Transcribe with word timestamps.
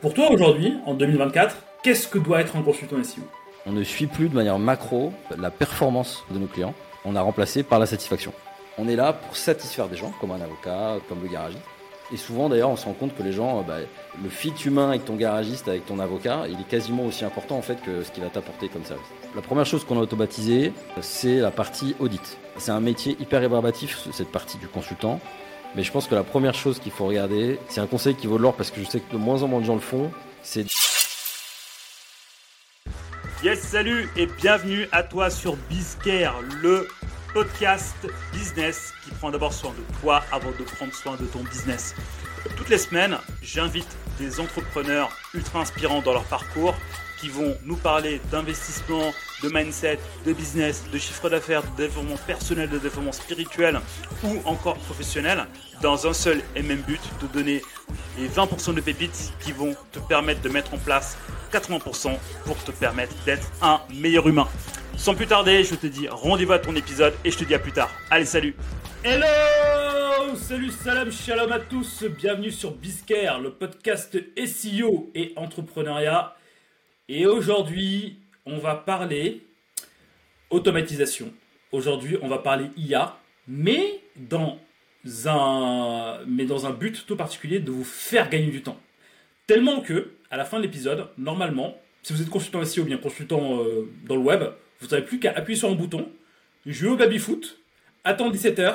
Pour 0.00 0.14
toi 0.14 0.30
aujourd'hui, 0.30 0.74
en 0.86 0.94
2024, 0.94 1.56
qu'est-ce 1.82 2.06
que 2.06 2.18
doit 2.18 2.40
être 2.40 2.54
un 2.54 2.62
consultant 2.62 3.02
SEO 3.02 3.22
On 3.66 3.72
ne 3.72 3.82
suit 3.82 4.06
plus 4.06 4.28
de 4.28 4.34
manière 4.34 4.58
macro 4.60 5.12
la 5.36 5.50
performance 5.50 6.24
de 6.30 6.38
nos 6.38 6.46
clients. 6.46 6.74
On 7.04 7.16
a 7.16 7.20
remplacé 7.20 7.64
par 7.64 7.80
la 7.80 7.86
satisfaction. 7.86 8.32
On 8.78 8.86
est 8.88 8.94
là 8.94 9.12
pour 9.12 9.36
satisfaire 9.36 9.88
des 9.88 9.96
gens, 9.96 10.12
comme 10.20 10.30
un 10.30 10.40
avocat, 10.40 10.98
comme 11.08 11.20
le 11.20 11.28
garagiste. 11.28 11.64
Et 12.12 12.16
souvent 12.16 12.48
d'ailleurs, 12.48 12.70
on 12.70 12.76
se 12.76 12.84
rend 12.84 12.92
compte 12.92 13.16
que 13.16 13.24
les 13.24 13.32
gens, 13.32 13.62
bah, 13.62 13.78
le 14.22 14.28
fit 14.28 14.54
humain 14.64 14.90
avec 14.90 15.04
ton 15.04 15.16
garagiste, 15.16 15.66
avec 15.66 15.84
ton 15.84 15.98
avocat, 15.98 16.44
il 16.48 16.60
est 16.60 16.68
quasiment 16.68 17.04
aussi 17.04 17.24
important 17.24 17.56
en 17.56 17.62
fait 17.62 17.82
que 17.82 18.04
ce 18.04 18.12
qu'il 18.12 18.22
va 18.22 18.30
t'apporter 18.30 18.68
comme 18.68 18.84
service. 18.84 19.04
La 19.34 19.42
première 19.42 19.66
chose 19.66 19.84
qu'on 19.84 19.98
a 19.98 20.02
automatisé, 20.02 20.72
c'est 21.00 21.40
la 21.40 21.50
partie 21.50 21.96
audit. 21.98 22.38
C'est 22.56 22.70
un 22.70 22.80
métier 22.80 23.16
hyper 23.20 23.40
rébarbatif, 23.40 24.06
cette 24.12 24.30
partie 24.30 24.58
du 24.58 24.68
consultant. 24.68 25.20
Mais 25.74 25.82
je 25.82 25.92
pense 25.92 26.08
que 26.08 26.14
la 26.14 26.24
première 26.24 26.54
chose 26.54 26.78
qu'il 26.78 26.92
faut 26.92 27.06
regarder, 27.06 27.58
c'est 27.68 27.80
un 27.80 27.86
conseil 27.86 28.14
qui 28.14 28.26
vaut 28.26 28.38
de 28.38 28.42
l'or 28.42 28.56
parce 28.56 28.70
que 28.70 28.80
je 28.82 28.88
sais 28.88 29.00
que 29.00 29.12
de 29.12 29.18
moins 29.18 29.42
en 29.42 29.48
moins 29.48 29.60
de 29.60 29.66
gens 29.66 29.74
le 29.74 29.80
font, 29.80 30.10
c'est... 30.42 30.66
Yes, 33.44 33.60
salut 33.60 34.08
et 34.16 34.26
bienvenue 34.26 34.88
à 34.90 35.02
toi 35.02 35.30
sur 35.30 35.56
Bizcare, 35.68 36.40
le 36.60 36.88
podcast 37.32 37.94
business 38.32 38.92
qui 39.04 39.10
prend 39.10 39.30
d'abord 39.30 39.52
soin 39.52 39.70
de 39.70 40.00
toi 40.00 40.24
avant 40.32 40.50
de 40.50 40.64
prendre 40.64 40.92
soin 40.92 41.16
de 41.16 41.26
ton 41.26 41.44
business. 41.44 41.94
Toutes 42.56 42.68
les 42.68 42.78
semaines, 42.78 43.16
j'invite 43.42 43.88
des 44.18 44.40
entrepreneurs 44.40 45.10
ultra 45.34 45.60
inspirants 45.60 46.02
dans 46.02 46.12
leur 46.12 46.24
parcours 46.24 46.74
qui 47.20 47.28
vont 47.28 47.56
nous 47.64 47.76
parler 47.76 48.20
d'investissement, 48.30 49.12
de 49.42 49.48
mindset, 49.48 49.98
de 50.26 50.32
business, 50.32 50.84
de 50.92 50.98
chiffre 50.98 51.28
d'affaires, 51.28 51.62
de 51.62 51.76
développement 51.76 52.16
personnel, 52.26 52.68
de 52.68 52.78
développement 52.78 53.12
spirituel 53.12 53.80
ou 54.24 54.36
encore 54.44 54.76
professionnel 54.76 55.46
dans 55.82 56.06
un 56.06 56.12
seul 56.12 56.42
et 56.56 56.62
même 56.62 56.82
but, 56.82 57.00
de 57.22 57.26
donner 57.28 57.62
les 58.18 58.28
20% 58.28 58.74
de 58.74 58.80
pépites 58.80 59.32
qui 59.40 59.52
vont 59.52 59.74
te 59.92 59.98
permettre 59.98 60.40
de 60.42 60.48
mettre 60.48 60.74
en 60.74 60.78
place 60.78 61.16
80% 61.52 62.16
pour 62.44 62.56
te 62.64 62.72
permettre 62.72 63.14
d'être 63.24 63.50
un 63.62 63.80
meilleur 63.94 64.28
humain. 64.28 64.48
Sans 64.96 65.14
plus 65.14 65.26
tarder, 65.26 65.62
je 65.62 65.76
te 65.76 65.86
dis 65.86 66.08
rendez-vous 66.08 66.52
à 66.52 66.58
ton 66.58 66.74
épisode 66.74 67.14
et 67.24 67.30
je 67.30 67.38
te 67.38 67.44
dis 67.44 67.54
à 67.54 67.58
plus 67.58 67.72
tard. 67.72 67.90
Allez, 68.10 68.24
salut 68.24 68.54
Hello 69.04 69.26
Salut, 70.36 70.70
salam, 70.70 71.10
shalom 71.10 71.52
à 71.52 71.58
tous, 71.58 72.04
bienvenue 72.04 72.50
sur 72.50 72.72
Biscare, 72.72 73.40
le 73.40 73.50
podcast 73.50 74.18
SEO 74.36 75.10
et 75.14 75.32
entrepreneuriat. 75.36 76.37
Et 77.08 77.24
aujourd'hui, 77.24 78.18
on 78.44 78.58
va 78.58 78.74
parler 78.74 79.40
automatisation. 80.50 81.32
Aujourd'hui, 81.72 82.18
on 82.20 82.28
va 82.28 82.38
parler 82.38 82.66
IA, 82.76 83.18
mais 83.46 84.00
dans 84.16 84.58
un, 85.24 86.20
mais 86.26 86.44
dans 86.44 86.66
un 86.66 86.70
but 86.70 87.06
tout 87.06 87.16
particulier 87.16 87.60
de 87.60 87.70
vous 87.70 87.84
faire 87.84 88.28
gagner 88.28 88.50
du 88.50 88.62
temps. 88.62 88.78
Tellement 89.46 89.80
que, 89.80 90.10
à 90.30 90.36
la 90.36 90.44
fin 90.44 90.58
de 90.58 90.64
l'épisode, 90.64 91.08
normalement, 91.16 91.78
si 92.02 92.12
vous 92.12 92.20
êtes 92.20 92.28
consultant 92.28 92.62
SEO 92.62 92.82
ou 92.82 92.86
bien 92.86 92.98
consultant 92.98 93.62
euh, 93.62 93.90
dans 94.04 94.16
le 94.16 94.20
web, 94.20 94.44
vous 94.80 94.88
n'avez 94.88 95.02
plus 95.02 95.18
qu'à 95.18 95.32
appuyer 95.32 95.58
sur 95.58 95.70
un 95.70 95.74
bouton, 95.74 96.10
jouer 96.66 96.90
au 96.90 96.96
baby-foot, 96.96 97.58
attendre 98.04 98.34
17h 98.34 98.74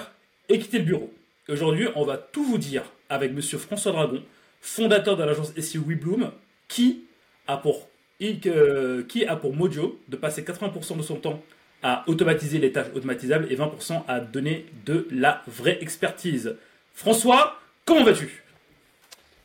et 0.49 0.57
quitter 0.57 0.79
le 0.79 0.85
bureau. 0.85 1.13
Aujourd'hui, 1.49 1.87
on 1.95 2.03
va 2.03 2.17
tout 2.17 2.43
vous 2.43 2.57
dire 2.57 2.83
avec 3.09 3.31
monsieur 3.31 3.59
François 3.59 3.91
Dragon, 3.91 4.23
fondateur 4.59 5.17
de 5.17 5.23
l'agence 5.23 5.53
SEO 5.55 5.83
WeBloom, 5.83 6.31
qui 6.67 7.03
a 7.45 7.57
pour 7.57 7.89
qui 8.19 9.25
a 9.25 9.35
pour 9.35 9.55
mojo 9.55 9.99
de 10.07 10.15
passer 10.15 10.43
80% 10.43 10.97
de 10.97 11.01
son 11.01 11.15
temps 11.15 11.43
à 11.81 12.03
automatiser 12.07 12.59
les 12.59 12.71
tâches 12.71 12.87
automatisables 12.95 13.51
et 13.51 13.55
20% 13.55 14.03
à 14.07 14.21
donner 14.21 14.65
de 14.85 15.07
la 15.11 15.43
vraie 15.47 15.77
expertise. 15.81 16.55
François, 16.93 17.59
comment 17.85 18.03
vas-tu? 18.05 18.43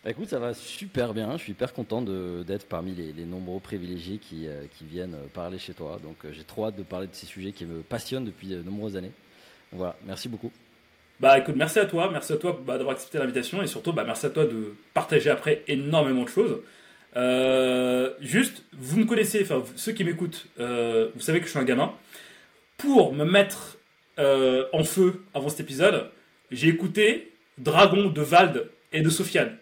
Bah, 0.04 0.10
Écoute, 0.10 0.28
ça 0.28 0.38
va 0.38 0.54
super 0.54 1.12
bien. 1.12 1.36
Je 1.36 1.42
suis 1.42 1.52
hyper 1.52 1.72
content 1.72 2.00
d'être 2.00 2.66
parmi 2.66 2.94
les, 2.94 3.24
nombreux 3.24 3.58
privilégiés 3.58 4.18
qui, 4.18 4.46
euh, 4.46 4.62
viennent 4.82 5.16
parler 5.34 5.58
chez 5.58 5.74
toi. 5.74 5.98
Donc 6.02 6.16
euh, 6.24 6.30
j'ai 6.32 6.44
trop 6.44 6.66
hâte 6.66 6.76
de 6.76 6.84
parler 6.84 7.08
de 7.08 7.14
ces 7.14 7.26
sujets 7.26 7.52
qui 7.52 7.64
me 7.64 7.82
passionnent 7.82 8.24
depuis 8.24 8.48
de 8.48 8.62
nombreuses 8.62 8.96
années. 8.96 9.12
voilà, 9.72 9.96
merci 10.06 10.28
beaucoup. 10.28 10.52
Bah 11.20 11.36
écoute, 11.36 11.56
merci 11.56 11.80
à 11.80 11.84
toi, 11.84 12.08
merci 12.12 12.32
à 12.32 12.36
toi 12.36 12.56
bah, 12.64 12.78
d'avoir 12.78 12.94
accepté 12.94 13.18
l'invitation 13.18 13.60
et 13.60 13.66
surtout 13.66 13.92
bah, 13.92 14.04
merci 14.06 14.26
à 14.26 14.30
toi 14.30 14.44
de 14.44 14.76
partager 14.94 15.30
après 15.30 15.64
énormément 15.66 16.22
de 16.22 16.28
choses. 16.28 16.60
Euh, 17.16 18.10
juste, 18.20 18.64
vous 18.72 18.98
me 19.00 19.04
connaissez, 19.04 19.42
enfin 19.42 19.62
ceux 19.76 19.92
qui 19.92 20.04
m'écoutent, 20.04 20.46
euh, 20.60 21.08
vous 21.14 21.20
savez 21.20 21.40
que 21.40 21.46
je 21.46 21.50
suis 21.50 21.58
un 21.58 21.64
gamin. 21.64 21.92
Pour 22.76 23.12
me 23.12 23.24
mettre 23.24 23.78
euh, 24.18 24.66
en 24.72 24.84
feu 24.84 25.24
avant 25.34 25.48
cet 25.48 25.60
épisode, 25.60 26.10
j'ai 26.50 26.68
écouté 26.68 27.32
Dragon 27.56 28.06
de 28.06 28.20
Vald 28.22 28.70
et 28.92 29.00
de 29.00 29.10
Sofiane, 29.10 29.56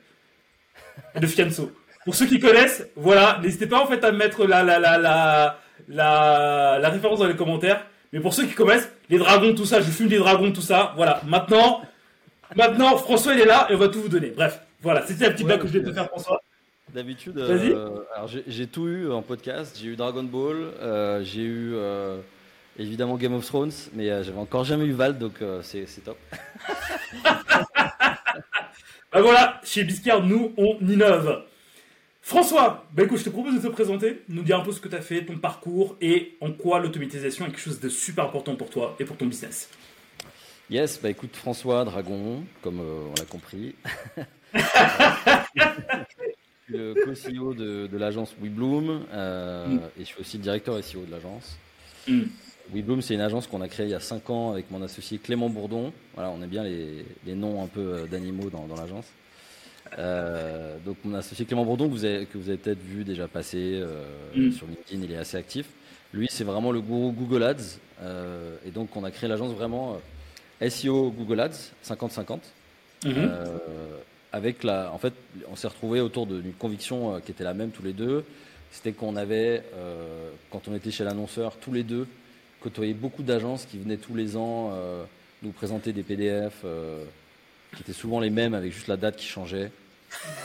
de 1.18 1.26
Fianso. 1.26 1.72
Pour 2.04 2.14
ceux 2.14 2.26
qui 2.26 2.38
connaissent, 2.38 2.86
voilà, 2.94 3.40
n'hésitez 3.42 3.66
pas 3.66 3.80
en 3.80 3.86
fait 3.86 4.04
à 4.04 4.12
mettre 4.12 4.46
la, 4.46 4.62
la, 4.62 4.78
la, 4.78 4.98
la, 4.98 5.58
la, 5.88 6.78
la 6.80 6.88
référence 6.88 7.18
dans 7.18 7.26
les 7.26 7.36
commentaires. 7.36 7.86
Mais 8.12 8.20
pour 8.20 8.34
ceux 8.34 8.46
qui 8.46 8.54
connaissent, 8.54 8.90
les 9.08 9.18
dragons, 9.18 9.54
tout 9.54 9.64
ça, 9.64 9.80
je 9.80 9.90
fume 9.90 10.08
des 10.08 10.18
dragons, 10.18 10.52
tout 10.52 10.60
ça, 10.60 10.92
voilà. 10.96 11.20
Maintenant, 11.26 11.82
maintenant, 12.54 12.96
François 12.98 13.34
il 13.34 13.40
est 13.40 13.46
là 13.46 13.66
et 13.70 13.74
on 13.74 13.78
va 13.78 13.88
tout 13.88 14.00
vous 14.00 14.08
donner. 14.08 14.30
Bref, 14.30 14.60
voilà, 14.80 15.04
c'était 15.06 15.24
la 15.24 15.30
petite 15.30 15.46
blague 15.46 15.60
que 15.60 15.66
je 15.66 15.78
vais 15.78 15.84
te 15.84 15.92
faire, 15.92 16.06
François. 16.06 16.40
D'habitude, 16.94 17.36
euh, 17.38 18.04
alors 18.14 18.28
j'ai 18.28 18.66
tout 18.68 18.86
eu 18.86 19.10
en 19.10 19.20
podcast. 19.20 19.76
J'ai 19.78 19.88
eu 19.88 19.96
Dragon 19.96 20.22
Ball, 20.22 20.56
euh, 20.80 21.20
j'ai 21.24 21.42
eu 21.42 21.72
euh, 21.74 22.20
évidemment 22.78 23.16
Game 23.16 23.34
of 23.34 23.44
Thrones, 23.44 23.72
mais 23.92 24.06
j'avais 24.06 24.38
encore 24.38 24.62
jamais 24.64 24.84
eu 24.84 24.92
Val, 24.92 25.18
donc 25.18 25.42
c'est 25.62 26.04
top. 26.04 26.16
bah 27.24 29.20
voilà, 29.20 29.60
chez 29.64 29.82
Biscard, 29.82 30.22
nous, 30.22 30.54
on 30.56 30.78
innove. 30.80 31.42
François, 32.22 32.86
bah 32.92 33.02
écoute, 33.02 33.18
je 33.18 33.24
te 33.24 33.30
propose 33.30 33.56
de 33.56 33.60
te 33.60 33.72
présenter, 33.72 34.22
nous 34.28 34.44
dire 34.44 34.60
un 34.60 34.64
peu 34.64 34.70
ce 34.70 34.80
que 34.80 34.88
tu 34.88 34.96
as 34.96 35.02
fait, 35.02 35.24
ton 35.24 35.38
parcours 35.38 35.96
et 36.00 36.36
en 36.40 36.52
quoi 36.52 36.78
l'automatisation 36.78 37.46
est 37.46 37.48
quelque 37.48 37.60
chose 37.60 37.80
de 37.80 37.88
super 37.88 38.26
important 38.26 38.54
pour 38.54 38.70
toi 38.70 38.94
et 39.00 39.04
pour 39.04 39.16
ton 39.16 39.26
business. 39.26 39.70
Yes, 40.70 41.00
bah 41.02 41.10
écoute, 41.10 41.34
François 41.34 41.84
Dragon, 41.84 42.44
comme 42.62 42.80
on 42.80 43.12
l'a 43.18 43.24
compris. 43.24 43.74
suis 46.66 46.76
le 46.76 46.94
co-CEO 46.94 47.54
de, 47.54 47.96
l'agence 47.96 48.34
WeBloom 48.40 49.04
euh, 49.12 49.66
mm. 49.66 49.80
et 49.98 50.00
je 50.00 50.04
suis 50.04 50.20
aussi 50.20 50.36
le 50.36 50.42
directeur 50.42 50.82
SEO 50.82 51.04
de 51.04 51.10
l'agence. 51.10 51.56
Mm. 52.08 52.22
WeBloom, 52.74 53.00
c'est 53.00 53.14
une 53.14 53.20
agence 53.20 53.46
qu'on 53.46 53.60
a 53.60 53.68
créée 53.68 53.86
il 53.86 53.92
y 53.92 53.94
a 53.94 54.00
5 54.00 54.28
ans 54.30 54.52
avec 54.52 54.70
mon 54.70 54.82
associé 54.82 55.18
Clément 55.18 55.48
Bourdon. 55.48 55.92
Voilà, 56.14 56.30
on 56.30 56.42
aime 56.42 56.48
bien 56.48 56.64
les, 56.64 57.04
noms 57.34 57.62
un 57.62 57.68
peu 57.68 57.80
euh, 57.80 58.06
d'animaux 58.06 58.50
dans, 58.50 58.66
l'agence. 58.74 59.06
Euh, 59.98 60.76
donc 60.84 60.96
mon 61.04 61.14
associé 61.14 61.44
Clément 61.44 61.64
Bourdon, 61.64 61.86
que 61.86 61.92
vous 61.92 62.04
avez, 62.04 62.26
que 62.26 62.38
vous 62.38 62.48
avez 62.48 62.58
peut-être 62.58 62.82
vu 62.82 63.04
déjà 63.04 63.28
passer 63.28 63.82
mm. 64.34 64.50
sur 64.52 64.66
LinkedIn, 64.66 65.04
il 65.04 65.12
est 65.12 65.18
assez 65.18 65.36
actif. 65.36 65.66
Lui, 66.12 66.28
c'est 66.30 66.44
vraiment 66.44 66.72
le 66.72 66.80
gourou 66.80 67.12
Google 67.12 67.42
Ads. 67.42 67.78
et 68.66 68.70
donc 68.70 68.96
on 68.96 69.04
a 69.04 69.10
créé 69.10 69.28
l'agence 69.28 69.52
vraiment 69.52 70.00
SEO 70.66 71.10
Google 71.10 71.40
Ads 71.40 71.72
50-50 71.84 72.38
avec 74.32 74.62
la, 74.62 74.92
en 74.92 74.98
fait, 74.98 75.14
on 75.50 75.56
s'est 75.56 75.68
retrouvé 75.68 76.00
autour 76.00 76.26
d'une 76.26 76.52
conviction 76.52 77.14
euh, 77.14 77.20
qui 77.20 77.30
était 77.30 77.44
la 77.44 77.54
même 77.54 77.70
tous 77.70 77.82
les 77.82 77.92
deux. 77.92 78.24
C'était 78.70 78.92
qu'on 78.92 79.16
avait, 79.16 79.62
euh, 79.74 80.30
quand 80.50 80.68
on 80.68 80.74
était 80.74 80.90
chez 80.90 81.04
l'annonceur, 81.04 81.56
tous 81.56 81.72
les 81.72 81.82
deux 81.82 82.06
côtoyé 82.60 82.94
beaucoup 82.94 83.22
d'agences 83.22 83.64
qui 83.64 83.78
venaient 83.78 83.96
tous 83.96 84.14
les 84.14 84.36
ans 84.36 84.70
euh, 84.72 85.04
nous 85.42 85.52
présenter 85.52 85.92
des 85.92 86.02
PDF 86.02 86.64
qui 87.74 87.82
étaient 87.82 87.92
souvent 87.92 88.18
les 88.18 88.30
mêmes 88.30 88.54
avec 88.54 88.72
juste 88.72 88.88
la 88.88 88.96
date 88.96 89.16
qui 89.16 89.26
changeait, 89.26 89.70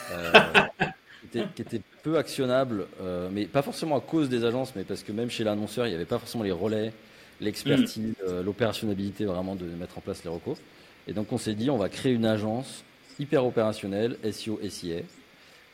qui, 1.31 1.39
étaient, 1.39 1.81
peu 2.03 2.17
actionnables, 2.17 2.85
mais 3.31 3.45
pas 3.45 3.61
forcément 3.61 3.97
à 3.97 4.01
cause 4.01 4.29
des 4.29 4.43
agences, 4.43 4.73
mais 4.75 4.83
parce 4.83 5.01
que 5.01 5.11
même 5.13 5.31
chez 5.31 5.43
l'annonceur, 5.43 5.87
il 5.87 5.89
n'y 5.89 5.95
avait 5.95 6.05
pas 6.05 6.19
forcément 6.19 6.43
les 6.43 6.51
relais, 6.51 6.93
l'expertise, 7.39 8.15
mm. 8.27 8.41
l'opérationnalité 8.41 9.25
vraiment 9.25 9.55
de 9.55 9.65
mettre 9.65 9.97
en 9.97 10.01
place 10.01 10.23
les 10.23 10.29
recours. 10.29 10.57
Et 11.07 11.13
donc 11.13 11.31
on 11.31 11.37
s'est 11.37 11.55
dit, 11.55 11.69
on 11.69 11.77
va 11.77 11.89
créer 11.89 12.11
une 12.11 12.25
agence 12.25 12.83
hyper 13.21 13.45
opérationnel, 13.45 14.17
SEO, 14.31 14.59
SIA, 14.67 15.01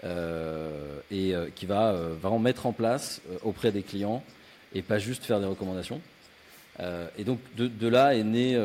euh, 0.03 0.99
et 1.09 1.33
euh, 1.33 1.47
qui 1.55 1.65
va 1.65 1.89
euh, 1.89 2.13
vraiment 2.21 2.37
mettre 2.37 2.67
en 2.67 2.71
place 2.71 3.19
auprès 3.41 3.71
des 3.71 3.81
clients 3.81 4.23
et 4.75 4.83
pas 4.83 4.99
juste 4.99 5.23
faire 5.23 5.39
des 5.39 5.47
recommandations. 5.47 6.01
et 7.17 7.23
donc 7.23 7.39
de, 7.55 7.87
là 7.87 8.15
est 8.15 8.23
né 8.23 8.55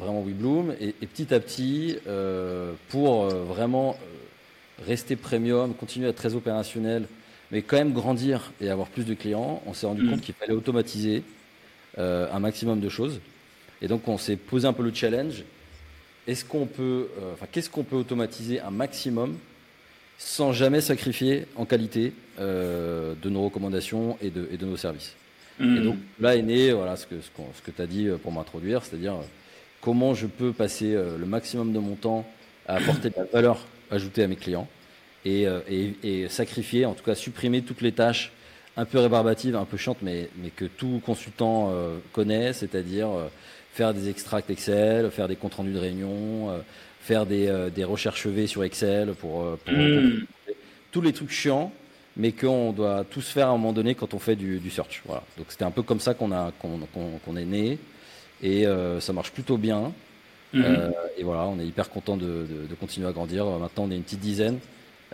vraiment 0.00 0.22
WeBloom 0.22 0.74
et, 0.80 0.94
et, 1.02 1.06
petit 1.06 1.34
à 1.34 1.40
petit, 1.40 1.98
pour 2.88 3.24
vraiment 3.26 3.96
rester 4.86 5.16
premium, 5.16 5.74
continuer 5.74 6.06
à 6.06 6.10
être 6.10 6.16
très 6.16 6.34
opérationnel, 6.34 7.06
mais 7.50 7.60
quand 7.60 7.76
même 7.76 7.92
grandir 7.92 8.52
et 8.60 8.70
avoir 8.70 8.88
plus 8.88 9.04
de 9.04 9.14
clients, 9.14 9.62
on 9.66 9.74
s'est 9.74 9.86
rendu 9.86 10.04
mm. 10.04 10.10
compte 10.10 10.20
qu'il 10.22 10.34
fallait 10.34 10.54
automatiser 10.54 11.24
un 11.98 12.38
maximum 12.38 12.80
de 12.80 12.88
choses. 12.88 13.20
Et 13.82 13.88
donc 13.88 14.06
on 14.08 14.16
s'est 14.16 14.36
posé 14.36 14.66
un 14.66 14.72
peu 14.72 14.84
le 14.84 14.94
challenge 14.94 15.44
est-ce 16.28 16.44
qu'on 16.44 16.66
peut, 16.66 17.08
euh, 17.20 17.32
enfin, 17.32 17.46
qu'est-ce 17.50 17.70
qu'on 17.70 17.84
peut 17.84 17.96
automatiser 17.96 18.60
un 18.60 18.70
maximum 18.70 19.38
sans 20.18 20.52
jamais 20.52 20.80
sacrifier 20.80 21.46
en 21.56 21.64
qualité 21.64 22.12
euh, 22.38 23.14
de 23.22 23.30
nos 23.30 23.44
recommandations 23.44 24.18
et 24.20 24.30
de, 24.30 24.46
et 24.52 24.56
de 24.56 24.66
nos 24.66 24.76
services. 24.76 25.14
Hmm. 25.58 25.76
Et 25.76 25.80
donc 25.80 25.96
là 26.20 26.36
est 26.36 26.42
né 26.42 26.72
voilà, 26.72 26.96
ce 26.96 27.06
que, 27.06 27.14
ce, 27.20 27.62
que 27.62 27.70
tu 27.70 27.82
as 27.82 27.86
dit 27.86 28.06
euh, 28.08 28.18
pour 28.18 28.30
m'introduire, 28.30 28.84
c'est-à-dire 28.84 29.14
comment 29.80 30.12
je 30.14 30.26
peux 30.26 30.52
passer 30.52 30.92
le 30.92 31.24
maximum 31.24 31.72
de 31.72 31.78
mon 31.78 31.94
temps 31.94 32.28
à 32.66 32.74
apporter 32.74 33.10
de 33.10 33.14
la 33.16 33.24
valeur 33.24 33.64
ajoutée 33.90 34.24
à 34.24 34.26
mes 34.26 34.36
clients 34.36 34.68
et, 35.24 35.46
et, 36.02 36.28
sacrifier, 36.28 36.84
en 36.84 36.94
tout 36.94 37.04
cas 37.04 37.14
supprimer 37.14 37.62
toutes 37.62 37.80
les 37.80 37.92
tâches 37.92 38.32
un 38.76 38.84
peu 38.84 38.98
rébarbatives, 38.98 39.54
un 39.54 39.64
peu 39.64 39.76
chiantes, 39.76 39.98
mais, 40.02 40.30
mais 40.42 40.50
que 40.50 40.64
tout 40.64 41.00
consultant 41.06 41.72
connaît, 42.12 42.52
c'est-à-dire 42.52 43.08
faire 43.78 43.94
des 43.94 44.08
extracts 44.08 44.50
Excel, 44.50 45.10
faire 45.10 45.28
des 45.28 45.36
comptes 45.36 45.54
rendus 45.54 45.72
de 45.72 45.78
réunion, 45.78 46.50
faire 47.00 47.24
des, 47.26 47.68
des 47.74 47.84
recherches 47.84 48.26
V 48.26 48.48
sur 48.48 48.64
Excel 48.64 49.14
pour, 49.14 49.44
mmh. 49.44 50.24
tous 50.90 51.00
les 51.00 51.12
trucs 51.12 51.30
chiants 51.30 51.72
mais 52.18 52.32
qu'on 52.32 52.72
doit 52.72 53.04
tous 53.08 53.26
faire 53.28 53.46
à 53.46 53.50
un 53.50 53.56
moment 53.56 53.72
donné 53.72 53.94
quand 53.94 54.12
on 54.12 54.18
fait 54.18 54.36
du, 54.36 54.70
search. 54.70 55.02
Voilà. 55.06 55.22
Donc 55.38 55.46
c'était 55.50 55.64
un 55.64 55.70
peu 55.70 55.82
comme 55.82 56.00
ça 56.00 56.14
qu'on 56.14 56.32
a 56.32 56.52
qu'on 56.58 57.36
est 57.36 57.44
né 57.44 57.78
et 58.42 58.66
euh, 58.66 59.00
ça 59.00 59.12
marche 59.12 59.30
plutôt 59.30 59.56
bien. 59.56 59.92
Euh, 60.54 60.90
et 61.16 61.22
voilà, 61.22 61.44
on 61.44 61.58
est 61.60 61.66
hyper 61.66 61.90
content 61.90 62.16
de, 62.16 62.46
continuer 62.80 63.06
à 63.06 63.12
grandir. 63.12 63.46
Maintenant, 63.46 63.84
on 63.84 63.90
est 63.90 63.96
une 63.96 64.02
petite 64.02 64.20
dizaine 64.20 64.58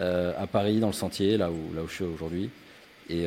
euh, 0.00 0.32
à 0.38 0.46
Paris, 0.46 0.80
dans 0.80 0.86
le 0.86 0.92
Sentier, 0.92 1.36
là 1.36 1.50
où 1.50 1.74
là 1.74 1.82
où 1.82 1.88
je 1.88 1.94
suis 1.94 2.04
aujourd'hui, 2.04 2.50
et, 3.10 3.26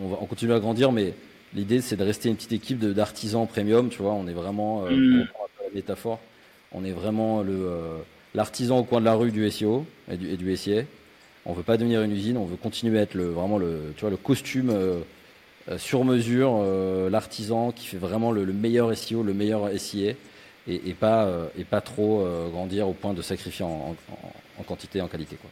on 0.00 0.08
va 0.08 0.18
on 0.20 0.26
continue 0.26 0.52
à 0.52 0.60
grandir, 0.60 0.92
mais 0.92 1.14
l'idée 1.54 1.80
c'est 1.80 1.96
de 1.96 2.04
rester 2.04 2.28
une 2.28 2.36
petite 2.36 2.52
équipe 2.52 2.80
d'artisans 2.80 3.46
premium. 3.46 3.88
Tu 3.88 4.02
vois, 4.02 4.12
on 4.12 4.26
est 4.26 4.32
vraiment 4.32 4.82
mmh. 4.82 5.24
métaphore. 5.74 6.20
On 6.72 6.84
est 6.84 6.92
vraiment 6.92 7.42
le 7.42 8.02
l'artisan 8.34 8.78
au 8.78 8.84
coin 8.84 9.00
de 9.00 9.04
la 9.04 9.14
rue 9.14 9.30
du 9.30 9.48
SEO 9.50 9.86
et 10.10 10.16
du, 10.16 10.28
et 10.30 10.36
du 10.36 10.56
SIA. 10.56 10.82
On 11.44 11.52
veut 11.52 11.62
pas 11.62 11.76
devenir 11.76 12.02
une 12.02 12.12
usine, 12.12 12.36
on 12.36 12.44
veut 12.44 12.56
continuer 12.56 12.98
à 12.98 13.02
être 13.02 13.14
le, 13.14 13.28
vraiment 13.30 13.58
le, 13.58 13.92
tu 13.96 14.02
vois, 14.02 14.10
le 14.10 14.16
costume 14.16 14.70
euh, 14.70 15.00
euh, 15.68 15.76
sur 15.76 16.04
mesure, 16.04 16.60
euh, 16.60 17.10
l'artisan 17.10 17.72
qui 17.72 17.86
fait 17.86 17.96
vraiment 17.96 18.30
le, 18.30 18.44
meilleur 18.46 18.96
SEO, 18.96 19.22
le 19.22 19.34
meilleur 19.34 19.68
SIA, 19.78 20.12
et, 20.68 20.94
pas, 20.94 21.28
et 21.58 21.64
pas 21.64 21.80
trop 21.80 22.24
grandir 22.52 22.88
au 22.88 22.92
point 22.92 23.14
de 23.14 23.22
sacrifier 23.22 23.64
en, 23.64 23.96
quantité 24.64 25.00
et 25.00 25.02
en 25.02 25.08
qualité. 25.08 25.34
Quoi. 25.34 25.50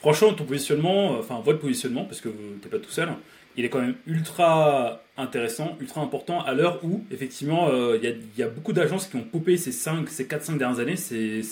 Franchement, 0.00 0.32
ton 0.32 0.42
positionnement, 0.42 1.12
enfin 1.16 1.40
votre 1.44 1.60
positionnement, 1.60 2.04
parce 2.06 2.20
que 2.20 2.28
vous 2.28 2.42
n'êtes 2.54 2.68
pas 2.68 2.80
tout 2.80 2.90
seul, 2.90 3.08
il 3.56 3.64
est 3.64 3.68
quand 3.68 3.80
même 3.80 3.96
ultra 4.06 5.02
intéressant, 5.16 5.76
ultra 5.80 6.00
important 6.00 6.42
à 6.42 6.54
l'heure 6.54 6.80
où, 6.84 7.04
effectivement, 7.10 7.68
il 7.94 8.16
y, 8.36 8.42
a 8.42 8.48
beaucoup 8.48 8.72
d'agences 8.72 9.06
qui 9.06 9.16
ont 9.16 9.22
popé 9.22 9.56
ces 9.56 9.72
5, 9.72 10.08
ces 10.08 10.24
4-5 10.24 10.56
dernières 10.56 10.78
années. 10.78 10.96
C'est 10.96 11.42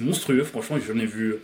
monstrueux, 0.00 0.44
franchement, 0.44 0.76
j'en 0.86 0.98
ai 0.98 1.06
vu 1.06 1.38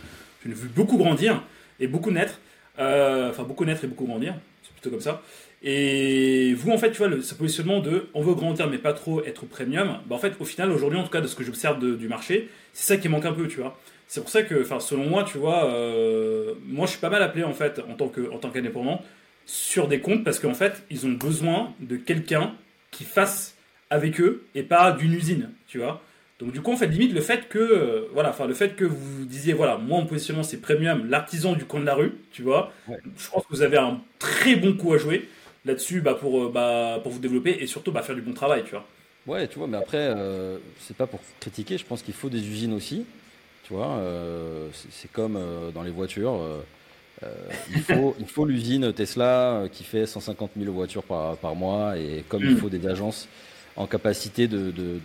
l'ai 0.49 0.55
vu 0.55 0.69
beaucoup 0.69 0.97
grandir 0.97 1.43
et 1.81 1.87
beaucoup 1.87 2.11
naître. 2.11 2.41
Euh, 2.79 3.31
enfin, 3.31 3.45
beaucoup 3.45 3.65
naître 3.65 3.85
et 3.85 3.87
beaucoup 3.87 4.07
grandir. 4.07 4.35
C'est 4.63 4.73
plutôt 4.73 4.91
comme 4.91 5.01
ça. 5.01 5.23
Et 5.63 6.55
vous, 6.55 6.71
en 6.73 6.79
fait, 6.79 6.91
tu 6.91 6.99
vois, 6.99 7.09
le, 7.09 7.23
ce 7.23 7.35
positionnement 7.35 7.81
de 7.81 8.09
on 8.15 8.23
veut 8.23 8.35
grandir 8.35 8.69
mais 8.69 8.79
pas 8.79 8.93
trop 8.93 9.25
être 9.25 9.47
premium, 9.47 9.99
bah, 10.07 10.17
en 10.17 10.19
fait, 10.19 10.35
au 10.39 10.45
final, 10.45 10.71
aujourd'hui, 10.71 10.99
en 10.99 11.05
tout 11.05 11.11
cas, 11.11 11.21
de 11.21 11.27
ce 11.27 11.35
que 11.35 11.45
j'observe 11.45 11.97
du 11.97 12.09
marché, 12.09 12.49
c'est 12.73 12.95
ça 12.95 13.01
qui 13.01 13.09
manque 13.09 13.25
un 13.25 13.33
peu, 13.33 13.49
tu 13.49 13.61
vois. 13.61 13.79
C'est 14.07 14.21
pour 14.21 14.29
ça 14.29 14.43
que, 14.43 14.61
enfin, 14.61 14.81
selon 14.81 15.09
moi, 15.09 15.25
tu 15.25 15.39
vois, 15.39 15.65
euh, 15.71 16.55
moi, 16.67 16.87
je 16.87 16.93
suis 16.93 17.01
pas 17.01 17.09
mal 17.09 17.23
appelé, 17.23 17.45
en 17.45 17.55
fait, 17.55 17.81
en 17.89 17.95
tant 17.95 18.13
en 18.33 18.39
tant 18.39 18.51
qu'indépendant, 18.51 19.01
sur 19.47 19.89
des 19.89 20.01
comptes 20.01 20.25
parce 20.25 20.39
qu'en 20.39 20.55
fait, 20.55 20.85
ils 20.91 21.07
ont 21.07 21.13
besoin 21.13 21.73
de 21.81 21.97
quelqu'un 21.97 22.55
qui 22.91 23.05
fasse 23.05 23.57
avec 23.91 24.21
eux 24.21 24.45
et 24.55 24.63
pas 24.63 24.93
d'une 24.93 25.13
usine, 25.13 25.51
tu 25.67 25.79
vois. 25.79 26.03
Donc 26.41 26.53
du 26.53 26.61
coup, 26.61 26.73
en 26.73 26.77
fait, 26.77 26.89
limite 26.89 27.13
le 27.13 27.21
fait 27.21 27.49
que, 27.49 27.59
euh, 27.59 28.09
voilà, 28.13 28.31
enfin 28.31 28.47
le 28.47 28.55
fait 28.55 28.75
que 28.75 28.85
vous 28.85 29.25
disiez, 29.25 29.53
voilà, 29.53 29.77
moi 29.77 29.99
en 29.99 30.07
positionnement 30.07 30.43
c'est 30.43 30.61
premium, 30.61 31.09
l'artisan 31.09 31.53
du 31.55 31.65
coin 31.65 31.81
de 31.81 31.87
la 31.87 31.95
rue, 31.95 32.13
tu 32.33 32.43
vois. 32.43 32.73
Je 32.89 33.31
pense 33.31 33.45
que 33.45 33.51
vous 33.51 33.63
avez 33.63 33.77
un 33.77 34.01
très 34.19 34.57
bon 34.57 34.75
coup 34.77 34.93
à 34.93 34.99
jouer 34.99 35.29
là-dessus, 35.65 36.01
bah, 36.01 36.15
pour, 36.15 36.43
euh, 36.43 36.51
bah, 36.53 36.99
pour 37.03 37.13
vous 37.13 37.21
développer 37.21 37.57
et 37.61 37.67
surtout 37.67 37.93
bah, 37.93 38.03
faire 38.03 38.17
du 38.17 38.21
bon 38.21 38.33
travail, 38.33 38.65
tu 38.65 38.73
vois. 38.73 38.85
Ouais, 39.27 39.47
tu 39.49 39.59
vois, 39.59 39.69
mais 39.69 39.79
après, 39.79 40.13
euh, 40.15 40.59
c'est 40.81 40.97
pas 40.97 41.07
pour 41.07 41.21
critiquer. 41.41 41.79
Je 41.79 41.87
pense 41.87 42.03
qu'il 42.03 42.13
faut 42.13 42.29
des 42.29 42.47
usines 42.47 42.75
aussi, 42.75 43.07
tu 43.63 43.73
vois. 43.73 44.03
c'est 44.91 45.11
comme 45.13 45.39
dans 45.73 45.83
les 45.83 45.91
voitures. 45.91 46.43
Il 47.75 47.83
faut, 47.83 48.15
il 48.19 48.27
faut 48.27 48.45
l'usine 48.45 48.93
Tesla 48.93 49.65
qui 49.73 49.85
fait 49.85 50.07
150 50.07 50.51
000 50.59 50.73
voitures 50.73 51.03
par, 51.03 51.37
par 51.37 51.55
mois 51.55 51.97
et 51.97 52.25
comme 52.29 52.43
il 52.43 52.51
mm. 52.51 52.57
faut 52.59 52.69
des 52.69 52.87
agences 52.87 53.29
en 53.77 53.87
capacité 53.87 54.47
de, 54.47 54.71
de, 54.71 55.01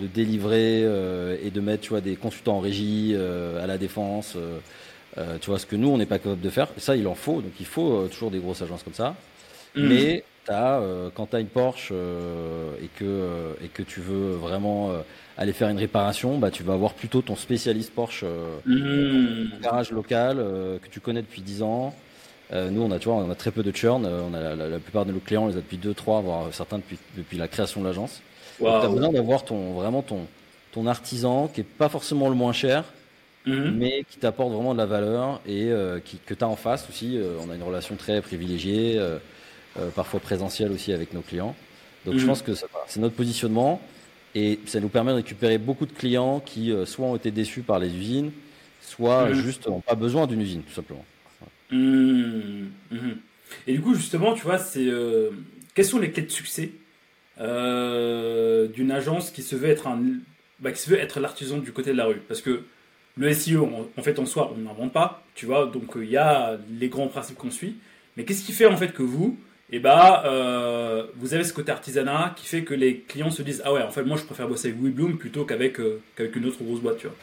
de, 0.00 0.06
délivrer 0.06 0.82
euh, 0.84 1.36
et 1.42 1.50
de 1.50 1.60
mettre 1.60 1.82
tu 1.82 1.90
vois, 1.90 2.00
des 2.00 2.16
consultants 2.16 2.58
en 2.58 2.60
régie 2.60 3.12
euh, 3.14 3.62
à 3.62 3.66
la 3.66 3.78
défense. 3.78 4.36
Euh, 4.36 5.38
tu 5.40 5.50
vois, 5.50 5.58
ce 5.58 5.66
que 5.66 5.76
nous, 5.76 5.88
on 5.88 5.98
n'est 5.98 6.06
pas 6.06 6.18
capable 6.18 6.40
de 6.40 6.50
faire. 6.50 6.68
ça, 6.76 6.96
il 6.96 7.06
en 7.08 7.14
faut. 7.14 7.40
Donc, 7.40 7.52
il 7.58 7.66
faut 7.66 8.06
toujours 8.08 8.30
des 8.30 8.38
grosses 8.38 8.62
agences 8.62 8.82
comme 8.82 8.94
ça. 8.94 9.16
Mm. 9.74 9.88
Mais 9.88 10.24
as, 10.48 10.82
quand 11.14 11.26
tu 11.26 11.36
as 11.36 11.40
une 11.40 11.46
Porsche 11.46 11.92
et, 11.92 12.88
que, 12.98 13.54
et 13.64 13.68
que 13.68 13.82
tu 13.82 14.00
veux 14.00 14.32
vraiment 14.32 14.92
aller 15.40 15.52
faire 15.52 15.68
une 15.70 15.78
réparation, 15.78 16.38
bah, 16.38 16.52
tu 16.52 16.62
vas 16.62 16.74
avoir 16.74 16.94
plutôt 16.94 17.22
ton 17.22 17.34
spécialiste 17.34 17.92
Porsche, 17.92 18.24
mm. 18.66 19.60
garage 19.60 19.90
local 19.90 20.36
que 20.36 20.88
tu 20.88 21.00
connais 21.00 21.22
depuis 21.22 21.42
10 21.42 21.62
ans. 21.62 21.92
Euh, 22.52 22.70
nous, 22.70 22.82
on 22.82 22.90
a, 22.90 22.98
tu 22.98 23.08
vois, 23.08 23.18
on 23.18 23.30
a 23.30 23.34
très 23.34 23.50
peu 23.50 23.62
de 23.62 23.74
churn. 23.74 24.04
Euh, 24.04 24.22
on 24.28 24.34
a 24.34 24.54
la, 24.54 24.78
plupart 24.78 25.04
de 25.04 25.12
nos 25.12 25.20
clients, 25.20 25.44
on 25.44 25.48
les 25.48 25.56
a 25.56 25.60
depuis 25.60 25.76
2, 25.76 25.94
3, 25.94 26.20
voire 26.20 26.52
certains 26.52 26.78
depuis, 26.78 26.98
depuis 27.16 27.38
la 27.38 27.48
création 27.48 27.80
de 27.80 27.86
l'agence. 27.86 28.20
Tu 28.58 28.66
as 28.66 28.88
besoin 28.88 29.10
d'avoir 29.10 29.44
ton, 29.44 29.72
vraiment 29.72 30.02
ton, 30.02 30.26
ton 30.72 30.86
artisan 30.86 31.48
qui 31.48 31.60
est 31.60 31.64
pas 31.64 31.88
forcément 31.88 32.28
le 32.28 32.34
moins 32.34 32.52
cher, 32.52 32.84
mhm. 33.46 33.76
mais 33.76 34.04
qui 34.10 34.18
t'apporte 34.18 34.52
vraiment 34.52 34.72
de 34.72 34.78
la 34.78 34.86
valeur 34.86 35.40
et 35.46 35.70
euh, 35.70 36.00
qui, 36.00 36.18
que 36.18 36.34
tu 36.34 36.44
as 36.44 36.48
en 36.48 36.56
face 36.56 36.86
aussi. 36.90 37.18
on 37.40 37.50
a 37.50 37.54
une 37.54 37.62
relation 37.62 37.96
très 37.96 38.20
privilégiée, 38.20 39.00
parfois 39.94 40.20
présentielle 40.20 40.72
aussi 40.72 40.92
avec 40.92 41.14
nos 41.14 41.22
clients. 41.22 41.54
Donc 42.04 42.16
je 42.16 42.22
mhm. 42.22 42.26
pense 42.26 42.42
que 42.42 42.52
c'est 42.54 43.00
notre 43.00 43.14
positionnement 43.14 43.80
et 44.34 44.60
ça 44.66 44.80
nous 44.80 44.88
permet 44.88 45.10
de 45.12 45.16
récupérer 45.16 45.58
beaucoup 45.58 45.86
de 45.86 45.92
clients 45.92 46.40
qui 46.40 46.72
soit 46.84 47.06
ont 47.06 47.16
été 47.16 47.30
déçus 47.30 47.62
par 47.62 47.78
les 47.78 47.94
usines, 47.94 48.30
soit 48.80 49.28
mhm. 49.28 49.34
juste 49.34 49.66
n'ont 49.66 49.80
pas 49.80 49.94
besoin 49.94 50.26
d'une 50.26 50.40
usine, 50.40 50.62
tout 50.62 50.74
simplement. 50.74 51.04
Mmh, 51.70 52.66
mmh. 52.90 52.96
Et 53.66 53.72
du 53.72 53.80
coup, 53.80 53.94
justement, 53.94 54.34
tu 54.34 54.42
vois, 54.42 54.58
c'est 54.58 54.86
euh, 54.86 55.30
quelles 55.74 55.84
sont 55.84 55.98
les 55.98 56.10
clés 56.10 56.22
de 56.22 56.30
succès 56.30 56.72
euh, 57.40 58.68
d'une 58.68 58.90
agence 58.90 59.30
qui 59.30 59.42
se 59.42 59.56
veut 59.56 59.68
être 59.68 59.86
un, 59.86 60.02
bah, 60.58 60.72
qui 60.72 60.80
se 60.80 60.90
veut 60.90 60.98
être 60.98 61.20
l'artisan 61.20 61.58
du 61.58 61.72
côté 61.72 61.92
de 61.92 61.96
la 61.96 62.06
rue? 62.06 62.20
Parce 62.28 62.42
que 62.42 62.64
le 63.16 63.32
SEO, 63.32 63.68
en, 63.96 64.02
fait, 64.02 64.18
en 64.18 64.26
soi, 64.26 64.52
on 64.54 64.60
n'invente 64.60 64.92
pas, 64.92 65.24
tu 65.34 65.46
vois. 65.46 65.66
Donc, 65.66 65.92
il 65.96 66.10
y 66.10 66.16
a 66.16 66.58
les 66.78 66.88
grands 66.88 67.08
principes 67.08 67.36
qu'on 67.36 67.50
suit. 67.50 67.76
Mais 68.16 68.24
qu'est-ce 68.24 68.44
qui 68.44 68.52
fait 68.52 68.66
en 68.66 68.76
fait 68.76 68.92
que 68.92 69.02
vous, 69.02 69.38
et 69.72 69.76
eh 69.76 69.78
bah, 69.78 70.24
euh, 70.26 71.06
vous 71.16 71.32
avez 71.32 71.44
ce 71.44 71.52
côté 71.52 71.70
artisanat 71.70 72.34
qui 72.36 72.44
fait 72.44 72.64
que 72.64 72.74
les 72.74 72.98
clients 72.98 73.30
se 73.30 73.42
disent 73.42 73.62
ah 73.64 73.72
ouais, 73.72 73.82
en 73.82 73.90
fait, 73.90 74.02
moi, 74.02 74.16
je 74.16 74.24
préfère 74.24 74.48
bosser 74.48 74.68
avec 74.68 74.82
WeBloom 74.82 75.16
plutôt 75.16 75.44
qu'avec 75.44 75.78
qu'avec 76.16 76.34
une 76.34 76.46
autre 76.46 76.62
grosse 76.64 76.80
boîte, 76.80 76.98
tu 76.98 77.06
vois. 77.06 77.16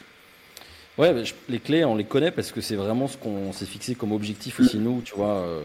Ouais, 0.98 1.14
les 1.48 1.60
clés, 1.60 1.84
on 1.84 1.94
les 1.94 2.04
connaît 2.04 2.32
parce 2.32 2.50
que 2.50 2.60
c'est 2.60 2.74
vraiment 2.74 3.06
ce 3.06 3.16
qu'on 3.16 3.52
s'est 3.52 3.66
fixé 3.66 3.94
comme 3.94 4.10
objectif 4.10 4.58
aussi, 4.58 4.78
nous, 4.78 5.00
tu 5.04 5.14
vois, 5.14 5.36
euh, 5.36 5.60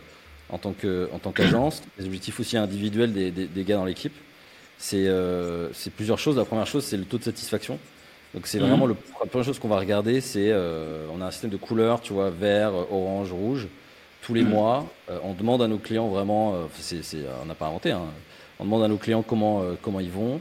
en 0.50 0.60
tant 0.60 0.74
que 0.74 1.10
en 1.12 1.18
tant 1.18 1.32
qu'agence. 1.32 1.82
Les 1.98 2.06
objectifs 2.06 2.40
aussi 2.40 2.56
individuels 2.56 3.12
des, 3.12 3.32
des, 3.32 3.64
gars 3.64 3.78
dans 3.78 3.86
l'équipe. 3.86 4.14
Euh, 4.94 5.70
c'est 5.74 5.92
plusieurs 5.92 6.20
choses. 6.20 6.38
La 6.38 6.46
première 6.46 6.68
chose, 6.68 6.84
c'est 6.84 6.98
le 6.98 7.06
taux 7.06 7.18
de 7.18 7.24
satisfaction. 7.24 7.80
Donc, 8.36 8.46
c'est 8.46 8.60
vraiment 8.60 8.86
le, 8.86 8.96
la 9.20 9.26
première 9.26 9.46
chose 9.46 9.58
qu'on 9.58 9.68
va 9.68 9.80
regarder. 9.80 10.22
C'est 10.22 10.52
euh, 10.52 11.08
on 11.12 11.20
a 11.20 11.26
un 11.26 11.32
système 11.32 11.50
de 11.50 11.58
couleurs, 11.58 12.02
tu 12.02 12.14
vois, 12.14 12.30
vert, 12.30 12.72
orange, 12.92 13.32
rouge. 13.32 13.68
Tous 14.24 14.34
les 14.34 14.44
mois, 14.44 14.90
on 15.24 15.34
demande 15.34 15.62
à 15.62 15.68
nos 15.68 15.78
clients 15.78 16.08
vraiment, 16.08 16.56
c'est 16.80 17.02
on 17.42 17.46
n'a 17.46 17.56
pas 17.56 17.68
inventé, 17.68 17.92
hein, 17.92 18.06
on 18.60 18.64
demande 18.64 18.84
à 18.84 18.88
nos 18.88 18.98
clients 18.98 19.22
comment, 19.22 19.62
comment 19.82 20.00
ils 20.00 20.10
vont. 20.10 20.40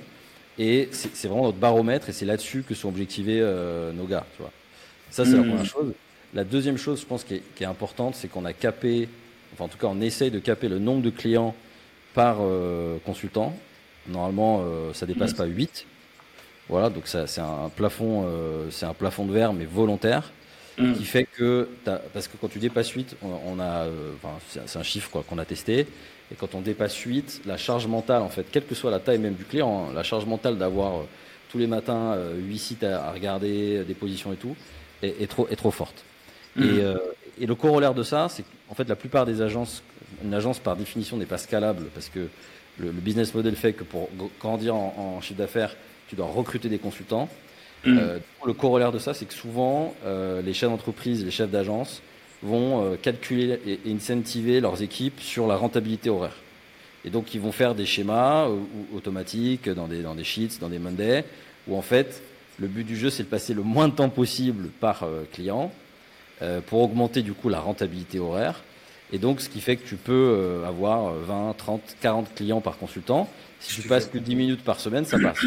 Et 0.59 0.89
c'est 0.93 1.27
vraiment 1.27 1.45
notre 1.45 1.59
baromètre 1.59 2.09
et 2.09 2.12
c'est 2.12 2.27
là-dessus 2.27 2.62
que 2.62 2.75
sont 2.75 2.89
objectivés 2.89 3.41
nos 3.95 4.05
gars, 4.05 4.25
tu 4.37 4.43
vois. 4.43 4.53
Ça, 5.12 5.27
c'est 5.27 5.33
la 5.33 5.43
première 5.43 5.61
hmm. 5.61 5.67
chose. 5.67 5.93
La 6.33 6.45
deuxième 6.45 6.79
chose, 6.79 7.03
je 7.03 7.07
pense, 7.07 7.23
qui 7.23 7.35
est, 7.35 7.65
importante, 7.67 8.15
c'est 8.15 8.29
qu'on 8.29 8.47
a 8.47 8.55
capé, 8.55 9.09
enfin 9.53 9.67
en 9.67 9.69
tout 9.69 9.77
cas, 9.77 9.87
on 9.89 10.01
essaye 10.01 10.31
de 10.31 10.39
caper 10.39 10.69
le 10.69 10.79
nombre 10.79 11.03
de 11.03 11.11
clients 11.11 11.55
par 12.15 12.39
euh, 12.41 12.97
consultant. 13.05 13.55
Normalement, 14.09 14.62
euh, 14.62 14.95
ça 14.95 15.05
dépasse 15.05 15.35
hmm. 15.35 15.37
pas 15.37 15.45
8. 15.45 15.87
Voilà, 16.71 16.89
donc 16.89 17.03
c'est 17.07 17.39
un 17.41 17.71
plafond, 17.77 18.25
euh, 18.25 18.71
c'est 18.71 18.87
un 18.87 18.95
plafond 18.95 19.27
de 19.27 19.33
verre, 19.33 19.53
mais 19.53 19.67
volontaire, 19.67 20.33
hmm. 20.79 20.95
qui 20.95 21.05
fait 21.05 21.25
que, 21.25 21.69
parce 22.12 22.29
que 22.29 22.37
quand 22.41 22.49
tu 22.49 22.59
dépasses 22.59 22.91
8, 22.91 23.17
on, 23.23 23.61
a, 23.61 23.87
c'est 24.47 24.79
un 24.79 24.83
chiffre 24.83 25.11
quoi 25.11 25.25
qu'on 25.29 25.38
a 25.38 25.45
testé, 25.45 25.87
et 26.31 26.35
quand 26.37 26.55
on 26.55 26.61
dépasse 26.61 26.97
8, 26.97 27.43
la 27.47 27.57
charge 27.57 27.87
mentale, 27.87 28.23
en 28.23 28.29
fait, 28.29 28.47
quelle 28.50 28.64
que 28.64 28.75
soit 28.75 28.91
la 28.91 29.00
taille 29.00 29.19
même 29.19 29.35
du 29.35 29.45
client, 29.45 29.88
hein, 29.88 29.93
la 29.95 30.02
charge 30.02 30.26
mentale 30.26 30.57
d'avoir 30.57 31.05
tous 31.50 31.59
les 31.59 31.67
matins 31.67 32.17
8 32.38 32.59
sites 32.59 32.85
à, 32.85 33.07
à, 33.09 33.12
regarder, 33.12 33.85
des 33.85 33.95
positions 33.95 34.33
et 34.33 34.37
tout, 34.37 34.57
est, 35.02 35.29
trop, 35.29 35.49
est 35.49 35.57
trop 35.57 35.71
forte. 35.71 36.05
Mmh. 36.57 36.62
Et, 36.62 36.81
euh, 36.81 36.97
et, 37.41 37.47
le 37.47 37.55
corollaire 37.55 37.95
de 37.95 38.02
ça, 38.02 38.29
c'est 38.29 38.45
qu'en 38.69 38.75
fait, 38.75 38.88
la 38.88 38.97
plupart 38.97 39.26
des 39.26 39.41
agences, 39.41 39.83
une 40.23 40.35
agence 40.35 40.59
par 40.59 40.76
définition 40.76 41.17
n'est 41.17 41.26
pas 41.26 41.38
scalable 41.38 41.85
parce 41.95 42.09
que 42.09 42.29
le, 42.79 42.91
business 42.91 43.35
model 43.35 43.57
fait 43.57 43.73
que 43.73 43.85
pour 43.85 44.09
grandir 44.41 44.75
en, 44.75 45.21
chiffre 45.21 45.38
d'affaires, 45.38 45.75
tu 46.09 46.17
dois 46.17 46.26
recruter 46.26 46.69
des 46.69 46.79
consultants. 46.79 47.29
Mmh. 47.85 47.99
Euh, 47.99 48.19
le 48.47 48.53
corollaire 48.53 48.93
de 48.93 48.99
ça, 48.99 49.12
c'est 49.15 49.25
que 49.25 49.35
souvent, 49.35 49.95
euh, 50.05 50.41
les 50.43 50.55
chefs 50.55 50.71
d'entreprise, 50.71 51.25
les 51.25 51.31
chefs 51.31 51.51
d'agence 51.51 52.03
vont 52.43 52.97
calculer 53.01 53.61
et, 53.67 53.79
incentiver 53.93 54.61
leurs 54.61 54.83
équipes 54.83 55.21
sur 55.21 55.47
la 55.47 55.55
rentabilité 55.55 56.11
horaire. 56.11 56.37
Et 57.05 57.11
donc, 57.11 57.35
ils 57.35 57.41
vont 57.41 57.53
faire 57.53 57.77
des 57.77 57.87
schémas 57.87 58.49
automatiques 58.93 59.69
dans 59.69 59.87
des, 59.87 60.03
dans 60.03 60.17
des 60.17 60.25
sheets, 60.25 60.59
dans 60.61 60.69
des 60.69 60.81
Monday, 60.81 61.25
où 61.69 61.77
en 61.77 61.83
fait, 61.83 62.21
le 62.59 62.67
but 62.67 62.83
du 62.83 62.97
jeu, 62.97 63.11
c'est 63.11 63.23
de 63.23 63.29
passer 63.29 63.55
le 63.55 63.62
moins 63.62 63.87
de 63.87 63.95
temps 63.95 64.09
possible 64.09 64.71
par 64.81 65.05
euh, 65.05 65.23
client 65.33 65.73
pour 66.67 66.81
augmenter 66.81 67.23
du 67.23 67.35
coup 67.35 67.49
la 67.49 67.61
rentabilité 67.61 68.19
horaire. 68.19 68.65
Et 69.12 69.19
donc, 69.19 69.41
ce 69.41 69.49
qui 69.49 69.61
fait 69.61 69.77
que 69.77 69.87
tu 69.87 69.95
peux 69.95 70.65
avoir 70.67 71.12
20, 71.15 71.55
30, 71.57 71.81
40 72.01 72.35
clients 72.35 72.61
par 72.61 72.79
consultant. 72.79 73.29
Si 73.61 73.81
tu 73.81 73.87
passes 73.87 74.07
que 74.07 74.19
10 74.19 74.35
minutes 74.35 74.65
par 74.65 74.81
semaine, 74.81 75.05
ça 75.05 75.21
passe. 75.21 75.39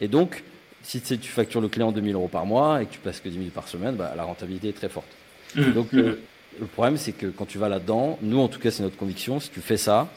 Et 0.00 0.08
donc, 0.08 0.42
si 0.84 1.00
tu 1.00 1.30
factures 1.30 1.60
le 1.60 1.68
client 1.68 1.90
2000 1.90 2.14
euros 2.14 2.28
par 2.28 2.46
mois 2.46 2.82
et 2.82 2.86
que 2.86 2.92
tu 2.92 2.98
passes 3.00 3.20
que 3.20 3.28
10 3.28 3.38
minutes 3.38 3.54
par 3.54 3.68
semaine, 3.68 3.96
bah, 3.96 4.12
la 4.16 4.24
rentabilité 4.24 4.68
est 4.68 4.72
très 4.72 4.88
forte. 4.88 5.08
Mmh. 5.56 5.72
Donc, 5.72 5.92
mmh. 5.92 6.16
le 6.60 6.66
problème, 6.72 6.96
c'est 6.96 7.12
que 7.12 7.26
quand 7.26 7.46
tu 7.46 7.58
vas 7.58 7.68
là-dedans, 7.68 8.18
nous, 8.22 8.38
en 8.38 8.48
tout 8.48 8.60
cas, 8.60 8.70
c'est 8.70 8.82
notre 8.82 8.96
conviction, 8.96 9.40
si 9.40 9.50
tu 9.50 9.60
fais 9.60 9.76
ça, 9.76 10.08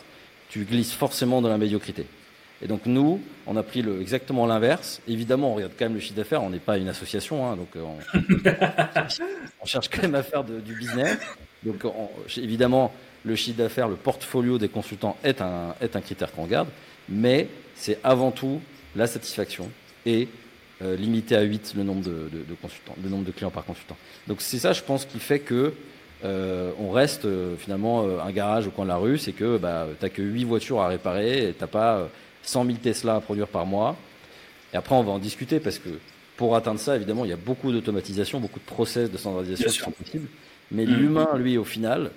tu 0.50 0.66
glisses 0.66 0.94
forcément 0.94 1.42
dans 1.42 1.50
la 1.50 1.58
médiocrité. 1.58 2.06
Et 2.62 2.68
donc 2.68 2.86
nous, 2.86 3.22
on 3.46 3.56
a 3.56 3.64
pris 3.64 3.82
le, 3.82 4.02
exactement 4.02 4.48
l'inverse. 4.48 5.02
Évidemment, 5.08 5.52
on 5.52 5.56
regarde 5.56 5.74
quand 5.78 5.86
même 5.86 5.94
le 5.94 6.00
chiffre 6.00 6.16
d'affaires. 6.16 6.42
On 6.42 6.50
n'est 6.50 6.60
pas 6.60 6.78
une 6.78 6.90
association, 6.90 7.48
hein, 7.48 7.56
donc 7.56 7.68
euh, 7.76 7.84
on, 9.62 9.66
cherche 9.66 9.90
quand 9.90 10.02
même 10.02 10.16
à 10.16 10.24
faire 10.24 10.44
du 10.44 10.74
business. 10.74 11.18
Donc 11.64 11.84
évidemment, 12.36 12.94
le 13.24 13.36
chiffre 13.36 13.58
d'affaires, 13.58 13.88
le 13.88 13.96
portfolio 13.96 14.58
des 14.58 14.70
consultants 14.70 15.18
est 15.24 15.42
un, 15.42 15.76
est 15.82 15.96
un 15.96 16.02
critère 16.02 16.32
qu'on 16.32 16.44
regarde, 16.44 16.70
mais 17.10 17.48
c'est 17.76 18.00
avant 18.04 18.32
tout 18.32 18.60
la 18.96 19.06
satisfaction 19.06 19.70
et 20.06 20.28
euh, 20.82 20.96
limiter 20.96 21.36
à 21.36 21.42
8 21.42 21.74
le 21.76 21.84
nombre 21.84 22.04
de, 22.04 22.30
consultants, 22.62 22.96
le 23.04 23.10
nombre 23.10 23.24
de 23.24 23.32
clients 23.32 23.50
par 23.50 23.66
consultant. 23.66 23.98
Donc 24.28 24.42
c'est 24.42 24.60
ça, 24.60 24.74
je 24.74 24.84
pense, 24.84 25.06
qui 25.06 25.20
fait 25.20 25.40
que 25.40 25.74
euh, 26.24 26.72
on 26.80 26.92
reste 26.92 27.26
euh, 27.26 27.56
finalement 27.58 28.06
un 28.20 28.32
garage 28.32 28.68
au 28.68 28.72
coin 28.72 28.86
de 28.86 28.90
la 28.90 28.98
rue, 28.98 29.18
c'est 29.18 29.32
que 29.32 29.58
bah, 29.58 29.88
tu 30.00 30.06
n'as 30.06 30.10
que 30.10 30.22
8 30.22 30.44
voitures 30.44 30.82
à 30.82 30.88
réparer 30.88 31.54
tu 31.58 31.62
n'as 31.62 31.68
pas 31.68 32.10
100 32.44 32.66
000 32.66 32.78
Tesla 32.78 33.16
à 33.16 33.22
produire 33.22 33.48
par 33.48 33.66
mois. 33.66 33.96
Et 34.74 34.78
après, 34.78 34.96
on 34.96 35.04
va 35.04 35.12
en 35.12 35.20
discuter 35.20 35.60
parce 35.60 35.80
que 35.80 35.90
pour 36.36 36.56
atteindre 36.56 36.80
ça, 36.80 36.96
évidemment, 36.96 37.26
il 37.26 37.30
y 37.30 37.34
a 37.34 37.38
beaucoup 37.38 37.72
d'automatisation, 37.72 38.40
beaucoup 38.40 38.60
de 38.60 38.66
process 38.66 39.10
de 39.10 39.18
standardisation 39.18 39.70
qui 39.70 39.78
sont 39.80 39.92
possibles. 39.92 40.28
Mais 40.72 40.86
mmh. 40.86 40.94
l'humain, 40.94 41.30
lui, 41.38 41.58
au 41.58 41.64
final, 41.64 42.12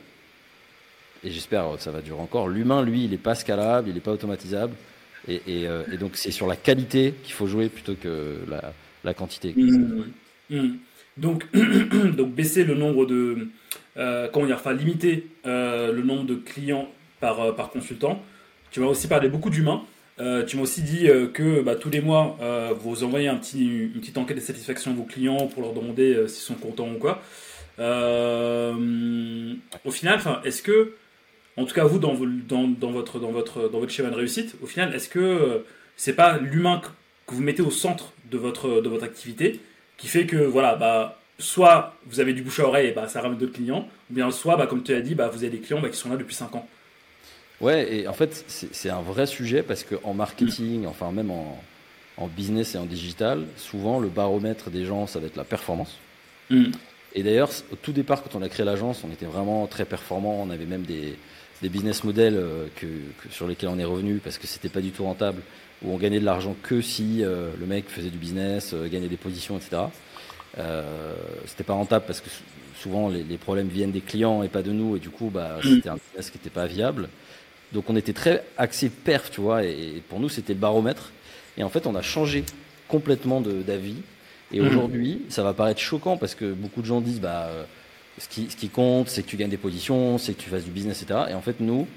et 1.25 1.31
j'espère 1.31 1.64
que 1.76 1.83
ça 1.83 1.90
va 1.90 2.00
durer 2.00 2.21
encore, 2.21 2.49
l'humain, 2.49 2.83
lui, 2.83 3.05
il 3.05 3.11
n'est 3.11 3.17
pas 3.17 3.35
scalable, 3.35 3.88
il 3.88 3.95
n'est 3.95 4.00
pas 4.00 4.12
automatisable. 4.12 4.75
Euh, 5.29 5.85
et, 5.93 5.97
donc 5.97 6.12
c'est 6.15 6.31
sur 6.31 6.47
la 6.47 6.57
qualité 6.57 7.15
qu'il 7.23 7.35
faut 7.35 7.47
jouer 7.47 7.69
plutôt 7.69 7.95
que 7.95 8.39
la, 9.05 9.15
quantité. 9.15 9.53
Mmh, 9.57 10.05
mmh. 10.50 10.79
Donc, 11.17 11.47
donc 12.17 12.35
baisser 12.35 12.65
le 12.65 12.75
nombre 12.75 13.07
de, 13.07 13.49
euh, 13.97 14.29
comment 14.33 14.47
dire, 14.47 14.57
enfin 14.57 14.73
limiter 14.73 15.27
euh, 15.47 15.93
le 15.93 16.03
nombre 16.03 16.25
de 16.25 16.35
clients 16.35 16.89
par, 17.21 17.55
par 17.55 17.71
consultant. 17.71 18.23
Tu 18.71 18.81
m'as 18.81 18.87
aussi 18.87 19.09
parlé 19.09 19.29
beaucoup 19.29 19.50
d'humains. 19.50 19.83
tu 20.47 20.57
m'as 20.57 20.62
aussi 20.62 20.83
dit 20.83 21.09
que 21.35 21.61
bah, 21.61 21.75
tous 21.75 21.91
les 21.91 22.00
mois, 22.00 22.39
vous 22.81 23.05
envoyez 23.05 23.29
une 23.29 23.41
petite 24.00 24.17
enquête 24.17 24.37
de 24.37 24.43
satisfaction 24.43 24.93
à 24.93 24.95
vos 24.95 25.03
clients 25.03 25.49
pour 25.49 25.62
leur 25.62 25.73
demander 25.73 26.29
s'ils 26.29 26.43
sont 26.43 26.55
contents 26.55 26.89
ou 26.89 26.99
quoi. 26.99 27.21
au 29.85 29.91
final, 29.91 30.21
est-ce 30.45 30.62
que 30.62 30.95
en 31.61 31.64
tout 31.67 31.75
cas 31.75 31.85
vous 31.85 31.99
dans, 31.99 32.14
dans, 32.14 32.90
votre, 32.90 33.19
dans, 33.19 33.31
votre, 33.31 33.69
dans 33.69 33.81
votre 33.81 33.93
schéma 33.93 34.11
de 34.11 34.14
réussite, 34.14 34.57
au 34.62 34.67
final, 34.67 34.95
est-ce 34.95 35.09
que 35.09 35.19
euh, 35.19 35.59
c'est 35.97 36.14
pas 36.14 36.38
l'humain 36.38 36.81
que 37.26 37.35
vous 37.35 37.43
mettez 37.43 37.62
au 37.62 37.71
centre 37.71 38.12
de 38.31 38.38
votre, 38.38 38.81
de 38.81 38.88
votre 38.88 39.05
activité 39.05 39.61
qui 39.97 40.09
fait 40.09 40.26
que 40.26 40.37
voilà, 40.37 40.76
bah, 40.76 41.21
soit 41.38 41.95
vous 42.07 42.21
avez 42.21 42.33
du 42.33 42.43
bouche 42.43 42.61
à 42.61 42.67
oreille 42.67 42.88
et 42.88 42.93
bah, 42.93 43.09
ça 43.09 43.21
ramène 43.21 43.38
d'autres 43.38 43.52
clients, 43.52 43.87
ou 44.11 44.14
bien 44.14 44.31
soit, 44.31 44.57
bah, 44.57 44.67
comme 44.67 44.83
tu 44.83 44.95
as 44.95 45.00
dit, 45.00 45.14
bah, 45.14 45.29
vous 45.29 45.38
avez 45.38 45.50
des 45.50 45.59
clients 45.59 45.81
bah, 45.81 45.90
qui 45.90 45.99
sont 45.99 46.09
là 46.09 46.17
depuis 46.17 46.35
5 46.35 46.55
ans? 46.55 46.67
Ouais, 47.61 47.95
et 47.95 48.09
en 48.09 48.14
fait, 48.14 48.45
c'est 48.49 48.88
un 48.88 49.02
vrai 49.02 49.26
sujet 49.26 49.62
parce 49.62 49.85
qu'en 49.85 50.14
marketing, 50.14 50.87
enfin 50.87 51.12
même 51.12 51.31
en, 51.31 51.62
en, 52.17 52.26
business 52.26 52.75
et 52.75 52.79
en 52.79 52.87
digital, 52.87 53.45
souvent 53.59 54.00
le 54.00 54.09
baromètre 54.09 54.71
des 54.71 54.87
gens, 54.87 55.07
ça 55.07 55.19
va 55.19 55.26
être 55.26 55.37
la 55.37 55.45
performance. 55.45 55.99
Mm. 56.49 56.71
Et 57.14 57.23
d'ailleurs, 57.23 57.50
au 57.71 57.76
tout 57.76 57.93
départ, 57.93 58.23
quand 58.23 58.35
on 58.35 58.43
a 58.43 58.49
créé 58.49 58.64
l'agence, 58.64 59.05
on 59.05 59.12
était 59.12 59.26
vraiment 59.26 59.67
très 59.67 59.85
performant. 59.85 60.40
On 60.40 60.49
avait 60.49 60.64
même 60.64 60.83
des, 60.83 61.17
des 61.62 61.69
business 61.69 62.05
models 62.05 62.37
euh, 62.37 62.67
que, 62.76 62.87
sur 63.31 63.47
lesquels 63.47 63.69
on 63.69 63.79
est 63.79 63.85
revenu 63.85 64.21
parce 64.23 64.38
que 64.38 64.47
c'était 64.47 64.69
pas 64.69 64.81
du 64.81 64.90
tout 64.90 65.05
rentable, 65.05 65.43
où 65.83 65.93
on 65.93 65.97
gagnait 65.97 66.21
de 66.21 66.25
l'argent 66.25 66.55
que 66.62 66.81
si 66.81 67.23
euh, 67.23 67.50
le 67.59 67.67
mec 67.67 67.88
faisait 67.88 68.11
du 68.11 68.19
business, 68.19 68.73
euh, 68.75 68.88
gagnait 68.88 69.09
des 69.09 69.17
positions, 69.17 69.57
etc. 69.57 69.83
Euh, 70.59 71.14
c'était 71.47 71.64
pas 71.64 71.75
rentable 71.75 72.05
parce 72.07 72.21
que 72.21 72.29
souvent 72.79 73.09
les, 73.09 73.23
les, 73.23 73.38
problèmes 73.38 73.69
viennent 73.69 73.93
des 73.93 74.00
clients 74.00 74.43
et 74.43 74.49
pas 74.49 74.62
de 74.62 74.73
nous, 74.73 74.97
et 74.97 74.99
du 74.99 75.11
coup, 75.11 75.31
bah, 75.33 75.59
c'était 75.62 75.88
un 75.88 75.97
business 75.97 76.31
qui 76.31 76.38
n'était 76.38 76.50
pas 76.50 76.67
viable. 76.67 77.09
Donc 77.73 77.88
on 77.88 77.97
était 77.97 78.12
très 78.12 78.45
axé 78.59 78.90
perf, 78.90 79.31
tu 79.31 79.40
vois, 79.40 79.64
et, 79.64 80.02
pour 80.09 80.21
nous 80.21 80.29
c'était 80.29 80.55
le 80.55 80.59
baromètre. 80.59 81.12
Et 81.57 81.62
en 81.62 81.69
fait, 81.69 81.87
on 81.87 81.95
a 81.95 82.02
changé 82.02 82.45
complètement 82.88 83.40
d'avis. 83.40 84.02
Et 84.52 84.61
mm. 84.61 84.67
aujourd'hui, 84.67 85.23
ça 85.29 85.43
va 85.43 85.55
paraître 85.55 85.81
choquant 85.81 86.17
parce 86.17 86.35
que 86.35 86.52
beaucoup 86.52 86.81
de 86.81 86.87
gens 86.87 87.00
disent, 87.00 87.21
bah 87.21 87.49
ce 88.21 88.29
qui, 88.29 88.69
compte, 88.69 89.09
c'est 89.09 89.23
que 89.23 89.29
tu 89.29 89.39
gagnes 89.39 89.50
des 89.50 89.57
positions, 89.57 90.19
c'est 90.19 90.35
que 90.35 90.43
tu 90.43 90.50
fasses 90.50 90.65
du 90.65 90.71
business, 90.71 91.03
etc. 91.03 91.21
Et 91.31 91.35
en 91.35 91.41
fait, 91.41 91.59
nous, 91.59 91.89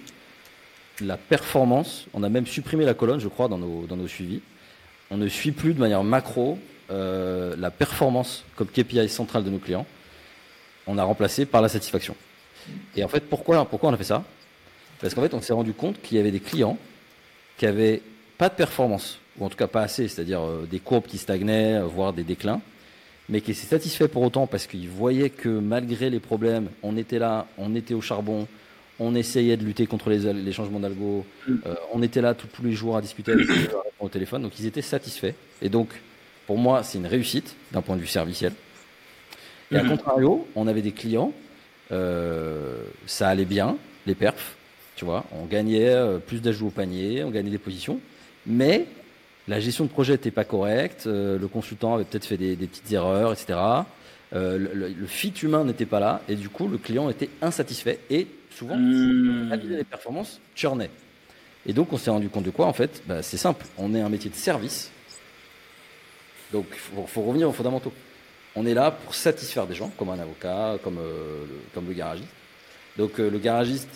la 1.01 1.17
performance, 1.17 2.05
on 2.13 2.23
a 2.23 2.29
même 2.29 2.47
supprimé 2.47 2.85
la 2.85 2.93
colonne, 2.93 3.19
je 3.19 3.27
crois, 3.27 3.49
dans 3.49 3.57
nos, 3.57 3.85
dans 3.87 3.97
nos 3.97 4.07
suivis. 4.07 4.41
On 5.11 5.17
ne 5.17 5.27
suit 5.27 5.51
plus 5.51 5.73
de 5.73 5.79
manière 5.79 6.03
macro 6.03 6.57
euh, 6.91 7.55
la 7.57 7.71
performance 7.71 8.45
comme 8.55 8.67
KPI 8.67 9.09
central 9.09 9.43
de 9.43 9.49
nos 9.49 9.57
clients. 9.59 9.85
On 10.87 10.97
a 10.97 11.03
remplacé 11.03 11.45
par 11.45 11.61
la 11.61 11.67
satisfaction. 11.67 12.15
Et 12.95 13.03
en 13.03 13.09
fait, 13.09 13.27
pourquoi, 13.29 13.65
pourquoi 13.65 13.89
on 13.89 13.93
a 13.93 13.97
fait 13.97 14.05
ça? 14.05 14.23
Parce 15.01 15.13
qu'en 15.13 15.21
fait, 15.21 15.33
on 15.33 15.41
s'est 15.41 15.53
rendu 15.53 15.73
compte 15.73 16.01
qu'il 16.01 16.15
y 16.17 16.19
avait 16.21 16.31
des 16.31 16.39
clients 16.39 16.77
qui 17.57 17.65
avaient 17.65 18.01
pas 18.37 18.47
de 18.47 18.55
performance, 18.55 19.19
ou 19.37 19.45
en 19.45 19.49
tout 19.49 19.57
cas 19.57 19.67
pas 19.67 19.81
assez, 19.81 20.07
c'est-à-dire 20.07 20.41
euh, 20.41 20.65
des 20.71 20.79
courbes 20.79 21.05
qui 21.05 21.17
stagnaient, 21.17 21.81
voire 21.81 22.13
des 22.13 22.23
déclins 22.23 22.61
mais 23.29 23.41
qui 23.41 23.53
s'est 23.53 23.67
satisfait 23.67 24.07
pour 24.07 24.23
autant 24.23 24.47
parce 24.47 24.67
qu'il 24.67 24.87
voyait 24.89 25.29
que 25.29 25.49
malgré 25.49 26.09
les 26.09 26.19
problèmes, 26.19 26.69
on 26.81 26.97
était 26.97 27.19
là, 27.19 27.47
on 27.57 27.75
était 27.75 27.93
au 27.93 28.01
charbon, 28.01 28.47
on 28.99 29.15
essayait 29.15 29.57
de 29.57 29.63
lutter 29.63 29.87
contre 29.87 30.09
les, 30.09 30.51
changements 30.51 30.79
d'algo, 30.79 31.25
mm. 31.47 31.55
euh, 31.65 31.75
on 31.93 32.01
était 32.03 32.21
là 32.21 32.33
tous 32.33 32.63
les 32.63 32.73
jours 32.73 32.97
à 32.97 33.01
discuter 33.01 33.31
avec 33.31 33.49
eux, 33.49 33.69
au 33.99 34.09
téléphone, 34.09 34.43
donc 34.43 34.59
ils 34.59 34.65
étaient 34.65 34.81
satisfaits. 34.81 35.33
Et 35.61 35.69
donc, 35.69 35.89
pour 36.45 36.57
moi, 36.57 36.83
c'est 36.83 36.97
une 36.97 37.07
réussite 37.07 37.55
d'un 37.71 37.81
point 37.81 37.95
de 37.95 38.01
vue 38.01 38.07
serviciel. 38.07 38.53
Et 39.71 39.77
à 39.77 39.83
mm. 39.83 39.89
contrario, 39.89 40.47
on 40.55 40.67
avait 40.67 40.81
des 40.81 40.91
clients, 40.91 41.33
euh, 41.91 42.83
ça 43.05 43.29
allait 43.29 43.45
bien, 43.45 43.77
les 44.05 44.15
perfs, 44.15 44.55
tu 44.95 45.05
vois, 45.05 45.25
on 45.31 45.45
gagnait 45.45 45.89
euh, 45.89 46.19
plus 46.19 46.41
d'ajouts 46.41 46.67
au 46.67 46.71
panier, 46.71 47.23
on 47.23 47.31
gagnait 47.31 47.49
des 47.49 47.57
positions, 47.57 47.99
mais 48.45 48.85
la 49.47 49.59
gestion 49.59 49.85
de 49.85 49.89
projet 49.89 50.13
n'était 50.13 50.31
pas 50.31 50.45
correcte, 50.45 51.05
euh, 51.07 51.37
le 51.37 51.47
consultant 51.47 51.95
avait 51.95 52.05
peut-être 52.05 52.25
fait 52.25 52.37
des, 52.37 52.55
petites 52.55 52.91
erreurs, 52.91 53.33
etc. 53.33 53.59
Euh, 54.33 54.57
le, 54.57 55.05
fit 55.05 55.33
humain 55.43 55.63
n'était 55.63 55.85
pas 55.85 55.99
là, 55.99 56.21
et 56.29 56.35
du 56.35 56.49
coup, 56.49 56.67
le 56.67 56.77
client 56.77 57.09
était 57.09 57.29
insatisfait, 57.41 57.99
et 58.09 58.27
souvent, 58.49 58.77
mmh. 58.77 59.59
les 59.63 59.83
performances 59.83 60.39
churnait. 60.55 60.89
Et 61.65 61.73
donc, 61.73 61.93
on 61.93 61.97
s'est 61.97 62.09
rendu 62.09 62.29
compte 62.29 62.45
de 62.45 62.51
quoi, 62.51 62.67
en 62.67 62.73
fait? 62.73 63.03
Bah, 63.05 63.21
C'est 63.21 63.37
simple, 63.37 63.65
on 63.77 63.93
est 63.93 64.01
un 64.01 64.09
métier 64.09 64.29
de 64.29 64.35
service, 64.35 64.91
donc 66.51 66.65
il 66.71 67.07
faut, 67.07 67.21
revenir 67.21 67.49
aux 67.49 67.53
fondamentaux. 67.53 67.93
On 68.55 68.65
est 68.65 68.73
là 68.73 68.91
pour 68.91 69.15
satisfaire 69.15 69.65
des 69.65 69.75
gens, 69.75 69.91
comme 69.97 70.09
un 70.09 70.19
avocat, 70.19 70.77
comme, 70.83 70.99
euh, 70.99 71.45
comme 71.73 71.87
le 71.87 71.93
garagiste. 71.93 72.29
Donc, 72.97 73.17
le 73.17 73.39
garagiste, 73.39 73.89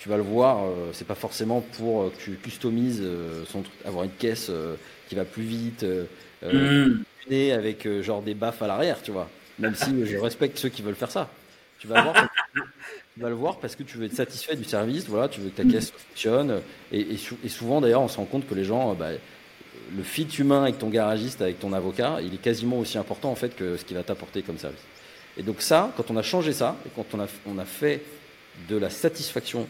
tu 0.00 0.08
vas 0.08 0.16
le 0.16 0.22
voir, 0.22 0.64
euh, 0.64 0.90
c'est 0.92 1.06
pas 1.06 1.14
forcément 1.14 1.60
pour 1.60 2.02
euh, 2.02 2.10
que 2.10 2.22
tu 2.22 2.30
customises 2.32 3.02
euh, 3.02 3.44
son 3.44 3.60
truc, 3.60 3.74
avoir 3.84 4.04
une 4.04 4.10
caisse 4.10 4.50
qui 5.08 5.14
va 5.14 5.26
plus 5.26 5.42
vite, 5.42 5.84
mm. 6.42 7.04
avec 7.52 7.86
genre 8.00 8.22
des 8.22 8.34
baffes 8.34 8.62
à 8.62 8.66
l'arrière, 8.66 9.02
tu 9.02 9.10
vois. 9.10 9.28
Même 9.58 9.74
si 9.74 10.06
je 10.06 10.16
respecte 10.16 10.58
ceux 10.58 10.70
qui 10.70 10.80
veulent 10.80 10.94
faire 10.94 11.10
ça. 11.10 11.28
Tu 11.78 11.86
vas, 11.86 12.02
voir 12.02 12.14
tu 13.14 13.20
vas 13.20 13.28
le 13.28 13.34
voir 13.34 13.58
parce 13.58 13.76
que 13.76 13.82
tu 13.82 13.98
veux 13.98 14.06
être 14.06 14.14
satisfait 14.14 14.56
du 14.56 14.64
service, 14.64 15.06
voilà, 15.06 15.28
tu 15.28 15.40
veux 15.40 15.50
que 15.50 15.62
ta 15.62 15.68
caisse 15.68 15.90
fonctionne. 15.90 16.60
Et, 16.92 17.06
et, 17.44 17.48
souvent 17.48 17.80
d'ailleurs, 17.80 18.02
on 18.02 18.08
se 18.08 18.16
rend 18.16 18.24
compte 18.24 18.46
que 18.46 18.54
les 18.54 18.64
gens, 18.64 18.94
bah, 18.94 19.10
le 19.94 20.02
fit 20.02 20.28
humain 20.38 20.62
avec 20.62 20.78
ton 20.78 20.88
garagiste, 20.88 21.42
avec 21.42 21.58
ton 21.58 21.72
avocat, 21.74 22.18
il 22.22 22.32
est 22.32 22.40
quasiment 22.42 22.78
aussi 22.78 22.96
important 22.96 23.30
en 23.30 23.34
fait 23.34 23.54
que 23.54 23.76
ce 23.76 23.84
qu'il 23.84 23.96
va 23.96 24.02
t'apporter 24.02 24.42
comme 24.42 24.58
service. 24.58 24.80
Et 25.36 25.42
donc 25.42 25.60
ça, 25.60 25.92
quand 25.96 26.10
on 26.10 26.16
a 26.16 26.22
changé 26.22 26.52
ça, 26.52 26.76
et 26.86 26.90
quand 26.94 27.06
on 27.14 27.20
a, 27.20 27.26
on 27.46 27.58
a 27.58 27.64
fait 27.66 28.02
de 28.68 28.76
la 28.76 28.90
satisfaction 28.90 29.66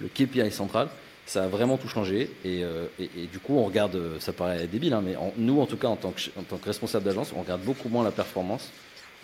le 0.00 0.08
KPI 0.08 0.50
central, 0.50 0.88
ça 1.26 1.44
a 1.44 1.48
vraiment 1.48 1.76
tout 1.76 1.88
changé. 1.88 2.30
Euh, 2.44 2.86
et, 2.98 3.26
du 3.30 3.38
coup, 3.38 3.56
on 3.56 3.64
regarde, 3.64 3.98
ça 4.20 4.32
paraît 4.32 4.66
débile, 4.66 4.92
hein, 4.92 5.02
mais 5.04 5.14
nous, 5.36 5.60
en 5.60 5.66
tout 5.66 5.76
cas, 5.76 5.88
en 5.88 5.96
tant 5.96 6.10
que, 6.10 6.20
en 6.38 6.42
tant 6.42 6.58
que 6.58 6.66
responsable 6.66 7.04
d'agence, 7.04 7.32
on 7.34 7.40
regarde 7.40 7.62
beaucoup 7.62 7.88
moins 7.88 8.04
la 8.04 8.10
performance. 8.10 8.70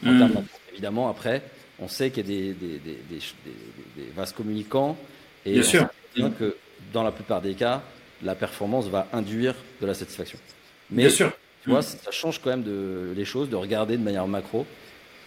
Hmm. 0.02 0.28
évidemment, 0.72 1.10
après, 1.10 1.42
on 1.78 1.86
sait 1.86 2.10
qu'il 2.10 2.30
y 2.30 2.50
a 2.50 2.54
des, 2.54 2.78
des, 2.78 4.12
vases 4.16 4.32
communicants. 4.32 4.96
Et 5.44 5.52
Bien 5.52 5.62
sûr. 5.62 5.88
Bien 6.14 6.30
que 6.30 6.56
dans 6.92 7.02
la 7.02 7.12
plupart 7.12 7.42
des 7.42 7.54
cas, 7.54 7.82
la 8.22 8.34
performance 8.34 8.86
va 8.86 9.08
induire 9.12 9.54
de 9.80 9.86
la 9.86 9.94
satisfaction. 9.94 10.38
Mais 10.90 11.02
Bien 11.02 11.10
sûr. 11.10 11.32
tu 11.62 11.70
vois, 11.70 11.80
hmm. 11.80 11.98
ça 12.02 12.10
change 12.10 12.40
quand 12.40 12.50
même 12.50 12.62
de, 12.62 13.12
les 13.14 13.24
choses, 13.24 13.50
de 13.50 13.56
regarder 13.56 13.96
de 13.96 14.02
manière 14.02 14.26
macro 14.26 14.66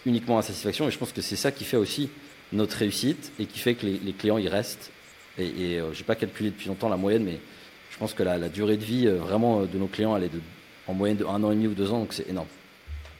uniquement 0.06 0.36
la 0.36 0.42
satisfaction. 0.42 0.88
Et 0.88 0.90
je 0.90 0.98
pense 0.98 1.12
que 1.12 1.22
c'est 1.22 1.36
ça 1.36 1.52
qui 1.52 1.64
fait 1.64 1.76
aussi 1.76 2.10
notre 2.52 2.76
réussite 2.76 3.32
et 3.38 3.46
qui 3.46 3.58
fait 3.58 3.74
que 3.74 3.86
les, 3.86 3.98
les 3.98 4.12
clients 4.12 4.38
y 4.38 4.48
restent 4.48 4.90
et, 5.38 5.46
et 5.46 5.80
euh, 5.80 5.92
j'ai 5.92 6.04
pas 6.04 6.14
calculé 6.14 6.50
depuis 6.50 6.68
longtemps 6.68 6.88
la 6.88 6.96
moyenne, 6.96 7.24
mais 7.24 7.38
je 7.90 7.98
pense 7.98 8.14
que 8.14 8.22
la, 8.22 8.48
durée 8.48 8.76
de 8.76 8.84
vie 8.84 9.06
euh, 9.06 9.16
vraiment 9.16 9.62
euh, 9.62 9.66
de 9.66 9.78
nos 9.78 9.86
clients, 9.86 10.16
elle 10.16 10.24
est 10.24 10.30
en 10.86 10.94
moyenne 10.94 11.16
de 11.16 11.24
un 11.24 11.42
an 11.42 11.50
et 11.50 11.54
demi 11.54 11.66
ou 11.66 11.74
deux 11.74 11.90
ans, 11.92 12.00
donc 12.00 12.12
c'est 12.12 12.28
énorme. 12.28 12.48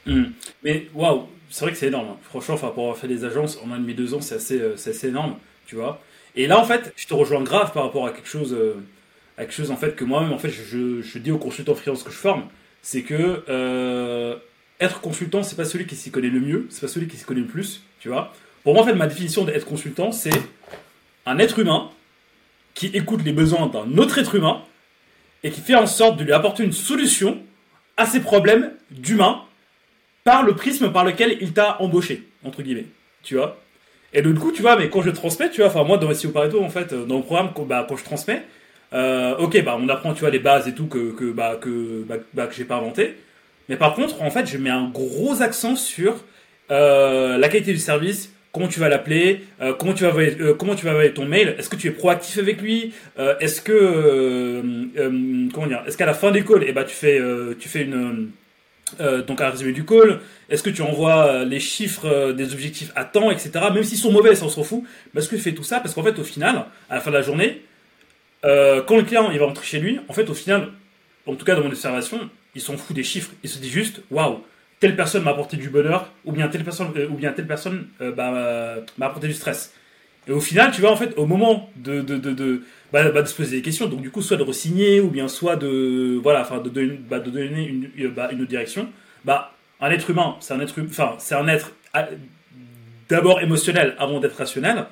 Hmm. 0.05 0.25
Mais 0.63 0.87
waouh, 0.93 1.27
c'est 1.49 1.65
vrai 1.65 1.71
que 1.71 1.77
c'est 1.77 1.87
énorme. 1.87 2.09
Hein. 2.11 2.17
Franchement, 2.23 2.57
pour 2.57 2.83
avoir 2.83 2.97
fait 2.97 3.07
des 3.07 3.25
agences 3.25 3.59
en 3.63 3.71
un 3.71 3.79
demi, 3.79 3.93
deux 3.93 4.13
ans, 4.13 4.21
c'est 4.21 4.35
assez, 4.35 4.61
assez 4.61 5.07
énorme, 5.07 5.37
tu 5.65 5.75
vois. 5.75 6.01
Et 6.35 6.47
là, 6.47 6.59
en 6.59 6.65
fait, 6.65 6.93
je 6.95 7.07
te 7.07 7.13
rejoins 7.13 7.43
grave 7.43 7.71
par 7.73 7.83
rapport 7.83 8.05
à 8.05 8.11
quelque 8.11 8.27
chose, 8.27 8.55
à 9.37 9.43
quelque 9.43 9.53
chose 9.53 9.71
en 9.71 9.77
fait 9.77 9.95
que 9.95 10.03
moi-même, 10.03 10.33
en 10.33 10.37
fait, 10.37 10.49
je, 10.49 11.01
je, 11.01 11.17
dis 11.17 11.31
aux 11.31 11.37
consultants 11.37 11.75
freelance 11.75 12.03
que 12.03 12.11
je 12.11 12.17
forme, 12.17 12.43
c'est 12.81 13.03
que 13.03 13.43
être 14.79 14.99
consultant, 14.99 15.43
c'est 15.43 15.55
pas 15.55 15.65
celui 15.65 15.87
qui 15.87 15.95
s'y 15.95 16.11
connaît 16.11 16.29
le 16.29 16.41
mieux, 16.41 16.67
c'est 16.69 16.81
pas 16.81 16.89
celui 16.89 17.07
qui 17.07 17.15
s'y 17.15 17.23
connaît 17.23 17.41
le 17.41 17.47
plus, 17.47 17.81
tu 17.99 18.09
vois. 18.09 18.33
Pour 18.63 18.73
moi, 18.73 18.83
en 18.83 18.85
fait, 18.85 18.93
ma 18.93 19.07
définition 19.07 19.45
d'être 19.45 19.65
consultant, 19.65 20.11
c'est 20.11 20.37
un 21.25 21.39
être 21.39 21.59
humain 21.59 21.89
qui 22.75 22.87
écoute 22.87 23.21
les 23.25 23.33
besoins 23.33 23.67
d'un 23.67 23.97
autre 23.97 24.19
être 24.19 24.35
humain 24.35 24.61
et 25.43 25.49
qui 25.49 25.61
fait 25.61 25.75
en 25.75 25.87
sorte 25.87 26.17
de 26.17 26.23
lui 26.23 26.33
apporter 26.33 26.63
une 26.63 26.73
solution 26.73 27.39
à 27.97 28.05
ses 28.05 28.19
problèmes 28.19 28.71
d'humain 28.91 29.41
par 30.23 30.43
le 30.43 30.55
prisme 30.55 30.91
par 30.91 31.05
lequel 31.05 31.37
il 31.41 31.53
t'a 31.53 31.81
embauché, 31.81 32.27
entre 32.43 32.61
guillemets. 32.61 32.85
Tu 33.23 33.35
vois? 33.35 33.59
Et 34.13 34.21
du 34.21 34.33
coup, 34.33 34.51
tu 34.51 34.61
vois, 34.61 34.75
mais 34.75 34.89
quand 34.89 35.01
je 35.01 35.09
transmets, 35.09 35.49
tu 35.49 35.61
vois, 35.61 35.69
enfin, 35.69 35.83
moi, 35.83 35.97
dans 35.97 36.13
SEO 36.13 36.29
Pareto, 36.29 36.61
en 36.61 36.69
fait, 36.69 36.93
dans 36.93 37.17
le 37.17 37.23
programme, 37.23 37.51
quand, 37.55 37.63
bah, 37.63 37.85
quand 37.87 37.97
je 37.97 38.03
transmets, 38.03 38.43
euh, 38.93 39.35
ok, 39.37 39.63
bah, 39.63 39.77
on 39.79 39.89
apprend, 39.89 40.13
tu 40.13 40.21
vois, 40.21 40.29
les 40.29 40.39
bases 40.39 40.67
et 40.67 40.73
tout 40.73 40.87
que, 40.87 41.11
que, 41.11 41.31
bah, 41.31 41.59
bah, 42.07 42.15
bah, 42.33 42.49
j'ai 42.51 42.65
pas 42.65 42.77
inventé. 42.77 43.17
Mais 43.67 43.77
par 43.77 43.93
contre, 43.93 44.21
en 44.21 44.29
fait, 44.29 44.45
je 44.45 44.57
mets 44.57 44.69
un 44.69 44.89
gros 44.89 45.41
accent 45.41 45.75
sur 45.75 46.23
euh, 46.71 47.37
la 47.37 47.49
qualité 47.49 47.73
du 47.73 47.79
service, 47.79 48.33
comment 48.55 48.69
tu 48.69 48.79
vas 48.79 48.87
l'appeler, 48.87 49.41
euh, 49.61 49.73
comment 49.73 49.93
tu 49.93 50.05
vas 50.05 50.11
euh, 50.11 50.53
envoyer 50.91 51.13
ton 51.13 51.25
mail, 51.25 51.55
est-ce 51.59 51.69
que 51.69 51.75
tu 51.75 51.89
es 51.89 51.91
proactif 51.91 52.37
avec 52.37 52.61
lui, 52.61 52.93
euh, 53.19 53.35
est-ce 53.41 53.61
que 53.61 53.73
euh, 53.73 55.49
comment 55.53 55.67
dire, 55.67 55.83
est-ce 55.85 55.97
qu'à 55.97 56.05
la 56.05 56.13
fin 56.13 56.31
des 56.31 56.45
calls, 56.45 56.63
eh 56.65 56.71
ben, 56.71 56.85
tu 56.85 56.95
fais 56.95 57.19
tu 57.59 57.67
fais 57.67 57.81
une 57.81 58.31
donc 59.27 59.41
un 59.41 59.49
résumé 59.49 59.73
du 59.73 59.83
call, 59.83 60.21
est-ce 60.49 60.63
que 60.63 60.69
tu 60.69 60.81
envoies 60.83 61.43
les 61.43 61.59
chiffres 61.59 62.31
des 62.31 62.53
objectifs 62.53 62.93
à 62.95 63.03
temps, 63.03 63.29
etc. 63.29 63.51
Même 63.73 63.83
s'ils 63.83 63.97
sont 63.97 64.13
mauvais, 64.13 64.35
ça 64.35 64.45
on 64.45 64.49
s'en 64.49 64.63
fout. 64.63 64.83
Parce 65.13 65.27
que 65.27 65.35
tu 65.35 65.41
fais 65.41 65.51
tout 65.51 65.63
ça, 65.63 65.81
parce 65.81 65.93
qu'en 65.93 66.03
fait 66.03 66.17
au 66.17 66.23
final, 66.23 66.65
à 66.89 66.95
la 66.95 67.01
fin 67.01 67.11
de 67.11 67.17
la 67.17 67.23
journée, 67.23 67.61
quand 68.41 68.95
le 68.95 69.03
client 69.03 69.31
il 69.31 69.39
va 69.39 69.47
rentrer 69.47 69.65
chez 69.65 69.79
lui, 69.79 69.99
en 70.07 70.13
fait 70.13 70.29
au 70.29 70.33
final, 70.33 70.69
en 71.25 71.35
tout 71.35 71.43
cas 71.43 71.55
dans 71.55 71.63
mon 71.63 71.67
observation, 71.67 72.29
ils 72.53 72.61
s'en 72.61 72.77
fout 72.77 72.95
des 72.95 73.03
chiffres, 73.03 73.31
il 73.43 73.49
se 73.49 73.59
dit 73.59 73.69
juste 73.69 73.99
waouh 74.11 74.39
telle 74.79 74.95
personne 74.95 75.23
m'a 75.23 75.31
apporté 75.31 75.57
du 75.57 75.69
bonheur, 75.69 76.11
ou 76.25 76.31
bien 76.31 76.47
telle 76.47 76.63
personne, 76.63 76.91
euh, 76.97 77.07
ou 77.09 77.15
bien 77.15 77.31
telle 77.31 77.47
personne 77.47 77.87
euh, 78.01 78.11
bah, 78.11 78.83
m'a 78.97 79.05
apporté 79.07 79.27
du 79.27 79.33
stress. 79.33 79.73
Et 80.27 80.31
au 80.31 80.41
final, 80.41 80.71
tu 80.71 80.81
vois, 80.81 80.91
en 80.91 80.95
fait, 80.95 81.13
au 81.17 81.25
moment 81.25 81.69
de, 81.75 82.01
de, 82.01 82.17
de, 82.17 82.31
de, 82.33 82.63
bah, 82.91 83.09
bah, 83.11 83.21
de 83.21 83.27
se 83.27 83.35
poser 83.35 83.57
des 83.57 83.61
questions, 83.61 83.87
donc 83.87 84.01
du 84.01 84.09
coup, 84.09 84.21
soit 84.21 84.37
de 84.37 84.43
resigner, 84.43 84.99
ou 84.99 85.09
bien 85.09 85.27
soit 85.27 85.55
de, 85.55 86.19
voilà, 86.21 86.41
enfin, 86.41 86.59
de, 86.59 86.69
de, 86.69 86.81
de 86.85 87.29
donner 87.29 87.67
une, 87.67 87.89
euh, 87.99 88.29
une 88.31 88.41
autre 88.41 88.49
direction, 88.49 88.89
bah, 89.23 89.53
un 89.79 89.91
être 89.91 90.09
humain, 90.09 90.35
c'est 90.39 90.53
un 90.53 90.59
être, 90.59 90.73
enfin, 90.89 91.15
c'est 91.19 91.35
un 91.35 91.47
être 91.47 91.71
d'abord 93.09 93.41
émotionnel 93.41 93.95
avant 93.99 94.19
d'être 94.19 94.37
rationnel. 94.37 94.85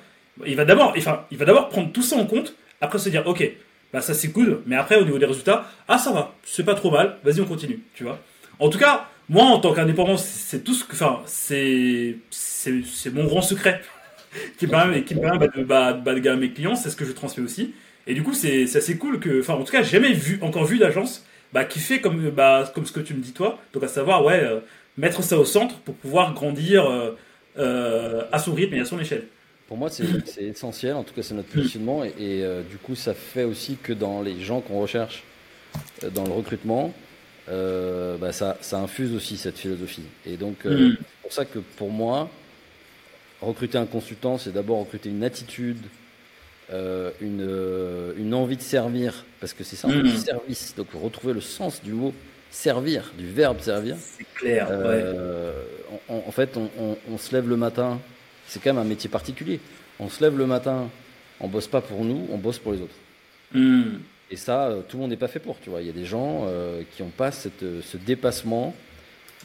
Il 0.46 0.56
va 0.56 0.64
d'abord, 0.64 0.94
enfin, 0.96 1.24
il 1.30 1.38
va 1.38 1.44
d'abord 1.44 1.68
prendre 1.68 1.90
tout 1.92 2.02
ça 2.02 2.16
en 2.16 2.26
compte, 2.26 2.54
après 2.80 2.98
se 2.98 3.08
dire, 3.08 3.26
ok, 3.26 3.50
bah 3.92 4.00
ça 4.00 4.14
c'est 4.14 4.32
cool, 4.32 4.60
mais 4.66 4.76
après 4.76 4.96
au 4.96 5.04
niveau 5.04 5.18
des 5.18 5.26
résultats, 5.26 5.70
ah 5.86 5.98
ça 5.98 6.12
va, 6.12 6.34
c'est 6.42 6.64
pas 6.64 6.74
trop 6.74 6.90
mal, 6.90 7.16
vas-y 7.24 7.40
on 7.40 7.44
continue, 7.44 7.80
tu 7.94 8.02
vois. 8.04 8.18
En 8.58 8.68
tout 8.68 8.78
cas, 8.78 9.08
moi, 9.28 9.44
en 9.44 9.58
tant 9.58 9.72
qu'indépendant, 9.72 10.16
c'est 10.18 10.62
tout 10.64 10.76
enfin, 10.92 11.22
c'est, 11.26 12.16
c'est, 12.30 13.10
mon 13.12 13.24
grand 13.24 13.42
secret 13.42 13.80
qui 14.58 14.66
me 14.66 14.70
permet, 14.70 15.02
qui 15.02 15.14
me 15.14 15.20
permet 15.20 15.48
de, 15.48 15.64
bah, 15.64 15.94
bah, 15.94 16.14
de 16.14 16.18
garder 16.18 16.40
mes 16.40 16.52
clients. 16.52 16.76
C'est 16.76 16.90
ce 16.90 16.96
que 16.96 17.04
je 17.04 17.12
transmets 17.12 17.44
aussi. 17.44 17.74
Et 18.06 18.14
du 18.14 18.22
coup, 18.22 18.34
c'est, 18.34 18.64
assez 18.76 18.98
cool 18.98 19.20
que, 19.20 19.40
enfin, 19.40 19.54
en 19.54 19.64
tout 19.64 19.72
cas, 19.72 19.82
j'ai 19.82 19.92
jamais 19.92 20.12
vu, 20.12 20.38
encore 20.42 20.64
vu 20.64 20.78
d'agence, 20.78 21.24
bah, 21.52 21.64
qui 21.64 21.78
fait 21.78 22.00
comme, 22.00 22.30
bah, 22.30 22.70
comme 22.74 22.84
ce 22.84 22.92
que 22.92 23.00
tu 23.00 23.14
me 23.14 23.22
dis 23.22 23.32
toi. 23.32 23.58
Donc, 23.72 23.82
à 23.82 23.88
savoir, 23.88 24.24
ouais, 24.24 24.40
euh, 24.42 24.60
mettre 24.98 25.22
ça 25.22 25.38
au 25.38 25.46
centre 25.46 25.78
pour 25.78 25.94
pouvoir 25.94 26.34
grandir 26.34 26.84
euh, 26.84 27.12
euh, 27.58 28.24
à 28.30 28.38
son 28.38 28.52
rythme 28.52 28.74
et 28.74 28.80
à 28.80 28.84
son 28.84 29.00
échelle. 29.00 29.26
Pour 29.68 29.78
moi, 29.78 29.88
c'est, 29.88 30.04
c'est 30.26 30.44
essentiel. 30.44 30.94
En 30.94 31.04
tout 31.04 31.14
cas, 31.14 31.22
c'est 31.22 31.34
notre 31.34 31.48
positionnement. 31.48 32.04
Et, 32.04 32.12
et 32.18 32.46
du 32.68 32.76
coup, 32.76 32.94
ça 32.94 33.14
fait 33.14 33.44
aussi 33.44 33.78
que 33.82 33.94
dans 33.94 34.20
les 34.20 34.38
gens 34.42 34.60
qu'on 34.60 34.78
recherche 34.80 35.24
dans 36.12 36.24
le 36.24 36.32
recrutement, 36.32 36.92
euh, 37.48 38.16
bah 38.16 38.32
ça, 38.32 38.56
ça, 38.60 38.78
infuse 38.78 39.14
aussi 39.14 39.36
cette 39.36 39.58
philosophie. 39.58 40.04
Et 40.26 40.36
donc, 40.36 40.66
euh, 40.66 40.90
mm. 40.90 40.96
c'est 40.98 41.22
pour 41.22 41.32
ça 41.32 41.44
que 41.44 41.58
pour 41.58 41.90
moi, 41.90 42.30
recruter 43.40 43.78
un 43.78 43.86
consultant, 43.86 44.38
c'est 44.38 44.52
d'abord 44.52 44.80
recruter 44.80 45.10
une 45.10 45.22
attitude, 45.24 45.82
euh, 46.72 47.10
une, 47.20 47.46
euh, 47.46 48.14
une, 48.16 48.34
envie 48.34 48.56
de 48.56 48.62
servir, 48.62 49.24
parce 49.40 49.52
que 49.52 49.64
c'est 49.64 49.76
ça, 49.76 49.88
un 49.88 50.02
mm. 50.02 50.16
service. 50.16 50.74
Donc, 50.76 50.88
retrouver 50.94 51.34
le 51.34 51.40
sens 51.40 51.82
du 51.82 51.92
mot 51.92 52.14
servir, 52.50 53.12
du 53.18 53.26
verbe 53.26 53.60
servir. 53.60 53.96
C'est 53.98 54.26
clair. 54.34 54.68
Euh, 54.70 55.52
ouais. 55.90 55.98
en, 56.08 56.24
en, 56.26 56.30
fait, 56.30 56.56
on, 56.56 56.70
on, 56.78 56.96
on, 57.12 57.18
se 57.18 57.34
lève 57.34 57.48
le 57.48 57.56
matin, 57.56 58.00
c'est 58.46 58.62
quand 58.62 58.72
même 58.72 58.82
un 58.82 58.88
métier 58.88 59.10
particulier. 59.10 59.60
On 59.98 60.08
se 60.08 60.22
lève 60.22 60.38
le 60.38 60.46
matin, 60.46 60.88
on 61.40 61.48
bosse 61.48 61.66
pas 61.66 61.80
pour 61.80 62.04
nous, 62.04 62.26
on 62.30 62.38
bosse 62.38 62.58
pour 62.58 62.72
les 62.72 62.80
autres. 62.80 62.94
Mm. 63.52 63.98
Et 64.34 64.36
ça, 64.36 64.66
euh, 64.66 64.80
tout 64.82 64.96
le 64.96 65.02
monde 65.02 65.10
n'est 65.10 65.16
pas 65.16 65.28
fait 65.28 65.38
pour, 65.38 65.60
tu 65.60 65.70
vois. 65.70 65.80
Il 65.80 65.86
y 65.86 65.90
a 65.90 65.92
des 65.92 66.04
gens 66.04 66.42
euh, 66.48 66.82
qui 66.90 67.04
n'ont 67.04 67.10
pas 67.10 67.30
cette, 67.30 67.62
euh, 67.62 67.80
ce 67.84 67.96
dépassement 67.96 68.74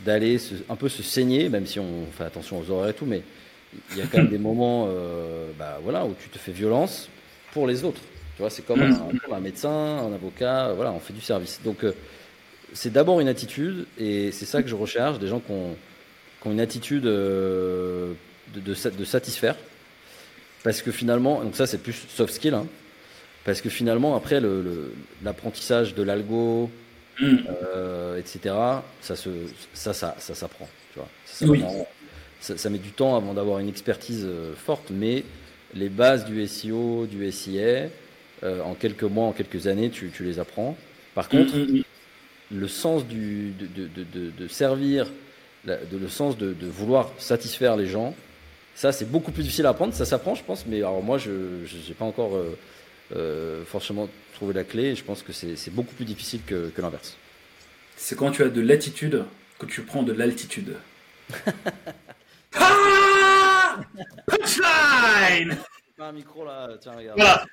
d'aller 0.03 0.39
un 0.67 0.75
peu 0.75 0.89
se 0.89 1.03
saigner, 1.03 1.47
même 1.47 1.67
si 1.67 1.79
on 1.79 2.07
fait 2.11 2.23
attention 2.23 2.59
aux 2.59 2.71
horaires 2.71 2.89
et 2.89 2.93
tout, 2.95 3.05
mais 3.05 3.21
il 3.91 3.99
y 3.99 4.01
a 4.01 4.05
quand 4.07 4.17
même 4.17 4.29
des 4.31 4.39
moments 4.39 4.87
euh, 4.89 5.51
bah, 5.59 5.77
voilà, 5.83 6.07
où 6.07 6.15
tu 6.19 6.29
te 6.29 6.39
fais 6.39 6.51
violence 6.51 7.07
pour 7.53 7.67
les 7.67 7.83
autres. 7.83 8.01
Tu 8.35 8.41
vois, 8.41 8.49
c'est 8.49 8.65
comme, 8.65 8.81
un, 8.81 9.31
un 9.31 9.39
médecin, 9.39 9.69
un 9.69 10.11
avocat, 10.11 10.73
voilà, 10.73 10.91
on 10.91 10.99
fait 10.99 11.13
du 11.13 11.21
service. 11.21 11.61
Donc, 11.63 11.83
euh, 11.83 11.93
c'est 12.73 12.91
d'abord 12.91 13.19
une 13.19 13.27
attitude, 13.27 13.85
et 13.99 14.31
c'est 14.31 14.45
ça 14.45 14.63
que 14.63 14.69
je 14.69 14.75
recherche, 14.75 15.19
des 15.19 15.27
gens 15.27 15.39
qui 15.39 15.51
ont, 15.51 15.75
qui 16.41 16.47
ont 16.47 16.51
une 16.51 16.61
attitude 16.61 17.03
de, 17.03 18.15
de, 18.55 18.59
de, 18.63 19.05
satisfaire. 19.05 19.55
Parce 20.63 20.81
que 20.81 20.91
finalement, 20.91 21.43
donc 21.43 21.55
ça 21.55 21.67
c'est 21.67 21.77
plus 21.77 21.93
soft 21.93 22.33
skill, 22.33 22.55
hein, 22.55 22.65
parce 23.45 23.61
que 23.61 23.69
finalement, 23.69 24.15
après, 24.15 24.41
l'apprentissage 25.23 25.95
de 25.95 26.03
l'algo, 26.03 26.69
mm. 27.19 27.37
euh, 27.49 28.17
etc., 28.17 28.55
ça, 29.01 29.15
se, 29.15 29.29
ça, 29.73 29.93
ça, 29.93 30.15
ça 30.19 30.35
s'apprend. 30.35 30.67
Tu 30.93 30.99
vois. 30.99 31.07
Ça, 31.25 31.45
oui. 31.45 31.63
ça, 32.39 32.57
ça, 32.57 32.69
met 32.69 32.77
du 32.77 32.91
temps 32.91 33.15
avant 33.15 33.33
d'avoir 33.33 33.59
une 33.59 33.69
expertise 33.69 34.25
euh, 34.25 34.53
forte, 34.55 34.91
mais 34.91 35.23
les 35.73 35.89
bases 35.89 36.25
du 36.25 36.45
SEO, 36.47 37.05
du 37.05 37.31
SIA, 37.31 37.89
euh, 38.43 38.61
en 38.63 38.73
quelques 38.73 39.03
mois, 39.03 39.25
en 39.25 39.31
quelques 39.33 39.67
années, 39.67 39.89
tu, 39.89 40.09
tu 40.09 40.23
les 40.23 40.39
apprends. 40.39 40.75
Par 41.15 41.25
mm, 41.25 41.29
contre, 41.29 41.57
mm, 41.57 41.83
le 42.51 42.67
sens 42.67 43.05
du, 43.05 43.51
de, 43.51 43.67
de, 43.87 44.03
de, 44.03 44.31
de 44.31 44.47
servir, 44.47 45.07
de, 45.65 45.97
le 45.97 46.07
sens 46.07 46.37
de, 46.37 46.55
vouloir 46.61 47.11
satisfaire 47.17 47.75
les 47.75 47.85
gens, 47.85 48.15
ça, 48.75 48.91
c'est 48.91 49.09
beaucoup 49.09 49.31
plus 49.31 49.43
difficile 49.43 49.65
à 49.65 49.69
apprendre. 49.69 49.93
Ça 49.93 50.05
s'apprend, 50.05 50.35
je 50.35 50.43
pense, 50.43 50.65
mais 50.65 50.77
alors 50.77 51.03
moi, 51.03 51.17
je 51.17 51.31
n'ai 51.31 51.93
pas 51.97 52.05
encore 52.05 52.35
euh, 52.35 52.57
euh, 53.15 53.63
forcément 53.65 54.09
trouver 54.33 54.53
la 54.53 54.63
clé. 54.63 54.85
Et 54.85 54.95
je 54.95 55.03
pense 55.03 55.21
que 55.23 55.33
c'est 55.33 55.73
beaucoup 55.73 55.93
plus 55.95 56.05
difficile 56.05 56.41
que, 56.45 56.69
que 56.69 56.81
l'inverse. 56.81 57.17
C'est 57.97 58.17
quand 58.17 58.31
tu 58.31 58.43
as 58.43 58.49
de 58.49 58.61
l'attitude 58.61 59.25
que 59.57 59.65
tu 59.65 59.81
prends 59.81 60.03
de 60.03 60.13
l'altitude. 60.13 60.75
ah 62.55 63.77
Punchline 64.25 65.57
un 66.01 66.11
micro 66.13 66.45
là, 66.45 66.69
tiens, 66.79 66.93
regarde. 66.97 67.19
Voilà. 67.19 67.45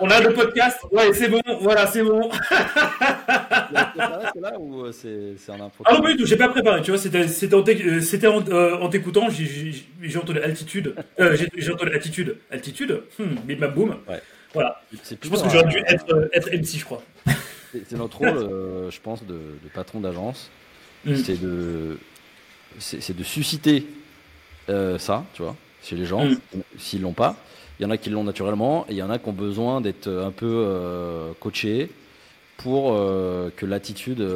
On 0.00 0.08
a 0.08 0.20
le 0.20 0.32
podcast. 0.32 0.78
Ouais, 0.92 1.12
c'est 1.12 1.28
bon. 1.28 1.40
Voilà, 1.60 1.86
c'est 1.86 2.02
bon. 2.02 2.30
c'est 2.50 4.40
là 4.40 4.58
ou 4.58 4.84
euh, 4.84 4.92
c'est 4.92 5.52
un 5.52 5.60
impro? 5.60 5.84
Ah 5.84 5.94
non, 5.94 6.16
tout. 6.16 6.26
J'ai 6.26 6.36
pas 6.36 6.48
préparé. 6.48 6.82
Tu 6.82 6.90
vois, 6.90 6.98
c'était 6.98 8.26
en, 8.26 8.48
euh, 8.48 8.78
en 8.78 8.88
t'écoutant, 8.88 9.28
j'ai 9.30 10.16
entendu 10.16 10.38
altitude. 10.40 10.94
Euh, 11.18 11.36
j'ai 11.56 11.72
entendu 11.72 11.92
attitude. 11.92 12.36
Altitude? 12.50 13.02
Hmm, 13.18 13.34
bim 13.44 13.56
bam 13.56 13.74
boum. 13.74 13.96
Ouais. 14.08 14.22
Voilà. 14.54 14.80
Je 14.92 15.28
pense 15.28 15.42
que 15.42 15.50
j'aurais 15.50 15.68
dû 15.68 15.78
être, 15.86 16.12
euh, 16.12 16.28
être, 16.32 16.50
MC, 16.50 16.78
je 16.78 16.84
crois. 16.84 17.02
C'est 17.72 17.92
notre 17.92 18.18
rôle, 18.18 18.28
euh, 18.28 18.90
je 18.90 19.00
pense, 19.00 19.24
de, 19.24 19.34
de 19.34 19.68
patron 19.74 20.00
d'agence. 20.00 20.50
Mm. 21.04 21.16
C'est 21.16 21.40
de, 21.40 21.98
c'est 22.78 23.16
de 23.16 23.24
susciter 23.24 23.86
euh, 24.68 24.98
ça, 24.98 25.24
tu 25.34 25.42
vois, 25.42 25.56
chez 25.82 25.96
les 25.96 26.04
gens, 26.04 26.24
mm. 26.24 26.38
s'ils 26.78 27.02
l'ont 27.02 27.12
pas. 27.12 27.36
Il 27.78 27.84
y 27.84 27.86
en 27.86 27.90
a 27.90 27.96
qui 27.96 28.10
l'ont 28.10 28.24
naturellement, 28.24 28.86
et 28.88 28.92
il 28.92 28.96
y 28.96 29.02
en 29.02 29.10
a 29.10 29.18
qui 29.18 29.28
ont 29.28 29.32
besoin 29.32 29.80
d'être 29.80 30.08
un 30.08 30.32
peu 30.32 30.46
euh, 30.46 31.32
coachés 31.38 31.90
pour 32.56 32.92
euh, 32.92 33.50
que 33.56 33.66
l'attitude 33.66 34.26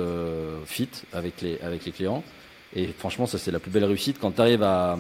fit 0.65 0.89
avec 1.13 1.41
les, 1.41 1.59
avec 1.61 1.85
les 1.85 1.93
clients. 1.93 2.23
Et 2.75 2.87
franchement, 2.87 3.27
ça 3.27 3.39
c'est 3.39 3.51
la 3.51 3.59
plus 3.59 3.71
belle 3.71 3.85
réussite 3.85 4.19
quand 4.21 4.33
tu 4.33 4.41
arrives 4.41 4.63
à, 4.63 4.97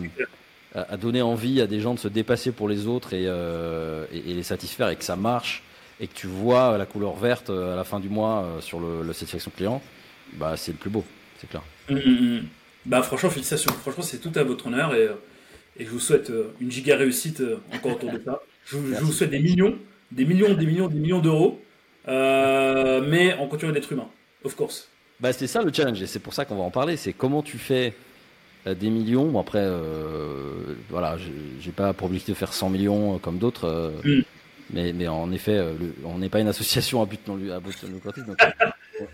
à 0.74 0.96
donner 0.96 1.22
envie 1.22 1.60
à 1.60 1.66
des 1.66 1.80
gens 1.80 1.94
de 1.94 1.98
se 1.98 2.08
dépasser 2.08 2.52
pour 2.52 2.68
les 2.68 2.86
autres 2.86 3.12
et, 3.12 3.24
euh, 3.26 4.06
et, 4.12 4.30
et, 4.30 4.34
les 4.34 4.42
satisfaire 4.42 4.88
et 4.88 4.96
que 4.96 5.04
ça 5.04 5.16
marche 5.16 5.62
et 6.00 6.06
que 6.06 6.14
tu 6.14 6.26
vois 6.26 6.78
la 6.78 6.86
couleur 6.86 7.14
verte 7.14 7.50
euh, 7.50 7.74
à 7.74 7.76
la 7.76 7.84
fin 7.84 8.00
du 8.00 8.08
mois 8.08 8.44
euh, 8.44 8.60
sur 8.60 8.80
le, 8.80 9.02
la 9.02 9.12
satisfaction 9.12 9.52
client, 9.54 9.82
bah 10.34 10.56
c'est 10.56 10.72
le 10.72 10.78
plus 10.78 10.90
beau, 10.90 11.04
c'est 11.38 11.48
clair. 11.48 11.62
Mmh, 11.90 11.96
mmh. 11.96 12.42
Bah 12.86 13.02
franchement, 13.02 13.30
félicitations. 13.30 13.72
Franchement, 13.72 14.02
c'est 14.02 14.18
tout 14.18 14.32
à 14.34 14.42
votre 14.42 14.66
honneur 14.66 14.94
et, 14.94 15.08
et 15.78 15.84
je 15.84 15.90
vous 15.90 16.00
souhaite 16.00 16.32
une 16.60 16.70
giga 16.70 16.96
réussite 16.96 17.42
encore 17.72 17.92
autour 17.92 18.10
de 18.10 18.20
ça. 18.24 18.40
Je, 18.64 18.78
je, 18.78 19.00
vous 19.00 19.12
souhaite 19.12 19.30
des 19.30 19.38
millions, 19.38 19.76
des 20.10 20.24
millions, 20.24 20.54
des 20.54 20.66
millions, 20.66 20.88
des 20.88 20.98
millions 20.98 21.20
d'euros, 21.20 21.60
euh, 22.08 23.00
mais 23.06 23.34
en 23.34 23.46
continuant 23.46 23.72
d'être 23.72 23.92
humain, 23.92 24.08
of 24.44 24.54
course. 24.56 24.88
Bah 25.20 25.32
c'est 25.32 25.46
ça 25.46 25.62
le 25.62 25.72
challenge 25.72 26.02
et 26.02 26.06
c'est 26.06 26.18
pour 26.18 26.34
ça 26.34 26.44
qu'on 26.44 26.56
va 26.56 26.64
en 26.64 26.70
parler. 26.70 26.96
C'est 26.96 27.12
comment 27.12 27.42
tu 27.42 27.58
fais 27.58 27.94
des 28.66 28.90
millions. 28.90 29.26
Bon, 29.26 29.40
après, 29.40 29.66
voilà, 30.90 31.16
j'ai 31.60 31.72
pas 31.72 31.92
pour 31.92 32.06
objectif 32.06 32.34
de 32.34 32.38
faire 32.38 32.52
100 32.52 32.70
millions 32.70 33.18
comme 33.18 33.38
d'autres. 33.38 33.92
Mm. 34.04 34.22
Mais, 34.70 34.92
mais 34.92 35.08
en 35.08 35.30
effet, 35.32 35.60
on 36.04 36.18
n'est 36.18 36.30
pas 36.30 36.40
une 36.40 36.48
association 36.48 37.02
à 37.02 37.06
but 37.06 37.26
non 37.28 37.38
à 37.52 37.60
but 37.60 37.76
lucratif, 37.82 38.24
donc 38.24 38.38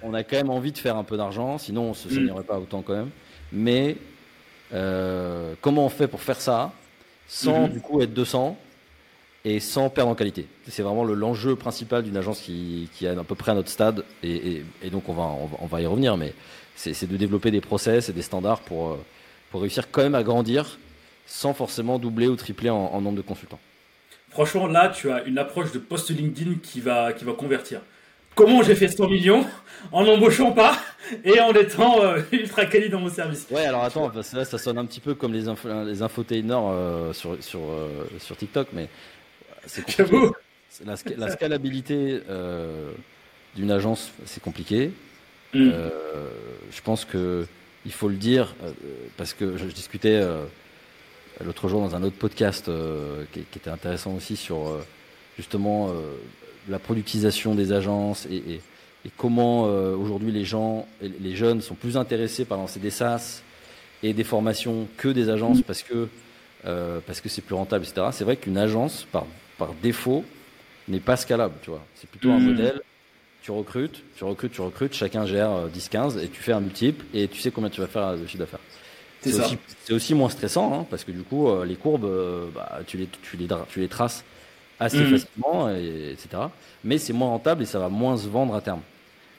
on 0.02 0.14
a 0.14 0.22
quand 0.22 0.36
même 0.36 0.50
envie 0.50 0.70
de 0.70 0.78
faire 0.78 0.96
un 0.96 1.02
peu 1.02 1.16
d'argent, 1.16 1.58
sinon 1.58 1.90
on 1.90 1.94
se 1.94 2.08
mm. 2.08 2.44
pas 2.44 2.58
autant 2.58 2.82
quand 2.82 2.94
même. 2.94 3.10
Mais 3.52 3.96
comment 5.60 5.86
on 5.86 5.88
fait 5.88 6.08
pour 6.08 6.20
faire 6.20 6.40
ça 6.40 6.72
sans 7.26 7.66
mm-hmm. 7.66 7.72
du 7.72 7.80
coup 7.80 8.00
être 8.00 8.14
200 8.14 8.56
et 9.44 9.60
sans 9.60 9.88
perdre 9.90 10.10
en 10.10 10.14
qualité? 10.14 10.46
C'est 10.68 10.82
vraiment 10.82 11.04
l'enjeu 11.04 11.56
principal 11.56 12.02
d'une 12.02 12.16
agence 12.16 12.40
qui, 12.40 12.88
qui, 12.94 13.06
est 13.06 13.08
à 13.08 13.24
peu 13.24 13.34
près 13.34 13.52
à 13.52 13.54
notre 13.54 13.70
stade, 13.70 14.04
et, 14.22 14.62
donc 14.92 15.08
on 15.08 15.14
va, 15.14 15.34
on 15.60 15.66
va, 15.66 15.80
y 15.80 15.86
revenir, 15.86 16.16
mais 16.16 16.34
c'est 16.76 17.08
de 17.08 17.16
développer 17.16 17.50
des 17.50 17.60
process 17.60 18.08
et 18.08 18.12
des 18.12 18.22
standards 18.22 18.60
pour, 18.60 18.90
euh, 18.90 18.96
pour 19.50 19.62
réussir 19.62 19.90
quand 19.90 20.02
même 20.02 20.14
à 20.14 20.22
grandir 20.22 20.78
sans 21.26 21.52
forcément 21.52 21.98
doubler 21.98 22.26
ou 22.26 22.36
tripler 22.36 22.70
en, 22.70 23.00
nombre 23.00 23.16
de 23.16 23.22
consultants. 23.22 23.60
Franchement, 24.30 24.66
là, 24.66 24.88
tu 24.88 25.10
as 25.10 25.24
une 25.24 25.38
approche 25.38 25.72
de 25.72 25.78
post 25.78 26.10
LinkedIn 26.10 26.54
qui 26.62 26.80
va, 26.80 27.12
qui 27.12 27.24
va 27.24 27.32
convertir. 27.32 27.80
Comment 28.34 28.62
j'ai 28.62 28.74
fait 28.74 28.88
100 28.88 29.08
millions 29.08 29.44
en 29.92 30.04
n'embauchant 30.04 30.52
pas 30.52 30.78
et 31.24 31.40
en 31.40 31.52
étant 31.52 32.02
euh, 32.02 32.20
ultra 32.32 32.64
quali 32.66 32.88
dans 32.88 33.00
mon 33.00 33.10
service? 33.10 33.46
Ouais, 33.50 33.64
alors 33.64 33.84
attends, 33.84 34.08
parce 34.10 34.30
que 34.30 34.36
là, 34.36 34.44
ça 34.44 34.58
sonne 34.58 34.78
un 34.78 34.86
petit 34.86 35.00
peu 35.00 35.14
comme 35.14 35.32
les, 35.32 35.44
les 35.84 36.02
infotainers 36.02 36.62
euh, 36.70 37.12
sur, 37.12 37.36
sur, 37.42 37.60
sur 38.18 38.36
TikTok, 38.36 38.68
mais 38.72 38.88
c'est 39.68 39.98
La, 40.84 40.94
la, 41.16 41.30
scalabilité 41.30 42.20
euh, 42.28 42.92
d'une 43.56 43.70
agence, 43.70 44.12
c'est 44.24 44.42
compliqué. 44.42 44.92
Mm. 45.54 45.70
Euh, 45.72 45.90
je 46.70 46.80
pense 46.82 47.04
que 47.04 47.46
il 47.86 47.92
faut 47.92 48.08
le 48.08 48.16
dire 48.16 48.54
euh, 48.62 48.72
parce 49.16 49.34
que 49.34 49.56
je, 49.56 49.64
discutais 49.66 50.22
l'autre 51.44 51.68
jour 51.68 51.80
dans 51.80 51.94
un 51.94 52.02
autre 52.02 52.16
podcast 52.16 52.70
qui, 53.32 53.40
était 53.40 53.70
intéressant 53.70 54.14
aussi 54.14 54.36
sur 54.36 54.76
justement 55.36 55.92
la 56.68 56.78
productisation 56.78 57.54
des 57.54 57.72
agences 57.72 58.26
et, 58.26 58.60
comment 59.16 59.62
aujourd'hui 59.62 60.32
les 60.32 60.44
gens, 60.44 60.86
les 61.00 61.34
jeunes 61.34 61.62
sont 61.62 61.74
plus 61.74 61.96
intéressés 61.96 62.44
par 62.44 62.58
lancer 62.58 62.80
des 62.80 62.90
SaaS 62.90 63.42
et 64.02 64.12
des 64.12 64.24
formations 64.24 64.86
que 64.96 65.08
des 65.08 65.30
agences 65.30 65.62
parce 65.62 65.82
que 65.82 66.08
parce 66.62 67.20
que 67.20 67.28
c'est 67.28 67.42
plus 67.42 67.54
rentable, 67.54 67.84
etc. 67.84 68.08
C'est 68.12 68.24
vrai 68.24 68.36
qu'une 68.36 68.58
agence, 68.58 69.06
par 69.12 69.24
par 69.58 69.74
défaut, 69.74 70.24
n'est 70.86 71.00
pas 71.00 71.16
scalable, 71.16 71.54
tu 71.60 71.70
vois. 71.70 71.84
C'est 71.96 72.08
plutôt 72.08 72.30
un 72.30 72.38
hmm. 72.38 72.46
modèle, 72.46 72.80
tu 73.42 73.50
recrutes, 73.50 74.02
tu 74.16 74.24
recrutes, 74.24 74.52
tu 74.52 74.60
recrutes, 74.60 74.94
chacun 74.94 75.26
gère 75.26 75.68
10-15 75.68 76.16
euh, 76.16 76.22
et 76.22 76.28
tu 76.28 76.42
fais 76.42 76.52
un 76.52 76.60
multiple 76.60 77.04
et 77.14 77.28
tu 77.28 77.40
sais 77.40 77.50
combien 77.50 77.70
tu 77.70 77.80
vas 77.80 77.86
faire 77.86 78.16
de 78.16 78.26
chiffre 78.26 78.38
d'affaires. 78.38 78.60
C'est 79.20 79.34
aussi, 79.34 79.58
aussi, 79.90 80.14
moins 80.14 80.28
stressant 80.28 80.72
hein, 80.72 80.86
parce 80.88 81.02
que 81.02 81.10
du 81.10 81.22
coup, 81.22 81.48
euh, 81.48 81.64
les 81.64 81.74
courbes, 81.74 82.04
euh, 82.04 82.46
bah, 82.54 82.80
tu, 82.86 82.96
les, 82.96 83.08
tu, 83.22 83.36
les, 83.36 83.48
tu 83.68 83.80
les 83.80 83.88
traces 83.88 84.24
assez 84.78 84.98
hmm. 84.98 85.18
facilement, 85.18 85.70
et, 85.70 86.12
etc. 86.12 86.42
Mais 86.84 86.98
c'est 86.98 87.12
moins 87.12 87.28
rentable 87.28 87.62
et 87.62 87.66
ça 87.66 87.78
va 87.80 87.88
moins 87.88 88.16
se 88.16 88.28
vendre 88.28 88.54
à 88.54 88.60
terme. 88.60 88.80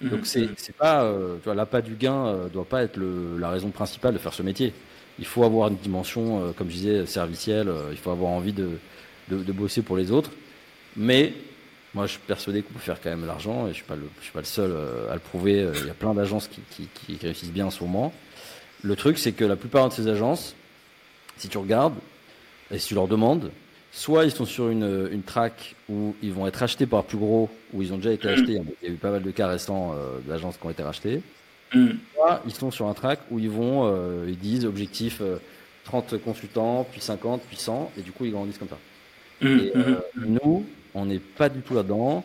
Hmm. 0.02 0.10
Donc 0.10 0.26
c'est 0.26 0.50
pas, 0.78 1.10
tu 1.42 1.46
vois, 1.46 1.56
l'appât 1.56 1.82
du 1.82 1.96
gain 1.96 2.48
doit 2.52 2.66
pas 2.66 2.84
être 2.84 2.98
le, 2.98 3.38
la 3.38 3.50
raison 3.50 3.70
principale 3.70 4.14
de 4.14 4.20
faire 4.20 4.34
ce 4.34 4.44
métier. 4.44 4.74
Il 5.18 5.26
faut 5.26 5.44
avoir 5.44 5.70
une 5.70 5.78
dimension, 5.78 6.54
comme 6.58 6.70
je 6.70 6.76
disais, 6.76 7.06
servicielle. 7.06 7.72
il 7.92 7.98
faut 7.98 8.12
avoir 8.12 8.32
envie 8.32 8.54
de, 8.54 8.70
de, 9.30 9.52
bosser 9.52 9.82
pour 9.82 9.98
les 9.98 10.12
autres. 10.12 10.32
Mais 10.96 11.34
moi, 11.93 12.06
je 12.06 12.12
suis 12.12 12.19
persuadé 12.19 12.62
qu'on 12.62 12.73
peut 12.73 12.80
faire 12.80 13.02
quand 13.02 13.10
même 13.10 13.25
l'argent 13.25 13.62
et 13.62 13.63
je 13.63 13.67
ne 13.69 13.73
suis, 13.73 13.84
pas 13.84 13.95
le, 13.95 14.04
je 14.19 14.23
suis 14.23 14.34
pas 14.34 14.39
le 14.39 14.45
seul 14.45 14.71
euh, 14.71 15.10
à 15.10 15.15
le 15.15 15.19
prouver. 15.19 15.62
Euh, 15.62 15.73
il 15.82 15.88
y 15.88 15.89
a 15.89 15.93
plein 15.93 16.13
d'agences 16.13 16.47
qui, 16.47 16.88
qui, 16.88 17.17
réussissent 17.17 17.52
bien 17.52 17.67
en 17.67 17.71
ce 17.71 17.84
moment. 17.84 18.13
Le 18.84 18.95
truc, 18.95 19.17
c'est 19.17 19.32
que 19.32 19.43
la 19.43 19.56
plupart 19.56 19.89
de 19.89 19.93
ces 19.93 20.08
agences, 20.08 20.56
si 21.38 21.49
tu 21.49 21.58
regardes 21.58 21.95
et 22.71 22.78
si 22.78 22.89
tu 22.89 22.93
leur 22.93 23.08
demandes, 23.08 23.52
soit 23.91 24.25
ils 24.25 24.32
sont 24.32 24.45
sur 24.45 24.69
une, 24.69 25.10
une 25.12 25.23
track 25.23 25.75
où 25.89 26.15
ils 26.21 26.32
vont 26.32 26.45
être 26.45 26.62
achetés 26.62 26.86
par 26.86 27.04
plus 27.04 27.17
gros, 27.17 27.49
où 27.73 27.82
ils 27.82 27.91
ont 27.91 27.97
déjà 27.97 28.13
été 28.13 28.28
mm. 28.28 28.32
achetés. 28.32 28.62
Il 28.82 28.88
y 28.88 28.91
a 28.91 28.93
eu 28.93 28.97
pas 28.97 29.12
mal 29.12 29.23
de 29.23 29.32
cas 29.32 29.47
récents 29.47 29.93
euh, 29.95 30.19
d'agences 30.28 30.58
qui 30.58 30.65
ont 30.67 30.69
été 30.69 30.84
rachetées. 30.84 31.23
Mm. 31.73 31.89
Soit 32.13 32.41
ils 32.45 32.54
sont 32.54 32.69
sur 32.69 32.88
un 32.88 32.93
track 32.93 33.19
où 33.32 33.39
ils 33.39 33.49
vont, 33.49 33.91
ils 34.28 34.38
disent 34.38 34.65
objectif 34.65 35.21
30 35.86 36.23
consultants, 36.23 36.88
puis 36.91 37.02
50, 37.02 37.41
puis 37.47 37.58
100, 37.58 37.93
et 37.97 38.02
du 38.02 38.12
coup 38.12 38.25
ils 38.25 38.32
grandissent 38.32 38.60
comme 38.60 38.69
ça. 38.69 38.78
Mmh, 39.41 39.47
et, 39.47 39.52
mmh, 39.52 39.71
euh, 39.75 39.95
mmh. 40.15 40.38
nous, 40.43 40.65
on 40.93 41.06
n'est 41.06 41.19
pas 41.19 41.49
du 41.49 41.62
tout 41.62 41.73
là-dedans. 41.73 42.23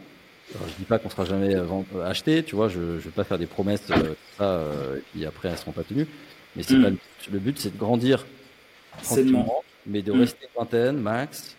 Alors, 0.55 0.69
je 0.69 0.75
dis 0.75 0.85
pas 0.85 0.99
qu'on 0.99 1.09
sera 1.09 1.25
jamais 1.25 1.55
euh, 1.55 1.67
acheté, 2.05 2.43
tu 2.43 2.55
vois, 2.55 2.69
je 2.69 2.79
ne 2.79 2.99
vais 2.99 3.11
pas 3.11 3.25
faire 3.25 3.39
des 3.39 3.47
promesses 3.47 3.91
euh, 3.91 4.15
ça, 4.37 4.45
euh, 4.45 4.99
et 4.99 5.03
puis 5.13 5.25
après 5.25 5.49
elles 5.49 5.59
seront 5.59 5.73
pas 5.73 5.85
tenues. 5.85 6.07
Mais 6.55 6.63
c'est 6.63 6.81
pas 6.81 6.91
le, 6.91 7.39
but, 7.39 7.59
c'est 7.59 7.73
de 7.73 7.79
grandir 7.79 8.27
tranquillement, 9.03 9.65
mais 9.87 10.03
de 10.03 10.13
rester 10.13 10.45
une 10.45 10.61
vingtaine 10.61 10.99
max, 10.99 11.57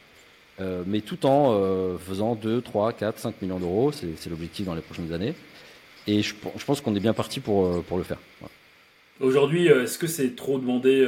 euh, 0.61 0.83
mais 0.85 1.01
tout 1.01 1.25
en 1.25 1.53
euh, 1.53 1.97
faisant 1.97 2.35
2, 2.35 2.61
3, 2.61 2.93
4, 2.93 3.19
5 3.19 3.41
millions 3.41 3.59
d'euros, 3.59 3.91
c'est 3.91 4.29
l'objectif 4.29 4.65
dans 4.65 4.75
les 4.75 4.81
prochaines 4.81 5.11
années. 5.11 5.33
Et 6.07 6.21
je, 6.21 6.35
je 6.55 6.63
pense 6.63 6.79
qu'on 6.79 6.95
est 6.95 6.99
bien 6.99 7.13
parti 7.13 7.39
pour, 7.39 7.83
pour 7.83 7.97
le 7.97 8.03
faire. 8.03 8.19
Aujourd'hui, 9.19 9.67
est-ce 9.67 9.97
que 9.97 10.07
c'est 10.07 10.35
trop 10.35 10.59
demandé 10.59 11.01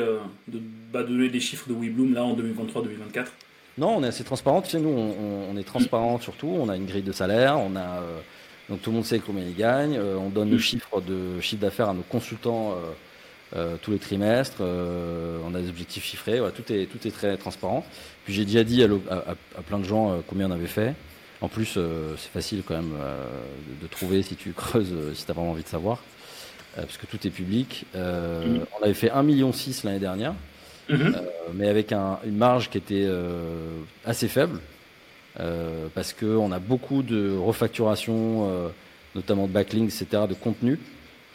de 0.48 0.60
bah, 0.92 1.04
donner 1.04 1.30
des 1.30 1.40
chiffres 1.40 1.70
de 1.70 1.74
WeBloom 1.74 2.14
là 2.14 2.24
en 2.24 2.36
2023-2024 2.36 3.28
non, 3.78 3.98
on 3.98 4.04
est 4.04 4.08
assez 4.08 4.24
transparent. 4.24 4.62
Tu 4.62 4.72
sais, 4.72 4.80
nous, 4.80 4.90
on, 4.90 5.56
est 5.58 5.64
transparent 5.64 6.20
surtout. 6.20 6.48
On 6.48 6.70
a 6.70 6.76
une 6.76 6.86
grille 6.86 7.04
de 7.04 7.12
salaire. 7.12 7.60
On 7.60 7.76
a 7.76 8.02
euh, 8.02 8.20
donc 8.70 8.82
tout 8.82 8.90
le 8.90 8.96
monde 8.96 9.06
sait 9.06 9.20
combien 9.20 9.44
ils 9.44 9.56
gagnent. 9.56 9.98
Euh, 9.98 10.16
on 10.18 10.30
donne 10.30 10.50
le 10.50 10.58
chiffre 10.58 11.02
de 11.02 11.40
chiffre 11.42 11.62
d'affaires 11.62 11.90
à 11.90 11.94
nos 11.94 12.02
consultants 12.02 12.76
euh, 13.56 13.78
tous 13.82 13.92
les 13.92 14.00
trimestres. 14.00 14.62
on 14.62 15.54
a 15.54 15.62
des 15.62 15.70
objectifs 15.70 16.04
chiffrés. 16.04 16.42
tout 16.56 16.74
est 16.74 16.88
tout 16.88 17.08
est 17.08 17.12
très 17.12 17.38
transparent. 17.38 17.86
Puis 18.26 18.34
j'ai 18.34 18.46
déjà 18.46 18.64
dit 18.64 18.84
à, 18.84 19.62
plein 19.62 19.80
de 19.80 19.86
gens 19.86 20.22
combien 20.28 20.50
on 20.50 20.54
avait 20.54 20.68
fait. 20.68 20.96
En 21.40 21.50
plus, 21.50 21.78
c'est 22.18 22.32
facile 22.32 22.64
quand 22.66 22.76
même 22.76 22.94
de, 23.82 23.88
trouver 23.88 24.24
si 24.24 24.36
tu 24.36 24.52
creuses, 24.56 24.94
si 25.14 25.24
tu 25.24 25.32
as 25.32 25.36
vraiment 25.36 25.52
envie 25.52 25.64
de 25.64 25.68
savoir, 25.68 26.02
parce 26.76 26.98
que 26.98 27.06
tout 27.06 27.26
est 27.28 27.30
public. 27.30 27.86
On 27.94 28.84
avait 28.84 28.96
fait 28.96 29.10
1,6 29.10 29.24
million 29.24 29.52
l'année 29.84 30.00
dernière. 30.00 30.34
Mhm. 30.90 31.16
Euh, 31.16 31.22
mais 31.54 31.68
avec 31.68 31.92
une 31.92 32.38
marge 32.38 32.70
qui 32.70 32.78
était 32.78 33.06
euh, 33.06 33.80
assez 34.06 34.28
faible, 34.28 34.60
euh, 35.40 35.88
parce 35.94 36.14
qu'on 36.14 36.52
a 36.52 36.60
beaucoup 36.60 37.04
de 37.04 37.36
refacturation, 37.36 38.72
notamment 39.16 39.48
de 39.48 39.52
backlinks, 39.52 39.90
etc., 39.90 40.24
de 40.28 40.34
contenu. 40.34 40.80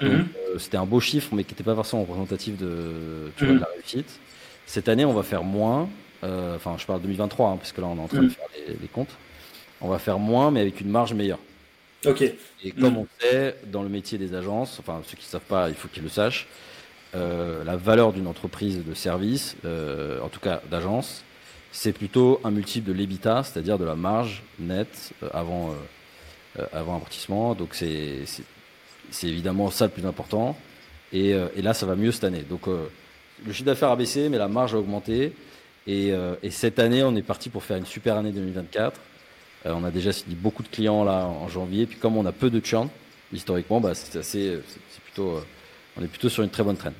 Mhm. 0.01 0.27
c'était 0.59 0.79
un 0.79 0.87
beau 0.87 0.99
chiffre, 0.99 1.33
mais 1.33 1.45
qui 1.45 1.53
n'était 1.53 1.63
pas 1.63 1.77
forcément 1.77 2.03
représentatif 2.03 2.57
de, 2.57 3.31
de 3.41 3.59
la 3.59 3.69
réussite. 3.77 4.19
Cette 4.67 4.89
année, 4.89 5.05
on 5.05 5.13
va 5.13 5.23
faire 5.23 5.45
moins. 5.45 5.89
Enfin, 6.23 6.75
je 6.79 6.87
parle 6.87 7.03
2023, 7.03 7.51
hein, 7.51 7.57
parce 7.57 7.73
que 7.73 7.81
là, 7.81 7.87
on 7.87 7.97
est 7.97 8.01
en 8.01 8.09
train 8.09 8.19
de 8.19 8.25
mhm. 8.25 8.31
faire 8.31 8.47
les, 8.81 8.89
comptes. 8.89 9.15
On 9.81 9.89
va 9.89 9.99
faire 9.99 10.19
moins, 10.19 10.51
mais 10.51 10.61
avec 10.61 10.81
une 10.81 10.89
marge 10.89 11.15
meilleure. 11.15 11.39
Ok. 12.05 12.23
Et 12.65 12.73
comme 12.73 12.97
on 12.97 13.07
sait, 13.21 13.57
dans 13.67 13.85
le 13.85 13.89
métier 13.89 14.19
des 14.19 14.35
agences, 14.35 14.79
enfin, 14.81 15.03
ceux 15.07 15.17
qui 15.17 15.25
ne 15.25 15.31
savent 15.31 15.41
pas, 15.43 15.69
il 15.69 15.77
faut 15.77 15.87
qu'ils 15.87 16.03
le 16.03 16.09
sachent, 16.09 16.49
euh, 17.15 17.63
la 17.65 17.77
valeur 17.77 18.15
d'une 18.15 18.27
entreprise 18.27 18.83
de 18.85 18.95
service, 18.95 19.57
euh, 19.67 20.19
en 20.21 20.29
tout 20.29 20.41
cas 20.41 20.63
d'agence, 20.71 21.25
c'est 21.71 21.93
plutôt 21.93 22.41
un 22.43 22.51
multiple 22.51 22.89
de 22.89 22.95
l'EBITA, 22.95 23.43
c'est-à-dire 23.45 23.79
de 23.79 23.85
la 23.85 23.97
marge 23.97 24.43
nette 24.59 25.13
euh, 25.23 25.29
avant, 25.35 25.75
avant 26.73 26.97
amortissement. 26.97 27.55
Donc 27.55 27.75
c'est 27.75 28.25
évidemment 29.23 29.71
ça 29.71 29.87
le 29.87 29.91
plus 29.91 30.07
important. 30.07 30.57
Et, 31.13 31.35
là, 31.59 31.75
ça 31.75 31.85
va 31.85 31.95
mieux 31.95 32.13
cette 32.13 32.25
année. 32.25 32.45
Donc 32.49 32.67
le 32.67 33.53
chiffre 33.53 33.67
d'affaires 33.67 33.91
a 33.91 33.97
baissé, 33.97 34.31
mais 34.31 34.39
la 34.39 34.49
marge 34.49 34.75
a 34.75 34.79
augmenté. 34.79 35.35
Et, 35.87 36.15
cette 36.51 36.79
année, 36.79 37.03
on 37.03 37.15
est 37.15 37.23
parti 37.23 37.51
pour 37.51 37.63
faire 37.63 37.77
une 37.77 37.85
super 37.85 38.17
année 38.17 38.33
2024. 38.33 38.99
on 39.67 39.85
a 39.85 39.91
déjà 39.91 40.13
signé 40.13 40.35
beaucoup 40.35 40.63
de 40.63 40.69
clients 40.69 41.05
là 41.05 41.27
en 41.27 41.49
janvier. 41.49 41.85
Puis 41.85 41.99
comme 41.99 42.17
on 42.17 42.25
a 42.25 42.33
peu 42.33 42.49
de 42.49 42.65
churn, 42.65 42.89
historiquement, 43.33 43.81
bah, 43.81 43.95
c'est 43.95 44.19
assez, 44.19 44.59
c'est 44.67 45.03
plutôt 45.03 45.43
on 45.97 46.05
est 46.05 46.09
plutôt 46.09 46.29
sur 46.29 46.43
une 46.43 46.51
très 46.51 46.63
bonne 46.63 46.77
traîne. 46.77 46.95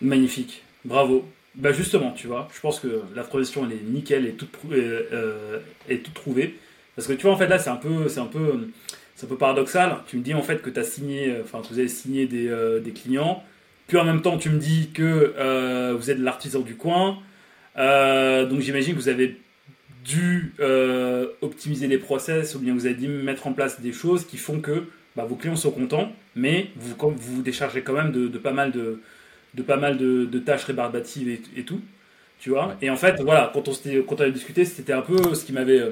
Magnifique, 0.00 0.62
bravo. 0.84 1.28
Bah 1.54 1.72
justement, 1.72 2.12
tu 2.12 2.26
vois, 2.28 2.48
je 2.54 2.60
pense 2.60 2.78
que 2.78 3.02
la 3.16 3.24
transition 3.24 3.66
elle 3.66 3.76
est 3.76 3.82
nickel 3.82 4.26
et 4.26 4.32
toute, 4.32 4.50
euh, 4.70 5.58
est 5.88 6.04
toute 6.04 6.14
trouvée. 6.14 6.56
Parce 6.94 7.08
que 7.08 7.14
tu 7.14 7.22
vois, 7.22 7.32
en 7.32 7.36
fait, 7.36 7.48
là, 7.48 7.58
c'est 7.58 7.70
un 7.70 7.76
peu, 7.76 8.08
c'est 8.08 8.20
un 8.20 8.26
peu, 8.26 8.68
c'est 9.16 9.26
un 9.26 9.28
peu 9.28 9.36
paradoxal. 9.36 9.96
Tu 10.06 10.18
me 10.18 10.22
dis 10.22 10.34
en 10.34 10.42
fait 10.42 10.62
que 10.62 10.70
tu 10.70 10.78
as 10.78 10.84
signé, 10.84 11.36
enfin, 11.42 11.60
que 11.62 11.68
vous 11.68 11.78
avez 11.78 11.88
signé 11.88 12.26
des, 12.26 12.48
euh, 12.48 12.80
des, 12.80 12.92
clients. 12.92 13.42
Puis 13.88 13.96
en 13.96 14.04
même 14.04 14.22
temps, 14.22 14.38
tu 14.38 14.50
me 14.50 14.58
dis 14.58 14.90
que 14.92 15.34
euh, 15.38 15.96
vous 15.98 16.10
êtes 16.10 16.18
l'artisan 16.18 16.60
du 16.60 16.76
coin. 16.76 17.18
donc 17.76 18.60
j'imagine 18.60 18.94
que 18.94 19.00
vous 19.00 19.08
avez 19.08 19.40
dû 20.04 20.54
optimiser 21.40 21.88
les 21.88 21.98
process 21.98 22.54
ou 22.54 22.60
bien 22.60 22.74
vous 22.74 22.86
avez 22.86 22.94
dû 22.94 23.08
mettre 23.08 23.46
en 23.46 23.52
place 23.52 23.80
des 23.80 23.92
choses 23.92 24.26
qui 24.26 24.36
font 24.36 24.60
que 24.60 24.84
bah, 25.18 25.24
vos 25.24 25.34
clients 25.34 25.56
sont 25.56 25.72
contents, 25.72 26.12
mais 26.36 26.68
vous 26.76 26.94
vous, 26.96 27.14
vous 27.16 27.42
déchargez 27.42 27.82
quand 27.82 27.92
même 27.92 28.12
de, 28.12 28.38
pas 28.38 28.52
mal 28.52 28.70
de, 28.70 29.00
de, 29.54 29.62
pas 29.64 29.76
mal 29.76 29.96
de, 29.96 30.38
tâches 30.38 30.62
rébarbatives 30.62 31.28
et, 31.28 31.64
tout. 31.64 31.80
Tu 32.38 32.50
vois 32.50 32.76
Et 32.80 32.88
en 32.88 32.94
fait, 32.94 33.20
voilà, 33.20 33.50
quand 33.52 33.66
on, 33.66 33.72
quand 34.06 34.20
on 34.20 34.24
a 34.24 34.30
discuté, 34.30 34.64
c'était 34.64 34.92
un 34.92 35.00
peu 35.00 35.34
ce 35.34 35.44
qui 35.44 35.52
m'avait 35.52 35.82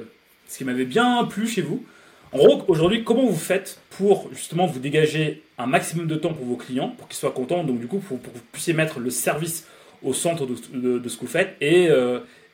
ce 0.47 0.57
qui 0.57 0.63
m'avait 0.63 0.85
bien 0.85 1.25
plu 1.25 1.45
chez 1.45 1.61
vous. 1.61 1.85
En 2.31 2.37
gros, 2.37 2.63
aujourd'hui, 2.69 3.03
comment 3.03 3.25
vous 3.25 3.35
faites 3.35 3.81
pour 3.89 4.29
justement 4.33 4.65
vous 4.65 4.79
dégager 4.79 5.43
un 5.57 5.67
maximum 5.67 6.07
de 6.07 6.15
temps 6.15 6.33
pour 6.33 6.45
vos 6.45 6.55
clients, 6.55 6.93
pour 6.97 7.09
qu'ils 7.09 7.17
soient 7.17 7.31
contents, 7.31 7.65
donc 7.65 7.81
du 7.81 7.87
coup, 7.87 7.99
pour, 7.99 8.21
que 8.21 8.27
vous 8.27 8.41
puissiez 8.53 8.73
mettre 8.73 9.01
le 9.01 9.09
service 9.09 9.67
au 10.03 10.13
centre 10.13 10.45
de, 10.45 10.99
de, 10.99 11.09
ce 11.09 11.17
que 11.17 11.21
vous 11.25 11.27
faites 11.27 11.57
et, 11.59 11.89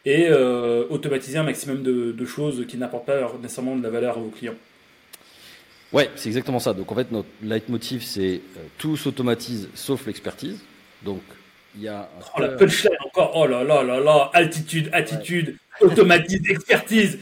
et 0.05 0.31
automatiser 0.89 1.38
un 1.38 1.43
maximum 1.43 1.83
de, 1.83 2.13
de 2.13 2.25
choses 2.25 2.65
qui 2.67 2.77
n'apportent 2.77 3.05
pas 3.05 3.31
nécessairement 3.39 3.75
de 3.75 3.83
la 3.83 3.91
valeur 3.91 4.17
à 4.17 4.19
vos 4.19 4.29
clients? 4.29 4.55
Ouais, 5.93 6.10
c'est 6.15 6.27
exactement 6.27 6.60
ça. 6.60 6.73
Donc 6.73 6.91
en 6.91 6.95
fait, 6.95 7.12
notre 7.12 7.29
leitmotiv, 7.41 8.03
c'est 8.03 8.41
tout 8.77 8.97
s'automatise 8.97 9.69
sauf 9.75 10.06
l'expertise. 10.08 10.60
Donc 11.03 11.21
il 11.75 11.84
y 11.84 11.88
a. 11.88 12.10
Oh 12.36 12.41
la 12.41 12.49
punchline 12.49 12.97
encore. 13.06 13.32
Oh 13.36 13.45
là 13.45 13.63
là 13.63 13.84
là 13.84 13.99
là. 13.99 14.32
Altitude, 14.34 14.89
attitude, 14.91 15.58
automatise, 15.82 16.41
expertise. 16.49 17.19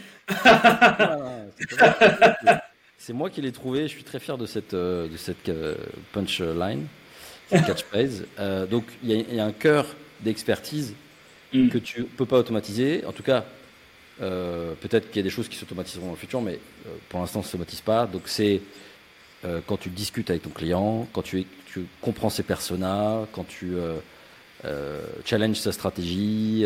c'est 2.97 3.13
moi 3.13 3.29
qui 3.29 3.41
l'ai 3.41 3.51
trouvé. 3.51 3.83
Je 3.83 3.93
suis 3.93 4.03
très 4.03 4.19
fier 4.19 4.37
de 4.37 4.45
cette 4.45 4.73
de 4.73 5.17
cette 5.17 5.51
punchline, 6.13 6.85
cette 7.49 7.65
catchphrase. 7.65 8.25
Euh, 8.39 8.65
donc 8.65 8.85
il 9.03 9.35
y, 9.35 9.39
a 9.39 9.45
un 9.45 9.51
cœur 9.51 9.85
d'expertise 10.21 10.95
mm. 11.53 11.67
que 11.69 11.77
tu 11.77 12.03
peux 12.03 12.25
pas 12.25 12.37
automatiser. 12.37 13.03
En 13.05 13.11
tout 13.11 13.23
cas, 13.23 13.43
euh, 14.21 14.73
peut-être 14.79 15.07
qu'il 15.07 15.17
y 15.17 15.19
a 15.19 15.23
des 15.23 15.29
choses 15.29 15.47
qui 15.47 15.55
s'automatiseront 15.55 16.07
dans 16.07 16.11
le 16.11 16.17
futur, 16.17 16.41
mais 16.41 16.59
euh, 16.85 16.89
pour 17.09 17.19
l'instant, 17.19 17.41
ça 17.41 17.47
ne 17.47 17.51
s'automatise 17.51 17.81
pas. 17.81 18.05
Donc, 18.05 18.23
c'est 18.25 18.61
euh, 19.45 19.61
quand 19.65 19.77
tu 19.77 19.89
discutes 19.89 20.29
avec 20.29 20.43
ton 20.43 20.49
client, 20.49 21.07
quand 21.13 21.21
tu, 21.21 21.45
tu 21.65 21.85
comprends 22.01 22.29
ses 22.29 22.43
personas, 22.43 23.25
quand 23.31 23.47
tu 23.47 23.75
challenges 25.25 25.59
sa 25.59 25.71
stratégie, 25.71 26.65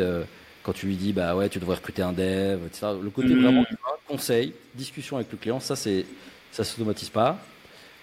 quand 0.63 0.73
tu 0.73 0.88
lui 0.88 0.95
dis, 0.95 1.13
bah 1.13 1.36
ouais, 1.36 1.47
tu 1.47 1.60
devrais 1.60 1.75
recruter 1.75 2.01
un 2.01 2.12
dev, 2.12 2.60
etc. 2.65 2.88
Le 3.01 3.10
côté 3.10 3.29
mm. 3.29 3.41
vraiment 3.41 3.65
conseil, 4.08 4.53
discussion 4.73 5.15
avec 5.15 5.31
le 5.31 5.38
client, 5.38 5.60
ça, 5.60 5.75
c'est, 5.75 6.05
ça 6.51 6.63
ne 6.63 6.67
s'automatise 6.67 7.10
pas. 7.10 7.39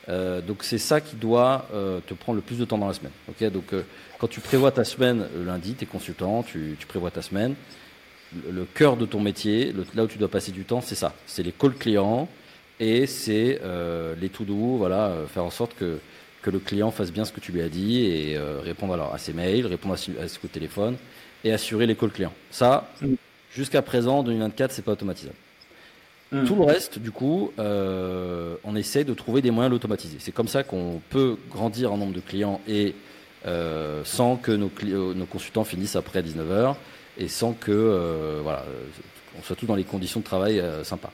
donc 0.09 0.62
c'est 0.62 0.78
ça 0.78 1.00
qui 1.00 1.16
doit 1.16 1.66
te 2.07 2.14
prendre 2.14 2.37
le 2.37 2.42
plus 2.42 2.59
de 2.59 2.64
temps 2.64 2.78
dans 2.78 2.88
la 2.88 2.94
semaine. 2.94 3.12
donc 3.50 3.74
quand 4.18 4.28
tu 4.28 4.40
prévois 4.40 4.70
ta 4.70 4.85
semaine 4.85 5.26
le 5.37 5.44
lundi, 5.44 5.74
tu 5.74 5.85
es 5.85 5.87
consultant, 5.87 6.42
tu, 6.42 6.76
tu 6.78 6.87
prévois 6.87 7.11
ta 7.11 7.20
semaine 7.20 7.55
le 8.51 8.64
cœur 8.64 8.97
de 8.97 9.07
ton 9.07 9.21
métier, 9.21 9.73
là 9.95 10.05
où 10.05 10.07
tu 10.07 10.18
dois 10.18 10.29
passer 10.29 10.53
du 10.53 10.64
temps, 10.64 10.81
c'est 10.81 10.95
ça. 10.95 11.14
C'est 11.27 11.42
les 11.42 11.53
calls 11.53 11.75
clients 11.75 12.29
et 12.81 13.07
c'est 13.07 13.61
euh, 13.62 14.14
les 14.21 14.29
to 14.29 14.45
do, 14.45 14.77
voilà, 14.77 15.09
euh, 15.09 15.27
faire 15.27 15.45
en 15.45 15.51
sorte 15.51 15.75
que, 15.75 15.99
que 16.42 16.51
le 16.51 16.59
client 16.59 16.90
fasse 16.90 17.12
bien 17.12 17.25
ce 17.25 17.33
que 17.33 17.40
tu 17.40 17.53
lui 17.53 17.62
as 17.62 17.68
dit 17.68 18.05
et 18.05 18.37
euh, 18.37 18.61
répondre 18.61 18.95
alors 18.95 19.14
à 19.14 19.18
ses 19.18 19.33
mails, 19.33 19.66
répondre 19.66 19.95
à, 19.95 19.97
ce 20.29 20.38
coup 20.38 20.49
de 20.49 20.53
téléphone 20.53 20.97
et 21.45 21.53
assurer 21.53 21.87
les 21.87 21.95
calls 21.95 22.11
clients. 22.11 22.33
Ça, 22.51 22.90
mm. 23.01 23.14
jusqu'à 23.55 23.83
présent, 23.83 24.18
en 24.18 24.23
2024, 24.23 24.73
c'est 24.73 24.83
pas 24.83 24.92
automatisable. 24.92 25.37
Mm. 26.33 26.45
Tout 26.45 26.57
le 26.57 26.64
reste, 26.64 26.99
du 26.99 27.11
coup, 27.11 27.53
on 27.59 28.77
essaie 28.77 29.05
de 29.05 29.14
trouver 29.14 29.42
des 29.42 29.51
moyens 29.51 29.71
de 29.71 29.77
l'automatiser. 29.77 30.16
C'est 30.18 30.33
comme 30.33 30.49
ça 30.49 30.64
qu'on 30.64 31.01
peut 31.11 31.37
grandir 31.51 31.92
en 31.92 31.99
nombre 31.99 32.14
de 32.14 32.21
clients 32.21 32.61
et 32.66 32.95
sans 34.05 34.37
que 34.37 34.53
nos, 34.53 34.71
nos 35.14 35.27
consultants 35.27 35.64
finissent 35.64 35.97
après 35.97 36.23
19h 36.23 36.75
et 37.18 37.29
sans 37.29 37.53
que 37.53 37.70
euh, 37.70 38.40
voilà, 38.42 38.64
on 39.38 39.42
soit 39.42 39.57
tous 39.57 39.66
dans 39.66 39.75
les 39.75 39.85
conditions 39.85 40.20
de 40.20 40.25
travail 40.25 40.61
euh, 40.61 40.85
sympas. 40.85 41.12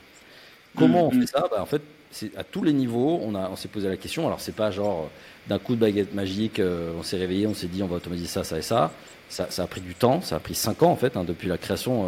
Comment 0.76 1.08
on 1.08 1.10
mm, 1.10 1.20
fait 1.20 1.24
mm. 1.24 1.26
ça? 1.26 1.48
Bah, 1.50 1.60
En 1.60 1.66
fait, 1.66 1.82
c'est 2.10 2.36
à 2.36 2.44
tous 2.44 2.62
les 2.62 2.72
niveaux. 2.72 3.20
On, 3.22 3.34
a, 3.34 3.48
on 3.50 3.56
s'est 3.56 3.68
posé 3.68 3.88
la 3.88 3.96
question. 3.96 4.26
Alors, 4.26 4.40
c'est 4.40 4.54
pas 4.54 4.70
genre 4.70 5.10
d'un 5.48 5.58
coup 5.58 5.74
de 5.74 5.80
baguette 5.80 6.14
magique, 6.14 6.58
euh, 6.58 6.92
on 6.98 7.02
s'est 7.02 7.16
réveillé, 7.16 7.46
on 7.46 7.54
s'est 7.54 7.66
dit 7.66 7.82
on 7.82 7.86
va 7.86 7.96
automatiser 7.96 8.28
ça, 8.28 8.44
ça 8.44 8.58
et 8.58 8.62
ça. 8.62 8.92
Ça, 9.28 9.50
ça 9.50 9.64
a 9.64 9.66
pris 9.66 9.80
du 9.80 9.94
temps. 9.94 10.20
Ça 10.22 10.36
a 10.36 10.40
pris 10.40 10.54
cinq 10.54 10.82
ans 10.82 10.90
en 10.90 10.96
fait 10.96 11.16
hein, 11.16 11.24
depuis 11.24 11.48
la 11.48 11.58
création. 11.58 12.06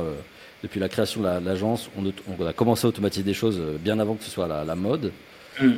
depuis 0.62 0.80
la 0.80 0.88
création 0.88 1.20
de 1.20 1.44
l'agence, 1.44 1.90
on, 1.98 2.12
on, 2.38 2.46
a 2.46 2.52
commencé 2.52 2.86
à 2.86 2.88
automatiser 2.88 3.24
des 3.24 3.34
choses 3.34 3.60
bien 3.80 3.98
avant 3.98 4.14
que 4.14 4.24
ce 4.24 4.30
soit 4.30 4.46
la, 4.46 4.64
la 4.64 4.74
mode. 4.74 5.12
Mm. 5.60 5.72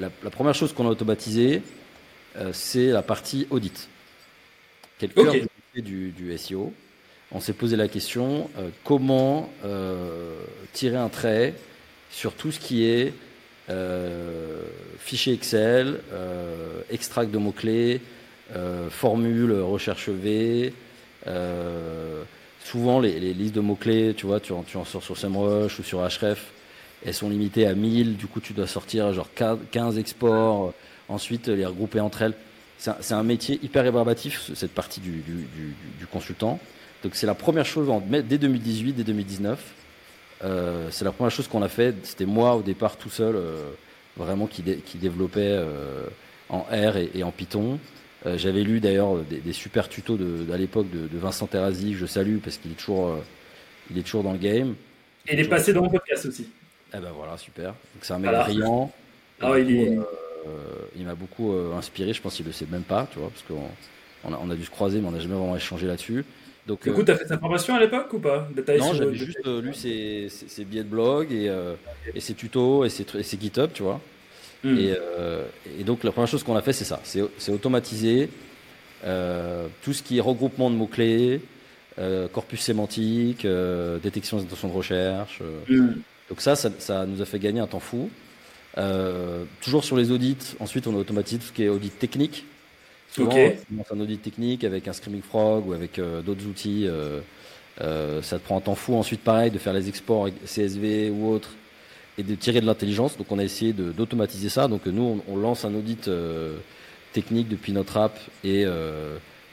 La, 0.00 0.10
la, 0.22 0.30
première 0.30 0.54
chose 0.54 0.72
qu'on 0.72 0.86
a 0.86 0.90
automatisée, 0.90 1.62
c'est 2.52 2.86
la 2.86 3.02
partie 3.02 3.46
audit, 3.50 3.88
qui 4.98 5.04
est 5.04 5.82
du, 5.82 6.10
du 6.10 6.36
SEO 6.38 6.72
on 7.32 7.40
s'est 7.40 7.52
posé 7.52 7.76
la 7.76 7.88
question 7.88 8.48
euh, 8.58 8.68
comment 8.84 9.50
euh, 9.64 10.34
tirer 10.72 10.96
un 10.96 11.08
trait 11.08 11.54
sur 12.10 12.34
tout 12.34 12.52
ce 12.52 12.60
qui 12.60 12.84
est 12.84 13.12
euh, 13.68 14.62
fichier 14.98 15.32
Excel, 15.34 16.00
extract 16.90 17.30
de 17.30 17.38
mots-clés, 17.38 18.00
formule, 18.90 19.52
recherche 19.52 20.08
V. 20.08 20.72
souvent, 22.64 23.00
les, 23.00 23.18
listes 23.34 23.54
de 23.54 23.60
mots-clés, 23.60 24.14
tu 24.16 24.26
vois, 24.26 24.40
tu 24.40 24.52
en, 24.52 24.62
tu 24.62 24.76
en 24.76 24.84
sors 24.84 25.02
sur 25.02 25.16
SEMrush 25.16 25.78
ou 25.78 25.82
sur 25.82 25.98
Href, 25.98 26.52
elles 27.04 27.14
sont 27.14 27.28
limitées 27.28 27.66
à 27.66 27.74
1000. 27.74 28.16
Du 28.16 28.26
coup, 28.26 28.40
tu 28.40 28.52
dois 28.52 28.66
sortir 28.66 29.12
genre 29.12 29.28
15 29.34 29.98
exports, 29.98 30.72
ensuite 31.08 31.48
les 31.48 31.66
regrouper 31.66 32.00
entre 32.00 32.22
elles. 32.22 32.34
C'est 32.78 33.14
un, 33.14 33.22
métier 33.22 33.58
hyper 33.62 33.82
rébarbatif, 33.82 34.50
cette 34.54 34.72
partie 34.72 35.00
du 35.00 36.06
consultant. 36.12 36.60
Donc 37.02 37.14
c'est 37.14 37.26
la 37.26 37.34
première 37.34 37.66
chose 37.66 37.88
dès 38.08 38.38
2018, 38.38 38.92
dès 38.94 39.04
2019. 39.04 39.58
Euh, 40.44 40.88
c'est 40.90 41.04
la 41.04 41.12
première 41.12 41.30
chose 41.30 41.48
qu'on 41.48 41.62
a 41.62 41.68
fait. 41.68 41.94
C'était 42.02 42.26
moi 42.26 42.56
au 42.56 42.62
départ 42.62 42.96
tout 42.96 43.10
seul, 43.10 43.36
euh, 43.36 43.70
vraiment 44.16 44.46
qui, 44.46 44.62
qui 44.62 44.98
développait 44.98 45.40
euh, 45.42 46.06
en 46.48 46.60
R 46.60 46.96
et, 47.14 47.22
en 47.22 47.30
Python. 47.30 47.78
J'avais 48.34 48.64
lu 48.64 48.80
d'ailleurs 48.80 49.18
des, 49.18 49.52
super 49.52 49.88
tutos 49.88 50.16
de, 50.16 50.52
à 50.52 50.56
l'époque 50.56 50.90
de, 50.90 51.16
Vincent 51.16 51.46
Terrazi, 51.46 51.94
je 51.94 52.06
salue 52.06 52.38
parce 52.38 52.56
qu'il 52.56 52.72
est 52.72 52.74
toujours, 52.74 53.16
il 53.88 53.98
est 53.98 54.02
toujours 54.02 54.24
dans 54.24 54.32
le 54.32 54.38
game. 54.38 54.74
Et 55.28 55.34
il 55.34 55.40
est 55.40 55.48
passé 55.48 55.72
dans 55.72 55.82
mon 55.82 55.90
podcast 55.90 56.26
aussi. 56.26 56.48
Eh 56.92 56.98
ben 56.98 57.12
voilà, 57.14 57.36
super. 57.36 57.66
Donc 57.66 58.02
c'est 58.02 58.14
un 58.14 58.18
mec 58.18 58.32
brillant. 58.32 58.90
Ah, 59.40 59.56
il, 59.56 60.02
il 60.96 61.04
m'a 61.04 61.14
beaucoup 61.14 61.52
inspiré. 61.76 62.12
Je 62.12 62.20
pense 62.20 62.34
qu'il 62.34 62.46
le 62.46 62.50
sait 62.50 62.66
même 62.68 62.82
pas, 62.82 63.06
tu 63.12 63.20
vois, 63.20 63.30
parce 63.30 63.42
qu'on 63.42 63.70
on 64.24 64.50
a, 64.50 64.56
dû 64.56 64.64
se 64.64 64.70
croiser, 64.70 65.00
mais 65.00 65.06
on 65.06 65.12
n'a 65.12 65.20
jamais 65.20 65.36
vraiment 65.36 65.56
échangé 65.56 65.86
là-dessus. 65.86 66.24
Donc, 66.66 66.82
du 66.82 66.92
coup, 66.92 67.00
euh, 67.00 67.04
tu 67.04 67.10
as 67.12 67.16
fait 67.16 67.28
sa 67.28 67.38
formation 67.38 67.74
à 67.74 67.80
l'époque 67.80 68.12
ou 68.12 68.18
pas? 68.18 68.48
Non, 68.78 68.92
j'avais 68.92 69.14
juste 69.14 69.38
euh, 69.46 69.62
lu 69.62 69.72
ses, 69.72 70.28
ses, 70.28 70.64
billets 70.64 70.82
de 70.82 70.88
blog 70.88 71.32
et, 71.32 71.48
euh, 71.48 71.74
et 72.12 72.20
ses 72.20 72.34
tutos 72.34 72.84
et 72.84 72.88
ses, 72.88 73.06
ses, 73.22 73.38
GitHub, 73.38 73.70
tu 73.72 73.84
vois. 73.84 74.00
Hmm. 74.64 74.76
Et, 74.76 74.94
et, 75.78 75.84
donc, 75.84 76.02
la 76.02 76.10
première 76.10 76.28
chose 76.28 76.42
qu'on 76.42 76.56
a 76.56 76.62
fait, 76.62 76.72
c'est 76.72 76.84
ça 76.84 77.00
c'est 77.04 77.52
automatiser 77.52 78.30
tout 79.82 79.92
ce 79.92 80.02
qui 80.02 80.18
est 80.18 80.20
regroupement 80.20 80.70
de 80.70 80.74
mots-clés, 80.74 81.40
corpus 82.32 82.60
sémantique, 82.60 83.46
détection 84.02 84.38
des 84.38 84.44
intentions 84.44 84.68
de 84.68 84.74
recherche. 84.74 85.40
Hmm. 85.68 85.92
Donc, 86.28 86.40
ça, 86.40 86.56
ça, 86.56 86.70
ça, 86.78 87.06
nous 87.06 87.22
a 87.22 87.26
fait 87.26 87.38
gagner 87.38 87.60
un 87.60 87.68
temps 87.68 87.78
fou. 87.78 88.10
toujours 89.60 89.84
sur 89.84 89.96
les 89.96 90.10
audits, 90.10 90.56
ensuite, 90.58 90.88
on 90.88 90.96
a 90.96 90.98
automatisé 90.98 91.38
tout 91.38 91.46
ce 91.46 91.52
qui 91.52 91.62
est 91.62 91.68
audit 91.68 91.96
technique. 91.96 92.44
Souvent, 93.12 93.34
un 93.90 94.00
audit 94.00 94.20
technique 94.20 94.64
avec 94.64 94.88
un 94.88 94.92
Screaming 94.92 95.22
Frog 95.22 95.68
ou 95.68 95.72
avec 95.72 95.98
euh, 95.98 96.22
d'autres 96.22 96.46
outils. 96.46 96.86
Euh, 96.86 97.20
euh, 97.80 98.22
ça 98.22 98.38
te 98.38 98.44
prend 98.44 98.58
un 98.58 98.60
temps 98.60 98.74
fou 98.74 98.94
ensuite, 98.94 99.20
pareil, 99.22 99.50
de 99.50 99.58
faire 99.58 99.72
les 99.72 99.88
exports 99.88 100.28
CSV 100.44 101.10
ou 101.10 101.28
autres 101.30 101.50
et 102.18 102.22
de 102.22 102.34
tirer 102.34 102.60
de 102.60 102.66
l'intelligence. 102.66 103.16
Donc, 103.16 103.30
on 103.30 103.38
a 103.38 103.44
essayé 103.44 103.72
d'automatiser 103.72 104.48
ça. 104.48 104.68
Donc, 104.68 104.86
nous, 104.86 105.22
on, 105.28 105.36
lance 105.36 105.64
un 105.64 105.74
audit 105.74 106.10
technique 107.12 107.48
depuis 107.48 107.72
notre 107.72 107.98
app 107.98 108.18
et 108.44 108.64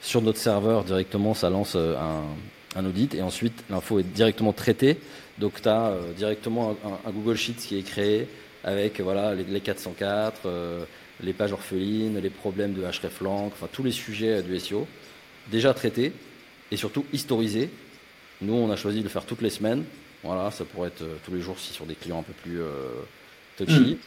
sur 0.02 0.22
notre 0.22 0.40
serveur 0.40 0.86
directement, 0.86 1.34
ça 1.34 1.50
lance 1.50 1.76
un, 1.76 2.86
audit 2.86 3.14
et 3.14 3.22
ensuite 3.22 3.64
l'info 3.70 4.00
est 4.00 4.04
directement 4.04 4.54
traitée. 4.54 4.98
Donc 5.38 5.62
tu 5.62 5.68
as 5.68 5.94
directement 6.18 6.78
un, 7.06 7.12
Google 7.12 7.36
Sheets 7.36 7.68
qui 7.68 7.78
est 7.78 7.84
créé 7.84 8.28
avec 8.64 9.02
voilà 9.02 9.36
les, 9.36 9.44
les 9.44 9.62
404, 9.62 10.48
les 11.24 11.34
pages 11.34 11.54
orphelines, 11.54 12.20
les 12.20 12.30
problèmes 12.30 12.74
de 12.74 12.84
hreflang, 12.84 13.48
enfin 13.48 13.68
tous 13.72 13.84
les 13.84 13.92
sujets 13.92 14.44
du 14.44 14.60
SEO, 14.60 14.88
déjà 15.52 15.74
traités 15.74 16.12
et 16.72 16.78
surtout 16.78 17.06
historisés. 17.14 17.70
Nous, 18.42 18.54
on 18.54 18.70
a 18.70 18.76
choisi 18.76 19.00
de 19.00 19.04
le 19.04 19.10
faire 19.10 19.26
toutes 19.26 19.42
les 19.42 19.50
semaines. 19.50 19.84
Voilà, 20.24 20.52
ça 20.52 20.66
pourrait 20.66 20.90
être 20.90 21.02
euh, 21.02 21.16
tous 21.26 21.34
les 21.34 21.42
jours 21.42 21.60
si 21.60 21.74
sur 21.74 21.86
des 21.86 21.96
clients 21.96 22.20
un 22.20 22.24
peu 22.24 22.34
plus 22.34 22.62
euh, 22.62 22.88
touchy. 23.58 23.98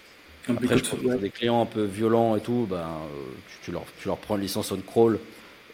Mmh. 0.49 0.53
Après, 0.53 0.79
je 0.79 1.17
des 1.17 1.31
clients 1.31 1.63
un 1.63 1.67
peu 1.67 1.85
violents 1.85 2.37
et 2.37 2.41
tout, 2.41 2.67
ben, 2.71 2.79
euh, 2.79 3.23
tu, 3.65 3.73
leur, 3.73 3.85
tu, 4.01 4.09
leur, 4.09 4.17
prends 4.17 4.37
une 4.37 4.43
licence 4.43 4.71
on 4.71 4.79
crawl 4.79 5.19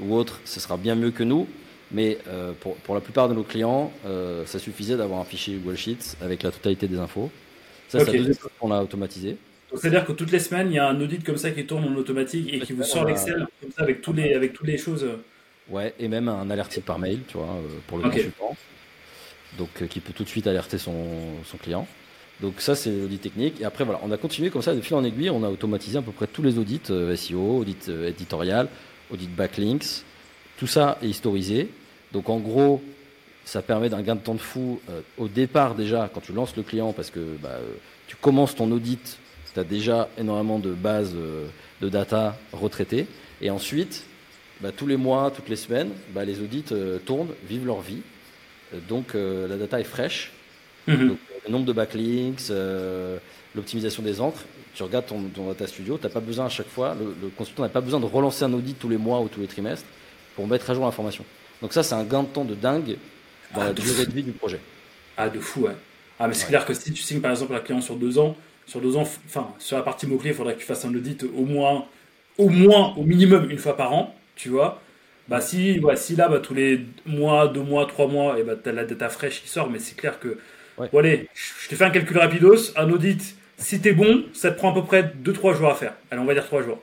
ou 0.01 0.15
autre, 0.15 0.41
ce 0.45 0.61
sera 0.61 0.77
bien 0.77 0.95
mieux 0.95 1.11
que 1.11 1.23
nous. 1.23 1.47
Mais 1.91 2.17
pour, 2.61 2.77
pour, 2.77 2.95
la 2.95 3.03
plupart 3.03 3.29
de 3.29 3.35
nos 3.35 3.43
clients, 3.43 3.93
ça 4.47 4.59
suffisait 4.59 4.97
d'avoir 4.97 5.21
un 5.21 5.27
fichier 5.27 5.59
Google 5.59 5.77
Sheets 5.77 6.17
avec 6.23 6.43
la 6.43 6.51
totalité 6.51 6.89
des 6.89 6.97
infos. 6.97 7.31
Ça, 7.91 7.99
c'est 7.99 8.07
la 8.07 8.13
deuxième 8.13 8.35
chose 8.35 8.51
qu'on 8.59 8.71
a 8.71 8.83
automatisé. 8.83 9.37
C'est-à-dire 9.77 10.05
que 10.05 10.13
toutes 10.13 10.31
les 10.31 10.39
semaines, 10.39 10.69
il 10.71 10.75
y 10.75 10.79
a 10.79 10.89
un 10.89 11.01
audit 11.01 11.25
comme 11.25 11.37
ça 11.37 11.51
qui 11.51 11.65
tourne 11.67 11.85
en 11.85 11.95
automatique 11.97 12.53
et 12.53 12.61
qui 12.61 12.73
vous 12.73 12.85
sort 12.85 13.05
l'Excel 13.05 13.47
comme 13.61 13.71
ça 13.73 13.83
avec, 13.83 14.03
tous 14.03 14.13
les, 14.13 14.35
avec 14.35 14.53
toutes 14.53 14.67
les 14.67 14.79
choses. 14.79 15.07
Ouais, 15.69 15.95
et 15.99 16.09
même 16.09 16.29
un 16.29 16.51
alerting 16.51 16.83
par 16.83 16.99
mail, 16.99 17.21
tu 17.29 17.37
vois, 17.37 17.47
euh, 17.47 17.79
pour 17.87 17.99
le 17.99 18.05
consultant. 18.05 18.57
Donc, 19.59 19.71
euh, 19.81 19.87
qui 19.87 20.01
peut 20.01 20.13
tout 20.13 20.25
de 20.25 20.29
suite 20.29 20.47
alerter 20.47 20.79
son, 20.79 20.95
son 21.45 21.57
client. 21.57 21.87
Donc, 22.41 22.61
ça, 22.61 22.75
c'est 22.75 22.91
l'audit 22.91 23.21
technique. 23.21 23.61
Et 23.61 23.65
après, 23.65 23.85
voilà, 23.85 24.01
on 24.03 24.11
a 24.11 24.17
continué 24.17 24.51
comme 24.51 24.63
ça, 24.63 24.75
de 24.75 24.81
fil 24.81 24.97
en 24.97 25.05
aiguille. 25.05 25.31
On 25.31 25.45
a 25.45 25.49
automatisé 25.49 25.99
à 25.99 26.03
peu 26.03 26.13
près 26.13 26.27
tous 26.27 26.43
les 26.43 26.59
audits 26.59 26.81
euh, 26.91 27.15
SEO, 27.15 27.59
audit 27.59 27.89
éditorial, 27.89 28.69
audit 29.11 29.31
backlinks. 29.35 30.05
Tout 30.59 30.67
ça 30.67 30.99
est 31.03 31.09
historisé. 31.09 31.71
Donc, 32.13 32.29
en 32.29 32.39
gros, 32.39 32.83
ça 33.45 33.63
permet 33.63 33.89
d'un 33.89 34.03
gain 34.03 34.17
de 34.17 34.21
temps 34.21 34.35
de 34.35 34.41
fou 34.41 34.81
au 35.19 35.27
départ 35.27 35.75
déjà, 35.75 36.09
quand 36.13 36.21
tu 36.21 36.33
lances 36.33 36.55
le 36.57 36.63
client, 36.63 36.93
parce 36.93 37.11
que 37.11 37.21
bah, 37.43 37.59
tu 38.07 38.15
commences 38.17 38.55
ton 38.55 38.71
audit 38.71 39.19
tu 39.55 39.61
as 39.61 39.65
déjà 39.65 40.09
énormément 40.19 40.59
de 40.59 40.73
bases 40.73 41.15
euh, 41.15 41.47
de 41.81 41.89
data 41.89 42.37
retraitées. 42.53 43.07
Et 43.41 43.51
ensuite, 43.51 44.05
bah, 44.61 44.71
tous 44.75 44.87
les 44.87 44.97
mois, 44.97 45.31
toutes 45.31 45.49
les 45.49 45.57
semaines, 45.57 45.91
bah, 46.15 46.25
les 46.25 46.41
audits 46.41 46.65
euh, 46.73 46.99
tournent, 46.99 47.33
vivent 47.49 47.67
leur 47.67 47.81
vie. 47.81 48.03
Euh, 48.75 48.79
donc 48.89 49.15
la 49.15 49.57
data 49.57 49.81
est 49.81 49.85
fraîche. 49.85 50.33
Mhm. 50.89 51.17
le 51.47 51.53
nombre 51.53 51.65
de 51.65 51.73
backlinks, 51.73 52.51
l'optimisation 53.55 54.03
des 54.03 54.21
encres. 54.21 54.43
Tu 54.75 54.83
regardes 54.83 55.07
ton, 55.07 55.47
data 55.47 55.67
studio, 55.67 55.97
tu 55.97 56.05
n'as 56.05 56.13
pas 56.13 56.21
besoin 56.21 56.47
à 56.47 56.49
chaque 56.49 56.67
fois, 56.67 56.97
le, 56.99 57.29
consultant 57.29 57.63
n'a 57.63 57.69
pas 57.69 57.81
besoin 57.81 58.01
de 58.01 58.07
relancer 58.07 58.45
un 58.45 58.53
audit 58.53 58.77
tous 58.77 58.89
les 58.89 58.97
mois 58.97 59.21
ou 59.21 59.29
tous 59.29 59.41
les 59.41 59.47
trimestres 59.47 59.87
pour 60.35 60.47
mettre 60.49 60.69
à 60.71 60.75
jour 60.75 60.85
l'information. 60.85 61.25
Donc 61.61 61.73
ça, 61.73 61.85
c'est 61.85 61.95
un 61.95 62.03
gain 62.03 62.23
de 62.23 62.29
temps 62.29 62.45
de 62.45 62.55
dingue 62.55 62.97
dans 63.55 63.61
ah, 63.61 63.67
la 63.67 63.73
durée 63.75 64.07
de 64.07 64.11
vie 64.11 64.23
du 64.25 64.33
projet. 64.33 64.59
Ah, 65.17 65.29
de 65.29 65.39
fou, 65.39 65.63
ouais. 65.63 65.77
Ah, 66.19 66.27
mais 66.27 66.35
c'est 66.35 66.47
clair 66.47 66.65
que 66.65 66.75
si 66.75 66.93
tu 66.93 67.03
signes 67.03 67.21
par 67.21 67.31
exemple 67.31 67.55
un 67.55 67.61
client 67.61 67.81
sur 67.81 67.97
deux 67.97 68.19
ans, 68.19 68.37
sur 68.67 68.81
deux 68.81 68.97
ans, 68.97 69.03
enfin, 69.03 69.49
sur 69.59 69.77
la 69.77 69.83
partie 69.83 70.07
mots-clés, 70.07 70.31
il 70.31 70.37
faudrait 70.37 70.55
que 70.55 70.61
tu 70.61 70.67
fasses 70.67 70.85
un 70.85 70.95
audit 70.95 71.25
au 71.25 71.45
moins, 71.45 71.87
au 72.39 72.49
moins, 72.49 72.95
au 72.97 73.03
minimum 73.03 73.51
une 73.51 73.59
fois 73.59 73.77
par 73.77 73.93
an, 73.93 74.15
tu 74.37 74.49
vois. 74.49 74.81
Bah, 75.29 75.41
si, 75.41 75.81
si 75.97 76.17
là, 76.17 76.29
bah, 76.29 76.41
tous 76.41 76.55
les 76.55 76.81
mois, 77.07 77.49
deux 77.49 77.63
mois, 77.63 77.87
trois 77.87 78.07
mois, 78.09 78.39
et 78.39 78.43
bah, 78.43 78.55
tu 78.63 78.69
as 78.69 78.73
la 78.73 78.85
data 78.85 79.09
fraîche 79.09 79.43
qui 79.43 79.49
sort, 79.49 79.71
mais 79.71 79.79
c'est 79.79 79.97
clair 79.97 80.19
que. 80.19 80.39
Bon, 80.79 80.99
allez, 80.99 81.29
je 81.35 81.69
te 81.69 81.75
fais 81.75 81.85
un 81.85 81.91
calcul 81.91 82.19
rapidos, 82.19 82.73
un 82.77 82.91
audit, 82.91 83.37
si 83.57 83.81
t'es 83.81 83.93
bon, 83.93 84.25
ça 84.33 84.51
te 84.51 84.57
prend 84.57 84.73
à 84.73 84.75
peu 84.75 84.85
près 84.85 85.13
2-3 85.25 85.57
jours 85.57 85.71
à 85.71 85.75
faire. 85.75 85.95
Allez, 86.11 86.21
on 86.21 86.25
va 86.25 86.35
dire 86.35 86.45
3 86.45 86.63
jours. 86.63 86.83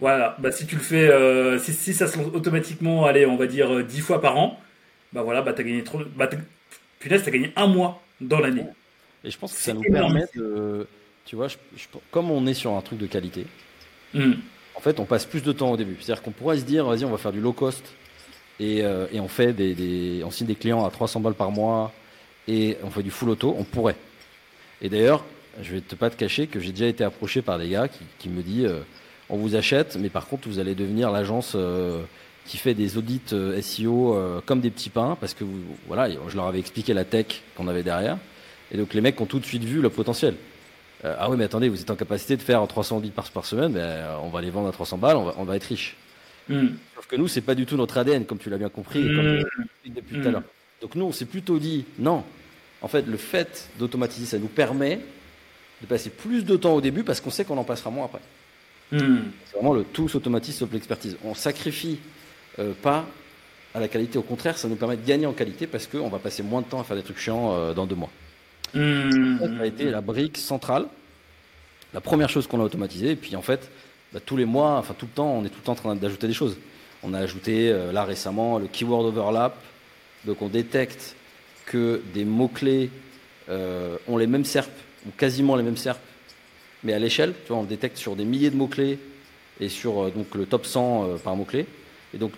Voilà, 0.00 0.36
bah, 0.38 0.52
si 0.52 0.66
tu 0.66 0.76
le 0.76 0.80
fais, 0.80 1.08
euh, 1.08 1.58
si, 1.58 1.94
ça 1.94 2.06
se 2.06 2.18
lance 2.18 2.28
automatiquement, 2.34 3.06
allez, 3.06 3.26
on 3.26 3.36
va 3.36 3.46
dire 3.46 3.84
10 3.84 3.98
euh, 3.98 4.02
fois 4.02 4.20
par 4.20 4.36
an, 4.36 4.60
bah 5.12 5.22
voilà, 5.22 5.42
bah 5.42 5.52
t'as 5.52 5.62
gagné 5.62 5.84
trop. 5.84 6.00
Bah, 6.16 6.28
punaise, 6.98 7.22
t'as 7.24 7.30
gagné 7.30 7.52
un 7.56 7.66
mois 7.66 8.02
dans 8.20 8.40
l'année. 8.40 8.64
Et 9.24 9.30
je 9.30 9.38
pense 9.38 9.52
que 9.52 9.58
ça 9.58 9.72
nous 9.72 9.82
permet 9.82 10.24
de. 10.34 10.86
Tu 11.24 11.36
vois, 11.36 11.48
comme 12.10 12.30
on 12.30 12.46
est 12.46 12.54
sur 12.54 12.72
un 12.72 12.80
truc 12.80 12.98
de 12.98 13.06
qualité, 13.06 13.46
hmm. 14.14 14.32
en 14.74 14.80
fait, 14.80 14.98
on 15.00 15.04
passe 15.04 15.24
plus 15.24 15.42
de 15.42 15.52
temps 15.52 15.70
au 15.70 15.76
début. 15.76 15.96
C'est-à-dire 16.00 16.22
qu'on 16.22 16.32
pourrait 16.32 16.58
se 16.58 16.64
dire, 16.64 16.86
vas-y, 16.86 17.04
on 17.04 17.10
va 17.10 17.18
faire 17.18 17.32
du 17.32 17.40
low 17.40 17.52
cost 17.52 17.84
et, 18.60 18.82
euh, 18.82 19.06
on 19.14 19.28
fait 19.28 19.52
des, 19.52 20.22
on 20.24 20.30
signe 20.30 20.46
des 20.46 20.54
clients 20.54 20.84
à 20.84 20.90
300 20.90 21.20
balles 21.20 21.34
par 21.34 21.50
mois 21.50 21.92
et 22.48 22.76
on 22.82 22.90
fait 22.90 23.02
du 23.02 23.10
full 23.10 23.30
auto. 23.30 23.54
On 23.58 23.64
pourrait. 23.64 23.96
Et 24.80 24.88
d'ailleurs, 24.88 25.24
je 25.62 25.74
vais 25.74 25.80
te 25.80 25.94
pas 25.94 26.10
te 26.10 26.16
cacher 26.16 26.46
que 26.46 26.60
j'ai 26.60 26.72
déjà 26.72 26.86
été 26.86 27.04
approché 27.04 27.40
par 27.40 27.58
des 27.58 27.68
gars 27.68 27.88
qui, 28.18 28.28
me 28.28 28.42
disent, 28.42 28.66
euh, 28.66 28.80
on 29.28 29.36
vous 29.36 29.54
achète, 29.54 29.96
mais 29.96 30.08
par 30.08 30.26
contre, 30.26 30.48
vous 30.48 30.58
allez 30.58 30.74
devenir 30.74 31.10
l'agence. 31.10 31.52
Euh, 31.54 32.02
qui 32.44 32.56
fait 32.56 32.74
des 32.74 32.98
audits 32.98 33.20
SEO 33.60 34.42
comme 34.46 34.60
des 34.60 34.70
petits 34.70 34.90
pains, 34.90 35.16
parce 35.20 35.32
que 35.32 35.44
voilà, 35.86 36.10
je 36.10 36.34
leur 36.34 36.46
avais 36.46 36.58
expliqué 36.58 36.92
la 36.92 37.04
tech 37.04 37.40
qu'on 37.56 37.68
avait 37.68 37.84
derrière. 37.84 38.18
Et 38.72 38.76
donc 38.76 38.94
les 38.94 39.00
mecs 39.00 39.20
ont 39.20 39.26
tout 39.26 39.38
de 39.38 39.44
suite 39.44 39.62
vu 39.62 39.80
le 39.80 39.90
potentiel. 39.90 40.34
Euh, 41.04 41.16
ah 41.18 41.30
oui, 41.30 41.36
mais 41.36 41.44
attendez, 41.44 41.68
vous 41.68 41.80
êtes 41.80 41.90
en 41.90 41.96
capacité 41.96 42.36
de 42.36 42.42
faire 42.42 42.66
300 42.66 43.00
bits 43.00 43.10
par, 43.10 43.30
par 43.30 43.44
semaine, 43.44 43.72
ben, 43.72 44.18
on 44.22 44.28
va 44.28 44.40
les 44.40 44.50
vendre 44.50 44.68
à 44.68 44.72
300 44.72 44.98
balles, 44.98 45.16
on 45.16 45.44
va, 45.44 45.56
être 45.56 45.64
riche. 45.64 45.96
Hmm. 46.48 46.68
Sauf 46.94 47.06
que 47.06 47.16
nous, 47.16 47.28
c'est 47.28 47.40
pas 47.40 47.54
du 47.54 47.66
tout 47.66 47.76
notre 47.76 47.98
ADN, 47.98 48.24
comme 48.24 48.38
tu 48.38 48.50
l'as 48.50 48.58
bien 48.58 48.68
compris, 48.68 49.02
comme 49.02 49.40
hmm. 49.40 49.44
depuis 49.86 50.20
tout 50.20 50.26
à 50.26 50.30
hmm. 50.30 50.32
l'heure. 50.32 50.42
Donc 50.80 50.94
nous, 50.94 51.04
on 51.04 51.12
s'est 51.12 51.26
plutôt 51.26 51.58
dit, 51.58 51.84
non, 51.98 52.24
en 52.82 52.88
fait, 52.88 53.06
le 53.06 53.16
fait 53.16 53.70
d'automatiser, 53.78 54.26
ça 54.26 54.38
nous 54.38 54.48
permet 54.48 55.00
de 55.80 55.86
passer 55.86 56.10
plus 56.10 56.44
de 56.44 56.56
temps 56.56 56.74
au 56.74 56.80
début 56.80 57.02
parce 57.02 57.20
qu'on 57.20 57.30
sait 57.30 57.44
qu'on 57.44 57.58
en 57.58 57.64
passera 57.64 57.90
moins 57.90 58.06
après. 58.06 58.20
C'est 58.90 59.54
vraiment 59.54 59.72
le 59.72 59.84
tout 59.84 60.06
s'automatise 60.08 60.54
sauf 60.54 60.70
l'expertise. 60.70 61.16
On 61.24 61.34
sacrifie 61.34 61.98
euh, 62.58 62.74
pas 62.82 63.06
à 63.74 63.80
la 63.80 63.88
qualité, 63.88 64.18
au 64.18 64.22
contraire, 64.22 64.58
ça 64.58 64.68
nous 64.68 64.76
permet 64.76 64.98
de 64.98 65.06
gagner 65.06 65.24
en 65.24 65.32
qualité 65.32 65.66
parce 65.66 65.86
qu'on 65.86 66.10
va 66.10 66.18
passer 66.18 66.42
moins 66.42 66.60
de 66.60 66.66
temps 66.66 66.80
à 66.80 66.84
faire 66.84 66.96
des 66.96 67.02
trucs 67.02 67.18
chiants 67.18 67.54
euh, 67.54 67.72
dans 67.72 67.86
deux 67.86 67.94
mois. 67.94 68.10
Mmh. 68.74 69.38
Ça 69.38 69.62
a 69.62 69.66
été 69.66 69.90
la 69.90 70.00
brique 70.00 70.38
centrale, 70.38 70.86
la 71.92 72.00
première 72.00 72.28
chose 72.28 72.46
qu'on 72.46 72.60
a 72.60 72.64
automatisée. 72.64 73.10
Et 73.10 73.16
puis 73.16 73.36
en 73.36 73.42
fait, 73.42 73.70
bah, 74.12 74.20
tous 74.24 74.36
les 74.36 74.44
mois, 74.44 74.78
enfin 74.78 74.94
tout 74.96 75.06
le 75.06 75.12
temps, 75.12 75.32
on 75.32 75.44
est 75.44 75.48
tout 75.48 75.58
le 75.58 75.64
temps 75.64 75.72
en 75.72 75.76
train 75.76 75.96
d'ajouter 75.96 76.26
des 76.26 76.34
choses. 76.34 76.56
On 77.02 77.14
a 77.14 77.18
ajouté 77.18 77.70
euh, 77.70 77.92
là 77.92 78.04
récemment 78.04 78.58
le 78.58 78.66
keyword 78.66 79.06
overlap. 79.06 79.56
Donc 80.24 80.40
on 80.42 80.48
détecte 80.48 81.16
que 81.66 82.00
des 82.14 82.24
mots-clés 82.24 82.90
euh, 83.48 83.96
ont 84.08 84.16
les 84.16 84.26
mêmes 84.26 84.44
SERP, 84.44 84.70
ou 85.06 85.10
quasiment 85.16 85.56
les 85.56 85.62
mêmes 85.62 85.76
SERP, 85.76 86.00
mais 86.84 86.92
à 86.92 86.98
l'échelle. 86.98 87.34
Tu 87.44 87.48
vois, 87.48 87.58
on 87.58 87.62
le 87.62 87.68
détecte 87.68 87.96
sur 87.96 88.16
des 88.16 88.24
milliers 88.24 88.50
de 88.50 88.56
mots-clés 88.56 88.98
et 89.60 89.68
sur 89.68 90.04
euh, 90.04 90.10
donc, 90.10 90.34
le 90.34 90.46
top 90.46 90.66
100 90.66 91.18
par 91.24 91.36
mot-clé. 91.36 91.66
Et 92.14 92.18
donc 92.18 92.32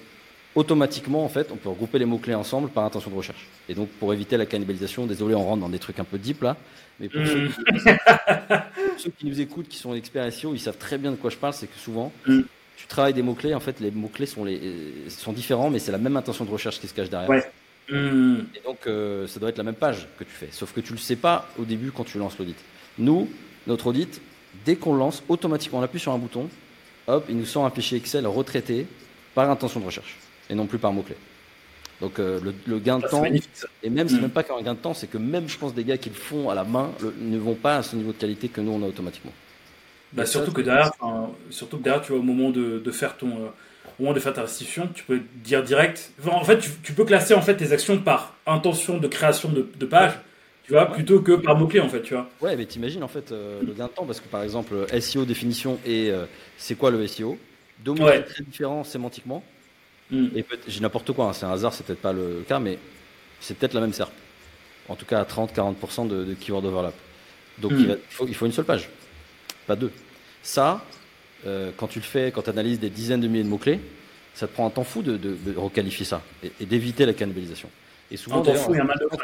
automatiquement, 0.54 1.24
en 1.24 1.28
fait, 1.28 1.50
on 1.52 1.56
peut 1.56 1.68
regrouper 1.68 1.98
les 1.98 2.04
mots-clés 2.04 2.34
ensemble 2.34 2.68
par 2.68 2.84
intention 2.84 3.10
de 3.10 3.16
recherche. 3.16 3.48
Et 3.68 3.74
donc, 3.74 3.88
pour 3.88 4.12
éviter 4.12 4.36
la 4.36 4.46
cannibalisation, 4.46 5.06
désolé, 5.06 5.34
on 5.34 5.44
rentre 5.44 5.62
dans 5.62 5.68
des 5.68 5.78
trucs 5.78 5.98
un 5.98 6.04
peu 6.04 6.18
deep 6.18 6.42
là, 6.42 6.56
mais 7.00 7.08
pour, 7.08 7.26
ceux, 7.26 7.48
mm. 7.48 9.12
qui, 9.18 9.26
nous 9.26 9.40
écoutent, 9.40 9.68
qui 9.68 9.78
sont 9.78 9.94
experts 9.94 10.32
SEO, 10.32 10.54
ils 10.54 10.60
savent 10.60 10.78
très 10.78 10.96
bien 10.96 11.10
de 11.10 11.16
quoi 11.16 11.30
je 11.30 11.36
parle, 11.36 11.54
c'est 11.54 11.66
que 11.66 11.78
souvent, 11.78 12.12
mm. 12.26 12.42
tu 12.76 12.86
travailles 12.86 13.14
des 13.14 13.22
mots-clés, 13.22 13.54
en 13.54 13.60
fait, 13.60 13.80
les 13.80 13.90
mots-clés 13.90 14.26
sont, 14.26 14.44
les, 14.44 14.60
sont 15.08 15.32
différents, 15.32 15.70
mais 15.70 15.80
c'est 15.80 15.92
la 15.92 15.98
même 15.98 16.16
intention 16.16 16.44
de 16.44 16.50
recherche 16.50 16.80
qui 16.80 16.86
se 16.86 16.94
cache 16.94 17.10
derrière. 17.10 17.44
Mm. 17.90 18.36
Et 18.54 18.60
donc, 18.64 18.86
euh, 18.86 19.26
ça 19.26 19.40
doit 19.40 19.48
être 19.48 19.58
la 19.58 19.64
même 19.64 19.74
page 19.74 20.06
que 20.18 20.24
tu 20.24 20.30
fais, 20.30 20.48
sauf 20.52 20.72
que 20.72 20.80
tu 20.80 20.92
le 20.92 20.98
sais 20.98 21.16
pas 21.16 21.48
au 21.58 21.64
début 21.64 21.90
quand 21.90 22.04
tu 22.04 22.18
lances 22.18 22.38
l'audit. 22.38 22.56
Nous, 22.98 23.28
notre 23.66 23.88
audit, 23.88 24.20
dès 24.64 24.76
qu'on 24.76 24.94
lance, 24.94 25.24
automatiquement, 25.28 25.80
on 25.80 25.82
appuie 25.82 25.98
sur 25.98 26.12
un 26.12 26.18
bouton, 26.18 26.48
hop, 27.08 27.26
il 27.28 27.36
nous 27.36 27.44
sort 27.44 27.66
un 27.66 27.70
fichier 27.70 27.98
Excel 27.98 28.24
retraité 28.28 28.86
par 29.34 29.50
intention 29.50 29.80
de 29.80 29.86
recherche 29.86 30.16
et 30.50 30.54
non 30.54 30.66
plus 30.66 30.78
par 30.78 30.92
mot-clé. 30.92 31.16
Donc 32.00 32.18
euh, 32.18 32.40
le, 32.66 32.78
gain 32.78 32.98
de 32.98 33.06
temps, 33.06 33.24
et 33.24 33.90
même 33.90 34.08
c'est 34.08 34.16
mm. 34.16 34.20
même 34.20 34.30
pas 34.30 34.42
qu'un 34.42 34.60
gain 34.62 34.74
de 34.74 34.78
temps, 34.78 34.94
c'est 34.94 35.06
que 35.06 35.18
même 35.18 35.48
je 35.48 35.56
pense 35.56 35.74
des 35.74 35.84
gars 35.84 35.96
qui 35.96 36.10
le 36.10 36.14
font 36.14 36.50
à 36.50 36.54
la 36.54 36.64
main 36.64 36.90
ne 37.20 37.38
vont 37.38 37.54
pas 37.54 37.78
à 37.78 37.82
ce 37.82 37.96
niveau 37.96 38.12
de 38.12 38.18
qualité 38.18 38.48
que 38.48 38.60
nous 38.60 38.72
on 38.72 38.82
a 38.82 38.86
automatiquement. 38.86 39.32
Bah, 40.12 40.26
surtout, 40.26 40.52
que 40.52 40.60
derrière, 40.60 40.92
surtout 41.50 41.78
que 41.78 41.82
derrière, 41.82 42.02
tu 42.02 42.12
vois, 42.12 42.20
au 42.20 42.22
moment 42.22 42.50
de, 42.50 42.90
faire 42.92 43.16
ton, 43.16 43.28
euh, 43.28 43.48
au 43.98 44.02
moment 44.02 44.14
de 44.14 44.20
faire 44.20 44.32
ta 44.32 44.42
restitution, 44.42 44.88
tu 44.94 45.02
peux 45.02 45.20
dire 45.36 45.64
direct. 45.64 46.12
en 46.24 46.44
fait, 46.44 46.60
tu, 46.82 46.92
peux 46.92 47.04
classer 47.04 47.34
en 47.34 47.42
fait 47.42 47.56
tes 47.56 47.72
actions 47.72 47.98
par 47.98 48.36
intention 48.46 48.98
de 48.98 49.08
création 49.08 49.48
de, 49.50 49.86
page, 49.86 50.12
tu 50.64 50.72
vois, 50.72 50.86
plutôt 50.86 51.20
que 51.20 51.32
par 51.32 51.56
mot 51.56 51.66
clé 51.66 51.80
en 51.80 51.88
fait, 51.88 52.02
tu 52.02 52.14
vois. 52.14 52.28
Ouais, 52.40 52.54
mais 52.56 52.64
t'imagines 52.64 53.02
en 53.02 53.08
fait 53.08 53.32
euh, 53.32 53.60
le 53.66 53.72
gain 53.72 53.86
de 53.86 53.90
temps 53.90 54.06
parce 54.06 54.20
que 54.20 54.28
par 54.28 54.42
exemple 54.42 54.86
SEO 55.00 55.24
définition 55.24 55.80
et 55.84 56.12
c'est 56.58 56.76
quoi 56.76 56.90
le 56.92 57.04
SEO, 57.08 57.36
deux 57.84 57.92
mots 57.92 58.06
très 58.06 58.44
différents 58.44 58.84
sémantiquement. 58.84 59.42
Mm. 60.14 60.38
Et 60.38 60.44
j'ai 60.68 60.80
n'importe 60.80 61.12
quoi, 61.12 61.26
hein, 61.26 61.32
c'est 61.32 61.46
un 61.46 61.52
hasard, 61.52 61.72
c'est 61.72 61.84
peut-être 61.84 62.00
pas 62.00 62.12
le 62.12 62.44
cas, 62.46 62.58
mais 62.58 62.78
c'est 63.40 63.56
peut-être 63.56 63.74
la 63.74 63.80
même 63.80 63.92
SERP. 63.92 64.12
En 64.88 64.96
tout 64.96 65.06
cas, 65.06 65.20
à 65.20 65.24
30-40% 65.24 66.08
de, 66.08 66.34
keyword 66.34 66.64
overlap. 66.64 66.94
Donc 67.58 67.72
mm. 67.72 67.78
il, 67.78 67.98
faut, 68.08 68.26
il, 68.26 68.34
faut, 68.34 68.46
une 68.46 68.52
seule 68.52 68.64
page, 68.64 68.88
pas 69.66 69.76
deux. 69.76 69.90
Ça, 70.42 70.84
euh, 71.46 71.70
quand 71.76 71.86
tu 71.86 71.98
le 71.98 72.04
fais, 72.04 72.30
quand 72.30 72.42
tu 72.42 72.50
analyses 72.50 72.80
des 72.80 72.90
dizaines 72.90 73.20
de 73.20 73.28
milliers 73.28 73.44
de 73.44 73.48
mots-clés, 73.48 73.80
ça 74.34 74.46
te 74.46 74.52
prend 74.52 74.66
un 74.66 74.70
temps 74.70 74.84
fou 74.84 75.02
de, 75.02 75.36
requalifier 75.56 76.04
ça 76.04 76.22
et, 76.42 76.66
d'éviter 76.66 77.06
la 77.06 77.12
cannibalisation. 77.12 77.70
Et 78.10 78.16
souvent, 78.16 78.42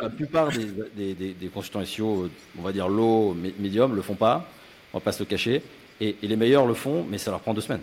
la 0.01 0.09
plupart 0.09 0.51
des, 0.97 1.15
des, 1.15 1.49
consultants 1.49 1.85
SEO, 1.85 2.31
on 2.59 2.63
va 2.63 2.73
dire 2.73 2.89
low, 2.89 3.35
medium, 3.59 3.95
le 3.95 4.03
font 4.03 4.15
pas, 4.15 4.49
on 4.93 4.99
va 4.99 5.03
pas 5.03 5.13
se 5.13 5.21
le 5.21 5.27
cacher. 5.27 5.63
Et, 6.01 6.17
les 6.23 6.37
meilleurs 6.37 6.67
le 6.67 6.75
font, 6.75 7.05
mais 7.09 7.19
ça 7.19 7.31
leur 7.31 7.41
prend 7.41 7.53
deux 7.53 7.61
semaines. 7.61 7.83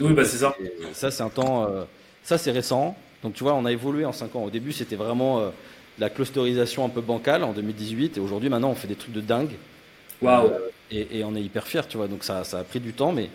Oui, 0.00 0.12
bah 0.12 0.24
c'est 0.24 0.38
ça. 0.38 0.54
ça, 0.92 1.10
c'est 1.10 1.22
un 1.22 1.28
temps. 1.28 1.68
Euh, 1.68 1.84
ça, 2.24 2.38
c'est 2.38 2.50
récent. 2.50 2.96
Donc, 3.22 3.34
tu 3.34 3.44
vois, 3.44 3.54
on 3.54 3.64
a 3.64 3.72
évolué 3.72 4.04
en 4.04 4.12
5 4.12 4.34
ans. 4.34 4.44
Au 4.44 4.50
début, 4.50 4.72
c'était 4.72 4.96
vraiment 4.96 5.40
euh, 5.40 5.50
la 5.98 6.10
clusterisation 6.10 6.84
un 6.84 6.88
peu 6.88 7.02
bancale 7.02 7.44
en 7.44 7.52
2018. 7.52 8.16
Et 8.16 8.20
aujourd'hui, 8.20 8.48
maintenant, 8.48 8.70
on 8.70 8.74
fait 8.74 8.88
des 8.88 8.96
trucs 8.96 9.12
de 9.12 9.20
dingue. 9.20 9.52
Waouh. 10.22 10.50
et, 10.90 11.22
on 11.24 11.36
est 11.36 11.42
hyper 11.42 11.66
fiers, 11.66 11.86
tu 11.88 11.98
vois. 11.98 12.08
Donc, 12.08 12.24
ça, 12.24 12.42
ça 12.44 12.60
a 12.60 12.64
pris 12.64 12.80
du 12.80 12.94
temps. 12.94 13.12
Mais 13.12 13.28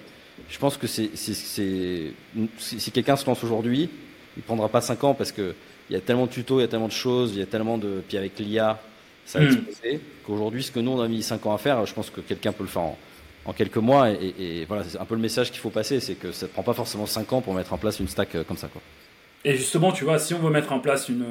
je 0.49 0.57
pense 0.57 0.75
que 0.75 0.87
c'est, 0.87 1.11
si 1.15 2.91
quelqu'un 2.91 3.15
se 3.15 3.25
lance 3.25 3.43
aujourd'hui, 3.43 3.89
il 4.37 4.43
prendra 4.43 4.69
pas 4.69 4.81
5 4.81 5.03
ans 5.03 5.13
parce 5.13 5.31
qu'il 5.31 5.53
y 5.91 5.95
a 5.95 6.01
tellement 6.01 6.25
de 6.25 6.31
tutos, 6.31 6.59
il 6.59 6.61
y 6.61 6.65
a 6.65 6.67
tellement 6.67 6.87
de 6.87 6.91
choses, 6.91 7.33
il 7.33 7.39
y 7.39 7.43
a 7.43 7.47
tellement 7.47 7.77
de. 7.77 8.01
Puis 8.07 8.17
avec 8.17 8.39
l'IA, 8.39 8.81
ça 9.25 9.39
a 9.39 9.41
hmm. 9.43 9.45
explosé. 9.45 10.01
Qu'aujourd'hui, 10.25 10.63
ce 10.63 10.71
que 10.71 10.79
nous, 10.79 10.91
on 10.91 11.01
a 11.01 11.07
mis 11.07 11.21
5 11.21 11.45
ans 11.45 11.53
à 11.53 11.59
faire, 11.59 11.85
je 11.85 11.93
pense 11.93 12.09
que 12.09 12.21
quelqu'un 12.21 12.51
peut 12.51 12.63
le 12.63 12.69
faire 12.69 12.81
en, 12.81 12.97
en 13.49 13.53
quelques 13.53 13.77
mois. 13.77 14.11
Et, 14.11 14.65
voilà, 14.67 14.83
c'est 14.83 14.99
un 14.99 15.05
peu 15.05 15.15
le 15.15 15.21
message 15.21 15.51
qu'il 15.51 15.59
faut 15.59 15.71
passer, 15.71 15.99
c'est 15.99 16.13
que 16.13 16.31
ça 16.31 16.45
ne 16.45 16.51
prend 16.51 16.63
pas 16.63 16.73
forcément 16.73 17.05
5 17.05 17.33
ans 17.33 17.41
pour 17.41 17.53
mettre 17.53 17.73
en 17.73 17.77
place 17.77 17.99
une 17.99 18.07
stack 18.07 18.35
euh, 18.35 18.43
comme 18.43 18.57
ça. 18.57 18.67
Quoi. 18.67 18.81
Et 19.43 19.55
justement, 19.55 19.91
tu 19.91 20.03
vois, 20.03 20.19
si 20.19 20.33
on 20.33 20.39
veut 20.39 20.51
mettre 20.51 20.71
en 20.71 20.79
place 20.79 21.09
une, 21.09 21.25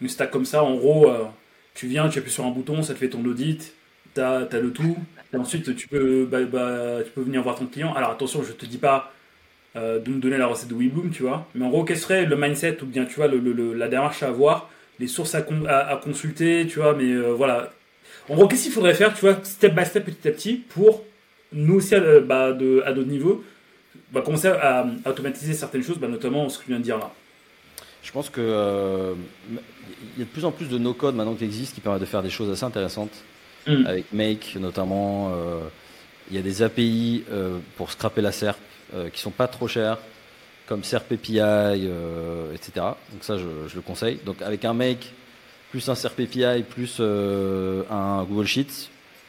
une 0.00 0.08
stack 0.08 0.30
comme 0.30 0.46
ça, 0.46 0.64
en 0.64 0.74
gros, 0.76 1.10
euh, 1.10 1.24
tu 1.74 1.86
viens, 1.86 2.08
tu 2.08 2.18
appuies 2.18 2.32
sur 2.32 2.46
un 2.46 2.50
bouton, 2.50 2.82
ça 2.82 2.94
te 2.94 2.98
fait 2.98 3.10
ton 3.10 3.24
audit, 3.24 3.74
tu 4.14 4.20
as, 4.20 4.48
le 4.50 4.72
tout, 4.72 4.96
et 5.32 5.36
ensuite 5.36 5.76
tu 5.76 5.88
peux, 5.88 6.24
bah, 6.24 6.42
bah, 6.44 7.02
tu 7.04 7.10
peux 7.10 7.22
venir 7.22 7.42
voir 7.42 7.56
ton 7.56 7.66
client. 7.66 7.92
Alors 7.94 8.10
attention, 8.10 8.42
je 8.42 8.52
te 8.52 8.64
dis 8.64 8.78
pas 8.78 9.12
euh, 9.76 9.98
de 9.98 10.10
nous 10.10 10.20
donner 10.20 10.38
la 10.38 10.46
recette 10.46 10.68
de 10.68 10.74
WeBloom, 10.74 11.10
tu 11.10 11.22
vois, 11.22 11.46
mais 11.54 11.64
en 11.64 11.70
gros, 11.70 11.84
quel 11.84 11.98
serait 11.98 12.24
le 12.24 12.36
mindset 12.36 12.82
ou 12.82 12.86
bien, 12.86 13.04
tu 13.04 13.16
vois, 13.16 13.28
la 13.28 13.88
démarche 13.88 14.22
à 14.22 14.28
avoir, 14.28 14.70
les 15.00 15.06
sources 15.06 15.34
à, 15.34 15.42
consulter, 16.02 16.66
tu 16.66 16.78
vois, 16.78 16.94
mais 16.94 17.14
voilà. 17.14 17.70
En 18.28 18.36
gros, 18.36 18.46
qu'est-ce 18.46 18.64
qu'il 18.64 18.72
faudrait 18.72 18.94
faire, 18.94 19.12
tu 19.12 19.20
vois, 19.22 19.36
step 19.42 19.74
by 19.74 19.84
step, 19.84 20.04
petit 20.04 20.28
à 20.28 20.30
petit, 20.30 20.54
pour 20.54 21.02
nous 21.52 21.74
aussi, 21.74 21.94
euh, 21.94 22.20
bah, 22.20 22.52
de, 22.52 22.82
à 22.84 22.92
d'autres 22.92 23.08
niveaux, 23.08 23.44
bah, 24.12 24.22
commencer 24.22 24.48
à, 24.48 24.86
automatiser 25.06 25.54
certaines 25.54 25.82
choses, 25.82 25.98
bah, 25.98 26.08
notamment 26.08 26.48
ce 26.48 26.58
que 26.58 26.64
tu 26.64 26.70
viens 26.70 26.78
de 26.78 26.84
dire 26.84 26.98
là. 26.98 27.10
Je 28.02 28.10
pense 28.10 28.30
que 28.30 28.40
euh, 28.40 29.14
il 29.50 30.18
y 30.18 30.22
a 30.22 30.24
de 30.24 30.30
plus 30.30 30.44
en 30.44 30.50
plus 30.50 30.68
de 30.68 30.76
no-code 30.76 31.14
maintenant 31.14 31.34
qui 31.34 31.44
existent 31.44 31.74
qui 31.74 31.80
permettent 31.80 32.00
de 32.00 32.06
faire 32.06 32.22
des 32.22 32.30
choses 32.30 32.50
assez 32.50 32.64
intéressantes. 32.64 33.12
Hmm. 33.66 33.86
Avec 33.86 34.12
Make 34.12 34.56
notamment, 34.60 35.32
euh, 35.32 35.60
il 36.30 36.36
y 36.36 36.38
a 36.38 36.42
des 36.42 36.62
API 36.62 37.24
pour 37.76 37.92
scraper 37.92 38.20
la 38.20 38.32
SERP 38.32 38.58
qui 39.12 39.20
sont 39.20 39.30
pas 39.30 39.46
trop 39.46 39.68
chères. 39.68 39.98
comme 40.66 40.84
SerpAPI, 40.84 41.38
euh, 41.40 42.54
etc. 42.54 42.72
Donc 43.12 43.22
ça, 43.22 43.36
je, 43.36 43.46
je, 43.68 43.76
le 43.76 43.82
conseille. 43.82 44.18
Donc 44.24 44.40
avec 44.42 44.64
un 44.64 44.72
make, 44.72 45.12
plus 45.70 45.86
un 45.88 45.94
SerpAPI, 45.94 46.62
plus 46.62 46.96
euh, 47.00 47.82
un 47.90 48.24
Google 48.24 48.46
Sheets, 48.46 48.88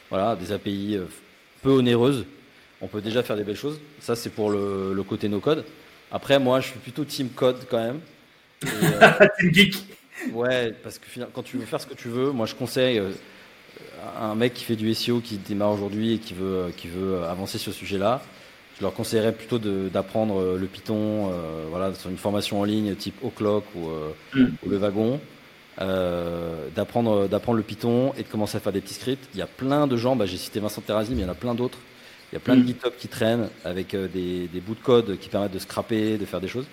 voilà, 0.09 0.35
des 0.35 0.51
API 0.51 0.99
peu 1.63 1.71
onéreuses, 1.71 2.25
on 2.81 2.87
peut 2.87 3.01
déjà 3.01 3.23
faire 3.23 3.35
des 3.35 3.43
belles 3.43 3.57
choses. 3.57 3.79
Ça, 3.99 4.15
c'est 4.15 4.29
pour 4.29 4.51
le, 4.51 4.93
le, 4.93 5.03
côté 5.03 5.29
no-code. 5.29 5.65
Après, 6.11 6.37
moi, 6.39 6.59
je 6.59 6.67
suis 6.67 6.79
plutôt 6.79 7.05
team 7.05 7.29
code 7.29 7.65
quand 7.69 7.83
même. 7.83 7.99
team 9.39 9.53
geek 9.53 9.75
Ouais, 10.31 10.73
parce 10.83 10.99
que 10.99 11.05
quand 11.33 11.43
tu 11.43 11.57
veux 11.57 11.65
faire 11.65 11.81
ce 11.81 11.87
que 11.87 11.95
tu 11.95 12.07
veux, 12.07 12.31
moi, 12.31 12.45
je 12.45 12.55
conseille 12.55 13.01
un 14.19 14.35
mec 14.35 14.53
qui 14.53 14.63
fait 14.63 14.75
du 14.75 14.93
SEO, 14.93 15.21
qui 15.21 15.37
démarre 15.37 15.71
aujourd'hui 15.71 16.13
et 16.13 16.17
qui 16.19 16.33
veut, 16.33 16.71
qui 16.77 16.87
veut 16.87 17.23
avancer 17.23 17.57
sur 17.57 17.73
ce 17.73 17.79
sujet-là 17.79 18.21
je 18.77 18.81
leur 18.81 18.93
conseillerais 18.93 19.33
plutôt 19.33 19.59
d'apprendre 19.59 20.39
euh, 20.39 20.57
le 20.57 20.67
Python 20.67 21.29
euh, 21.29 21.65
voilà, 21.69 21.93
sur 21.93 22.09
une 22.09 22.17
formation 22.17 22.59
en 22.59 22.63
ligne 22.63 22.95
type 22.95 23.15
O'Clock 23.23 23.63
ou, 23.75 23.89
euh, 23.89 24.09
mm. 24.33 24.47
ou, 24.65 24.69
le 24.69 24.77
wagon. 24.77 25.19
Euh, 25.81 26.67
d'apprendre 26.75 27.27
d'apprendre 27.27 27.57
le 27.57 27.63
Python 27.63 28.13
et 28.15 28.21
de 28.21 28.27
commencer 28.27 28.57
à 28.57 28.59
faire 28.59 28.71
des 28.71 28.81
petits 28.81 28.93
scripts. 28.93 29.27
Il 29.33 29.39
y 29.39 29.41
a 29.41 29.47
plein 29.47 29.87
de 29.87 29.97
gens, 29.97 30.15
bah, 30.15 30.27
j'ai 30.27 30.37
cité 30.37 30.59
Vincent 30.59 30.81
Terrazi, 30.81 31.15
mais 31.15 31.21
il 31.21 31.23
y 31.23 31.27
en 31.27 31.31
a 31.31 31.35
plein 31.35 31.55
d'autres. 31.55 31.79
Il 32.31 32.35
y 32.35 32.37
a 32.37 32.39
plein 32.39 32.55
de 32.55 32.61
mm. 32.61 32.67
GitHub 32.67 32.93
qui 32.97 33.07
traînent 33.07 33.49
avec 33.65 33.95
des, 33.95 34.47
des, 34.47 34.59
bouts 34.59 34.75
de 34.75 34.79
code 34.79 35.17
qui 35.19 35.29
permettent 35.29 35.53
de 35.53 35.59
scraper, 35.59 36.17
de 36.17 36.25
faire 36.25 36.41
des 36.41 36.47
choses. 36.47 36.65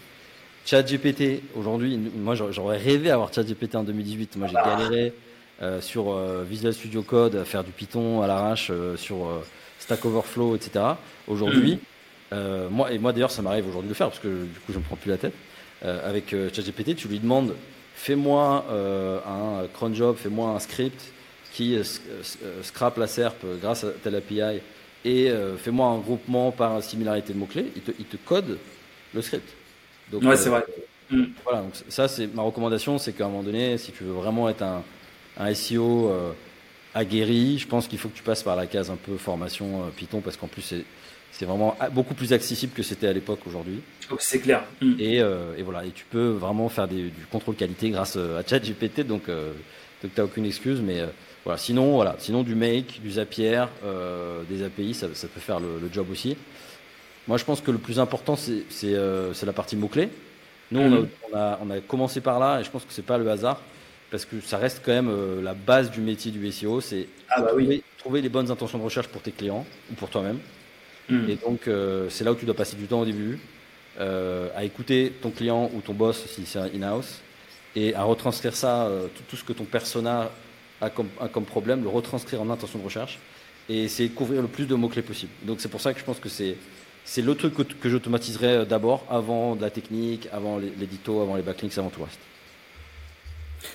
ChatGPT, 0.66 1.42
aujourd'hui, 1.56 1.96
moi 1.96 2.34
j'aurais 2.34 2.76
rêvé 2.76 3.08
d'avoir 3.08 3.32
ChatGPT 3.32 3.74
en 3.76 3.84
2018. 3.84 4.36
Moi 4.36 4.48
j'ai 4.48 4.56
ah. 4.58 4.76
galéré 4.76 5.14
euh, 5.62 5.80
sur 5.80 6.14
Visual 6.44 6.74
Studio 6.74 7.02
Code 7.02 7.36
à 7.36 7.44
faire 7.44 7.64
du 7.64 7.72
Python 7.72 8.20
à 8.20 8.26
l'arrache, 8.26 8.70
sur 8.96 9.28
Stack 9.78 10.04
Overflow, 10.04 10.56
etc. 10.56 10.84
Aujourd'hui, 11.26 11.76
mm. 11.76 11.78
Euh, 12.32 12.68
moi, 12.70 12.92
et 12.92 12.98
moi 12.98 13.12
d'ailleurs, 13.12 13.30
ça 13.30 13.42
m'arrive 13.42 13.66
aujourd'hui 13.68 13.88
de 13.88 13.92
le 13.92 13.96
faire 13.96 14.08
parce 14.08 14.20
que 14.20 14.44
du 14.44 14.60
coup, 14.60 14.72
je 14.72 14.74
ne 14.74 14.78
me 14.78 14.84
prends 14.84 14.96
plus 14.96 15.10
la 15.10 15.18
tête. 15.18 15.34
Euh, 15.84 16.08
avec 16.08 16.32
euh, 16.32 16.50
ChatGPT, 16.52 16.94
tu 16.94 17.08
lui 17.08 17.18
demandes 17.18 17.54
fais-moi 18.00 18.64
un 19.26 19.66
cron 19.74 19.92
job, 19.92 20.16
fais-moi 20.16 20.50
un 20.50 20.58
script 20.58 21.12
qui 21.52 21.76
scrape 22.62 22.96
la 22.96 23.06
SERP 23.06 23.44
grâce 23.60 23.84
à 23.84 23.90
telle 24.02 24.14
API 24.14 24.60
et 25.04 25.30
fais-moi 25.58 25.86
un 25.88 25.98
groupement 25.98 26.50
par 26.52 26.82
similarité 26.82 27.32
de 27.32 27.38
mots-clés. 27.38 27.66
Il 27.76 27.82
te, 27.82 27.90
il 27.98 28.04
te, 28.06 28.16
code 28.16 28.58
le 29.14 29.22
script. 29.22 29.48
Donc, 30.10 30.22
ouais, 30.22 30.36
c'est 30.36 30.48
vrai. 30.48 30.64
Mm. 31.10 31.24
Voilà, 31.44 31.62
donc 31.62 31.72
ça, 31.88 32.08
c'est 32.08 32.26
ma 32.32 32.42
recommandation 32.42 32.98
c'est 32.98 33.12
qu'à 33.12 33.26
un 33.26 33.28
moment 33.28 33.42
donné, 33.42 33.76
si 33.78 33.92
tu 33.92 34.04
veux 34.04 34.12
vraiment 34.12 34.48
être 34.48 34.62
un, 34.62 34.82
un 35.38 35.54
SEO 35.54 36.10
aguerri, 36.94 37.58
je 37.58 37.66
pense 37.66 37.86
qu'il 37.86 37.98
faut 37.98 38.08
que 38.08 38.16
tu 38.16 38.22
passes 38.22 38.42
par 38.42 38.56
la 38.56 38.66
case 38.66 38.90
un 38.90 38.96
peu 38.96 39.16
formation 39.16 39.90
Python 39.96 40.20
parce 40.20 40.36
qu'en 40.36 40.48
plus, 40.48 40.74
c'est 41.40 41.46
vraiment 41.46 41.74
beaucoup 41.92 42.12
plus 42.12 42.34
accessible 42.34 42.74
que 42.74 42.82
c'était 42.82 43.06
à 43.06 43.14
l'époque 43.14 43.40
aujourd'hui. 43.46 43.80
Oh, 44.10 44.16
c'est 44.18 44.40
clair. 44.40 44.62
Mm. 44.82 44.92
Euh, 45.00 45.56
et, 45.56 45.62
voilà, 45.62 45.86
et 45.86 45.90
tu 45.90 46.04
peux 46.04 46.28
vraiment 46.28 46.68
faire 46.68 46.86
du 46.86 47.10
contrôle 47.32 47.54
qualité 47.54 47.88
grâce 47.88 48.16
euh, 48.18 48.38
à 48.38 48.46
ChatGPT, 48.46 49.06
donc, 49.06 49.30
euh, 49.30 49.54
donc 50.02 50.12
tu 50.14 50.20
n'as 50.20 50.26
aucune 50.26 50.44
excuse. 50.44 50.82
Mais 50.82 51.02
voilà, 51.46 51.56
sinon, 51.56 51.92
voilà, 51.92 52.16
sinon 52.18 52.42
du 52.42 52.54
Make, 52.54 53.00
du 53.00 53.12
Zapier, 53.12 53.64
des 54.50 54.62
API, 54.62 54.92
ça, 54.92 55.06
peut 55.08 55.40
faire 55.40 55.60
le, 55.60 55.80
job 55.90 56.08
aussi. 56.10 56.36
Moi, 57.26 57.38
je 57.38 57.44
pense 57.46 57.62
que 57.62 57.70
le 57.70 57.78
plus 57.78 57.98
important, 57.98 58.36
c'est 58.36 58.92
la 58.92 59.52
partie 59.54 59.76
mots-clés. 59.76 60.10
Nous, 60.70 60.82
mm. 60.82 61.08
on, 61.32 61.36
a, 61.38 61.58
on, 61.64 61.70
a, 61.70 61.80
commencé 61.80 62.20
par 62.20 62.38
là, 62.38 62.60
et 62.60 62.64
je 62.64 62.70
pense 62.70 62.84
que 62.84 62.92
c'est 62.92 63.00
pas 63.00 63.16
le 63.16 63.30
hasard, 63.30 63.62
parce 64.10 64.26
que 64.26 64.42
ça 64.42 64.58
reste 64.58 64.82
quand 64.84 64.92
même 64.92 65.42
la 65.42 65.54
base 65.54 65.90
du 65.90 66.02
métier 66.02 66.32
du 66.32 66.52
SEO, 66.52 66.82
c'est 66.82 67.08
ah 67.30 67.40
bah 67.40 67.52
trouver 67.96 68.20
les 68.20 68.28
bonnes 68.28 68.50
intentions 68.50 68.76
de 68.76 68.84
recherche 68.84 69.08
pour 69.08 69.22
tes 69.22 69.32
clients 69.32 69.64
ou 69.90 69.94
pour 69.94 70.10
toi-même. 70.10 70.38
Mm. 71.10 71.30
Et 71.30 71.36
donc, 71.36 71.68
euh, 71.68 72.08
c'est 72.08 72.24
là 72.24 72.32
où 72.32 72.34
tu 72.34 72.44
dois 72.44 72.54
passer 72.54 72.76
du 72.76 72.86
temps 72.86 73.00
au 73.00 73.04
début, 73.04 73.38
euh, 73.98 74.48
à 74.54 74.64
écouter 74.64 75.12
ton 75.20 75.30
client 75.30 75.70
ou 75.74 75.80
ton 75.80 75.94
boss 75.94 76.24
si 76.26 76.46
c'est 76.46 76.58
in-house, 76.58 77.20
et 77.76 77.94
à 77.94 78.02
retranscrire 78.02 78.54
ça, 78.54 78.86
euh, 78.86 79.08
tout, 79.28 79.36
ce 79.36 79.44
que 79.44 79.52
ton 79.52 79.64
persona 79.64 80.30
a 80.80 80.90
comme, 80.90 81.08
comme, 81.32 81.44
problème, 81.44 81.82
le 81.82 81.88
retranscrire 81.88 82.40
en 82.40 82.50
intention 82.50 82.78
de 82.78 82.84
recherche, 82.84 83.18
et 83.68 83.84
essayer 83.84 84.08
de 84.08 84.14
couvrir 84.14 84.42
le 84.42 84.48
plus 84.48 84.66
de 84.66 84.74
mots-clés 84.74 85.02
possible. 85.02 85.32
Donc, 85.42 85.60
c'est 85.60 85.68
pour 85.68 85.80
ça 85.80 85.92
que 85.92 86.00
je 86.00 86.04
pense 86.04 86.20
que 86.20 86.28
c'est. 86.28 86.56
C'est 87.02 87.22
le 87.22 87.34
truc 87.34 87.54
que, 87.54 87.62
que 87.62 87.88
j'automatiserai 87.88 88.66
d'abord, 88.66 89.04
avant 89.10 89.56
de 89.56 89.62
la 89.62 89.70
technique, 89.70 90.28
avant 90.32 90.58
l'édito, 90.58 91.22
avant 91.22 91.34
les 91.34 91.42
backlinks, 91.42 91.76
avant 91.78 91.88
tout 91.88 92.00
le 92.00 92.04
reste. 92.04 92.20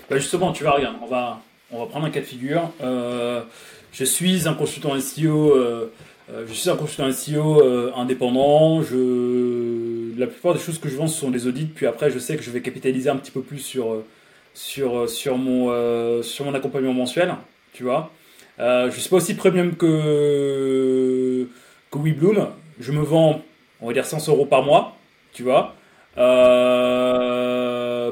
Bah 0.09 0.17
justement, 0.17 0.53
tu 0.53 0.63
vois, 0.63 0.73
regarde, 0.73 0.97
on 1.01 1.07
va, 1.07 1.41
on 1.71 1.79
va 1.79 1.85
prendre 1.87 2.05
un 2.05 2.11
cas 2.11 2.21
de 2.21 2.25
figure. 2.25 2.71
je 2.79 4.03
suis 4.03 4.47
un 4.47 4.53
consultant 4.53 4.97
SEO 4.99 5.51
euh, 5.55 5.91
je 6.27 6.53
suis 6.53 6.69
un 6.69 6.75
consultant 6.75 7.11
SEO 7.11 7.61
euh, 7.61 7.91
indépendant. 7.95 8.81
Je... 8.81 10.17
La 10.17 10.27
plupart 10.27 10.53
des 10.53 10.59
choses 10.59 10.79
que 10.79 10.89
je 10.89 10.95
vends 10.95 11.07
ce 11.07 11.19
sont 11.19 11.29
des 11.29 11.47
audits. 11.47 11.65
Puis 11.65 11.85
après, 11.85 12.09
je 12.09 12.19
sais 12.19 12.35
que 12.35 12.43
je 12.43 12.51
vais 12.51 12.61
capitaliser 12.61 13.09
un 13.09 13.17
petit 13.17 13.31
peu 13.31 13.41
plus 13.41 13.59
sur, 13.59 13.93
euh, 13.93 14.05
sur, 14.53 15.09
sur, 15.09 15.37
mon, 15.37 16.23
sur 16.23 16.45
mon 16.45 16.53
accompagnement 16.53 16.93
mensuel. 16.93 17.35
Tu 17.73 17.83
vois. 17.83 18.11
je 18.57 18.85
ne 18.85 18.91
suis 18.91 19.09
pas 19.09 19.17
aussi 19.17 19.35
premium 19.35 19.75
que, 19.75 21.47
que 21.91 21.97
WeBloom. 21.97 22.47
Je 22.79 22.91
me 22.91 23.01
vends, 23.01 23.41
on 23.81 23.87
va 23.87 23.93
dire, 23.93 24.05
100 24.05 24.27
euros 24.29 24.45
par 24.45 24.63
mois. 24.63 24.97
Tu 25.33 25.43
vois. 25.43 25.75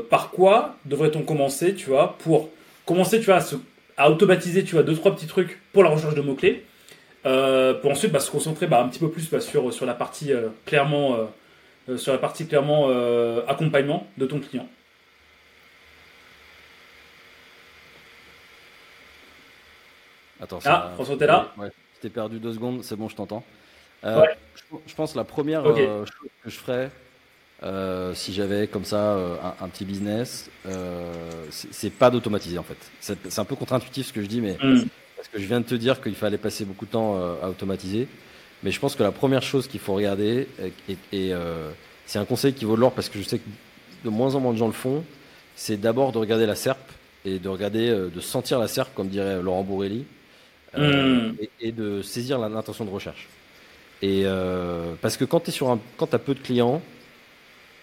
par 0.09 0.29
quoi 0.31 0.75
devrait-on 0.85 1.21
commencer, 1.23 1.73
tu 1.73 1.89
vois, 1.89 2.17
pour 2.19 2.49
commencer, 2.85 3.21
tu 3.21 3.31
à 3.95 4.09
automatiser, 4.09 4.63
tu 4.63 4.73
vois, 4.73 4.83
deux 4.83 4.95
trois 4.95 5.15
petits 5.15 5.27
trucs 5.27 5.59
pour 5.71 5.83
la 5.83 5.89
recherche 5.89 6.15
de 6.15 6.21
mots 6.21 6.35
clés 6.35 6.65
euh, 7.25 7.73
pour 7.75 7.91
ensuite 7.91 8.11
bah, 8.11 8.19
se 8.19 8.29
concentrer 8.29 8.67
bah, 8.67 8.81
un 8.81 8.89
petit 8.89 8.99
peu 8.99 9.09
plus 9.09 9.29
bah, 9.29 9.39
sur, 9.39 9.73
sur 9.73 9.85
la 9.85 9.93
partie 9.93 10.33
euh, 10.33 10.49
clairement, 10.65 11.17
euh, 11.87 11.97
sur 11.97 12.11
la 12.11 12.17
partie 12.17 12.47
clairement 12.47 12.89
accompagnement 13.47 14.07
de 14.17 14.25
ton 14.25 14.39
client. 14.39 14.67
Attends, 20.41 20.59
ah, 20.65 20.91
François, 20.95 21.15
t'es 21.15 21.27
là 21.27 21.53
ouais, 21.57 21.71
t'ai 22.01 22.09
perdu 22.09 22.39
deux 22.39 22.53
secondes, 22.53 22.83
c'est 22.83 22.97
bon, 22.97 23.07
je 23.07 23.15
t'entends. 23.15 23.43
Ouais. 24.03 24.35
Je, 24.85 24.95
pense 24.95 25.15
la 25.15 25.23
première 25.23 25.63
chose 25.63 26.09
que 26.43 26.49
je 26.49 26.57
ferais, 26.57 26.91
si 28.13 28.33
j'avais 28.33 28.67
comme 28.67 28.83
ça 28.83 29.17
un, 29.61 29.67
petit 29.69 29.85
business, 29.85 30.49
c'est 31.49 31.93
pas 31.93 32.09
d'automatiser 32.09 32.57
en 32.57 32.63
fait. 32.63 32.77
C'est 32.99 33.39
un 33.39 33.45
peu 33.45 33.55
contre-intuitif 33.55 34.07
ce 34.07 34.13
que 34.13 34.21
je 34.21 34.27
dis, 34.27 34.41
mais 34.41 34.57
hmm. 34.61 34.83
Parce 35.23 35.31
que 35.35 35.39
je 35.39 35.47
viens 35.47 35.61
de 35.61 35.65
te 35.65 35.75
dire 35.75 36.01
qu'il 36.01 36.15
fallait 36.15 36.37
passer 36.37 36.65
beaucoup 36.65 36.85
de 36.85 36.91
temps 36.91 37.15
euh, 37.17 37.35
à 37.41 37.49
automatiser. 37.49 38.09
Mais 38.61 38.71
je 38.71 38.79
pense 38.79 38.93
que 38.93 39.03
la 39.03 39.13
première 39.13 39.41
chose 39.41 39.67
qu'il 39.67 39.79
faut 39.79 39.93
regarder, 39.93 40.49
et, 40.89 40.97
euh, 41.13 41.71
c'est 42.05 42.19
un 42.19 42.25
conseil 42.25 42.51
qui 42.51 42.65
vaut 42.65 42.75
de 42.75 42.81
l'or 42.81 42.91
parce 42.91 43.07
que 43.07 43.17
je 43.19 43.23
sais 43.23 43.39
que 43.39 43.47
de 44.03 44.09
moins 44.09 44.35
en 44.35 44.41
moins 44.41 44.51
de 44.51 44.57
gens 44.57 44.67
le 44.67 44.73
font, 44.73 45.05
c'est 45.55 45.79
d'abord 45.79 46.11
de 46.11 46.17
regarder 46.17 46.45
la 46.45 46.55
SERP 46.55 46.77
et 47.23 47.39
de 47.39 47.47
regarder, 47.47 47.89
euh, 47.89 48.09
de 48.13 48.19
sentir 48.19 48.59
la 48.59 48.67
SERP, 48.67 48.93
comme 48.93 49.07
dirait 49.07 49.41
Laurent 49.41 49.63
Bourrelli, 49.63 50.03
hmm. 50.77 51.35
et, 51.61 51.71
de 51.71 52.01
saisir 52.01 52.37
l'intention 52.37 52.83
de 52.83 52.89
recherche. 52.89 53.29
Et 54.01 54.25
parce 55.01 55.15
que 55.15 55.23
quand 55.23 55.39
tu 55.39 55.51
sur 55.53 55.79
quand 55.95 56.13
as 56.13 56.19
peu 56.19 56.33
de 56.33 56.41
clients, 56.41 56.81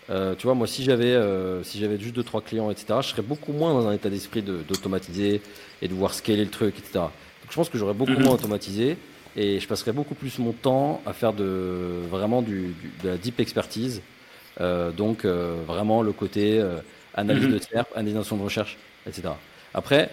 tu 0.09 0.43
vois, 0.43 0.53
moi, 0.53 0.67
si 0.67 0.85
j'avais, 0.85 1.17
si 1.63 1.79
j'avais 1.79 1.99
juste 1.99 2.15
deux 2.15 2.23
trois 2.23 2.43
clients, 2.43 2.71
etc., 2.71 2.99
je 3.01 3.09
serais 3.09 3.23
beaucoup 3.23 3.55
moins 3.55 3.73
dans 3.73 3.89
un 3.89 3.93
état 3.95 4.11
d'esprit 4.11 4.43
d'automatiser 4.43 5.41
et 5.81 5.89
de 5.89 5.95
voir 5.95 6.13
scaler 6.13 6.45
le 6.45 6.51
truc, 6.51 6.75
etc 6.79 7.07
je 7.51 7.57
pense 7.57 7.69
que 7.69 7.77
j'aurais 7.77 7.95
beaucoup 7.95 8.13
mhm. 8.13 8.23
moins 8.23 8.35
automatisé 8.35 8.97
et 9.37 9.61
je 9.61 9.69
passerais 9.69 9.93
beaucoup 9.93 10.15
plus 10.15 10.39
mon 10.39 10.53
temps 10.53 11.03
à 11.07 11.13
faire 11.13 11.33
de 11.33 12.01
vraiment 12.11 12.43
du, 12.43 12.75
de 13.03 13.09
la 13.09 13.17
deep 13.17 13.41
expertise. 13.41 14.03
Euh, 14.61 14.91
donc 14.91 15.25
euh, 15.25 15.57
vraiment 15.67 16.03
le 16.03 16.13
côté 16.13 16.59
euh, 16.59 16.79
analyse 17.15 17.45
mhm. 17.45 17.53
de 17.53 17.59
SERP, 17.59 17.89
analyse 17.95 18.15
de 18.15 18.43
recherche, 18.43 18.77
etc. 19.07 19.31
Après, 19.73 20.11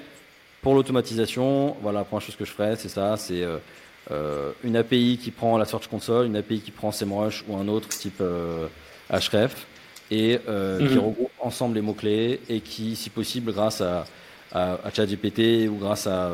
pour 0.61 0.75
l'automatisation, 0.75 1.75
voilà 1.81 1.99
la 1.99 2.05
première 2.05 2.25
chose 2.25 2.35
que 2.35 2.45
je 2.45 2.51
ferais, 2.51 2.75
c'est 2.75 2.89
ça, 2.89 3.17
c'est 3.17 3.43
une 4.63 4.75
API 4.75 5.19
qui 5.21 5.31
prend 5.31 5.57
la 5.57 5.65
Search 5.65 5.87
Console, 5.87 6.27
une 6.27 6.35
API 6.35 6.61
qui 6.61 6.71
prend 6.71 6.91
SEMrush 6.91 7.43
ou 7.47 7.57
un 7.57 7.67
autre 7.67 7.89
type 7.89 8.21
Href 9.09 9.67
et 10.11 10.39
qui 10.45 10.83
mhm. 10.83 10.99
regroupe 10.99 11.31
ensemble 11.39 11.75
les 11.75 11.81
mots-clés 11.81 12.39
et 12.49 12.61
qui, 12.61 12.95
si 12.95 13.09
possible, 13.09 13.51
grâce 13.53 13.81
à, 13.81 14.05
à, 14.51 14.77
à 14.83 14.91
ChatGPT 14.93 15.67
ou 15.69 15.75
grâce 15.75 16.07
à 16.07 16.31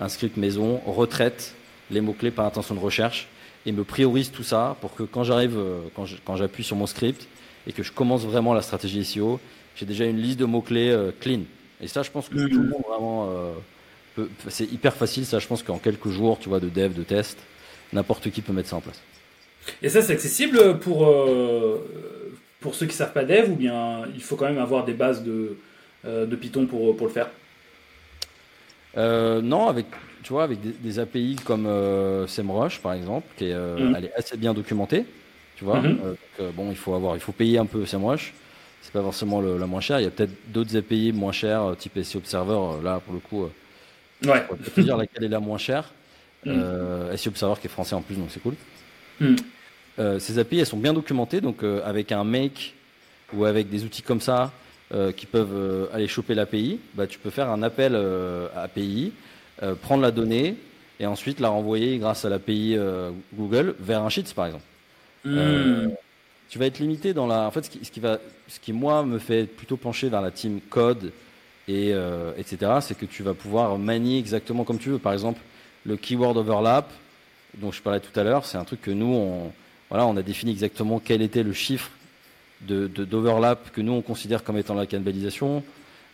un 0.00 0.08
script 0.08 0.36
maison, 0.36 0.80
retraite 0.86 1.54
les 1.90 2.00
mots-clés 2.00 2.30
par 2.30 2.46
intention 2.46 2.74
de 2.74 2.80
recherche 2.80 3.28
et 3.66 3.72
me 3.72 3.84
priorise 3.84 4.30
tout 4.30 4.42
ça 4.42 4.76
pour 4.80 4.94
que 4.94 5.02
quand 5.02 5.24
j'arrive, 5.24 5.58
euh, 5.58 5.80
quand 6.24 6.36
j'appuie 6.36 6.64
sur 6.64 6.76
mon 6.76 6.86
script 6.86 7.28
et 7.66 7.72
que 7.72 7.82
je 7.82 7.92
commence 7.92 8.24
vraiment 8.24 8.54
la 8.54 8.62
stratégie 8.62 9.04
SEO, 9.04 9.38
j'ai 9.76 9.86
déjà 9.86 10.06
une 10.06 10.16
liste 10.16 10.38
de 10.38 10.46
mots-clés 10.46 10.90
euh, 10.90 11.10
clean. 11.20 11.40
Et 11.80 11.88
ça, 11.88 12.02
je 12.02 12.10
pense 12.10 12.28
que 12.28 12.34
tout 12.34 12.58
le 12.58 12.68
monde 12.68 12.82
vraiment, 12.88 13.28
euh, 14.18 14.24
c'est 14.48 14.70
hyper 14.70 14.94
facile. 14.94 15.26
Ça, 15.26 15.38
je 15.38 15.46
pense 15.46 15.62
qu'en 15.62 15.78
quelques 15.78 16.08
jours, 16.08 16.38
tu 16.38 16.48
vois, 16.48 16.60
de 16.60 16.68
dev, 16.68 16.92
de 16.94 17.02
test, 17.02 17.38
n'importe 17.92 18.30
qui 18.30 18.40
peut 18.42 18.52
mettre 18.52 18.68
ça 18.68 18.76
en 18.76 18.80
place. 18.80 19.00
Et 19.82 19.88
ça, 19.88 20.02
c'est 20.02 20.12
accessible 20.12 20.78
pour, 20.78 21.10
pour 22.60 22.74
ceux 22.74 22.86
qui 22.86 22.94
savent 22.94 23.12
pas 23.12 23.24
dev 23.24 23.50
ou 23.50 23.56
bien 23.56 24.04
il 24.14 24.22
faut 24.22 24.36
quand 24.36 24.46
même 24.46 24.58
avoir 24.58 24.84
des 24.84 24.94
bases 24.94 25.22
de, 25.22 25.56
Python 26.36 26.66
pour 26.66 26.94
le 27.00 27.12
faire? 27.12 27.30
Euh, 28.96 29.40
non, 29.40 29.68
avec, 29.68 29.86
tu 30.22 30.32
vois, 30.32 30.44
avec 30.44 30.58
des, 30.82 30.98
API 30.98 31.36
comme 31.44 31.66
euh, 31.66 32.26
SEMrush, 32.26 32.80
par 32.80 32.92
exemple, 32.94 33.26
qui 33.36 33.46
est, 33.46 33.52
euh, 33.52 33.78
mm. 33.90 33.94
elle 33.96 34.04
est 34.06 34.14
assez 34.14 34.36
bien 34.36 34.54
documentée. 34.54 35.04
tu 35.56 35.64
vois. 35.64 35.80
Donc, 35.80 35.98
euh, 36.40 36.50
bon, 36.54 36.70
il 36.70 36.76
faut 36.76 36.94
avoir, 36.94 37.16
il 37.16 37.20
faut 37.20 37.32
payer 37.32 37.58
un 37.58 37.66
peu 37.66 37.84
SEMrush. 37.86 38.32
C'est 38.82 38.92
pas 38.92 39.02
forcément 39.02 39.40
le- 39.42 39.58
la 39.58 39.66
moins 39.66 39.80
chère. 39.82 40.00
Il 40.00 40.04
y 40.04 40.06
a 40.06 40.10
peut-être 40.10 40.32
d'autres 40.52 40.74
API 40.76 41.12
moins 41.12 41.32
chères, 41.32 41.62
euh, 41.62 41.74
type 41.74 41.98
SEO 42.02 42.18
Observer. 42.18 42.82
Là, 42.82 43.00
pour 43.04 43.12
le 43.14 43.20
coup, 43.20 43.44
Ouais. 44.24 44.40
pas 44.40 44.56
te 44.74 44.80
dire 44.80 44.96
laquelle 44.96 45.24
est 45.24 45.28
la 45.28 45.40
moins 45.40 45.58
chère. 45.58 45.92
Euh, 46.46 47.14
SEO 47.16 47.30
Observer 47.30 47.60
qui 47.60 47.66
est 47.66 47.70
français 47.70 47.94
en 47.94 48.00
plus, 48.00 48.14
donc 48.16 48.28
c'est 48.30 48.40
cool. 48.42 48.54
Euh, 49.98 50.18
ces 50.18 50.38
API, 50.38 50.60
elles 50.60 50.66
sont 50.66 50.78
bien 50.78 50.94
documentées, 50.94 51.40
donc 51.42 51.62
euh, 51.62 51.82
avec 51.84 52.10
un 52.10 52.24
make 52.24 52.74
ou 53.34 53.44
avec 53.44 53.68
des 53.68 53.84
outils 53.84 54.02
comme 54.02 54.20
ça 54.20 54.50
euh, 54.92 55.12
qui 55.12 55.26
peuvent 55.26 55.54
euh, 55.54 55.86
aller 55.92 56.08
choper 56.08 56.34
l'API, 56.34 56.80
bah, 56.94 57.06
tu 57.06 57.18
peux 57.18 57.30
faire 57.30 57.48
un 57.50 57.62
appel 57.62 57.92
euh, 57.94 58.48
à 58.56 58.62
API, 58.62 59.12
euh, 59.62 59.74
prendre 59.74 60.02
la 60.02 60.10
donnée 60.10 60.56
et 60.98 61.06
ensuite 61.06 61.40
la 61.40 61.48
renvoyer 61.48 61.98
grâce 61.98 62.24
à 62.24 62.28
l'API 62.28 62.74
euh, 62.76 63.10
Google 63.34 63.74
vers 63.78 64.02
un 64.02 64.08
Sheets 64.08 64.34
par 64.34 64.46
exemple. 64.46 64.64
Euh, 65.26 65.86
Mhm. 65.86 65.92
tu 66.48 66.58
vas 66.58 66.66
être 66.66 66.78
limité 66.78 67.12
dans 67.14 67.26
la. 67.26 67.46
En 67.46 67.50
fait, 67.50 67.64
ce 67.66 67.70
qui, 67.70 67.84
ce 67.84 67.90
qui 67.90 68.00
va, 68.00 68.18
ce 68.48 68.58
qui 68.58 68.72
moi 68.72 69.04
me 69.04 69.18
fait 69.18 69.44
plutôt 69.44 69.76
pencher 69.76 70.08
vers 70.08 70.22
la 70.22 70.30
team 70.30 70.60
code 70.68 71.12
et 71.68 71.92
euh, 71.92 72.32
etc. 72.38 72.78
C'est 72.80 72.96
que 72.98 73.06
tu 73.06 73.22
vas 73.22 73.34
pouvoir 73.34 73.78
manier 73.78 74.18
exactement 74.18 74.64
comme 74.64 74.78
tu 74.78 74.88
veux. 74.88 74.98
Par 74.98 75.12
exemple, 75.12 75.40
le 75.84 75.96
keyword 75.96 76.36
overlap 76.36 76.90
dont 77.58 77.70
je 77.70 77.82
parlais 77.82 78.00
tout 78.00 78.18
à 78.18 78.24
l'heure, 78.24 78.44
c'est 78.46 78.58
un 78.58 78.64
truc 78.64 78.80
que 78.82 78.90
nous 78.90 79.06
on 79.14 79.52
voilà, 79.90 80.06
on 80.06 80.16
a 80.16 80.22
défini 80.22 80.52
exactement 80.52 81.00
quel 81.04 81.20
était 81.20 81.42
le 81.42 81.52
chiffre 81.52 81.90
de 82.62 82.86
de- 82.88 83.04
d'overlap 83.04 83.70
que 83.72 83.80
nous 83.80 83.92
on 83.92 84.02
considère 84.02 84.44
comme 84.44 84.58
étant 84.58 84.74
la 84.74 84.86
cannibalisation. 84.86 85.62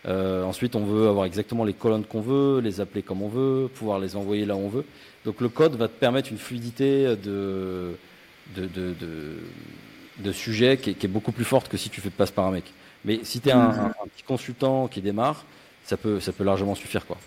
Euh, 0.06 0.44
ensuite, 0.44 0.76
on 0.76 0.84
veut 0.84 1.08
avoir 1.08 1.24
exactement 1.24 1.64
les 1.64 1.72
colonnes 1.72 2.04
qu'on 2.04 2.20
veut, 2.20 2.60
les 2.60 2.80
appeler 2.80 3.02
comme 3.02 3.22
on 3.22 3.28
veut, 3.28 3.68
pouvoir 3.74 3.98
les 3.98 4.14
envoyer 4.14 4.44
là 4.46 4.54
où 4.54 4.60
on 4.60 4.68
veut. 4.68 4.84
Donc 5.24 5.40
le 5.40 5.48
code 5.48 5.74
va 5.74 5.88
te 5.88 5.98
permettre 5.98 6.30
une 6.30 6.38
fluidité 6.38 7.16
de 7.16 7.96
de, 8.54 8.62
de, 8.66 8.94
de, 9.00 9.36
de 10.18 10.32
sujet 10.32 10.76
qui 10.76 10.90
est, 10.90 11.08
beaucoup 11.08 11.32
plus 11.32 11.44
forte 11.44 11.68
que 11.68 11.76
si 11.76 11.90
tu 11.90 12.00
fais 12.00 12.10
passe 12.10 12.30
par 12.30 12.46
un 12.46 12.52
mec. 12.52 12.64
Mais 13.04 13.20
si 13.24 13.40
tu 13.40 13.48
es 13.48 13.52
un, 13.52 13.58
un- 13.58 13.86
un 13.86 14.06
petit 14.14 14.22
consultant 14.24 14.86
qui 14.86 15.00
démarre, 15.00 15.44
ça 15.84 15.96
peut, 15.96 16.20
ça 16.20 16.32
peut 16.32 16.44
largement 16.44 16.74
suffire. 16.76 17.04
Quoi. 17.06 17.18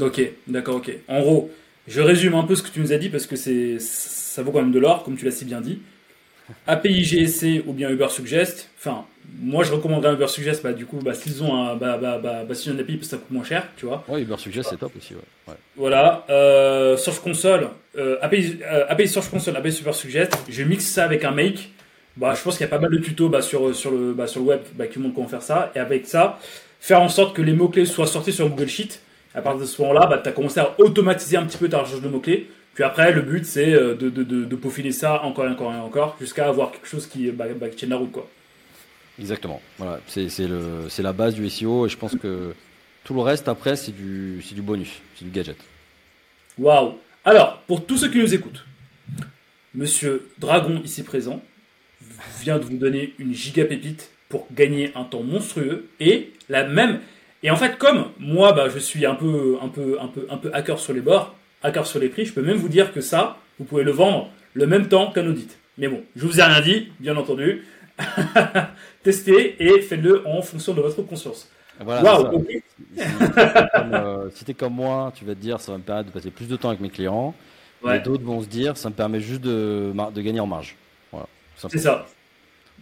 Ok, 0.00 0.20
d'accord, 0.46 0.76
ok. 0.76 0.96
En 1.08 1.20
gros, 1.20 1.50
je 1.88 2.00
résume 2.00 2.34
un 2.34 2.44
peu 2.44 2.54
ce 2.54 2.62
que 2.62 2.70
tu 2.70 2.80
nous 2.80 2.92
as 2.92 2.98
dit 2.98 3.08
parce 3.08 3.26
que 3.26 3.34
ça 3.36 4.42
vaut 4.42 4.52
quand 4.52 4.60
même 4.60 4.72
de 4.72 4.78
l'or, 4.78 5.02
comme 5.02 5.16
tu 5.16 5.24
l'as 5.24 5.30
si 5.32 5.44
bien 5.44 5.60
dit. 5.60 5.80
API 6.66 7.04
GSC 7.04 7.64
ou 7.66 7.72
bien 7.72 7.90
Uber 7.90 8.08
Suggest. 8.08 8.70
Enfin, 8.78 9.04
moi 9.40 9.64
je 9.64 9.72
recommanderais 9.72 10.14
Uber 10.14 10.28
Suggest, 10.28 10.62
bah, 10.62 10.72
du 10.72 10.86
coup, 10.86 10.98
bah, 11.02 11.14
s'ils 11.14 11.42
ont 11.42 11.54
un, 11.54 11.76
bah, 11.76 11.98
bah, 12.00 12.18
bah, 12.22 12.44
bah, 12.48 12.54
s'ils 12.54 12.72
ont 12.72 12.74
une 12.74 12.80
API, 12.80 12.96
parce 12.96 13.08
que 13.08 13.16
ça 13.16 13.18
coûte 13.18 13.30
moins 13.30 13.44
cher, 13.44 13.68
tu 13.76 13.86
vois. 13.86 14.04
Ouais, 14.08 14.22
Uber 14.22 14.36
Suggest, 14.38 14.70
c'est 14.70 14.76
top 14.76 14.92
aussi. 14.96 15.14
Ouais. 15.14 15.20
Ouais. 15.48 15.54
Voilà, 15.76 16.24
euh, 16.30 16.96
Search 16.96 17.20
Console, 17.20 17.68
euh, 17.98 18.16
API, 18.22 18.58
euh, 18.64 18.86
API 18.88 19.08
Search 19.08 19.28
Console, 19.28 19.56
API 19.56 19.72
Super 19.72 19.94
Suggest. 19.94 20.36
Je 20.48 20.62
mixe 20.62 20.86
ça 20.86 21.04
avec 21.04 21.24
un 21.24 21.32
make. 21.32 21.70
Bah, 22.16 22.34
je 22.34 22.42
pense 22.42 22.56
qu'il 22.56 22.64
y 22.64 22.68
a 22.68 22.70
pas 22.70 22.78
mal 22.78 22.90
de 22.90 22.98
tutos 22.98 23.28
bah, 23.28 23.42
sur, 23.42 23.74
sur, 23.74 23.90
le, 23.90 24.14
bah, 24.14 24.26
sur 24.26 24.40
le 24.40 24.46
web 24.46 24.60
bah, 24.74 24.86
qui 24.86 24.98
montrent 24.98 25.14
comment 25.14 25.28
faire 25.28 25.42
ça. 25.42 25.70
Et 25.74 25.78
avec 25.78 26.06
ça, 26.06 26.38
faire 26.80 27.00
en 27.02 27.08
sorte 27.08 27.36
que 27.36 27.42
les 27.42 27.52
mots-clés 27.52 27.84
soient 27.84 28.06
sortis 28.06 28.32
sur 28.32 28.48
Google 28.48 28.68
Sheet. 28.68 29.00
À 29.34 29.42
partir 29.42 29.60
de 29.60 29.66
ce 29.66 29.82
moment-là, 29.82 30.06
bah, 30.06 30.18
tu 30.22 30.28
as 30.30 30.32
commencé 30.32 30.58
à 30.60 30.74
automatiser 30.78 31.36
un 31.36 31.44
petit 31.44 31.58
peu 31.58 31.68
ta 31.68 31.78
recherche 31.78 32.00
de 32.00 32.08
mots-clés. 32.08 32.48
Puis 32.76 32.84
après, 32.84 33.10
le 33.10 33.22
but, 33.22 33.46
c'est 33.46 33.72
euh, 33.72 33.94
de, 33.94 34.10
de, 34.10 34.22
de, 34.22 34.44
de 34.44 34.56
peaufiner 34.56 34.92
ça 34.92 35.22
encore 35.22 35.46
et 35.46 35.48
encore 35.48 35.72
et 35.72 35.78
encore 35.78 36.14
jusqu'à 36.20 36.46
avoir 36.46 36.72
quelque 36.72 36.86
chose 36.86 37.06
qui, 37.06 37.30
bah, 37.30 37.46
bah, 37.58 37.70
qui 37.70 37.76
tienne 37.76 37.88
la 37.88 37.96
route. 37.96 38.12
Quoi. 38.12 38.28
Exactement. 39.18 39.62
Voilà. 39.78 39.98
C'est, 40.06 40.28
la 40.98 41.12
base 41.14 41.34
du 41.34 41.48
SEO 41.48 41.86
et 41.86 41.88
je 41.88 41.96
pense 41.96 42.14
que 42.16 42.52
tout 43.02 43.14
le 43.14 43.22
reste 43.22 43.48
après, 43.48 43.76
c'est 43.76 43.92
du, 43.92 44.42
c'est 44.46 44.54
du 44.54 44.60
bonus, 44.60 44.90
c'est 45.14 45.24
du 45.24 45.30
gadget. 45.30 45.56
Waouh 46.58 46.98
Alors, 47.24 47.62
pour 47.66 47.86
tous 47.86 47.96
ceux 47.96 48.10
qui 48.10 48.18
nous 48.18 48.34
écoutent, 48.34 48.62
Monsieur 49.74 50.28
Dragon, 50.36 50.82
ici 50.84 51.02
présent, 51.02 51.42
vient 52.42 52.58
de 52.58 52.64
vous 52.64 52.76
donner 52.76 53.14
une 53.18 53.32
giga 53.32 53.64
pépite 53.64 54.10
pour 54.28 54.46
gagner 54.52 54.92
un 54.94 55.04
temps 55.04 55.22
monstrueux 55.22 55.88
et 55.98 56.34
la 56.50 56.64
même. 56.64 57.00
Et 57.42 57.50
en 57.50 57.56
fait, 57.56 57.78
comme 57.78 58.10
moi, 58.18 58.52
bah, 58.52 58.68
je 58.68 58.78
suis 58.78 59.06
un 59.06 59.14
peu, 59.14 59.56
un 59.62 59.68
peu, 59.68 59.96
un 59.98 60.08
peu, 60.08 60.26
un 60.28 60.36
peu 60.36 60.50
hacker 60.52 60.78
sur 60.78 60.92
les 60.92 61.00
bords, 61.00 61.34
sur 61.84 62.00
les 62.00 62.08
prix, 62.08 62.24
je 62.24 62.32
peux 62.32 62.42
même 62.42 62.56
vous 62.56 62.68
dire 62.68 62.92
que 62.92 63.00
ça, 63.00 63.38
vous 63.58 63.64
pouvez 63.64 63.84
le 63.84 63.92
vendre 63.92 64.30
le 64.54 64.66
même 64.66 64.88
temps 64.88 65.12
qu'un 65.12 65.26
audit. 65.26 65.56
Mais 65.78 65.88
bon, 65.88 66.02
je 66.16 66.26
vous 66.26 66.40
ai 66.40 66.42
rien 66.42 66.60
dit, 66.60 66.88
bien 67.00 67.16
entendu. 67.16 67.64
Testez 69.02 69.56
et 69.62 69.80
faites-le 69.80 70.26
en 70.26 70.42
fonction 70.42 70.74
de 70.74 70.80
votre 70.80 71.02
conscience. 71.02 71.50
Voilà, 71.80 72.20
ok. 72.20 72.46
Si, 72.48 73.02
si 73.02 73.18
t'es 73.28 73.66
comme, 73.74 73.94
euh, 73.94 74.30
si 74.30 74.44
t'es 74.44 74.54
comme 74.54 74.74
moi, 74.74 75.12
tu 75.14 75.24
vas 75.24 75.34
te 75.34 75.40
dire 75.40 75.60
ça 75.60 75.72
va 75.72 75.78
me 75.78 75.82
permettre 75.82 76.08
de 76.08 76.12
passer 76.12 76.30
plus 76.30 76.48
de 76.48 76.56
temps 76.56 76.68
avec 76.68 76.80
mes 76.80 76.88
clients. 76.88 77.34
Ouais. 77.82 77.98
Et 77.98 78.00
d'autres 78.00 78.24
vont 78.24 78.40
se 78.40 78.48
dire 78.48 78.76
ça 78.76 78.88
me 78.88 78.94
permet 78.94 79.20
juste 79.20 79.42
de, 79.42 79.92
de 80.14 80.22
gagner 80.22 80.40
en 80.40 80.46
marge. 80.46 80.76
Voilà. 81.12 81.26
C'est 81.68 81.78
ça. 81.78 82.06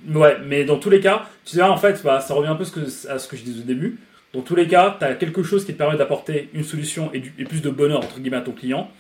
Ouais, 0.08 0.36
mais 0.44 0.64
dans 0.64 0.78
tous 0.78 0.90
les 0.90 1.00
cas, 1.00 1.26
tu 1.44 1.56
sais, 1.56 1.62
en 1.62 1.76
fait, 1.76 2.02
bah, 2.04 2.20
ça 2.20 2.34
revient 2.34 2.48
un 2.48 2.56
peu 2.56 2.64
à 3.08 3.18
ce 3.18 3.28
que 3.28 3.36
je 3.36 3.42
disais 3.42 3.60
au 3.60 3.64
début. 3.64 3.98
Dans 4.34 4.40
tous 4.42 4.56
les 4.56 4.66
cas, 4.66 4.96
tu 4.98 5.04
as 5.04 5.14
quelque 5.14 5.42
chose 5.42 5.64
qui 5.64 5.72
te 5.72 5.78
permet 5.78 5.96
d'apporter 5.96 6.50
une 6.54 6.64
solution 6.64 7.10
et, 7.14 7.20
du- 7.20 7.32
et 7.38 7.44
plus 7.44 7.62
de 7.62 7.70
bonheur, 7.70 7.98
entre 8.00 8.18
guillemets, 8.18 8.36
à 8.38 8.42
ton 8.42 8.52
client. 8.52 8.90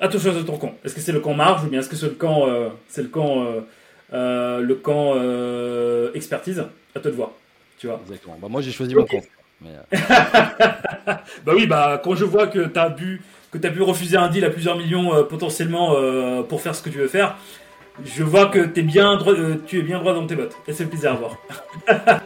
Attention 0.00 0.36
à 0.36 0.42
ton 0.42 0.56
camp. 0.58 0.74
Est-ce 0.84 0.94
que 0.94 1.00
c'est 1.00 1.12
le 1.12 1.20
camp 1.20 1.34
marge 1.34 1.64
ou 1.64 1.68
bien 1.68 1.78
est-ce 1.80 1.88
que 1.88 1.96
c'est 1.96 2.06
le 2.06 2.12
camp, 2.14 2.48
euh, 2.48 2.68
c'est 2.88 3.02
le 3.02 3.08
camp, 3.08 3.44
euh, 3.44 3.60
euh, 4.12 4.60
le 4.60 4.74
camp 4.74 5.14
expertise? 6.14 6.64
À 6.96 7.00
toi 7.00 7.10
de 7.10 7.16
voir. 7.16 7.30
Tu 7.78 7.86
vois? 7.86 8.00
Exactement. 8.04 8.36
Bah, 8.40 8.48
moi, 8.50 8.60
j'ai 8.60 8.72
choisi 8.72 8.94
mon 8.94 9.04
camp. 9.04 9.22
Mais, 9.60 9.70
Bah 11.46 11.52
oui, 11.54 11.66
bah 11.66 12.00
quand 12.02 12.14
je 12.16 12.24
vois 12.24 12.48
que 12.48 12.66
tu 12.66 12.78
as 12.78 12.88
bu 12.88 13.22
que 13.52 13.58
tu 13.58 13.70
pu 13.70 13.82
refuser 13.82 14.16
un 14.16 14.28
deal 14.28 14.44
à 14.44 14.50
plusieurs 14.50 14.76
millions 14.76 15.14
euh, 15.14 15.22
potentiellement 15.22 15.94
euh, 15.96 16.42
pour 16.42 16.60
faire 16.60 16.74
ce 16.74 16.82
que 16.82 16.90
tu 16.90 16.98
veux 16.98 17.06
faire, 17.06 17.36
je 18.04 18.24
vois 18.24 18.46
que 18.46 18.58
t'es 18.58 18.82
bien 18.82 19.16
droit, 19.16 19.32
euh, 19.32 19.54
tu 19.64 19.78
es 19.78 19.82
bien 19.82 20.00
droit 20.00 20.12
dans 20.12 20.26
tes 20.26 20.34
bottes. 20.34 20.56
Et 20.66 20.72
c'est 20.72 20.86
plaisir 20.86 21.12
à 21.12 21.14
voir. 21.14 21.38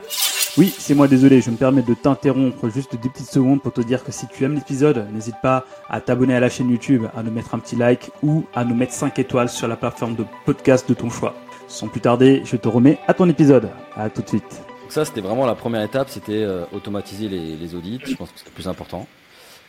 Oui, 0.58 0.74
c'est 0.76 0.96
moi, 0.96 1.06
désolé, 1.06 1.40
je 1.40 1.52
me 1.52 1.56
permets 1.56 1.82
de 1.82 1.94
t'interrompre 1.94 2.68
juste 2.68 3.00
deux 3.00 3.08
petites 3.08 3.30
secondes 3.30 3.62
pour 3.62 3.72
te 3.72 3.80
dire 3.80 4.02
que 4.02 4.10
si 4.10 4.26
tu 4.26 4.42
aimes 4.42 4.56
l'épisode, 4.56 5.06
n'hésite 5.12 5.36
pas 5.40 5.64
à 5.88 6.00
t'abonner 6.00 6.34
à 6.34 6.40
la 6.40 6.50
chaîne 6.50 6.68
YouTube, 6.68 7.04
à 7.16 7.22
nous 7.22 7.30
mettre 7.30 7.54
un 7.54 7.60
petit 7.60 7.76
like 7.76 8.10
ou 8.24 8.44
à 8.56 8.64
nous 8.64 8.74
mettre 8.74 8.92
5 8.92 9.16
étoiles 9.20 9.48
sur 9.48 9.68
la 9.68 9.76
plateforme 9.76 10.16
de 10.16 10.24
podcast 10.44 10.88
de 10.88 10.94
ton 10.94 11.10
choix. 11.10 11.36
Sans 11.68 11.86
plus 11.86 12.00
tarder, 12.00 12.42
je 12.44 12.56
te 12.56 12.66
remets 12.66 12.98
à 13.06 13.14
ton 13.14 13.28
épisode. 13.28 13.68
À 13.94 14.10
tout 14.10 14.20
de 14.20 14.26
suite. 14.26 14.62
Donc 14.82 14.90
ça, 14.90 15.04
c'était 15.04 15.20
vraiment 15.20 15.46
la 15.46 15.54
première 15.54 15.82
étape, 15.82 16.08
c'était 16.08 16.42
euh, 16.42 16.64
automatiser 16.72 17.28
les, 17.28 17.74
audits. 17.76 18.00
Je 18.04 18.16
pense 18.16 18.30
que 18.30 18.40
c'est 18.40 18.46
le 18.46 18.50
plus 18.50 18.66
important. 18.66 19.06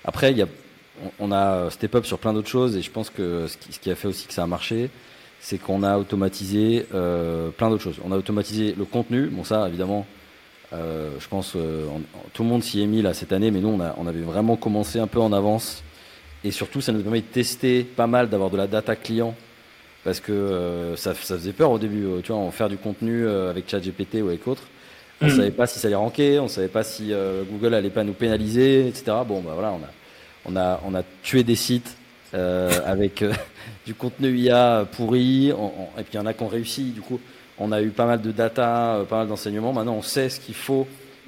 Après, 0.04 0.34
y 0.34 0.42
a, 0.42 0.48
on, 1.20 1.32
a 1.32 1.52
euh, 1.54 1.70
step 1.70 1.94
up 1.94 2.06
sur 2.08 2.18
plein 2.18 2.34
d'autres 2.34 2.50
choses 2.50 2.76
et 2.76 2.82
je 2.82 2.90
pense 2.90 3.12
que 3.12 3.46
ce 3.46 3.58
qui, 3.58 3.74
ce 3.74 3.80
qui 3.80 3.92
a 3.92 3.96
fait 3.96 4.08
aussi 4.08 4.26
que 4.26 4.34
ça 4.34 4.42
a 4.42 4.48
marché, 4.48 4.90
c'est 5.40 5.60
qu'on 5.60 5.84
a 5.84 6.00
automatisé 6.00 6.88
euh, 6.96 7.52
plein 7.52 7.70
d'autres 7.70 7.84
choses. 7.84 8.00
On 8.04 8.12
a 8.12 8.18
automatisé 8.18 8.74
le 8.76 8.86
contenu. 8.86 9.28
Bon, 9.28 9.44
ça, 9.44 9.68
évidemment, 9.68 10.08
euh, 10.74 11.12
je 11.20 11.28
pense 11.28 11.54
euh, 11.56 11.86
on- 11.94 12.02
tout 12.34 12.44
le 12.44 12.50
monde 12.50 12.64
s'y 12.64 12.82
est 12.82 12.88
mis 12.88 13.02
là 13.02 13.14
cette 13.14 13.32
année, 13.34 13.52
mais 13.52 13.60
nous, 13.60 13.70
on, 13.70 13.80
a, 13.80 13.96
on 13.98 14.08
avait 14.08 14.22
vraiment 14.22 14.56
commencé 14.56 15.00
un 15.00 15.08
peu 15.08 15.20
en 15.20 15.34
avance. 15.34 15.84
Et 16.44 16.52
surtout, 16.52 16.82
ça 16.82 16.92
nous 16.94 17.02
permet 17.02 17.22
de 17.22 17.26
tester 17.28 17.84
pas 17.84 18.08
mal, 18.08 18.30
d'avoir 18.30 18.50
de 18.52 18.58
la 18.58 18.68
data 18.68 18.96
client. 18.96 19.36
Parce 20.04 20.20
que 20.22 20.32
euh, 20.32 20.96
ça, 20.96 21.14
ça 21.16 21.36
faisait 21.38 21.54
peur 21.54 21.72
au 21.72 21.80
début, 21.80 22.06
euh, 22.06 22.22
tu 22.24 22.32
vois, 22.32 22.42
en 22.42 22.52
faire 22.52 22.70
du 22.70 22.78
contenu 22.78 23.28
avec 23.28 23.70
ChatGPT 23.70 24.16
ou 24.24 24.30
avec 24.30 24.48
autres. 24.48 24.64
On 25.22 25.28
Mhm. 25.28 25.30
savait 25.30 25.52
pas 25.52 25.68
si 25.68 25.80
ça 25.80 25.88
allait 25.88 25.96
ranker, 25.98 26.40
on 26.40 26.48
savait 26.48 26.70
pas 26.70 26.84
si 26.84 27.12
Google 27.52 27.74
allait 27.74 27.90
pas 27.90 28.04
nous 28.06 28.14
pénaliser, 28.14 28.88
etc. 28.88 29.26
Bon, 29.28 29.42
bah 29.42 29.52
voilà, 29.54 29.74
on 29.74 29.84
a, 29.84 29.90
on 30.46 30.56
a, 30.58 30.82
on 30.86 30.96
a 30.96 31.04
tué 31.24 31.44
des 31.44 31.56
sites 31.56 31.98
avec 32.34 33.24
du 33.86 33.94
contenu 33.96 34.38
IA 34.38 34.88
pourri, 34.92 35.52
on- 35.58 35.66
on- 35.66 36.00
et 36.00 36.04
puis 36.04 36.14
il 36.14 36.18
y 36.18 36.20
en 36.20 36.26
a 36.26 36.34
qui 36.34 36.44
ont 36.44 36.48
réussi. 36.48 36.84
Du 36.92 37.02
coup, 37.02 37.20
on 37.60 37.72
a 37.72 37.82
eu 37.82 37.90
pas 37.92 38.06
mal 38.06 38.22
de 38.22 38.32
data, 38.32 38.96
euh, 38.98 39.04
pas 39.06 39.18
mal 39.20 39.28
d'enseignements. 39.28 39.74
Maintenant, 39.74 39.96
on 39.96 40.02
sait 40.02 40.30
ce 40.30 40.40
qu'il 40.40 40.56
faut 40.56 40.88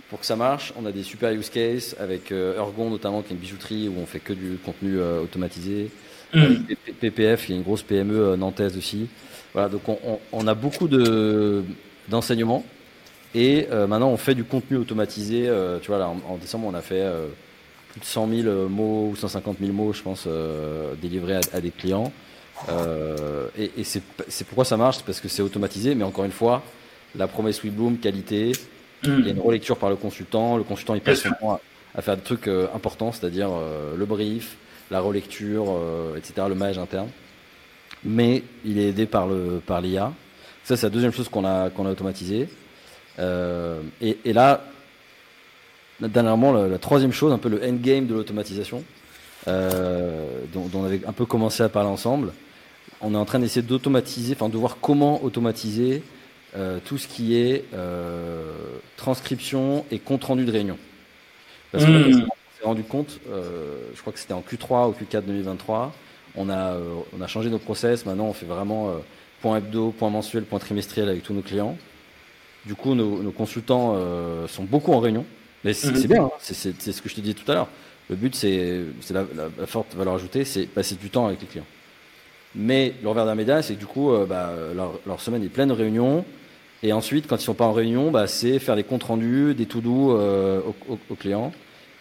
pour 0.10 0.20
que 0.20 0.26
ça 0.26 0.36
marche. 0.36 0.74
On 0.78 0.86
a 0.86 0.92
des 0.92 1.04
super 1.04 1.32
use 1.34 1.50
cases 1.50 1.96
avec 2.00 2.32
euh, 2.32 2.58
Ergon 2.58 2.90
notamment, 2.90 3.22
qui 3.22 3.30
est 3.34 3.36
une 3.36 3.42
bijouterie 3.42 3.88
où 3.90 3.96
on 4.00 4.06
fait 4.06 4.20
que 4.20 4.34
du 4.34 4.58
contenu 4.64 5.00
euh, 5.00 5.22
automatisé. 5.22 5.92
Avec 6.40 6.60
PPF, 7.00 7.50
il 7.50 7.52
y 7.54 7.56
a 7.56 7.58
une 7.58 7.64
grosse 7.64 7.84
PME 7.84 8.16
euh, 8.20 8.38
nantaise 8.38 8.78
aussi. 8.78 9.10
Voilà, 9.54 9.70
donc 9.70 9.88
on, 9.90 10.00
on- 10.06 10.20
on 10.32 10.48
a 10.48 10.54
beaucoup 10.56 10.88
de 10.88 11.64
d'enseignements 12.08 12.66
et 13.34 13.68
euh, 13.72 13.88
maintenant 13.88 14.10
on 14.10 14.18
fait 14.18 14.36
du 14.36 14.44
contenu 14.44 14.78
automatisé. 14.78 15.48
euh, 15.48 15.80
tu 15.80 15.88
vois, 15.90 16.00
là, 16.00 16.10
en, 16.10 16.22
en 16.28 16.38
décembre, 16.38 16.68
on 16.68 16.74
a 16.74 16.82
fait 16.82 17.02
euh, 17.02 17.28
plus 17.90 18.02
de 18.02 18.06
100 18.06 18.28
000 18.28 18.70
mots 18.70 19.10
ou 19.12 19.16
150 19.16 19.60
000 19.60 19.74
mots, 19.74 19.94
je 19.94 20.02
pense, 20.04 20.26
euh, 20.28 20.94
délivrés 21.02 21.36
à, 21.38 21.42
à 21.54 21.62
des 21.62 21.72
clients. 21.72 22.12
Euh, 22.70 23.48
et 23.58 23.72
et 23.78 23.84
c'est 23.84 24.02
pourquoi 24.46 24.66
ça 24.66 24.78
marche, 24.78 24.98
c'est 24.98 25.06
parce 25.06 25.20
que 25.20 25.28
c'est 25.28 25.42
automatisé. 25.42 25.96
Mais 25.96 26.04
encore 26.04 26.26
une 26.26 26.32
fois, 26.32 26.62
la 27.16 27.28
promesse 27.28 27.64
WeBloom, 27.64 27.98
qualité, 27.98 28.52
il 29.04 29.26
y 29.26 29.30
a 29.30 29.32
une 29.32 29.40
relecture 29.40 29.78
par 29.78 29.90
le 29.90 29.96
consultant. 29.96 30.58
Le 30.58 30.64
consultant, 30.64 30.96
il 30.96 31.02
passe 31.02 31.26
à, 31.26 31.60
à 31.96 32.02
faire 32.02 32.16
des 32.16 32.24
trucs 32.24 32.48
euh, 32.48 32.68
importants, 32.76 33.12
c'est-à-dire 33.12 33.50
euh, 33.52 33.96
le 33.98 34.06
brief, 34.06 34.58
la 34.90 35.00
relecture, 35.00 35.80
etc., 36.18 36.48
le 36.48 36.56
maillage 36.56 36.78
interne. 36.78 37.10
Mais 38.04 38.44
il 38.66 38.78
est 38.80 38.90
aidé 38.90 39.06
par 39.06 39.28
le 39.28 39.62
par 39.66 39.82
l'IA. 39.82 40.12
Ça, 40.64 40.76
c'est 40.78 40.86
la 40.86 40.90
deuxième 40.92 41.12
chose 41.12 41.30
qu'on 41.30 41.46
a 41.46 41.70
qu'on 41.70 41.86
a 41.86 41.92
automatisé. 41.92 42.50
Euh, 43.20 43.82
et, 44.02 44.18
et 44.26 44.34
là, 44.34 44.64
dernièrement, 46.00 46.52
la, 46.52 46.68
la 46.68 46.78
troisième 46.78 47.12
chose, 47.12 47.32
un 47.32 47.38
peu 47.38 47.50
le 47.50 47.64
endgame 47.64 48.08
de 48.08 48.14
l'automatisation, 48.14 48.84
dont, 49.48 50.68
dont 50.68 50.80
on 50.82 50.86
avait 50.86 51.02
un 51.06 51.12
peu 51.14 51.26
commencé 51.26 51.64
à 51.64 51.70
parler 51.70 51.90
ensemble. 51.90 52.34
On 53.02 53.14
est 53.14 53.18
en 53.18 53.26
train 53.26 53.40
d'essayer 53.40 53.62
d'automatiser, 53.66 54.34
enfin 54.36 54.50
de 54.50 54.58
voir 54.58 54.78
comment 54.82 55.24
automatiser 55.24 56.04
euh, 56.56 56.80
tout 56.84 56.98
ce 56.98 57.08
qui 57.08 57.36
est 57.38 57.66
euh, 57.74 58.52
transcription 58.98 59.86
et 59.92 60.00
compte 60.00 60.24
rendu 60.24 60.46
de 60.46 60.52
réunion. 60.52 60.78
Parce 61.72 61.86
que 61.86 61.90
Mm. 61.90 62.24
on 62.24 62.60
s'est 62.60 62.66
rendu 62.66 62.84
compte, 62.84 63.20
euh, 63.30 63.78
je 63.96 64.02
crois 64.02 64.12
que 64.14 64.20
c'était 64.20 64.34
en 64.34 64.42
Q3 64.42 64.90
ou 64.90 64.94
Q4 64.94 65.24
2023, 65.26 65.94
on 66.36 66.50
a, 66.50 66.74
euh, 66.74 66.96
on 67.18 67.22
a 67.22 67.28
changé 67.28 67.50
nos 67.50 67.58
process. 67.60 68.06
Maintenant, 68.06 68.26
on 68.26 68.34
fait 68.34 68.46
vraiment 68.46 68.90
euh, 68.90 68.94
point 69.42 69.58
hebdo, 69.58 69.92
point 69.98 70.10
mensuel, 70.10 70.44
point 70.44 70.60
trimestriel 70.60 71.10
avec 71.10 71.24
tous 71.24 71.34
nos 71.34 71.42
clients. 71.42 71.78
Du 72.66 72.76
coup, 72.76 72.94
nos, 72.94 73.22
nos 73.24 73.32
consultants 73.32 73.94
euh, 73.96 74.48
sont 74.48 74.64
beaucoup 74.64 74.94
en 74.94 75.00
réunion. 75.00 75.26
Mais 75.64 75.74
c'est 75.74 75.96
c'est 75.96 76.08
bien, 76.08 76.26
hein. 76.26 76.32
c'est 76.40 76.54
c'est- 76.56 76.80
c'est 76.80 76.92
ce 76.92 77.02
que 77.02 77.10
je 77.10 77.16
te 77.16 77.22
disais 77.22 77.34
tout 77.36 77.50
à 77.52 77.56
l'heure. 77.56 77.68
Le 78.10 78.16
but, 78.16 78.36
c'est 78.36 78.82
c'est 79.02 79.14
la, 79.14 79.22
la- 79.36 79.50
la 79.58 79.66
forte 79.68 79.96
valeur 79.96 80.16
ajoutée, 80.16 80.44
c'est 80.44 80.66
passer 80.66 80.96
du 80.96 81.10
temps 81.10 81.28
avec 81.28 81.40
les 81.42 81.48
clients. 81.48 81.66
Mais 82.56 82.94
le 83.02 83.10
revers 83.10 83.26
d'un 83.26 83.36
médaille, 83.36 83.64
c'est 83.64 83.76
que 83.76 83.80
du 83.80 83.86
coup, 83.86 84.12
euh, 84.12 84.26
bah, 84.26 84.54
leur, 84.76 85.00
leur 85.06 85.22
semaine 85.22 85.44
est 85.44 85.50
pleine 85.50 85.70
de 85.70 85.74
réunions. 85.74 86.26
Et 86.84 86.94
ensuite, 86.94 87.28
quand 87.28 87.38
ils 87.38 87.44
sont 87.46 87.54
pas 87.54 87.66
en 87.66 87.74
réunion, 87.74 88.12
bah, 88.12 88.28
c'est 88.28 88.60
faire 88.60 88.76
des 88.76 88.84
comptes 88.84 89.04
rendus, 89.04 89.54
des 89.56 89.66
to 89.68 89.82
do 89.82 90.12
euh, 90.18 90.60
aux, 90.62 90.94
aux- 90.94 91.00
aux 91.10 91.16
clients. 91.16 91.52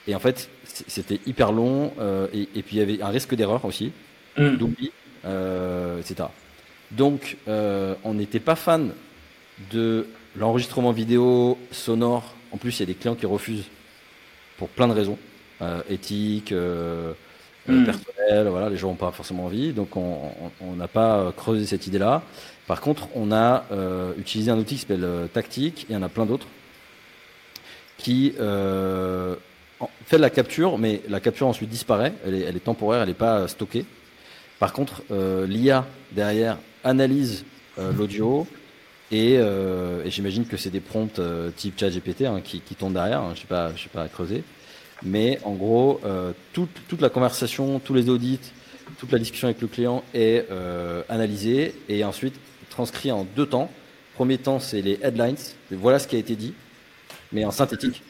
Et 0.08 0.14
en 0.14 0.18
fait, 0.18 0.50
c'était 0.64 1.20
hyper 1.26 1.52
long. 1.52 1.92
euh, 2.00 2.26
et, 2.34 2.48
et 2.56 2.62
puis, 2.62 2.76
il 2.76 2.78
y 2.78 2.82
avait 2.82 3.02
un 3.02 3.08
risque 3.10 3.34
d'erreur 3.34 3.64
aussi, 3.64 3.92
Mm. 4.38 4.56
d'oubli, 4.56 4.92
euh, 5.24 5.98
etc. 6.00 6.28
Donc, 6.92 7.36
euh, 7.48 7.94
on 8.04 8.14
n'était 8.14 8.40
pas 8.40 8.54
fan 8.56 8.92
de 9.72 10.06
l'enregistrement 10.36 10.92
vidéo 10.92 11.58
sonore. 11.72 12.34
En 12.52 12.56
plus, 12.56 12.78
il 12.78 12.80
y 12.80 12.84
a 12.84 12.86
des 12.86 12.94
clients 12.94 13.14
qui 13.16 13.26
refusent 13.26 13.66
pour 14.58 14.68
plein 14.68 14.88
de 14.88 14.92
raisons, 14.92 15.18
euh, 15.62 15.82
éthiques, 15.90 16.52
euh, 16.52 17.12
euh, 17.68 17.72
Mm. 17.72 17.84
personnelles. 17.84 18.48
Voilà, 18.48 18.68
les 18.70 18.76
gens 18.76 18.88
n'ont 18.88 18.94
pas 18.94 19.10
forcément 19.12 19.44
envie, 19.46 19.72
donc 19.72 19.96
on 19.96 20.32
n'a 20.76 20.88
pas 20.88 21.18
euh, 21.18 21.32
creusé 21.32 21.66
cette 21.66 21.86
idée-là. 21.86 22.22
Par 22.66 22.80
contre, 22.80 23.08
on 23.14 23.32
a 23.32 23.64
euh, 23.72 24.12
utilisé 24.18 24.50
un 24.50 24.58
outil 24.58 24.74
qui 24.76 24.80
s'appelle 24.82 25.04
euh, 25.04 25.26
Tactic, 25.26 25.82
et 25.84 25.86
il 25.90 25.92
y 25.94 25.96
en 25.96 26.02
a 26.02 26.08
plein 26.08 26.26
d'autres, 26.26 26.46
qui 27.98 28.34
euh, 28.40 29.36
fait 30.06 30.16
de 30.16 30.22
la 30.22 30.30
capture, 30.30 30.78
mais 30.78 31.02
la 31.08 31.20
capture 31.20 31.46
ensuite 31.46 31.68
disparaît. 31.68 32.12
Elle 32.26 32.34
est, 32.34 32.40
elle 32.40 32.56
est 32.56 32.60
temporaire, 32.64 33.02
elle 33.02 33.08
n'est 33.08 33.14
pas 33.14 33.46
stockée. 33.48 33.84
Par 34.58 34.72
contre, 34.72 35.02
euh, 35.10 35.46
l'IA 35.46 35.86
derrière 36.12 36.58
analyse 36.84 37.44
euh, 37.78 37.92
l'audio 37.92 38.46
et, 39.10 39.36
euh, 39.38 40.04
et 40.04 40.10
j'imagine 40.10 40.46
que 40.46 40.56
c'est 40.56 40.70
des 40.70 40.80
prompts 40.80 41.18
euh, 41.18 41.50
type 41.50 41.78
ChatGPT 41.78 42.22
hein, 42.22 42.40
qui, 42.42 42.60
qui 42.60 42.74
tournent 42.74 42.94
derrière. 42.94 43.20
hein, 43.20 43.30
je 43.30 43.38
ne 43.38 43.40
sais 43.42 43.46
pas, 43.46 43.72
je 43.76 43.82
sais 43.84 43.88
pas 43.88 44.08
creuser. 44.08 44.44
Mais 45.02 45.38
en 45.44 45.52
gros, 45.52 46.00
euh, 46.04 46.32
toute, 46.52 47.00
la 47.00 47.08
conversation, 47.08 47.78
tous 47.78 47.94
les 47.94 48.08
audits, 48.08 48.40
toute 48.98 49.12
la 49.12 49.18
discussion 49.18 49.48
avec 49.48 49.60
le 49.60 49.68
client 49.68 50.04
est 50.14 50.46
euh, 50.50 51.02
analysée 51.08 51.74
et 51.88 52.04
ensuite 52.04 52.34
transcrit 52.68 53.10
en 53.10 53.24
deux 53.24 53.46
temps. 53.46 53.70
Premier 54.14 54.38
temps, 54.38 54.58
c'est 54.60 54.82
les 54.82 54.98
headlines. 55.02 55.36
Voilà 55.70 55.98
ce 55.98 56.06
qui 56.06 56.16
a 56.16 56.18
été 56.18 56.36
dit, 56.36 56.52
mais 57.32 57.44
en 57.44 57.50
synthétique. 57.50 58.02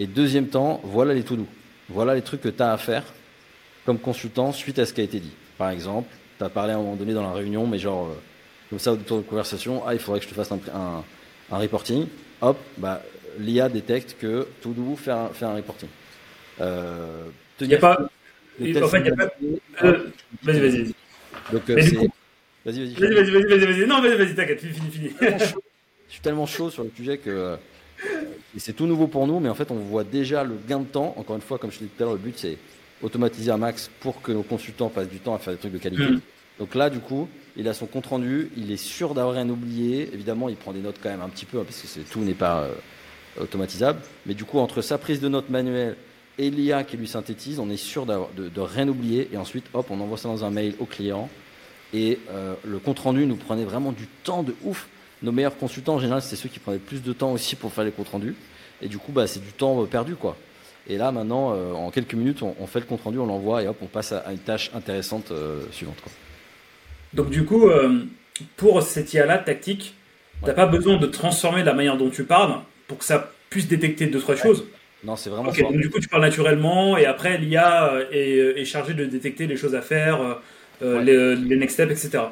Et 0.00 0.06
deuxième 0.06 0.48
temps, 0.48 0.80
voilà 0.84 1.14
les 1.14 1.22
to-do. 1.22 1.46
Voilà 1.88 2.14
les 2.14 2.22
trucs 2.22 2.40
que 2.40 2.48
tu 2.48 2.62
as 2.62 2.72
à 2.72 2.78
faire 2.78 3.04
comme 3.88 3.98
consultant 3.98 4.52
suite 4.52 4.78
à 4.78 4.86
ce 4.86 4.92
qui 4.92 5.00
a 5.00 5.04
été 5.04 5.18
dit. 5.18 5.32
Par 5.56 5.70
exemple, 5.70 6.08
tu 6.36 6.44
as 6.44 6.48
parlé 6.50 6.72
à 6.72 6.76
un 6.76 6.78
moment 6.80 6.94
donné 6.94 7.14
dans 7.14 7.22
la 7.22 7.32
réunion, 7.32 7.66
mais 7.66 7.78
genre, 7.78 8.08
euh, 8.08 8.20
comme 8.68 8.78
ça, 8.78 8.92
autour 8.92 9.18
de 9.18 9.22
conversation, 9.22 9.82
ah, 9.86 9.94
il 9.94 9.98
faudrait 9.98 10.20
que 10.20 10.26
je 10.26 10.30
te 10.30 10.34
fasse 10.34 10.52
un, 10.52 11.02
reporting. 11.50 12.06
Hop, 12.42 12.58
bah, 12.76 13.02
l'IA 13.38 13.70
détecte 13.70 14.16
que 14.20 14.46
to 14.60 14.72
do, 14.72 14.94
faire 14.94 15.16
un, 15.16 15.28
faire 15.28 15.48
un 15.48 15.54
reporting. 15.54 15.88
Euh, 16.60 17.24
Il 17.60 17.68
n'y 17.68 17.74
a 17.74 17.78
pas. 17.78 17.98
en 18.00 18.88
fait, 18.88 19.00
il 19.00 19.06
y 19.06 19.10
a 19.10 19.16
pas-. 19.16 19.30
Euh, 19.84 20.10
vas-y, 20.42 20.60
vas-y, 20.60 20.82
vas-y. 20.82 20.94
Donc, 21.52 21.70
euh, 21.70 21.74
vas-y, 21.74 21.94
vas-y. 21.94 22.08
Vas-y, 22.64 23.30
vas-y, 23.30 23.66
vas-y. 23.66 23.86
Non, 23.86 24.00
vas-y, 24.00 24.16
vas-y, 24.16 24.34
t'inquiète, 24.34 24.60
fini, 24.60 24.90
fini. 24.90 25.10
Je 25.20 26.12
suis 26.14 26.22
tellement 26.22 26.46
chaud 26.46 26.70
sur 26.70 26.84
le 26.84 26.90
sujet 26.96 27.18
que 27.18 27.58
et 28.56 28.60
c'est 28.60 28.72
tout 28.72 28.86
nouveau 28.86 29.06
pour 29.06 29.26
nous, 29.26 29.40
mais 29.40 29.48
en 29.48 29.54
fait, 29.54 29.70
on 29.70 29.76
voit 29.76 30.04
déjà 30.04 30.44
le 30.44 30.54
gain 30.68 30.80
de 30.80 30.84
temps. 30.86 31.14
Encore 31.16 31.36
une 31.36 31.42
fois, 31.42 31.58
comme 31.58 31.70
je 31.70 31.80
l'ai 31.80 31.86
dit 31.86 31.92
tout 31.96 32.02
à 32.02 32.06
l'heure, 32.06 32.14
le 32.14 32.20
but 32.20 32.34
c'est 32.36 32.56
automatiser 33.02 33.50
un 33.50 33.56
max 33.56 33.90
pour 34.00 34.22
que 34.22 34.32
nos 34.32 34.42
consultants 34.42 34.88
passent 34.88 35.08
du 35.08 35.18
temps 35.18 35.34
à 35.34 35.38
faire 35.38 35.52
des 35.52 35.58
trucs 35.58 35.72
de 35.72 35.78
qualité. 35.78 36.04
Mm. 36.04 36.20
Donc 36.58 36.74
là, 36.74 36.90
du 36.90 36.98
coup, 36.98 37.28
il 37.56 37.68
a 37.68 37.74
son 37.74 37.86
compte 37.86 38.06
rendu, 38.06 38.50
il 38.56 38.72
est 38.72 38.76
sûr 38.76 39.14
d'avoir 39.14 39.34
rien 39.34 39.48
oublié. 39.48 40.10
Évidemment, 40.12 40.48
il 40.48 40.56
prend 40.56 40.72
des 40.72 40.80
notes 40.80 40.96
quand 41.02 41.10
même 41.10 41.20
un 41.20 41.28
petit 41.28 41.44
peu, 41.44 41.58
hein, 41.58 41.64
parce 41.64 41.80
que 41.80 42.00
tout 42.10 42.20
n'est 42.20 42.32
pas 42.34 42.62
euh, 42.62 42.74
automatisable. 43.42 44.00
Mais 44.26 44.34
du 44.34 44.44
coup, 44.44 44.58
entre 44.58 44.82
sa 44.82 44.98
prise 44.98 45.20
de 45.20 45.28
notes 45.28 45.50
manuelle 45.50 45.96
et 46.38 46.50
l'IA 46.50 46.84
qui 46.84 46.96
lui 46.96 47.08
synthétise, 47.08 47.58
on 47.58 47.68
est 47.70 47.76
sûr 47.76 48.06
de, 48.06 48.48
de 48.48 48.60
rien 48.60 48.88
oublier. 48.88 49.28
Et 49.32 49.36
ensuite, 49.36 49.64
hop, 49.74 49.86
on 49.90 50.00
envoie 50.00 50.16
ça 50.18 50.28
dans 50.28 50.44
un 50.44 50.50
mail 50.50 50.74
au 50.78 50.84
client. 50.84 51.28
Et 51.94 52.18
euh, 52.30 52.54
le 52.64 52.78
compte 52.78 52.98
rendu 52.98 53.26
nous 53.26 53.36
prenait 53.36 53.64
vraiment 53.64 53.92
du 53.92 54.06
temps 54.24 54.42
de 54.42 54.54
ouf. 54.64 54.86
Nos 55.22 55.32
meilleurs 55.32 55.56
consultants, 55.56 55.94
en 55.94 55.98
général, 56.00 56.22
c'est 56.22 56.36
ceux 56.36 56.48
qui 56.48 56.58
prenaient 56.58 56.78
plus 56.78 57.02
de 57.02 57.12
temps 57.12 57.32
aussi 57.32 57.56
pour 57.56 57.72
faire 57.72 57.84
les 57.84 57.90
comptes 57.90 58.08
rendus. 58.10 58.34
Et 58.82 58.88
du 58.88 58.98
coup, 58.98 59.10
bah, 59.10 59.26
c'est 59.26 59.42
du 59.44 59.52
temps 59.52 59.82
euh, 59.82 59.86
perdu, 59.86 60.14
quoi. 60.14 60.36
Et 60.88 60.96
là, 60.96 61.10
maintenant, 61.12 61.52
euh, 61.54 61.72
en 61.72 61.90
quelques 61.90 62.14
minutes, 62.14 62.42
on, 62.42 62.54
on 62.60 62.66
fait 62.66 62.80
le 62.80 62.86
compte 62.86 63.02
rendu, 63.02 63.18
on 63.18 63.26
l'envoie 63.26 63.62
et 63.62 63.66
hop, 63.66 63.76
on 63.82 63.86
passe 63.86 64.12
à, 64.12 64.30
une 64.30 64.38
tâche 64.38 64.70
intéressante 64.74 65.30
euh, 65.32 65.62
suivante. 65.72 65.96
Quoi. 66.02 66.12
Donc, 67.14 67.30
du 67.30 67.44
coup, 67.44 67.68
pour 68.56 68.82
cette 68.82 69.12
IA-là, 69.14 69.38
tactique, 69.38 69.94
t'as 70.42 70.48
Ouais. 70.48 70.54
pas 70.54 70.66
besoin 70.66 70.98
de 70.98 71.06
transformer 71.06 71.64
la 71.64 71.74
manière 71.74 71.96
dont 71.96 72.10
tu 72.10 72.24
parles 72.24 72.60
pour 72.86 72.98
que 72.98 73.04
ça 73.04 73.32
puisse 73.50 73.66
détecter 73.66 74.06
deux, 74.06 74.20
trois 74.20 74.36
choses. 74.36 74.64
Non, 75.04 75.16
c'est 75.16 75.30
vraiment 75.30 75.50
Ok, 75.50 75.60
donc 75.60 75.76
du 75.76 75.90
coup, 75.90 76.00
tu 76.00 76.08
parles 76.08 76.22
naturellement 76.22 76.96
et 76.96 77.06
après, 77.06 77.38
l'IA 77.38 77.92
euh, 77.94 78.04
est, 78.10 78.60
est 78.60 78.64
chargée 78.64 78.94
de 78.94 79.04
détecter 79.04 79.46
les 79.46 79.56
choses 79.56 79.74
à 79.74 79.82
faire, 79.82 80.20
euh, 80.20 80.34
euh, 80.82 80.98
Ouais. 80.98 81.04
les, 81.04 81.36
les 81.36 81.56
next 81.56 81.74
steps, 81.74 82.04
etc. 82.04 82.24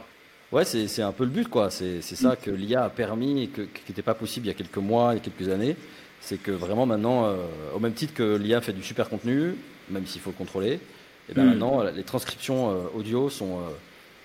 Ouais, 0.52 0.64
c'est 0.64 1.02
un 1.02 1.12
peu 1.12 1.24
le 1.24 1.30
but, 1.30 1.48
quoi. 1.48 1.70
C'est 1.70 2.00
ça 2.02 2.36
que 2.36 2.50
l'IA 2.50 2.84
a 2.84 2.90
permis 2.90 3.44
et 3.44 3.48
que, 3.48 3.62
qui 3.62 3.82
n'était 3.88 4.02
pas 4.02 4.14
possible 4.14 4.46
il 4.46 4.48
y 4.48 4.52
a 4.52 4.54
quelques 4.54 4.76
mois, 4.78 5.12
il 5.12 5.16
y 5.16 5.20
a 5.20 5.22
quelques 5.24 5.48
années. 5.52 5.76
C'est 6.20 6.38
que 6.42 6.50
vraiment 6.52 6.86
maintenant, 6.86 7.26
euh, 7.26 7.36
au 7.74 7.80
même 7.80 7.92
titre 7.94 8.14
que 8.14 8.36
l'IA 8.36 8.60
fait 8.60 8.72
du 8.72 8.82
super 8.82 9.08
contenu, 9.08 9.54
même 9.90 10.06
s'il 10.06 10.20
faut 10.20 10.30
le 10.30 10.36
contrôler, 10.36 10.80
et 11.28 11.34
ben 11.34 11.44
Mm. 11.44 11.48
maintenant, 11.50 11.82
les 11.84 12.04
transcriptions 12.04 12.70
euh, 12.70 12.74
audio 12.94 13.28
sont, 13.30 13.58
euh, 13.60 13.70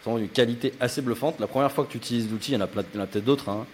sont 0.03 0.17
d'une 0.17 0.29
qualité 0.29 0.73
assez 0.79 1.01
bluffante. 1.01 1.39
La 1.39 1.47
première 1.47 1.71
fois 1.71 1.85
que 1.85 1.91
tu 1.91 1.97
utilises 1.97 2.29
l'outil, 2.31 2.51
il 2.51 2.55
y 2.55 2.57
en 2.57 2.61
a, 2.61 2.67
peut-être 2.67 3.23
d'autres. 3.25 3.49
Hein. 3.49 3.65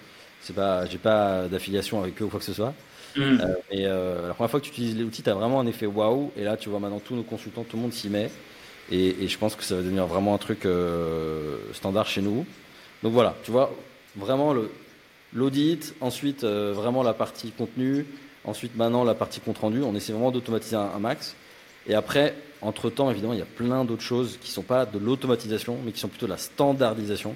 Pas, 0.55 0.85
j'ai 0.85 0.97
pas 0.97 1.47
d'affiliation 1.49 1.99
avec 2.01 2.21
eux 2.21 2.25
ou 2.25 2.29
quoi 2.29 2.39
que 2.39 2.45
ce 2.45 2.53
soit. 2.53 2.73
Mm. 3.17 3.37
Euh, 3.73 4.27
la 4.27 4.33
première 4.33 4.51
fois 4.51 4.59
que 4.59 4.65
tu 4.65 4.71
utilises 4.71 4.97
l'outil, 4.97 5.23
tu 5.23 5.29
as 5.29 5.33
vraiment 5.33 5.59
un 5.59 5.67
effet 5.67 5.85
waouh. 5.85 6.31
Et 6.37 6.43
là, 6.43 6.57
tu 6.57 6.69
vois 6.69 6.79
maintenant 6.79 6.99
tous 6.99 7.15
nos 7.15 7.23
consultants, 7.23 7.63
tout 7.63 7.75
le 7.75 7.81
monde 7.81 7.93
s'y 7.93 8.09
met. 8.09 8.29
Et, 8.91 9.27
je 9.27 9.37
pense 9.37 9.55
que 9.55 9.63
ça 9.63 9.75
va 9.75 9.81
devenir 9.81 10.05
vraiment 10.05 10.33
un 10.33 10.37
truc 10.37 10.65
euh, 10.65 11.57
standard 11.73 12.07
chez 12.07 12.21
nous. 12.21 12.45
Donc 13.03 13.13
voilà, 13.13 13.35
tu 13.43 13.51
vois, 13.51 13.73
vraiment 14.15 14.55
l'audit, 15.33 15.93
ensuite 15.99 16.43
euh, 16.43 16.71
vraiment 16.73 17.03
la 17.03 17.13
partie 17.13 17.51
contenu, 17.51 18.05
ensuite 18.45 18.75
maintenant 18.75 19.03
la 19.03 19.13
partie 19.13 19.41
compte 19.41 19.57
rendu. 19.57 19.81
On 19.83 19.93
essaie 19.95 20.13
vraiment 20.13 20.31
d'automatiser 20.31 20.77
un, 20.77 20.89
un 20.95 20.99
max. 20.99 21.35
Et 21.85 21.95
après, 21.95 22.33
entre-temps, 22.61 23.11
évidemment, 23.11 23.33
il 23.33 23.39
y 23.39 23.43
a 23.43 23.45
plein 23.45 23.83
d'autres 23.83 24.03
choses 24.03 24.37
qui 24.41 24.49
ne 24.49 24.53
sont 24.53 24.63
pas 24.63 24.85
de 24.85 24.99
l'automatisation, 24.99 25.77
mais 25.83 25.91
qui 25.91 25.99
sont 25.99 26.07
plutôt 26.07 26.25
de 26.25 26.31
la 26.31 26.37
standardisation. 26.37 27.35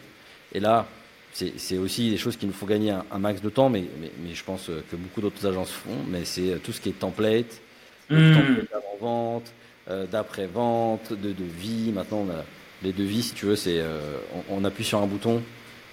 Et 0.53 0.59
là, 0.59 0.87
c'est 1.33 1.77
aussi 1.77 2.09
des 2.11 2.17
choses 2.17 2.35
qui 2.37 2.45
nous 2.45 2.53
font 2.53 2.65
gagner 2.65 2.91
un, 2.91 3.05
un 3.11 3.19
max 3.19 3.41
de 3.41 3.49
temps, 3.49 3.69
mais, 3.69 3.83
mais, 4.01 4.11
mais 4.23 4.33
je 4.35 4.43
pense 4.43 4.69
euh, 4.69 4.83
que 4.91 4.95
beaucoup 4.95 5.21
d'autres 5.21 5.45
agences 5.45 5.71
font. 5.71 5.95
Mais 6.09 6.25
c'est 6.25 6.51
euh, 6.53 6.57
tout 6.63 6.71
ce 6.71 6.81
qui 6.81 6.89
est 6.89 6.99
template, 6.99 7.61
Mm. 8.09 8.33
template 8.33 8.69
d'avant-vente, 8.71 9.53
euh, 9.89 10.05
d'après-vente, 10.07 11.13
de 11.13 11.31
devis. 11.31 11.91
Maintenant, 11.93 12.25
on 12.27 12.31
a 12.31 12.43
les 12.83 12.91
devis, 12.93 13.23
si 13.23 13.33
tu 13.33 13.45
veux, 13.45 13.55
c'est 13.55 13.79
euh, 13.79 14.19
on, 14.49 14.57
on 14.61 14.65
appuie 14.65 14.83
sur 14.83 14.99
un 15.01 15.07
bouton 15.07 15.41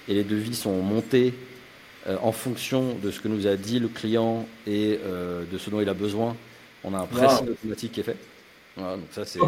et 0.08 0.14
les 0.14 0.24
devis 0.24 0.54
sont 0.56 0.82
montés 0.82 1.34
euh, 2.08 2.16
en 2.22 2.32
fonction 2.32 2.94
de 2.96 3.10
ce 3.10 3.20
que 3.20 3.28
nous 3.28 3.46
a 3.46 3.56
dit 3.56 3.78
le 3.78 3.88
client 3.88 4.46
et 4.66 4.98
de 5.52 5.58
ce 5.58 5.70
dont 5.70 5.80
il 5.80 5.88
a 5.88 5.94
besoin. 5.94 6.36
On 6.84 6.94
a 6.94 6.98
un 6.98 7.06
pressing 7.06 7.46
Wow. 7.46 7.52
automatique 7.52 7.92
qui 7.92 8.00
est 8.00 8.04
fait. 8.04 8.16
Voilà, 8.76 8.96
donc 8.96 9.06
ça, 9.12 9.24
c'est 9.24 9.40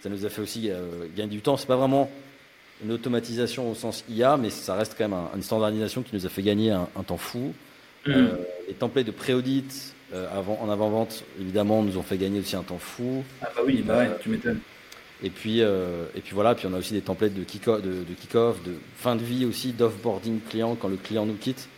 ça 0.00 0.08
nous 0.08 0.24
a 0.24 0.28
fait 0.30 0.42
aussi 0.42 0.70
gagner 1.16 1.30
du 1.30 1.40
temps. 1.40 1.56
C'est 1.56 1.66
pas 1.66 1.76
vraiment 1.76 2.10
une 2.84 2.92
automatisation 2.92 3.70
au 3.70 3.74
sens 3.74 4.04
IA, 4.08 4.36
mais 4.36 4.50
ça 4.50 4.74
reste 4.74 4.94
quand 4.98 5.08
même 5.08 5.18
un- 5.18 5.30
une 5.34 5.42
standardisation 5.42 6.02
qui 6.02 6.14
nous 6.14 6.26
a 6.26 6.28
fait 6.28 6.42
gagner 6.42 6.70
un, 6.70 6.88
un 6.96 7.02
temps 7.02 7.16
fou. 7.16 7.54
Mm. 8.06 8.10
Euh, 8.12 8.26
les 8.68 8.74
templates 8.74 9.06
de 9.06 9.10
pré-audit 9.12 9.94
euh, 10.12 10.28
avant, 10.36 10.58
en 10.62 10.68
avant-vente, 10.70 11.24
évidemment, 11.40 11.82
nous 11.82 11.96
ont 11.98 12.02
fait 12.02 12.18
gagner 12.18 12.40
aussi 12.40 12.54
un 12.54 12.62
temps 12.62 12.78
fou. 12.78 13.24
Ah 13.42 13.48
bah 13.56 13.62
oui, 13.66 13.82
bah 13.82 13.98
ouais, 13.98 14.10
tu 14.22 14.28
m'étonnes. 14.28 14.60
Et 15.22 15.30
puis, 15.30 15.62
euh, 15.62 16.04
et 16.14 16.20
puis 16.20 16.34
voilà, 16.34 16.54
puis 16.54 16.66
on 16.66 16.74
a 16.74 16.78
aussi 16.78 16.92
des 16.92 17.00
templates 17.00 17.32
de 17.34 17.42
kick-off, 17.42 17.80
de, 17.82 17.88
de, 17.90 18.14
kick-off, 18.20 18.62
de 18.62 18.74
fin 18.96 19.16
de 19.16 19.22
vie 19.24 19.46
aussi, 19.46 19.72
d'offboarding 19.72 20.40
client 20.40 20.76
quand 20.76 20.88
le 20.88 20.96
client 20.96 21.24
nous 21.24 21.34
quitte. 21.36 21.68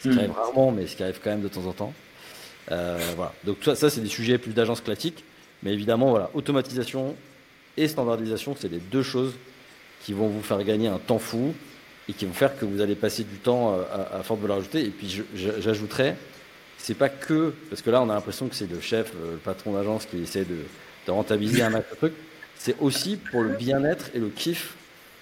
Ce 0.00 0.08
qui 0.08 0.14
Mm. 0.14 0.18
arrive 0.18 0.30
rarement, 0.32 0.70
mais 0.70 0.86
ce 0.86 0.94
qui 0.96 1.02
arrive 1.02 1.18
quand 1.22 1.30
même 1.30 1.42
de 1.42 1.48
temps 1.48 1.66
en 1.66 1.72
temps. 1.72 1.92
Voilà. 2.68 3.32
Donc 3.44 3.58
ça, 3.62 3.74
ça 3.74 3.90
c'est 3.90 4.00
des 4.00 4.08
sujets 4.08 4.38
plus 4.38 4.52
d'agence 4.52 4.80
classique. 4.80 5.24
Mais 5.62 5.72
évidemment, 5.72 6.10
voilà, 6.10 6.30
automatisation 6.34 7.16
et 7.76 7.88
standardisation, 7.88 8.54
c'est 8.58 8.70
les 8.70 8.78
deux 8.78 9.02
choses 9.02 9.32
qui 10.04 10.12
vont 10.12 10.28
vous 10.28 10.42
faire 10.42 10.62
gagner 10.62 10.86
un 10.88 10.98
temps 10.98 11.18
fou 11.18 11.54
et 12.08 12.12
qui 12.12 12.26
vont 12.26 12.32
faire 12.32 12.56
que 12.56 12.64
vous 12.64 12.80
allez 12.80 12.94
passer 12.94 13.24
du 13.24 13.38
temps 13.38 13.74
euh, 13.74 13.82
à, 13.92 14.18
à 14.18 14.22
forte 14.22 14.40
valeur 14.40 14.58
ajoutée. 14.58 14.84
Et 14.84 14.90
puis 14.90 15.24
j'ajouterais, 15.34 16.16
c'est 16.78 16.94
pas 16.94 17.08
que 17.08 17.54
parce 17.70 17.82
que 17.82 17.90
là 17.90 18.02
on 18.02 18.10
a 18.10 18.14
l'impression 18.14 18.46
que 18.48 18.54
c'est 18.54 18.70
le 18.70 18.80
chef, 18.80 19.12
euh, 19.14 19.32
le 19.32 19.38
patron 19.38 19.72
d'agence 19.72 20.06
qui 20.06 20.22
essaie 20.22 20.44
de, 20.44 20.58
de 21.06 21.10
rentabiliser 21.10 21.62
un 21.62 21.70
max 21.70 21.90
de 21.90 21.96
trucs. 21.96 22.14
C'est 22.56 22.76
aussi 22.80 23.16
pour 23.16 23.42
le 23.42 23.50
bien-être 23.50 24.10
et 24.14 24.18
le 24.18 24.28
kiff 24.28 24.74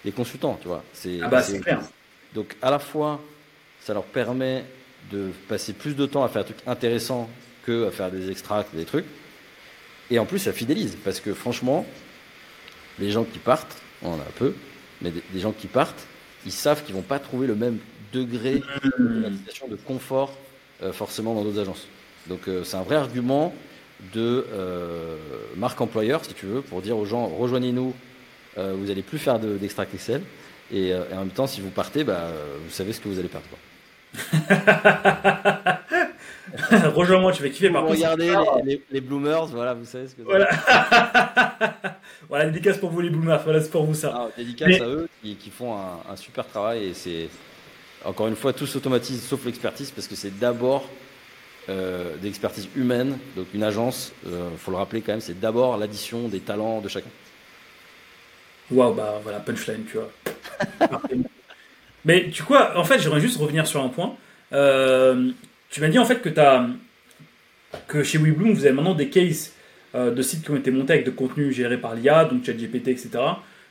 les 0.04 0.12
consultants, 0.12 0.58
tu 0.60 0.68
vois. 0.68 0.82
Ah 1.22 1.28
bah 1.28 1.42
c'est 1.42 1.60
clair. 1.60 1.80
Donc 2.34 2.56
à 2.60 2.70
la 2.70 2.78
fois, 2.78 3.20
ça 3.80 3.94
leur 3.94 4.04
permet 4.04 4.64
de 5.10 5.30
passer 5.48 5.72
plus 5.72 5.94
de 5.94 6.06
temps 6.06 6.24
à 6.24 6.28
faire 6.28 6.44
des 6.44 6.52
trucs 6.52 6.66
intéressants 6.66 7.28
que 7.64 7.86
à 7.86 7.90
faire 7.90 8.10
des 8.10 8.30
extracts, 8.30 8.74
des 8.74 8.84
trucs. 8.84 9.04
Et 10.10 10.18
en 10.18 10.26
plus, 10.26 10.40
ça 10.40 10.52
fidélise 10.52 10.96
parce 11.04 11.20
que 11.20 11.32
franchement, 11.34 11.86
les 12.98 13.10
gens 13.10 13.24
qui 13.24 13.38
partent, 13.38 13.76
on 14.02 14.10
en 14.10 14.18
a 14.18 14.22
un 14.22 14.34
peu, 14.36 14.54
mais 15.02 15.12
des, 15.32 15.40
gens 15.40 15.52
qui 15.52 15.66
partent, 15.66 16.06
ils 16.46 16.52
savent 16.52 16.82
qu'ils 16.84 16.94
vont 16.94 17.02
pas 17.02 17.18
trouver 17.18 17.46
le 17.46 17.54
même 17.54 17.78
degré 18.12 18.62
de 18.98 19.76
confort 19.86 20.36
euh, 20.82 20.92
forcément 20.92 21.34
dans 21.34 21.44
d'autres 21.44 21.60
agences. 21.60 21.86
Donc 22.28 22.48
euh, 22.48 22.64
c'est 22.64 22.76
un 22.76 22.82
vrai 22.82 22.96
argument 22.96 23.54
de 24.14 24.46
euh, 24.52 25.16
marque 25.56 25.80
employeur, 25.80 26.24
si 26.24 26.34
tu 26.34 26.46
veux, 26.46 26.60
pour 26.60 26.82
dire 26.82 26.96
aux 26.98 27.04
gens 27.04 27.26
rejoignez-nous, 27.26 27.94
vous 28.56 28.90
allez 28.90 29.02
plus 29.02 29.18
faire 29.18 29.38
d'extract 29.38 29.94
Excel, 29.94 30.20
et, 30.70 30.94
en 30.94 31.20
même 31.20 31.30
temps, 31.30 31.46
si 31.46 31.62
vous 31.62 31.70
partez, 31.70 32.04
bah, 32.04 32.28
vous 32.62 32.70
savez 32.70 32.92
ce 32.92 33.00
que 33.00 33.08
vous 33.08 33.18
allez 33.18 33.30
perdre. 33.30 33.46
Rejoins-moi, 36.94 37.32
tu 37.32 37.42
vas 37.42 37.48
kiffer. 37.48 37.70
Par 37.70 37.86
regardez 37.86 38.34
les, 38.64 38.82
les, 38.90 39.00
bloomers, 39.00 39.46
voilà, 39.46 39.74
vous 39.74 39.84
savez 39.84 40.08
ce 40.08 40.14
que. 40.14 40.22
Voilà. 40.22 40.48
voilà, 42.28 42.46
dédicace 42.46 42.78
pour 42.78 42.90
vous 42.90 43.00
les 43.00 43.10
bloomers. 43.10 43.42
Voilà, 43.42 43.60
c'est 43.60 43.70
pour 43.70 43.84
vous 43.84 43.94
ça. 43.94 44.12
Ah, 44.14 44.28
dédicace 44.36 44.80
à 44.80 44.86
eux 44.86 45.08
qui, 45.22 45.36
qui 45.36 45.50
font 45.50 45.74
un, 45.74 46.16
super 46.16 46.46
travail 46.46 46.88
et 46.88 46.94
c'est 46.94 47.28
encore 48.04 48.28
une 48.28 48.36
fois 48.36 48.52
tout 48.52 48.66
s'automatise 48.66 49.22
sauf 49.22 49.44
l'expertise 49.46 49.90
parce 49.90 50.06
que 50.06 50.14
c'est 50.14 50.38
d'abord 50.38 50.88
euh, 51.68 52.16
d'expertise 52.16 52.68
humaine. 52.76 53.18
Donc 53.36 53.46
une 53.54 53.62
agence, 53.62 54.12
il 54.26 54.32
euh, 54.32 54.50
faut 54.58 54.70
le 54.70 54.76
rappeler 54.76 55.00
quand 55.00 55.12
même, 55.12 55.20
c'est 55.20 55.38
d'abord 55.38 55.76
l'addition 55.78 56.28
des 56.28 56.40
talents 56.40 56.80
de 56.80 56.88
chacun. 56.88 57.10
Waouh, 58.70 58.94
bah 58.94 59.20
voilà, 59.22 59.40
punchline, 59.40 59.84
tu 59.84 59.98
vois. 59.98 60.10
Mais 62.04 62.30
tu 62.30 62.42
vois, 62.42 62.76
en 62.76 62.84
fait, 62.84 62.98
j'aimerais 62.98 63.20
juste 63.20 63.38
revenir 63.38 63.66
sur 63.66 63.82
un 63.82 63.88
point. 63.88 64.16
Euh, 64.52 65.30
tu 65.72 65.80
m'as 65.80 65.88
dit 65.88 65.98
en 65.98 66.04
fait 66.04 66.20
que, 66.20 66.38
as, 66.38 66.66
que 67.88 68.04
chez 68.04 68.18
WeBloom, 68.18 68.52
vous 68.52 68.66
avez 68.66 68.74
maintenant 68.74 68.94
des 68.94 69.08
cases 69.08 69.54
euh, 69.94 70.10
de 70.12 70.22
sites 70.22 70.44
qui 70.44 70.50
ont 70.50 70.56
été 70.56 70.70
montés 70.70 70.92
avec 70.92 71.06
de 71.06 71.10
contenu 71.10 71.50
géré 71.50 71.78
par 71.78 71.94
l'IA, 71.94 72.26
donc 72.26 72.44
ChatGPT, 72.44 72.88
etc. 72.88 73.10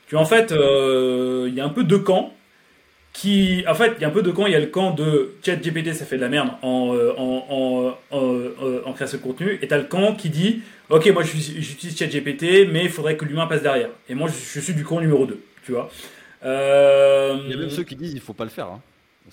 Tu 0.08 0.16
vois, 0.16 0.22
en 0.22 0.26
fait, 0.26 0.52
euh, 0.52 1.46
il 1.48 1.54
y 1.54 1.62
a 1.62 1.66
un 1.66 1.70
peu 1.70 1.84
deux 1.84 2.00
camps. 2.00 2.34
Qui, 3.14 3.66
en 3.68 3.76
fait, 3.76 3.94
il 3.98 4.02
y 4.02 4.06
a 4.06 4.08
un 4.08 4.12
peu 4.12 4.22
deux 4.22 4.32
camps. 4.32 4.48
Il 4.48 4.54
y 4.54 4.56
a 4.56 4.60
le 4.60 4.68
camp 4.68 4.92
de 4.92 5.36
ChatGPT, 5.46 5.94
ça 5.94 6.06
fait 6.06 6.16
de 6.16 6.22
la 6.22 6.30
merde 6.30 6.52
en, 6.62 6.96
en, 7.18 7.98
en, 8.10 8.94
création 8.94 9.18
de 9.18 9.24
contenu. 9.24 9.60
Et 9.62 9.68
tu 9.68 9.74
as 9.74 9.78
le 9.78 9.84
camp 9.84 10.16
qui 10.16 10.30
dit 10.30 10.62
Ok, 10.90 11.08
moi 11.08 11.22
j'utilise 11.24 11.98
ChatGPT, 11.98 12.70
mais 12.72 12.86
il 12.86 12.90
faudrait 12.90 13.18
que 13.18 13.26
l'humain 13.26 13.48
passe 13.48 13.64
derrière. 13.64 13.90
Et 14.10 14.16
moi, 14.16 14.30
je, 14.30 14.60
suis 14.60 14.74
du 14.74 14.86
camp 14.86 15.02
numéro 15.02 15.26
2. 15.26 15.40
Tu 15.66 15.74
vois 15.74 15.92
euh... 16.46 17.38
Il 17.44 17.52
y 17.52 17.54
a 17.54 17.58
même 17.58 17.70
ceux 17.70 17.84
qui 17.84 17.96
disent 17.96 18.14
il 18.14 18.22
faut 18.22 18.34
pas 18.34 18.46
le 18.46 18.50
faire. 18.50 18.68
Hein. 18.68 18.82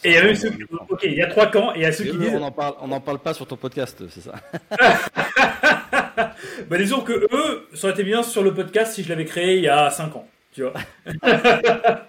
Et 0.05 0.11
il 0.11 0.15
y 0.15 0.17
a 0.19 0.25
même 0.25 0.35
ceux 0.35 0.51
qui... 0.51 0.63
Ok, 0.89 1.01
il 1.05 1.15
y 1.15 1.23
a 1.23 1.27
trois 1.27 1.47
camps 1.47 1.75
et 1.75 1.79
il 1.79 1.83
y 1.83 1.87
a 1.87 1.93
ceux 1.93 2.05
qui 2.05 2.17
disent. 2.17 2.35
On 2.35 2.41
n'en 2.41 2.53
parle, 2.53 2.75
on 2.81 2.93
en 2.93 3.01
parle 3.01 3.19
pas 3.19 3.35
sur 3.35 3.47
ton 3.47 3.57
podcast, 3.57 4.03
c'est 4.09 4.21
ça. 4.21 4.35
bah 6.69 6.79
disons 6.79 7.01
que 7.01 7.13
eux, 7.13 7.69
ça 7.75 7.89
aurait 7.89 7.95
été 7.95 8.05
bien 8.05 8.23
sur 8.23 8.43
le 8.43 8.55
podcast 8.55 8.95
si 8.95 9.03
je 9.03 9.09
l'avais 9.09 9.25
créé 9.25 9.57
il 9.57 9.63
y 9.63 9.69
a 9.69 9.91
5 9.91 10.15
ans. 10.17 10.29
Tu 10.55 10.63
vois. 10.63 10.73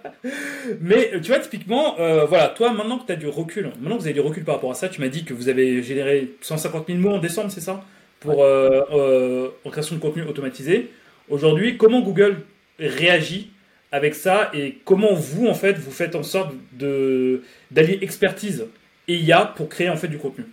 Mais 0.80 1.10
tu 1.20 1.28
vois, 1.28 1.38
typiquement, 1.40 1.98
euh, 1.98 2.24
voilà, 2.24 2.48
toi, 2.48 2.72
maintenant 2.72 2.98
que 2.98 3.06
tu 3.06 3.12
as 3.12 3.16
du 3.16 3.28
recul, 3.28 3.66
maintenant 3.80 3.96
que 3.96 4.02
vous 4.02 4.06
avez 4.06 4.14
du 4.14 4.20
recul 4.20 4.44
par 4.44 4.56
rapport 4.56 4.70
à 4.70 4.74
ça, 4.74 4.88
tu 4.88 5.00
m'as 5.00 5.08
dit 5.08 5.24
que 5.24 5.34
vous 5.34 5.48
avez 5.48 5.82
généré 5.82 6.32
150 6.40 6.86
000 6.86 6.98
mots 6.98 7.14
en 7.14 7.18
décembre, 7.18 7.50
c'est 7.50 7.60
ça? 7.60 7.84
Pour 8.20 8.42
euh, 8.42 8.82
euh, 8.92 9.48
en 9.64 9.70
création 9.70 9.96
de 9.96 10.00
contenu 10.00 10.22
automatisé. 10.24 10.90
Aujourd'hui, 11.28 11.76
comment 11.76 12.00
Google 12.00 12.42
réagit 12.78 13.50
avec 13.92 14.14
ça 14.14 14.50
et 14.54 14.78
comment 14.84 15.14
vous, 15.14 15.46
en 15.46 15.54
fait, 15.54 15.78
vous 15.78 15.90
faites 15.90 16.14
en 16.14 16.22
sorte 16.22 16.54
de, 16.72 17.42
d'allier 17.70 17.98
expertise 18.02 18.66
et 19.08 19.16
IA 19.16 19.46
pour 19.46 19.68
créer 19.68 19.88
en 19.88 19.96
fait 19.96 20.08
du 20.08 20.18
contenu 20.18 20.44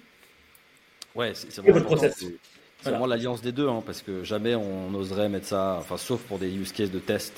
Ouais, 1.15 1.31
c'est, 1.33 1.55
vraiment, 1.61 1.97
c'est 1.97 2.89
vraiment 2.91 3.07
l'alliance 3.07 3.41
des 3.41 3.51
deux, 3.51 3.67
hein, 3.67 3.81
parce 3.83 4.03
que 4.03 4.23
jamais 4.23 4.53
on 4.53 4.93
oserait 4.93 5.29
mettre 5.29 5.47
ça, 5.47 5.77
enfin, 5.79 5.97
sauf 5.97 6.21
pour 6.21 6.37
des 6.37 6.53
use 6.53 6.71
cases 6.71 6.91
de 6.91 6.99
test 6.99 7.33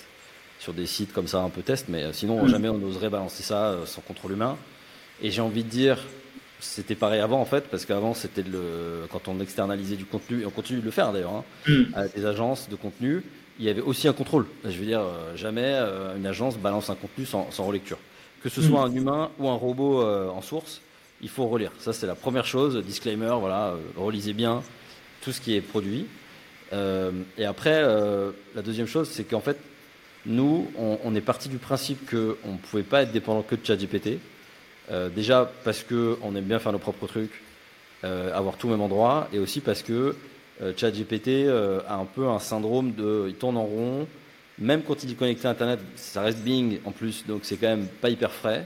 sur 0.59 0.73
des 0.73 0.85
sites 0.85 1.13
comme 1.13 1.27
ça 1.27 1.39
un 1.39 1.49
peu 1.49 1.61
test, 1.61 1.85
mais 1.87 2.03
euh, 2.03 2.13
sinon, 2.13 2.43
mm. 2.43 2.49
jamais 2.49 2.69
on 2.69 2.83
oserait 2.83 3.09
balancer 3.09 3.43
ça 3.43 3.67
euh, 3.67 3.85
sans 3.85 4.01
contrôle 4.01 4.33
humain. 4.33 4.57
Et 5.21 5.31
j'ai 5.31 5.41
envie 5.41 5.63
de 5.63 5.69
dire, 5.69 5.97
c'était 6.59 6.95
pareil 6.95 7.21
avant 7.21 7.39
en 7.39 7.45
fait, 7.45 7.69
parce 7.69 7.85
qu'avant 7.85 8.13
c'était 8.13 8.43
le 8.43 9.05
quand 9.09 9.29
on 9.29 9.39
externalisait 9.39 9.95
du 9.95 10.05
contenu, 10.05 10.41
et 10.41 10.45
on 10.45 10.51
continue 10.51 10.79
de 10.79 10.85
le 10.85 10.91
faire 10.91 11.13
d'ailleurs, 11.13 11.33
hein, 11.33 11.43
mm. 11.67 11.83
à 11.95 12.07
des 12.09 12.25
agences 12.25 12.67
de 12.67 12.75
contenu, 12.75 13.23
il 13.59 13.65
y 13.65 13.69
avait 13.69 13.81
aussi 13.81 14.07
un 14.07 14.13
contrôle. 14.13 14.45
Je 14.63 14.77
veux 14.77 14.85
dire, 14.85 15.01
euh, 15.01 15.35
jamais 15.35 15.65
euh, 15.65 16.15
une 16.15 16.25
agence 16.25 16.57
balance 16.57 16.89
un 16.89 16.95
contenu 16.95 17.25
sans, 17.25 17.49
relecture. 17.59 17.97
Que 18.41 18.47
ce 18.47 18.61
soit 18.61 18.81
un 18.81 18.93
humain 18.93 19.31
ou 19.37 19.49
un 19.49 19.55
robot 19.55 20.01
euh, 20.01 20.29
en 20.29 20.41
source, 20.41 20.79
il 21.21 21.27
faut 21.27 21.45
relire. 21.47 21.71
Ça, 21.77 21.91
c'est 21.91 22.07
la 22.07 22.15
première 22.15 22.45
chose. 22.45 22.81
Disclaimer, 22.85 23.35
voilà, 23.37 23.75
relisez 23.97 24.31
bien 24.31 24.63
tout 25.21 25.33
ce 25.33 25.41
qui 25.41 25.55
est 25.55 25.61
produit. 25.61 26.05
et 26.71 27.45
après, 27.45 27.81
la 27.81 28.61
deuxième 28.63 28.87
chose, 28.87 29.09
c'est 29.09 29.25
qu'en 29.25 29.41
fait, 29.41 29.57
nous, 30.25 30.71
on, 30.77 31.13
est 31.13 31.21
parti 31.21 31.49
du 31.49 31.57
principe 31.57 32.09
qu'on 32.09 32.53
ne 32.53 32.57
pouvait 32.57 32.83
pas 32.83 33.01
être 33.01 33.11
dépendant 33.11 33.41
que 33.41 33.55
de 33.55 33.65
ChatGPT. 33.65 34.19
déjà 35.13 35.51
parce 35.65 35.83
qu'on 35.83 36.33
aime 36.33 36.45
bien 36.45 36.59
faire 36.59 36.71
nos 36.71 36.79
propres 36.79 37.07
trucs, 37.07 37.41
avoir 38.03 38.55
tout 38.55 38.67
au 38.67 38.71
même 38.71 38.79
endroit, 38.79 39.27
et 39.33 39.39
aussi 39.39 39.59
parce 39.59 39.81
que 39.81 40.15
ChatGPT 40.75 41.27
euh, 41.27 41.79
a 41.87 41.95
un 41.95 42.05
peu 42.05 42.27
un 42.27 42.39
syndrome 42.39 42.93
de, 42.93 43.25
il 43.27 43.35
tourne 43.35 43.57
en 43.57 43.63
rond. 43.63 44.07
Même 44.57 44.81
quand 44.83 45.03
il 45.03 45.11
est 45.11 45.15
connecté 45.15 45.47
à 45.47 45.51
Internet, 45.51 45.79
ça 45.95 46.21
reste 46.21 46.39
Bing 46.39 46.79
en 46.83 46.91
plus, 46.91 47.25
donc 47.25 47.41
c'est 47.43 47.55
quand 47.55 47.67
même 47.67 47.87
pas 47.87 48.09
hyper 48.09 48.31
frais. 48.31 48.65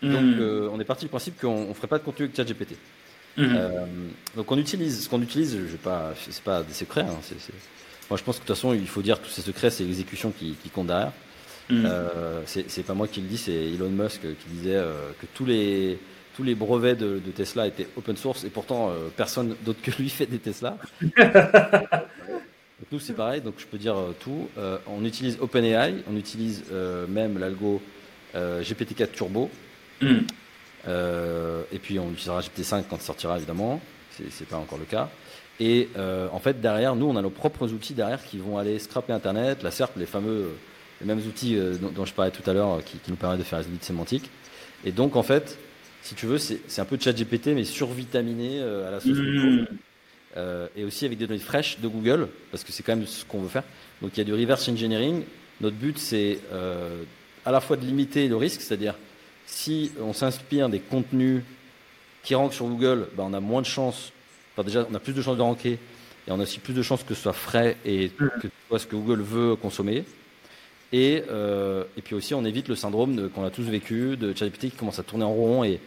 Donc 0.00 0.20
hmm. 0.20 0.40
euh, 0.40 0.68
on 0.72 0.80
est 0.80 0.84
parti 0.84 1.04
du 1.04 1.08
principe 1.08 1.40
qu'on 1.40 1.68
ne 1.68 1.74
ferait 1.74 1.88
pas 1.88 1.98
de 1.98 2.04
contenu 2.04 2.26
avec 2.26 2.36
ChatGPT. 2.36 2.76
Hmm. 3.34 3.56
donc 4.36 4.52
on 4.52 4.58
utilise, 4.58 5.04
ce 5.04 5.08
qu'on 5.08 5.22
utilise, 5.22 5.56
je 5.56 5.76
pas, 5.76 6.12
c'est 6.28 6.42
pas 6.42 6.62
des 6.62 6.74
secrets. 6.74 7.00
Hein, 7.00 7.18
moi 8.10 8.18
je 8.18 8.22
pense 8.22 8.36
que 8.36 8.42
de 8.42 8.46
toute 8.46 8.54
façon 8.54 8.74
il 8.74 8.86
faut 8.86 9.00
dire 9.00 9.18
tous 9.18 9.30
ces 9.30 9.40
secrets, 9.40 9.70
c'est 9.70 9.84
l'exécution 9.84 10.32
qui, 10.32 10.54
compte 10.72 10.88
derrière. 10.88 11.12
Hmm. 11.70 11.86
c'est 12.46 12.84
pas 12.84 12.94
moi 12.94 13.08
qui 13.08 13.20
le 13.20 13.28
dis, 13.28 13.38
c'est 13.38 13.52
Elon 13.52 13.88
Musk 13.88 14.20
qui 14.20 14.48
disait 14.50 14.80
que 15.20 15.26
tous 15.34 15.46
les 15.46 15.98
tous 16.34 16.42
les 16.42 16.54
brevets 16.54 16.96
de, 16.96 17.18
Tesla 17.34 17.66
étaient 17.66 17.88
open 17.96 18.16
source 18.16 18.44
et 18.44 18.50
pourtant 18.50 18.90
euh, 18.90 19.08
personne 19.16 19.56
d'autre 19.64 19.80
que 19.82 19.90
lui 19.92 20.08
fait 20.08 20.26
des 20.26 20.38
Tesla. 20.38 20.78
nous 22.92 23.00
c'est 23.00 23.14
pareil, 23.14 23.40
donc 23.40 23.54
je 23.58 23.66
peux 23.66 23.78
dire 23.78 23.96
euh, 23.96 24.14
tout. 24.18 24.48
Euh, 24.58 24.78
on 24.86 25.04
utilise 25.04 25.38
OpenAI, 25.40 25.96
on 26.10 26.16
utilise 26.16 26.64
même 27.08 27.38
l'algo 27.38 27.80
GPT-4 28.34 29.10
Turbo. 29.12 29.50
Hmm. 30.00 30.22
et 30.88 31.78
puis 31.78 31.98
on 32.00 32.10
utilisera 32.10 32.40
GPT-5 32.40 32.84
quand 32.90 32.96
il 32.96 33.02
sortira 33.02 33.36
évidemment, 33.36 33.80
c'est 34.30 34.48
pas 34.48 34.56
encore 34.56 34.78
le 34.78 34.84
cas. 34.84 35.10
Et 35.60 35.88
en 35.96 36.38
fait 36.40 36.60
derrière, 36.60 36.96
nous 36.96 37.06
on 37.06 37.16
a 37.16 37.22
nos 37.22 37.30
propres 37.30 37.72
outils 37.72 37.94
derrière 37.94 38.24
qui 38.24 38.38
vont 38.38 38.58
aller 38.58 38.78
scraper 38.78 39.12
Internet, 39.12 39.62
la 39.62 39.70
SERP, 39.70 39.96
les 39.96 40.06
fameux, 40.06 40.48
les 41.00 41.06
mêmes 41.06 41.20
outils 41.20 41.56
dont, 41.80 42.04
je 42.04 42.12
parlais 42.14 42.32
tout 42.32 42.48
à 42.50 42.54
l'heure 42.54 42.82
qui, 42.84 42.96
qui, 42.98 43.10
nous 43.10 43.16
permettent 43.16 43.38
de 43.38 43.44
faire 43.44 43.60
les 43.60 43.66
audits 43.66 43.84
sémantiques. 43.84 44.28
Et 44.84 44.90
donc 44.90 45.14
en 45.14 45.22
fait, 45.22 45.58
si 46.02 46.14
tu 46.14 46.26
veux, 46.26 46.38
c'est 46.38 46.80
un 46.80 46.84
peu 46.84 46.96
de 46.96 47.02
chat 47.02 47.12
GPT, 47.12 47.48
mais 47.48 47.64
survitaminé 47.64 48.58
euh, 48.60 48.88
à 48.88 48.90
la 48.90 49.00
sauce. 49.00 49.18
Mmh. 49.18 49.66
Euh, 50.36 50.66
et 50.76 50.84
aussi 50.84 51.04
avec 51.04 51.18
des 51.18 51.26
données 51.26 51.38
fraîches 51.38 51.78
de 51.78 51.88
Google, 51.88 52.28
parce 52.50 52.64
que 52.64 52.72
c'est 52.72 52.82
quand 52.82 52.96
même 52.96 53.06
ce 53.06 53.24
qu'on 53.24 53.40
veut 53.40 53.48
faire. 53.48 53.64
Donc 54.00 54.12
il 54.14 54.18
y 54.18 54.20
a 54.22 54.24
du 54.24 54.32
reverse 54.32 54.68
engineering. 54.68 55.22
Notre 55.60 55.76
but, 55.76 55.98
c'est 55.98 56.38
euh, 56.52 57.02
à 57.44 57.52
la 57.52 57.60
fois 57.60 57.76
de 57.76 57.84
limiter 57.84 58.28
le 58.28 58.36
risque, 58.36 58.62
c'est-à-dire 58.62 58.96
si 59.46 59.92
on 60.00 60.12
s'inspire 60.12 60.68
des 60.68 60.80
contenus 60.80 61.42
qui 62.24 62.34
rankent 62.34 62.54
sur 62.54 62.66
Google, 62.66 63.08
ben, 63.16 63.24
on 63.24 63.34
a 63.34 63.40
moins 63.40 63.60
de 63.60 63.66
chances, 63.66 64.12
enfin 64.52 64.64
déjà 64.64 64.86
on 64.90 64.94
a 64.94 65.00
plus 65.00 65.12
de 65.12 65.20
chances 65.22 65.36
de 65.36 65.42
ranker, 65.42 65.72
et 65.72 66.30
on 66.30 66.40
a 66.40 66.44
aussi 66.44 66.60
plus 66.60 66.74
de 66.74 66.82
chances 66.82 67.04
que 67.04 67.14
ce 67.14 67.22
soit 67.22 67.32
frais 67.32 67.76
et 67.84 68.08
mmh. 68.08 68.28
que 68.40 68.48
ce 68.48 68.68
soit 68.68 68.78
ce 68.78 68.86
que 68.86 68.96
Google 68.96 69.20
veut 69.20 69.54
consommer. 69.54 70.04
Et, 70.92 71.24
euh, 71.30 71.84
et 71.96 72.02
puis 72.02 72.14
aussi, 72.14 72.34
on 72.34 72.44
évite 72.44 72.68
le 72.68 72.76
syndrome 72.76 73.30
qu'on 73.30 73.44
a 73.44 73.50
tous 73.50 73.62
vécu 73.62 74.16
de 74.16 74.36
ChatGPT 74.36 74.70
qui 74.70 74.76
commence 74.76 74.98
à 74.98 75.02
tourner 75.02 75.24
en 75.24 75.32
rond. 75.32 75.64
Et, 75.64 75.80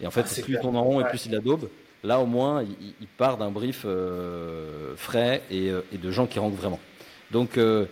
et 0.00 0.06
en 0.06 0.10
fait, 0.10 0.24
ah, 0.24 0.42
plus 0.42 0.54
il 0.54 0.60
tourne 0.60 0.76
en 0.76 0.84
rond 0.84 1.00
et 1.00 1.04
plus 1.04 1.26
il 1.26 1.38
daube. 1.40 1.68
Là, 2.04 2.18
au 2.18 2.26
moins, 2.26 2.64
il, 2.64 3.06
part 3.06 3.38
d'un 3.38 3.50
brief 3.50 3.82
euh, 3.84 4.96
frais 4.96 5.42
et, 5.50 5.70
euh, 5.70 5.82
et, 5.92 5.98
de 5.98 6.10
gens 6.10 6.26
qui 6.26 6.40
rankent 6.40 6.56
vraiment. 6.56 6.80
Donc, 7.30 7.56
euh, 7.56 7.86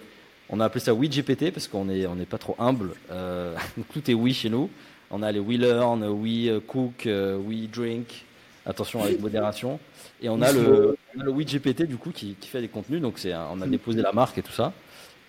on 0.49 0.59
a 0.59 0.65
appelé 0.65 0.81
ça 0.81 0.93
WeGPT 0.93 1.53
parce 1.53 1.69
qu'on 1.69 1.85
n'est 1.85 2.07
on 2.07 2.19
est 2.19 2.27
pas 2.27 2.39
trop 2.39 2.57
humble. 2.59 2.95
Tout 3.93 4.11
est 4.11 4.15
oui 4.15 4.35
chez 4.35 4.51
nous. 4.51 4.69
On 5.13 5.23
a 5.23 5.31
les 5.31 5.39
We 5.39 5.59
Learn, 5.59 6.05
We 6.09 6.51
Cook, 6.67 7.07
We 7.07 7.71
Drink. 7.71 8.25
Attention 8.67 9.03
avec 9.03 9.21
modération. 9.21 9.79
Et 10.21 10.29
on 10.29 10.43
a 10.43 10.53
le, 10.53 10.97
on 11.17 11.21
a 11.21 11.25
le 11.25 11.31
WeGPT 11.31 11.85
du 11.85 11.97
coup 11.97 12.11
qui, 12.11 12.35
qui 12.35 12.49
fait 12.49 12.61
des 12.61 12.69
contenus. 12.69 13.01
Donc, 13.01 13.21
on 13.25 13.61
a 13.61 13.67
déposé 13.67 14.03
la 14.03 14.13
marque 14.13 14.39
et 14.39 14.43
tout 14.43 14.53
ça. 14.53 14.73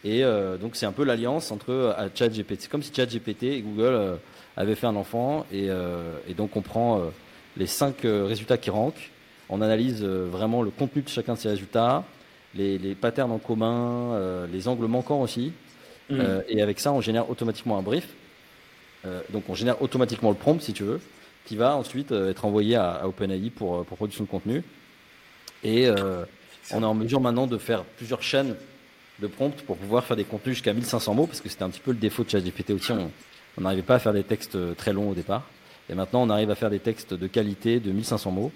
Et 0.04 0.24
euh, 0.24 0.58
donc 0.58 0.76
c'est 0.76 0.86
un 0.86 0.92
peu 0.92 1.04
l'alliance 1.04 1.52
entre 1.52 1.72
euh, 1.72 2.10
ChatGPT. 2.16 2.62
C'est 2.62 2.72
comme 2.72 2.84
si 2.84 2.94
ChatGPT 2.94 3.44
et 3.44 3.62
Google 3.62 3.94
euh, 3.94 4.16
avaient 4.58 4.76
fait 4.76 4.88
un 4.88 4.96
enfant. 4.96 5.46
Et, 5.52 5.68
et 6.28 6.34
donc 6.34 6.56
on 6.58 6.62
prend 6.62 7.02
les 7.58 7.68
cinq 7.68 8.02
résultats 8.04 8.58
qui 8.58 8.70
rankent. 8.70 9.10
On 9.50 9.62
analyse 9.62 10.04
vraiment 10.04 10.62
le 10.62 10.72
contenu 10.72 11.02
de 11.02 11.10
chacun 11.10 11.34
de 11.34 11.40
ces 11.40 11.50
résultats, 11.50 12.04
les, 12.54 12.78
les 12.78 12.96
patterns 12.96 13.32
en 13.32 13.38
commun, 13.38 14.46
les 14.52 14.68
angles 14.68 14.88
manquants 14.88 15.22
aussi. 15.22 15.54
Mm. 16.10 16.22
et 16.50 16.62
avec 16.62 16.82
ça, 16.82 16.92
on 16.92 17.00
génère 17.00 17.30
automatiquement 17.30 17.78
un 17.78 17.82
brief. 17.82 18.10
donc, 19.32 19.44
on 19.48 19.56
génère 19.56 19.82
automatiquement 19.82 20.30
le 20.30 20.36
prompt, 20.36 20.62
si 20.62 20.74
tu 20.74 20.84
veux, 20.84 21.00
qui 21.46 21.56
va 21.56 21.78
ensuite 21.78 22.12
être 22.12 22.44
envoyé 22.44 22.76
à, 22.76 23.08
OpenAI 23.08 23.52
pour, 23.52 23.86
pour 23.86 23.96
production 23.96 24.26
de 24.26 24.30
contenu. 24.30 24.64
Et 25.64 25.90
on 26.72 26.82
est 26.82 26.86
en 26.86 26.94
mesure 26.94 27.22
maintenant 27.22 27.48
de 27.48 27.58
faire 27.58 27.84
plusieurs 27.84 28.22
chaînes 28.22 28.56
de 29.22 29.28
prompt 29.28 29.56
pour 29.66 29.78
pouvoir 29.78 30.04
faire 30.04 30.18
des 30.18 30.24
contenus 30.24 30.56
jusqu'à 30.56 30.74
1500 30.74 31.14
mots, 31.14 31.28
parce 31.28 31.42
que 31.42 31.50
c'était 31.50 31.64
un 31.64 31.70
petit 31.70 31.80
peu 31.80 31.92
le 31.92 31.98
défaut 31.98 32.24
de 32.24 32.30
ChatGPT 32.30 32.72
aussi. 32.72 32.92
On 33.58 33.62
n'arrivait 33.62 33.82
pas 33.82 33.96
à 33.96 34.00
faire 34.00 34.14
des 34.14 34.24
textes 34.24 34.58
très 34.76 34.94
longs 34.94 35.10
au 35.10 35.14
départ. 35.14 35.44
Et 35.90 35.96
maintenant, 35.96 36.22
on 36.24 36.30
arrive 36.30 36.50
à 36.50 36.56
faire 36.56 36.70
des 36.70 36.80
textes 36.80 37.14
de 37.14 37.28
qualité 37.28 37.80
de 37.80 37.92
1500 37.92 38.32
mots. 38.32 38.52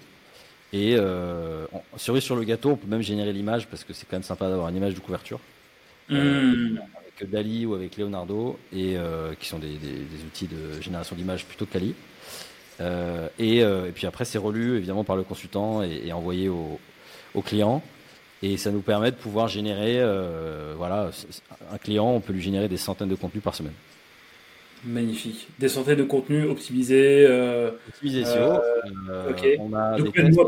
Et 0.72 0.96
euh, 0.98 1.66
cerise 1.96 2.22
sur 2.22 2.36
le 2.36 2.44
gâteau, 2.44 2.70
on 2.70 2.76
peut 2.76 2.88
même 2.88 3.02
générer 3.02 3.32
l'image 3.32 3.66
parce 3.68 3.84
que 3.84 3.92
c'est 3.92 4.06
quand 4.06 4.16
même 4.16 4.22
sympa 4.22 4.48
d'avoir 4.48 4.68
une 4.68 4.76
image 4.76 4.94
de 4.94 5.00
couverture. 5.00 5.40
Euh, 6.10 6.54
hmm. 6.54 6.78
avec 6.98 7.30
Dali 7.30 7.66
ou 7.66 7.74
avec 7.74 7.96
Leonardo, 7.96 8.58
et, 8.72 8.96
euh, 8.96 9.34
qui 9.38 9.48
sont 9.48 9.58
des, 9.58 9.76
outils 10.26 10.46
de 10.46 10.80
génération 10.80 11.16
d'images 11.16 11.44
plutôt 11.44 11.66
quali. 11.66 11.94
Euh, 12.80 13.28
et, 13.38 13.62
puis 13.92 14.06
après, 14.06 14.24
c'est 14.24 14.38
relu 14.38 14.76
évidemment 14.76 15.04
par 15.04 15.16
le 15.16 15.24
consultant 15.24 15.82
et, 15.82 16.12
envoyé 16.12 16.48
au, 16.48 16.78
au, 17.34 17.42
client. 17.42 17.82
Et 18.42 18.56
ça 18.56 18.70
nous 18.70 18.82
permet 18.82 19.10
de 19.10 19.16
pouvoir 19.16 19.48
générer, 19.48 20.00
voilà, 20.76 21.10
un 21.72 21.78
client, 21.78 22.10
on 22.10 22.20
peut 22.20 22.32
lui 22.32 22.42
générer 22.42 22.68
des 22.68 22.76
centaines 22.76 23.08
de 23.08 23.14
contenus 23.14 23.42
par 23.42 23.54
semaine. 23.54 23.72
Magnifique. 24.86 25.48
Des 25.58 25.68
centaines 25.68 25.98
de 25.98 26.04
contenus 26.04 26.48
optimisés. 26.48 27.26
Euh, 27.26 27.70
optimisés 27.88 28.24
SEO. 28.24 28.36
Euh, 28.36 28.60
euh, 29.10 29.30
ok. 29.30 29.46
On 29.58 29.74
a 29.74 29.96
tests. 29.96 30.40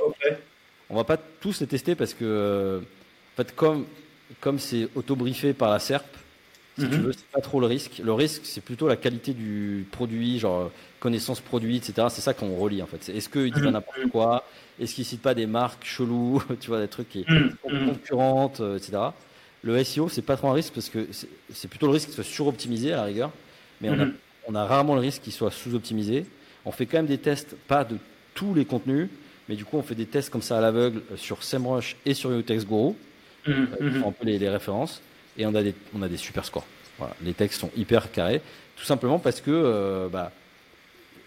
On 0.91 0.97
va 0.97 1.05
pas 1.05 1.17
tous 1.17 1.61
les 1.61 1.67
tester 1.67 1.95
parce 1.95 2.15
que, 2.15 2.81
en 2.81 3.37
fait, 3.37 3.55
comme 3.55 3.85
comme 4.41 4.59
c'est 4.59 4.89
auto-briefé 4.95 5.55
par 5.55 5.71
la 5.71 5.79
SERP, 5.79 6.07
si 6.79 6.89
tu 6.89 6.97
mhm. 6.97 7.03
veux, 7.03 7.13
c'est 7.13 7.27
pas 7.27 7.41
trop 7.41 7.61
le 7.61 7.67
risque. 7.67 8.01
Le 8.03 8.13
risque, 8.13 8.43
c'est 8.45 8.61
plutôt 8.61 8.89
la 8.89 8.97
qualité 8.97 9.33
du 9.33 9.87
produit, 9.91 10.39
genre 10.39 10.71
connaissance 11.01 11.41
produit, 11.41 11.77
etc. 11.77 12.09
C'est 12.11 12.21
ça 12.21 12.35
qu'on 12.35 12.57
relie 12.57 12.83
en 12.83 12.87
fait. 12.87 13.09
Est-ce 13.09 13.29
qu'il 13.29 13.45
dit 13.45 13.61
pas 13.61 13.67
mhm. 13.67 13.73
n'importe 13.73 14.09
quoi? 14.11 14.45
Est-ce 14.81 14.95
qu'il 14.95 15.05
cite 15.05 15.23
pas 15.23 15.35
des 15.35 15.47
marques 15.47 15.85
cheloues? 15.85 16.43
Tu 16.61 16.69
vois, 16.69 16.81
des 16.81 16.89
trucs 16.89 17.09
qui 17.09 17.25
mhm. 17.29 17.55
concurrentes, 17.63 18.61
etc. 18.77 18.99
Le 19.63 19.83
SEO, 19.83 20.09
c'est 20.09 20.23
pas 20.23 20.37
trop 20.37 20.49
un 20.49 20.53
risque 20.53 20.75
parce 20.75 20.89
que 20.89 21.07
c'est 21.53 21.69
plutôt 21.69 21.87
le 21.87 21.93
risque 21.93 22.11
de 22.11 22.15
se 22.15 22.23
suroptimiser 22.23 22.93
à 22.93 22.97
la 22.97 23.05
rigueur. 23.05 23.31
Mais 23.81 23.91
on 23.91 24.01
a 24.01 24.07
on 24.49 24.55
a 24.55 24.65
rarement 24.65 24.95
le 24.95 25.01
risque 25.01 25.23
qu'il 25.23 25.33
soit 25.33 25.51
sous-optimisé. 25.51 26.25
On 26.65 26.73
fait 26.73 26.87
quand 26.87 26.97
même 26.97 27.07
des 27.07 27.19
tests, 27.19 27.55
pas 27.69 27.85
de 27.85 27.99
tous 28.35 28.55
les 28.55 28.65
contenus, 28.65 29.09
mais 29.49 29.57
du 29.57 29.65
coup, 29.65 29.77
on 29.77 29.83
fait 29.83 29.95
des 29.95 30.07
tests 30.07 30.31
comme 30.31 30.43
ça 30.43 30.59
à 30.59 30.61
l'aveugle 30.61 31.03
sur 31.17 31.43
SEMrush 31.43 31.97
et 32.07 32.15
sur 32.15 32.33
Yotex 32.33 32.67
Guru, 32.67 32.95
mmh, 33.47 33.53
mmh. 33.53 34.05
un 34.07 34.13
peu 34.13 34.25
les, 34.25 34.49
références, 34.49 35.03
et 35.39 35.47
on 35.47 35.55
a 35.55 35.63
des, 35.63 35.75
on 35.95 36.03
a 36.03 36.09
des 36.09 36.17
super 36.17 36.45
scores. 36.45 36.67
Les 37.23 37.33
textes 37.33 37.61
sont 37.61 37.71
hyper 37.77 38.11
carrés, 38.11 38.43
tout 38.77 38.85
simplement 38.85 39.21
parce 39.21 39.41
que, 39.41 39.51
euh, 39.53 40.09
bah, 40.09 40.33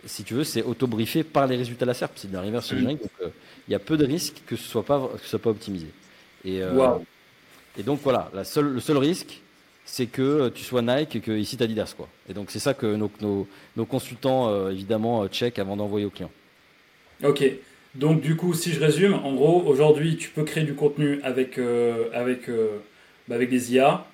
si 0.05 0.23
tu 0.23 0.33
veux, 0.33 0.43
c'est 0.43 0.63
auto-briefé 0.63 1.23
par 1.23 1.47
les 1.47 1.55
résultats 1.55 1.85
de 1.85 1.91
la 1.91 1.93
SERP, 1.93 2.11
c'est 2.15 2.29
de 2.29 2.35
la 2.35 2.41
reverse 2.41 2.73
donc 2.73 2.99
euh, 3.21 3.27
il 3.67 3.71
y 3.71 3.75
a 3.75 3.79
peu 3.79 3.95
de 3.95 4.05
risques 4.05 4.41
que 4.45 4.55
ce 4.55 4.67
soit 4.67 4.83
pas, 4.83 5.09
que 5.13 5.23
ce 5.23 5.29
soit 5.29 5.39
pas 5.39 5.51
optimisé. 5.51 5.87
Et, 6.43 6.61
euh, 6.61 6.97
et 7.77 7.83
donc 7.83 8.01
voilà, 8.03 8.29
la 8.33 8.43
seule, 8.43 8.67
le 8.67 8.79
seul 8.81 8.97
risque, 8.97 9.39
c'est 9.85 10.07
que 10.07 10.49
tu 10.49 10.63
sois 10.63 10.81
Nike 10.81 11.15
et 11.15 11.19
que 11.21 11.31
ici 11.31 11.55
tu 11.55 11.63
Adidas 11.63 11.93
quoi. 11.95 12.09
Et 12.27 12.33
donc 12.33 12.51
c'est 12.51 12.59
ça 12.59 12.73
que 12.73 12.95
nos, 12.95 13.11
nos, 13.77 13.85
consultants 13.85 14.69
évidemment 14.69 15.27
check 15.27 15.57
avant 15.59 15.77
d'envoyer 15.77 16.05
au 16.05 16.09
client. 16.09 16.31
Ok. 17.23 17.43
Donc 17.95 18.21
du 18.21 18.35
coup, 18.35 18.53
si 18.53 18.73
je 18.73 18.79
résume, 18.79 19.13
en 19.13 19.33
gros, 19.33 19.63
aujourd'hui, 19.67 20.17
tu 20.17 20.29
peux 20.29 20.43
créer 20.43 20.63
du 20.63 20.73
contenu 20.73 21.19
avec 21.23 21.59
avec 22.13 22.49
bah, 23.27 23.35
avec 23.35 23.49
des 23.49 23.73
IA. 23.73 24.05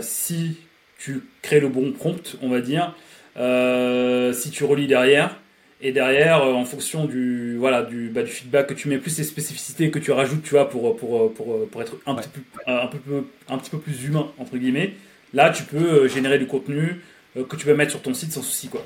si 0.00 0.56
tu 0.98 1.22
crées 1.42 1.60
le 1.60 1.68
bon 1.68 1.92
prompt, 1.92 2.36
on 2.42 2.48
va 2.48 2.60
dire, 2.60 2.94
si 3.36 4.50
tu 4.50 4.64
relis 4.64 4.86
derrière, 4.86 5.36
et 5.84 5.90
derrière, 5.90 6.42
en 6.44 6.64
fonction 6.64 7.06
du 7.06 7.56
voilà 7.56 7.82
du, 7.82 8.08
bah, 8.08 8.22
du 8.22 8.30
feedback 8.30 8.68
que 8.68 8.74
tu 8.74 8.88
mets, 8.88 8.98
plus 8.98 9.18
les 9.18 9.24
spécificités 9.24 9.90
que 9.90 9.98
tu 9.98 10.12
rajoutes, 10.12 10.42
tu 10.42 10.50
vois, 10.50 10.68
pour 10.68 10.96
pour, 10.96 11.34
pour, 11.34 11.68
pour 11.68 11.82
être 11.82 11.96
un, 12.06 12.14
petit 12.14 12.28
peu, 12.28 12.40
un, 12.66 12.86
peu, 12.86 13.24
un 13.48 13.58
petit 13.58 13.70
peu 13.70 13.78
plus 13.78 14.04
humain 14.04 14.30
entre 14.38 14.56
guillemets. 14.56 14.94
Là, 15.34 15.50
tu 15.50 15.62
peux 15.64 16.04
euh, 16.04 16.08
générer 16.08 16.38
du 16.38 16.46
contenu 16.46 17.00
euh, 17.36 17.44
que 17.44 17.56
tu 17.56 17.66
peux 17.66 17.74
mettre 17.74 17.90
sur 17.90 18.02
ton 18.02 18.14
site 18.14 18.32
sans 18.32 18.42
souci, 18.42 18.68
quoi. 18.68 18.84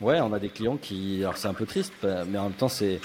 Ouais, 0.00 0.20
on 0.20 0.32
a 0.32 0.38
des 0.38 0.48
clients 0.48 0.76
qui, 0.76 1.18
alors 1.22 1.36
c'est 1.36 1.48
un 1.48 1.54
peu 1.54 1.66
triste, 1.66 1.92
mais 2.02 2.38
en 2.38 2.44
même 2.44 2.52
temps, 2.52 2.68
c'est, 2.68 3.00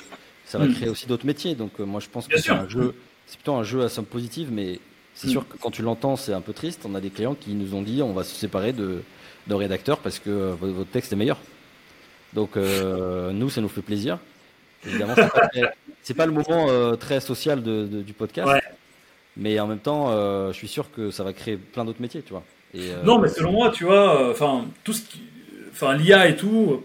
ça 0.46 0.60
va 0.60 0.66
hmm. 0.66 0.76
créer 0.76 0.90
aussi 0.90 1.08
d'autres 1.08 1.26
métiers. 1.26 1.56
Donc 1.56 1.80
euh, 1.80 1.86
moi, 1.86 2.00
je 2.00 2.08
pense 2.08 2.28
que 2.28 2.38
c'est 2.38 2.52
un 2.52 2.70
jeu, 2.70 2.94
c'est 3.26 3.38
plutôt 3.38 3.56
un 3.56 3.64
jeu 3.64 3.82
à 3.82 3.90
somme 3.90 4.06
positive, 4.06 4.50
mais 4.52 4.80
c'est 5.16 5.28
sûr 5.28 5.48
que 5.48 5.58
quand 5.58 5.72
tu 5.72 5.82
l'entends, 5.82 6.16
c'est 6.16 6.34
un 6.34 6.42
peu 6.42 6.54
triste. 6.54 6.82
On 6.86 6.96
a 6.96 7.02
des 7.02 7.10
clients 7.10 7.36
qui 7.36 7.54
nous 7.54 7.76
ont 7.76 7.82
dit, 7.82 8.02
on 8.02 8.14
va 8.14 8.24
se 8.24 8.36
séparer 8.36 8.74
de, 8.74 9.02
de 9.48 9.54
rédacteurs 9.54 10.00
parce 10.00 10.20
que 10.20 10.56
votre 10.60 10.90
texte 10.90 11.14
est 11.14 11.16
meilleur. 11.16 11.40
Donc 12.34 12.56
nous, 12.56 13.50
ça 13.50 13.62
nous 13.62 13.70
fait 13.70 13.82
plaisir. 13.82 14.18
Évidemment, 14.86 15.14
c'est 16.02 16.14
pas, 16.14 16.24
pas 16.24 16.26
le 16.26 16.34
moment 16.34 16.98
très 16.98 17.20
social 17.22 17.62
de, 17.64 17.86
du 17.86 18.14
podcast, 18.14 18.52
mais 19.38 19.60
en 19.60 19.68
même 19.68 19.80
temps, 19.80 20.12
je 20.52 20.54
suis 20.58 20.68
sûr 20.68 20.92
que 20.92 21.12
ça 21.12 21.24
va 21.24 21.34
créer 21.34 21.58
plein 21.58 21.86
d'autres 21.86 22.02
métiers, 22.02 22.22
tu 22.22 22.32
vois. 22.32 22.44
Euh, 22.76 23.04
non, 23.04 23.20
mais 23.20 23.30
selon 23.30 23.52
moi, 23.52 23.70
tu 23.70 23.84
vois, 23.84 24.30
enfin, 24.30 24.66
tout 24.84 24.94
ce 24.94 25.02
qui, 25.02 25.22
enfin, 25.72 25.96
l'IA 25.96 26.28
et 26.30 26.36
tout, 26.36 26.84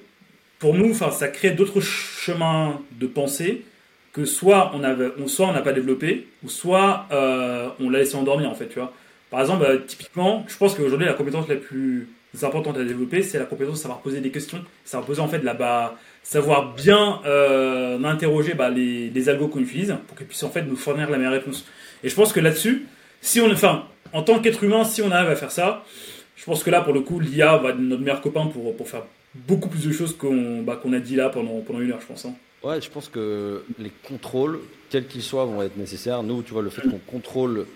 pour 0.58 0.74
nous, 0.74 0.90
enfin, 0.90 1.10
ça 1.10 1.28
crée 1.28 1.50
d'autres 1.50 1.80
chemins 1.80 2.80
de 2.92 3.06
pensée 3.06 3.64
soit 4.24 4.72
on 4.74 4.82
avait, 4.84 5.10
soit 5.26 5.46
on 5.46 5.52
n'a 5.52 5.62
pas 5.62 5.72
développé, 5.72 6.28
ou 6.44 6.48
soit 6.48 7.06
euh, 7.12 7.68
on 7.80 7.90
l'a 7.90 8.00
laissé 8.00 8.16
endormir, 8.16 8.50
en 8.50 8.54
fait, 8.54 8.68
tu 8.68 8.78
vois. 8.78 8.92
Par 9.30 9.40
exemple, 9.40 9.64
bah, 9.66 9.76
typiquement, 9.86 10.44
je 10.48 10.56
pense 10.56 10.74
qu'aujourd'hui, 10.74 11.06
la 11.06 11.14
compétence 11.14 11.48
la 11.48 11.56
plus 11.56 12.08
importante 12.42 12.76
à 12.78 12.84
développer, 12.84 13.22
c'est 13.22 13.38
la 13.38 13.44
compétence 13.44 13.74
de 13.74 13.80
savoir 13.80 14.00
poser 14.00 14.20
des 14.20 14.30
questions, 14.30 14.58
savoir 14.84 15.06
poser 15.06 15.20
en 15.20 15.28
fait 15.28 15.42
là 15.42 15.54
bas 15.54 15.96
savoir 16.22 16.74
bien 16.74 17.20
euh, 17.24 18.02
interroger 18.04 18.52
bah, 18.52 18.68
les, 18.68 19.08
les 19.08 19.28
algos 19.30 19.48
qu'on 19.48 19.60
utilise 19.60 19.96
pour 20.06 20.16
qu'ils 20.16 20.26
puissent 20.26 20.42
en 20.42 20.50
fait 20.50 20.60
nous 20.62 20.76
fournir 20.76 21.08
la 21.08 21.16
meilleure 21.16 21.32
réponse. 21.32 21.64
Et 22.04 22.10
je 22.10 22.14
pense 22.14 22.34
que 22.34 22.40
là-dessus, 22.40 22.86
si 23.22 23.40
on, 23.40 23.50
enfin, 23.50 23.84
en 24.12 24.22
tant 24.22 24.38
qu'être 24.38 24.62
humain, 24.62 24.84
si 24.84 25.00
on 25.00 25.10
arrive 25.10 25.30
à 25.30 25.36
faire 25.36 25.50
ça, 25.50 25.84
je 26.36 26.44
pense 26.44 26.62
que 26.62 26.70
là, 26.70 26.82
pour 26.82 26.92
le 26.92 27.00
coup, 27.00 27.18
l'IA 27.18 27.56
va 27.56 27.70
être 27.70 27.78
notre 27.78 28.02
meilleur 28.02 28.20
copain 28.20 28.46
pour, 28.46 28.76
pour 28.76 28.88
faire 28.88 29.04
beaucoup 29.34 29.70
plus 29.70 29.86
de 29.86 29.92
choses 29.92 30.16
qu'on 30.16 30.62
bah, 30.62 30.78
qu'on 30.80 30.92
a 30.92 30.98
dit 31.00 31.16
là 31.16 31.30
pendant, 31.30 31.60
pendant 31.60 31.80
une 31.80 31.92
heure, 31.92 32.00
je 32.00 32.06
pense. 32.06 32.26
Hein. 32.26 32.34
Ouais, 32.62 32.80
je 32.80 32.90
pense 32.90 33.08
que 33.08 33.64
les 33.78 33.92
contrôles, 34.08 34.60
quels 34.90 35.06
qu'ils 35.06 35.22
soient, 35.22 35.44
vont 35.44 35.62
être 35.62 35.76
nécessaires. 35.76 36.22
Nous, 36.22 36.42
tu 36.42 36.52
vois, 36.52 36.62
le 36.62 36.70
fait 36.70 36.82
qu'on 36.82 36.98
contrôle 36.98 37.66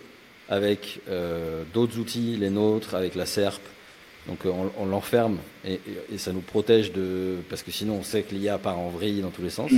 avec 0.48 1.00
euh, 1.08 1.62
d'autres 1.72 1.98
outils, 1.98 2.36
les 2.36 2.50
nôtres, 2.50 2.94
avec 2.94 3.14
la 3.14 3.26
SERP, 3.26 3.62
donc 4.28 4.44
euh, 4.44 4.52
on, 4.78 4.86
l'enferme 4.86 5.38
et, 5.64 5.80
et, 6.12 6.18
ça 6.18 6.32
nous 6.32 6.40
protège 6.40 6.92
de. 6.92 7.36
Parce 7.48 7.62
que 7.62 7.70
sinon, 7.70 7.94
on 7.94 8.02
sait 8.02 8.22
que 8.22 8.34
l'IA 8.34 8.58
part 8.58 8.78
en 8.78 8.90
vrille 8.90 9.20
dans 9.20 9.30
tous 9.30 9.42
les 9.42 9.50
sens. 9.50 9.70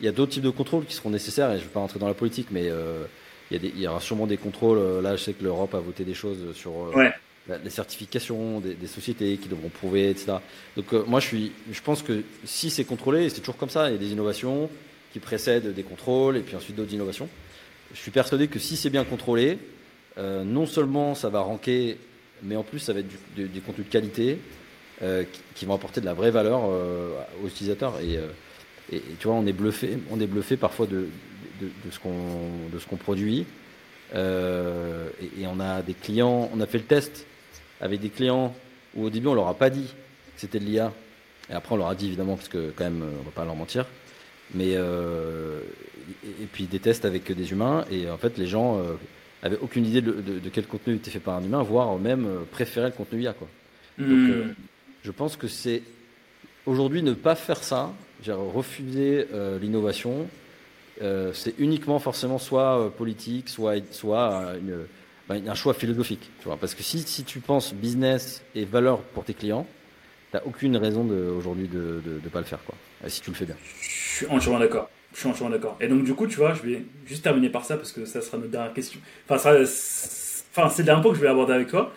Il 0.00 0.06
y 0.06 0.08
a 0.08 0.12
d'autres 0.12 0.32
types 0.32 0.42
de 0.42 0.50
contrôles 0.50 0.84
qui 0.84 0.94
seront 0.94 1.10
nécessaires, 1.10 1.50
et 1.50 1.54
je 1.54 1.62
ne 1.62 1.64
vais 1.64 1.72
pas 1.72 1.80
rentrer 1.80 2.00
dans 2.00 2.08
la 2.08 2.14
politique, 2.14 2.48
mais 2.50 2.68
euh, 2.68 3.04
il 3.52 3.80
y, 3.80 3.86
aura 3.86 4.00
sûrement 4.00 4.26
des 4.26 4.36
contrôles. 4.36 4.78
Euh, 4.78 5.00
là, 5.00 5.16
je 5.16 5.22
sais 5.22 5.32
que 5.32 5.44
l'Europe 5.44 5.74
a 5.74 5.78
voté 5.78 6.04
des 6.04 6.14
choses 6.14 6.54
sur 6.54 6.72
euh, 6.96 7.10
les 7.48 7.70
certifications 7.70 8.60
des, 8.60 8.86
sociétés 8.86 9.36
qui 9.36 9.48
devront 9.48 9.68
prouver, 9.68 10.10
etc. 10.10 10.34
Donc 10.76 10.92
euh, 10.92 11.04
moi, 11.06 11.20
je, 11.20 11.26
suis, 11.26 11.52
je 11.70 11.80
pense 11.80 12.02
que 12.02 12.22
si 12.44 12.70
c'est 12.70 12.84
contrôlé, 12.84 13.28
c'est 13.28 13.40
toujours 13.40 13.56
comme 13.56 13.70
ça, 13.70 13.88
il 13.88 13.92
y 13.92 13.96
a 13.96 13.98
des 13.98 14.12
innovations 14.12 14.70
qui 15.12 15.18
précèdent 15.18 15.74
des 15.74 15.82
contrôles 15.82 16.36
et 16.36 16.40
puis 16.40 16.56
ensuite 16.56 16.76
d'autres 16.76 16.94
innovations. 16.94 17.28
Je 17.92 17.98
suis 17.98 18.10
persuadé 18.10 18.48
que 18.48 18.58
si 18.58 18.76
c'est 18.76 18.90
bien 18.90 19.04
contrôlé, 19.04 19.58
non 20.16 20.66
seulement 20.66 21.14
ça 21.14 21.28
va 21.28 21.40
ranker, 21.40 21.98
mais 22.42 22.56
en 22.56 22.62
plus 22.62 22.78
ça 22.78 22.94
va 22.94 23.00
être 23.00 23.10
des 23.36 23.60
contenus 23.60 23.86
de 23.86 23.92
qualité 23.92 24.38
qui, 25.54 25.66
vont 25.66 25.74
apporter 25.74 26.00
de 26.00 26.06
la 26.06 26.14
vraie 26.14 26.30
valeur 26.30 26.62
aux 26.64 27.46
utilisateurs. 27.46 28.00
Et, 28.00 28.18
et, 28.90 29.02
tu 29.18 29.28
vois, 29.28 29.36
on 29.36 29.46
est 29.46 29.52
bluffé, 29.52 29.98
on 30.10 30.20
est 30.20 30.26
bluffé 30.26 30.56
parfois 30.56 30.86
de, 30.86 31.08
ce 31.90 31.98
qu'on 31.98 32.96
produit. 32.96 33.46
Euh, 34.14 35.08
et, 35.40 35.46
on 35.46 35.60
a 35.60 35.82
des 35.82 35.94
clients, 35.94 36.50
on 36.54 36.60
a 36.60 36.66
fait 36.66 36.78
le 36.78 36.84
test 36.84 37.26
avec 37.82 38.00
des 38.00 38.08
clients 38.08 38.54
où 38.96 39.04
au 39.04 39.10
début 39.10 39.26
on 39.26 39.34
leur 39.34 39.48
a 39.48 39.54
pas 39.54 39.68
dit 39.68 39.88
que 40.34 40.40
c'était 40.40 40.58
de 40.58 40.64
l'IA. 40.64 40.92
Et 41.50 41.52
après 41.52 41.74
on 41.74 41.76
leur 41.76 41.88
a 41.88 41.94
dit 41.94 42.06
évidemment 42.06 42.36
parce 42.36 42.48
que 42.48 42.72
quand 42.74 42.84
même 42.84 43.02
on 43.20 43.24
va 43.24 43.30
pas 43.30 43.44
leur 43.44 43.56
mentir. 43.56 43.84
Mais 44.54 44.74
euh, 44.76 45.60
et, 46.24 46.46
puis 46.50 46.64
des 46.64 46.78
tests 46.78 47.04
avec 47.04 47.30
des 47.30 47.52
humains 47.52 47.84
et 47.90 48.08
en 48.10 48.18
fait 48.18 48.38
les 48.38 48.46
gens 48.46 48.78
euh, 48.78 48.94
avaient 49.42 49.58
aucune 49.60 49.84
idée 49.84 50.00
de, 50.00 50.40
quel 50.52 50.66
contenu 50.66 50.94
était 50.94 51.10
fait 51.10 51.20
par 51.20 51.36
un 51.36 51.42
humain, 51.42 51.62
voire 51.62 51.98
même 51.98 52.26
préféraient 52.50 52.88
le 52.88 52.94
contenu 52.94 53.22
IA 53.22 53.32
quoi. 53.32 53.48
Donc 53.98 54.08
hmm. 54.08 54.54
je 55.02 55.10
pense 55.10 55.36
que 55.36 55.48
c'est 55.48 55.82
aujourd'hui 56.64 57.02
ne 57.02 57.12
pas 57.12 57.34
faire 57.34 57.62
ça, 57.62 57.92
refuser 58.26 59.26
l'innovation, 59.60 60.28
euh, 61.00 61.32
c'est 61.32 61.54
uniquement 61.58 61.98
forcément 61.98 62.38
soit 62.38 62.78
euh, 62.78 62.88
politique, 62.90 63.48
soit, 63.48 63.82
soit 63.92 64.52
euh, 65.30 65.40
un 65.46 65.54
choix 65.54 65.74
philosophique. 65.74 66.30
Tu 66.40 66.44
vois 66.46 66.56
Parce 66.56 66.74
que 66.74 66.82
si, 66.82 67.00
si 67.00 67.24
tu 67.24 67.40
penses 67.40 67.74
business 67.74 68.42
et 68.54 68.64
valeur 68.64 69.00
pour 69.00 69.24
tes 69.24 69.34
clients, 69.34 69.66
tu 70.30 70.36
n'as 70.36 70.42
aucune 70.44 70.76
raison 70.76 71.08
aujourd'hui 71.36 71.68
de 71.68 72.02
ne 72.06 72.28
pas 72.28 72.40
le 72.40 72.46
faire, 72.46 72.60
quoi, 72.64 72.74
si 73.08 73.20
tu 73.20 73.30
le 73.30 73.36
fais 73.36 73.46
bien. 73.46 73.56
Je 73.80 74.16
suis 74.16 74.26
entièrement 74.26 74.58
d'accord. 74.58 74.88
Je 75.12 75.18
suis 75.20 75.28
entièrement 75.28 75.50
d'accord. 75.50 75.76
Et 75.80 75.88
donc, 75.88 76.04
du 76.04 76.14
coup, 76.14 76.26
tu 76.26 76.36
vois, 76.36 76.54
je 76.54 76.62
vais 76.62 76.84
juste 77.06 77.22
terminer 77.22 77.50
par 77.50 77.64
ça 77.64 77.76
parce 77.76 77.92
que 77.92 78.04
ça 78.04 78.22
sera 78.22 78.38
notre 78.38 78.50
dernière 78.50 78.72
question. 78.72 79.00
Enfin, 79.28 79.36
enfin 79.36 80.68
c'est 80.70 80.82
le 80.82 80.86
dernier 80.86 81.02
point 81.02 81.10
que 81.12 81.18
je 81.18 81.22
vais 81.22 81.28
aborder 81.28 81.52
avec 81.52 81.68
toi. 81.68 81.92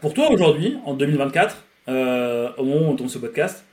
Pour 0.00 0.14
toi, 0.14 0.30
aujourd'hui, 0.30 0.76
en 0.84 0.94
2024, 0.94 1.56
euh, 1.88 2.50
au 2.56 2.64
moment 2.64 2.88
où 2.88 2.92
on 2.92 2.96
tourne 2.96 3.08
ce 3.08 3.18
podcast, 3.18 3.64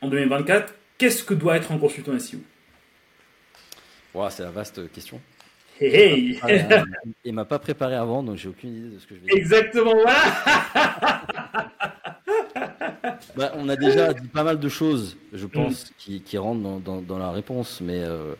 en 0.00 0.08
2024, 0.08 0.74
qu'est-ce 0.96 1.24
que 1.24 1.34
doit 1.34 1.56
être 1.56 1.70
un 1.72 1.78
consultant 1.78 2.18
SEO 2.18 2.38
C'est 4.30 4.42
la 4.42 4.50
vaste 4.50 4.90
question. 4.92 5.20
Hey, 5.80 6.38
hey. 6.46 6.60
Il 7.24 7.32
m'a 7.32 7.46
pas 7.46 7.58
préparé 7.58 7.94
avant, 7.94 8.22
donc 8.22 8.36
j'ai 8.36 8.48
aucune 8.48 8.76
idée 8.76 8.94
de 8.94 8.98
ce 8.98 9.06
que 9.06 9.14
je 9.14 9.20
vais 9.20 9.26
dire. 9.26 9.36
Exactement, 9.36 9.94
bah, 13.36 13.52
on 13.56 13.68
a 13.68 13.76
déjà 13.76 14.12
dit 14.12 14.28
pas 14.28 14.44
mal 14.44 14.58
de 14.58 14.68
choses, 14.68 15.16
je 15.32 15.46
pense, 15.46 15.90
qui, 15.98 16.20
qui, 16.20 16.36
rentrent 16.38 16.60
dans, 16.60 16.78
dans, 16.78 17.00
dans, 17.00 17.18
la 17.18 17.30
réponse. 17.30 17.80
Mais 17.80 18.00
euh, 18.00 18.34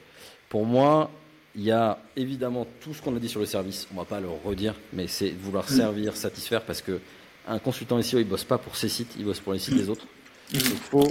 pour 0.48 0.66
moi, 0.66 1.10
il 1.56 1.62
y 1.62 1.70
a 1.70 1.98
évidemment 2.16 2.66
tout 2.80 2.92
ce 2.92 3.00
qu'on 3.00 3.16
a 3.16 3.18
dit 3.18 3.28
sur 3.28 3.40
le 3.40 3.46
service. 3.46 3.88
On 3.94 3.96
va 3.98 4.04
pas 4.04 4.20
le 4.20 4.28
redire, 4.44 4.74
mais 4.92 5.06
c'est 5.06 5.30
vouloir 5.30 5.68
servir, 5.68 6.16
satisfaire, 6.16 6.62
parce 6.62 6.82
que 6.82 7.00
un 7.48 7.58
consultant 7.58 8.00
SEO, 8.02 8.18
il 8.18 8.28
bosse 8.28 8.44
pas 8.44 8.58
pour 8.58 8.76
ses 8.76 8.90
sites, 8.90 9.14
il 9.18 9.24
bosse 9.24 9.40
pour 9.40 9.54
les 9.54 9.58
sites 9.58 9.76
des 9.76 9.88
autres. 9.88 10.06
Il 10.52 10.60
faut 10.60 11.08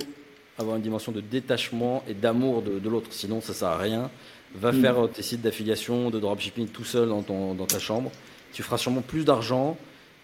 avoir 0.58 0.76
une 0.76 0.84
dimension 0.84 1.12
de 1.12 1.22
détachement 1.22 2.04
et 2.08 2.14
d'amour 2.14 2.62
de, 2.62 2.78
de 2.78 2.90
l'autre. 2.90 3.08
Sinon, 3.12 3.42
ça 3.42 3.54
sert 3.54 3.70
à 3.70 3.78
rien. 3.78 4.12
Va 4.56 4.74
faire 4.74 5.08
tes 5.14 5.22
sites 5.22 5.42
d'affiliation, 5.42 6.10
de 6.10 6.20
dropshipping 6.20 6.68
tout 6.68 6.84
seul 6.84 7.10
dans, 7.10 7.22
ton, 7.22 7.54
dans 7.54 7.68
ta 7.68 7.80
chambre. 7.80 8.12
Tu 8.52 8.64
feras 8.64 8.78
sûrement 8.78 9.02
plus 9.02 9.24
d'argent 9.24 9.78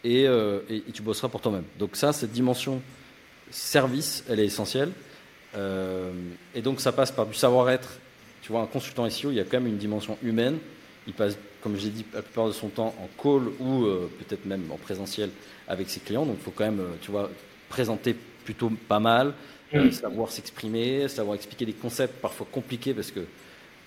et, 0.03 0.28
euh, 0.28 0.61
et, 0.69 0.78
et, 0.78 0.91
tu 0.91 1.03
bosseras 1.03 1.30
pour 1.30 1.41
toi-même. 1.41 1.63
Donc 1.78 1.95
ça, 1.95 2.11
cette 2.11 2.32
dimension 2.32 2.82
service, 3.51 4.23
elle 4.28 4.39
est 4.39 4.45
essentielle. 4.45 4.91
Euh, 5.55 6.11
et 6.53 6.61
donc 6.61 6.82
ça 6.82 6.91
passe 6.91 7.11
par 7.11 7.28
du 7.28 7.36
savoir-être. 7.36 7.99
Tu 8.41 8.51
vois, 8.51 8.61
un 8.61 8.67
consultant 8.67 9.09
SEO, 9.09 9.32
il 9.32 9.36
y 9.36 9.39
a 9.39 9.43
quand 9.43 9.59
même 9.59 9.67
une 9.67 9.78
dimension 9.78 10.17
humaine. 10.23 10.57
Il 11.07 11.13
passe, 11.13 11.38
comme 11.61 11.78
j'ai 11.78 11.89
dit, 11.89 12.05
la 12.13 12.23
plupart 12.23 12.47
de 12.47 12.51
son 12.51 12.69
temps 12.69 12.95
en 12.99 13.09
call 13.21 13.49
ou 13.59 13.86
euh, 13.86 14.09
peut-être 14.19 14.45
même 14.45 14.63
en 14.71 14.78
présentiel 14.78 15.30
avec 15.67 15.89
ses 15.89 15.99
clients. 15.99 16.26
Donc 16.26 16.38
il 16.39 16.43
faut 16.43 16.51
quand 16.51 16.65
même, 16.65 16.82
tu 17.01 17.11
vois, 17.11 17.30
présenter 17.69 18.15
plutôt 18.43 18.71
pas 18.88 18.99
mal, 18.99 19.34
euh, 19.73 19.91
savoir 19.91 20.32
s'exprimer, 20.32 21.07
savoir 21.07 21.36
expliquer 21.36 21.65
des 21.65 21.73
concepts 21.73 22.21
parfois 22.21 22.47
compliqués 22.51 22.93
parce 22.93 23.11
que 23.11 23.21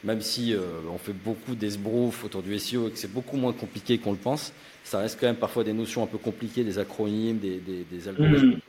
même 0.04 0.20
si 0.20 0.54
euh, 0.54 0.60
on 0.92 0.98
fait 0.98 1.12
beaucoup 1.12 1.54
d'esbroufs 1.54 2.24
autour 2.24 2.42
du 2.42 2.56
SEO 2.58 2.88
et 2.88 2.90
que 2.92 2.98
c'est 2.98 3.12
beaucoup 3.12 3.36
moins 3.36 3.52
compliqué 3.52 3.98
qu'on 3.98 4.12
le 4.12 4.18
pense, 4.18 4.52
ça 4.84 4.98
reste 4.98 5.18
quand 5.20 5.26
même 5.26 5.36
parfois 5.36 5.64
des 5.64 5.72
notions 5.72 6.02
un 6.02 6.06
peu 6.06 6.18
compliquées, 6.18 6.64
des 6.64 6.78
acronymes, 6.78 7.38
des, 7.38 7.58
des, 7.58 7.84
des 7.90 8.08
algorithmes. 8.08 8.46
Mmh. 8.46 8.60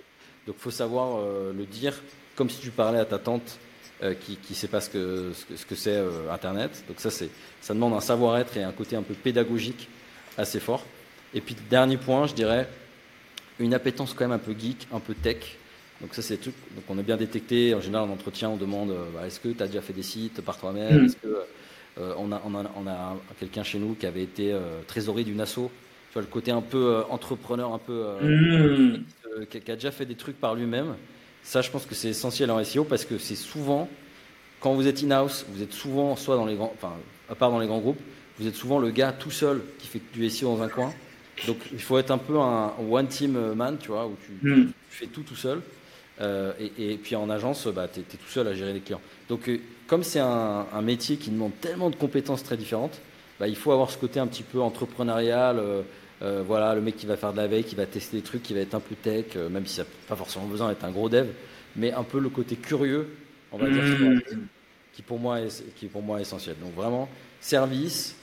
Donc 0.47 0.55
il 0.57 0.61
faut 0.61 0.71
savoir 0.71 1.19
euh, 1.19 1.53
le 1.53 1.65
dire 1.65 2.01
comme 2.35 2.49
si 2.49 2.59
tu 2.59 2.71
parlais 2.71 2.99
à 2.99 3.05
ta 3.05 3.19
tante 3.19 3.59
euh, 4.01 4.13
qui 4.13 4.37
ne 4.49 4.55
sait 4.55 4.67
pas 4.67 4.81
ce 4.81 4.89
que 4.89 5.31
c'est 5.33 5.57
ce 5.57 5.65
que, 5.65 5.75
ce 5.75 5.89
que 5.89 6.31
Internet. 6.31 6.83
Donc 6.87 6.99
ça, 6.99 7.09
ça 7.11 7.73
demande 7.73 7.93
un 7.93 7.99
savoir-être 7.99 8.55
et 8.57 8.63
un 8.63 8.71
côté 8.71 8.95
un 8.95 9.03
peu 9.03 9.13
pédagogique 9.13 9.87
assez 10.37 10.59
fort. 10.59 10.85
Et 11.33 11.41
puis 11.41 11.55
dernier 11.69 11.97
point, 11.97 12.25
je 12.25 12.33
dirais 12.33 12.67
une 13.59 13.73
appétence 13.73 14.13
quand 14.13 14.23
même 14.23 14.31
un 14.31 14.39
peu 14.39 14.55
geek, 14.57 14.87
un 14.91 14.99
peu 14.99 15.13
tech. 15.13 15.57
Donc 16.01 16.13
ça 16.13 16.21
c'est 16.21 16.37
tout. 16.37 16.53
Donc 16.75 16.83
on 16.89 16.97
a 16.97 17.03
bien 17.03 17.17
détecté. 17.17 17.73
En 17.75 17.81
général 17.81 18.09
en 18.09 18.13
entretien 18.13 18.49
on 18.49 18.57
demande 18.57 18.93
bah, 19.13 19.27
est-ce 19.27 19.39
que 19.39 19.49
tu 19.49 19.61
as 19.61 19.67
déjà 19.67 19.81
fait 19.81 19.93
des 19.93 20.03
sites 20.03 20.41
par 20.41 20.57
toi-même? 20.57 21.05
Est-ce 21.05 21.17
que 21.17 21.43
euh, 21.99 22.13
on 22.17 22.31
a 22.31 22.41
on 22.45 22.55
a, 22.55 22.71
on 22.75 22.87
a 22.87 23.17
quelqu'un 23.39 23.63
chez 23.63 23.79
nous 23.79 23.95
qui 23.95 24.05
avait 24.05 24.23
été 24.23 24.53
euh, 24.53 24.81
trésorier 24.87 25.25
d'une 25.25 25.41
asso. 25.41 25.55
Tu 25.55 26.13
vois 26.13 26.21
le 26.21 26.27
côté 26.27 26.51
un 26.51 26.61
peu 26.61 26.77
euh, 26.77 27.03
entrepreneur, 27.09 27.73
un 27.73 27.77
peu 27.77 28.05
mmh. 28.21 29.45
qui, 29.49 29.59
qui, 29.59 29.71
a 29.71 29.75
déjà 29.75 29.91
fait 29.91 30.05
des 30.05 30.15
trucs 30.15 30.39
par 30.39 30.55
lui-même. 30.55 30.95
Ça 31.43 31.61
je 31.61 31.69
pense 31.69 31.85
que 31.85 31.95
c'est 31.95 32.09
essentiel 32.09 32.51
en 32.51 32.63
SEO 32.63 32.83
parce 32.83 33.05
que 33.05 33.17
c'est 33.17 33.35
souvent 33.35 33.89
quand 34.59 34.73
vous 34.73 34.87
êtes 34.87 35.03
in-house, 35.03 35.45
vous 35.49 35.61
êtes 35.61 35.73
souvent 35.73 36.15
soit 36.15 36.35
dans 36.35 36.45
les 36.45 36.55
grands, 36.55 36.73
enfin 36.75 36.93
à 37.29 37.35
part 37.35 37.49
dans 37.51 37.59
les 37.59 37.67
grands 37.67 37.79
groupes, 37.79 37.99
vous 38.39 38.47
êtes 38.47 38.55
souvent 38.55 38.79
le 38.79 38.91
gars 38.91 39.11
tout 39.11 39.31
seul 39.31 39.61
qui 39.77 39.87
fait 39.87 40.01
du 40.13 40.29
SEO 40.29 40.55
dans 40.55 40.63
un 40.63 40.69
coin. 40.69 40.93
Donc 41.47 41.57
il 41.71 41.81
faut 41.81 41.97
être 41.97 42.11
un 42.11 42.17
peu 42.17 42.37
un 42.37 42.73
one 42.89 43.07
team 43.07 43.53
man, 43.53 43.77
tu 43.79 43.89
vois, 43.89 44.07
où 44.07 44.15
tu, 44.25 44.47
mmh. 44.47 44.65
tu 44.67 44.97
fais 44.97 45.07
tout 45.07 45.23
tout 45.23 45.35
seul. 45.35 45.61
Euh, 46.21 46.51
et, 46.59 46.93
et, 46.93 46.97
puis 46.97 47.15
en 47.15 47.29
agence, 47.29 47.67
bah, 47.67 47.87
tu 47.87 47.99
es, 47.99 48.03
es, 48.03 48.17
tout 48.17 48.29
seul 48.29 48.47
à 48.47 48.53
gérer 48.53 48.73
les 48.73 48.81
clients. 48.81 49.01
Donc 49.29 49.47
euh, 49.47 49.59
comme 49.87 50.03
c'est 50.03 50.19
un, 50.19 50.65
un, 50.71 50.81
métier 50.81 51.15
qui 51.15 51.29
demande 51.29 51.53
tellement 51.61 51.89
de 51.89 51.95
compétences 51.95 52.43
très 52.43 52.57
différentes, 52.57 52.99
bah, 53.39 53.47
il 53.47 53.55
faut 53.55 53.71
avoir 53.71 53.89
ce 53.89 53.97
côté 53.97 54.19
un 54.19 54.27
petit 54.27 54.43
peu 54.43 54.59
entrepreneurial. 54.59 55.61
Euh, 56.21 56.43
voilà, 56.45 56.75
le 56.75 56.81
mec 56.81 56.97
qui 56.97 57.05
va 57.05 57.15
faire 57.15 57.31
de 57.31 57.37
la 57.37 57.47
veille, 57.47 57.63
qui 57.63 57.75
va 57.75 57.85
tester 57.85 58.17
des 58.17 58.23
trucs, 58.23 58.43
qui 58.43 58.53
va 58.53 58.59
être 58.59 58.75
un 58.75 58.81
peu 58.81 58.95
tech, 58.95 59.25
euh, 59.37 59.47
même 59.47 59.65
si 59.65 59.75
ça 59.75 59.83
n'a 59.83 59.89
pas 60.09 60.17
forcément 60.17 60.45
besoin 60.47 60.67
d'être 60.67 60.83
un 60.83 60.91
gros 60.91 61.07
dev, 61.07 61.27
mais 61.77 61.93
un 61.93 62.03
peu 62.03 62.19
le 62.19 62.27
côté 62.27 62.57
curieux, 62.57 63.07
on 63.53 63.57
va 63.57 63.69
dire, 63.69 63.83
mmh. 63.83 64.19
qui, 64.91 65.01
pour 65.01 65.17
moi 65.17 65.39
est, 65.39 65.63
qui 65.75 65.85
pour 65.87 66.01
moi 66.01 66.19
est 66.19 66.23
essentiel. 66.23 66.57
Donc 66.61 66.75
vraiment, 66.75 67.07
service, 67.39 68.17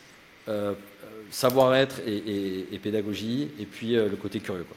savoir-être 1.31 2.01
et, 2.07 2.17
et, 2.17 2.75
et, 2.75 2.79
pédagogie, 2.79 3.49
et 3.59 3.65
puis 3.65 3.95
le 3.95 4.17
côté 4.17 4.41
curieux. 4.41 4.65
Quoi 4.65 4.77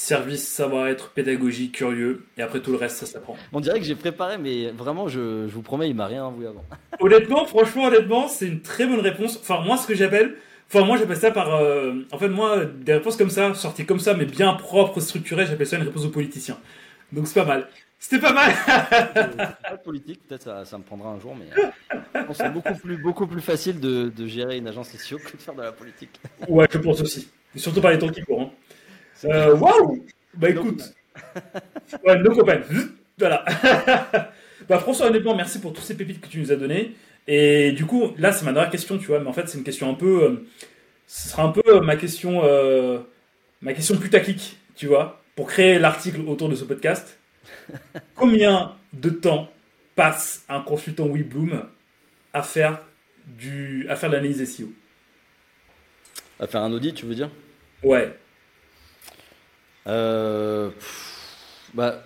service, 0.00 0.48
savoir-être, 0.48 1.10
pédagogie, 1.10 1.70
curieux, 1.70 2.24
et 2.38 2.42
après 2.42 2.60
tout 2.60 2.72
le 2.72 2.78
reste, 2.78 2.96
ça 2.96 3.06
s'apprend. 3.06 3.36
On 3.52 3.60
dirait 3.60 3.78
que 3.78 3.84
j'ai 3.84 3.94
préparé, 3.94 4.38
mais 4.38 4.70
vraiment, 4.70 5.08
je, 5.08 5.46
je 5.46 5.54
vous 5.54 5.62
promets, 5.62 5.88
il 5.88 5.94
m'a 5.94 6.06
rien 6.06 6.26
avoué 6.26 6.46
avant. 6.46 6.64
honnêtement, 7.00 7.44
franchement, 7.44 7.84
honnêtement, 7.84 8.26
c'est 8.26 8.46
une 8.46 8.62
très 8.62 8.86
bonne 8.86 9.00
réponse. 9.00 9.38
Enfin, 9.40 9.60
moi, 9.60 9.76
ce 9.76 9.86
que 9.86 9.94
j'appelle, 9.94 10.36
enfin, 10.68 10.84
moi, 10.84 10.96
j'appelle 10.96 11.16
ça 11.18 11.30
par, 11.30 11.54
euh, 11.54 11.94
en 12.12 12.18
fait, 12.18 12.28
moi, 12.28 12.64
des 12.64 12.94
réponses 12.94 13.16
comme 13.16 13.30
ça, 13.30 13.54
sorties 13.54 13.84
comme 13.84 14.00
ça, 14.00 14.14
mais 14.14 14.24
bien 14.24 14.54
propres, 14.54 15.00
structurées, 15.00 15.46
j'appelle 15.46 15.66
ça 15.66 15.76
une 15.76 15.84
réponse 15.84 16.06
aux 16.06 16.10
politiciens. 16.10 16.58
Donc, 17.12 17.26
c'est 17.26 17.40
pas 17.40 17.46
mal. 17.46 17.68
C'était 17.98 18.20
pas 18.20 18.32
mal. 18.32 18.52
pas 18.66 19.76
de 19.76 19.82
politique, 19.84 20.26
peut-être 20.26 20.44
ça, 20.44 20.64
ça, 20.64 20.78
me 20.78 20.82
prendra 20.82 21.10
un 21.10 21.20
jour, 21.20 21.36
mais 21.36 21.62
euh, 21.62 22.22
c'est 22.32 22.50
beaucoup 22.50 22.74
plus, 22.74 22.96
beaucoup 22.96 23.26
plus 23.26 23.42
facile 23.42 23.78
de, 23.78 24.08
de, 24.08 24.26
gérer 24.26 24.56
une 24.56 24.66
agence 24.66 24.88
SEO 24.96 25.18
que 25.18 25.36
de 25.36 25.42
faire 25.42 25.54
de 25.54 25.62
la 25.62 25.72
politique. 25.72 26.18
Ouais, 26.48 26.66
je 26.70 26.78
pense 26.78 27.02
aussi. 27.02 27.28
Et 27.54 27.58
surtout 27.58 27.82
par 27.82 27.90
les 27.90 27.98
temps 27.98 28.08
qui 28.08 28.22
courent. 28.22 28.42
Hein. 28.42 28.50
Euh, 29.24 29.54
Waouh 29.56 30.04
Bah 30.34 30.50
écoute. 30.50 30.94
ouais, 32.04 32.18
nos 32.18 32.34
copains. 32.34 32.60
Voilà. 33.18 33.44
bah 34.68 34.78
François, 34.78 35.06
honnêtement, 35.08 35.34
merci 35.34 35.60
pour 35.60 35.72
tous 35.72 35.82
ces 35.82 35.96
pépites 35.96 36.20
que 36.20 36.28
tu 36.28 36.38
nous 36.40 36.52
as 36.52 36.56
données. 36.56 36.94
Et 37.26 37.72
du 37.72 37.86
coup, 37.86 38.12
là, 38.18 38.32
c'est 38.32 38.44
ma 38.44 38.52
dernière 38.52 38.70
question, 38.70 38.98
tu 38.98 39.06
vois. 39.06 39.20
Mais 39.20 39.28
en 39.28 39.32
fait, 39.32 39.48
c'est 39.48 39.58
une 39.58 39.64
question 39.64 39.90
un 39.90 39.94
peu. 39.94 40.24
Euh, 40.24 40.46
ce 41.06 41.28
sera 41.28 41.42
un 41.44 41.50
peu 41.50 41.62
euh, 41.66 41.80
ma 41.80 41.96
question. 41.96 42.42
Euh, 42.44 43.00
ma 43.60 43.72
question 43.74 43.96
putaclic, 43.96 44.56
tu 44.74 44.86
vois. 44.86 45.22
Pour 45.36 45.46
créer 45.48 45.78
l'article 45.78 46.20
autour 46.26 46.48
de 46.48 46.54
ce 46.54 46.64
podcast. 46.64 47.18
Combien 48.14 48.74
de 48.92 49.10
temps 49.10 49.50
passe 49.94 50.44
un 50.48 50.60
consultant 50.60 51.06
WeBloom 51.06 51.62
à 52.32 52.42
faire 52.42 52.80
du 53.26 53.86
à 53.88 53.96
faire 53.96 54.10
de 54.10 54.16
l'analyse 54.16 54.44
SEO 54.56 54.72
À 56.38 56.46
faire 56.46 56.62
un 56.62 56.72
audit, 56.72 56.94
tu 56.94 57.06
veux 57.06 57.14
dire? 57.14 57.30
Ouais. 57.82 58.12
Euh, 59.86 60.70
bah, 61.74 62.02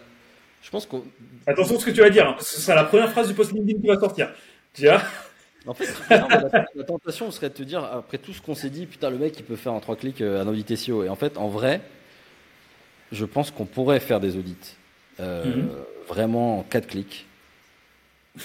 je 0.63 0.71
pense 0.71 0.87
qu'on. 0.87 1.05
Attention 1.47 1.77
à 1.77 1.81
ce 1.81 1.87
que 1.87 1.91
tu 1.91 2.01
vas 2.01 2.11
dire, 2.11 2.29
hein, 2.29 2.33
parce 2.33 2.51
que 2.51 2.57
ce 2.57 2.61
sera 2.61 2.75
la 2.75 2.85
première 2.85 3.11
phrase 3.11 3.29
du 3.29 3.35
post 3.35 3.53
LinkedIn 3.53 3.81
qui 3.81 3.87
va 3.87 3.99
sortir. 3.99 4.31
Tu 4.73 4.83
vois 4.83 5.03
En 5.67 5.75
fait, 5.75 5.89
la, 6.11 6.67
la, 6.75 6.85
tentation 6.85 7.31
serait 7.31 7.49
de 7.49 7.55
te 7.55 7.63
dire, 7.63 7.85
après 7.85 8.19
tout 8.19 8.33
ce 8.33 8.41
qu'on 8.41 8.55
s'est 8.55 8.71
dit, 8.71 8.87
putain, 8.87 9.11
le 9.11 9.19
mec, 9.19 9.39
il 9.39 9.45
peut 9.45 9.57
faire 9.57 9.73
en 9.73 9.81
trois 9.81 9.97
clics 9.97 10.21
euh, 10.21 10.43
un 10.43 10.49
audit 10.49 10.75
SEO. 10.77 11.05
Et 11.05 11.09
en 11.09 11.17
fait, 11.17 11.37
en 11.37 11.49
vrai, 11.49 11.81
je 13.13 13.25
pense 13.25 13.51
qu'on 13.51 13.67
pourrait 13.67 14.01
faire 14.01 14.21
des 14.21 14.37
audits. 14.37 14.77
Euh, 15.21 15.45
mm 15.45 15.51
-hmm. 15.51 15.69
Vraiment 16.09 16.59
en 16.59 16.63
quatre 16.63 16.87
clics. 16.87 17.27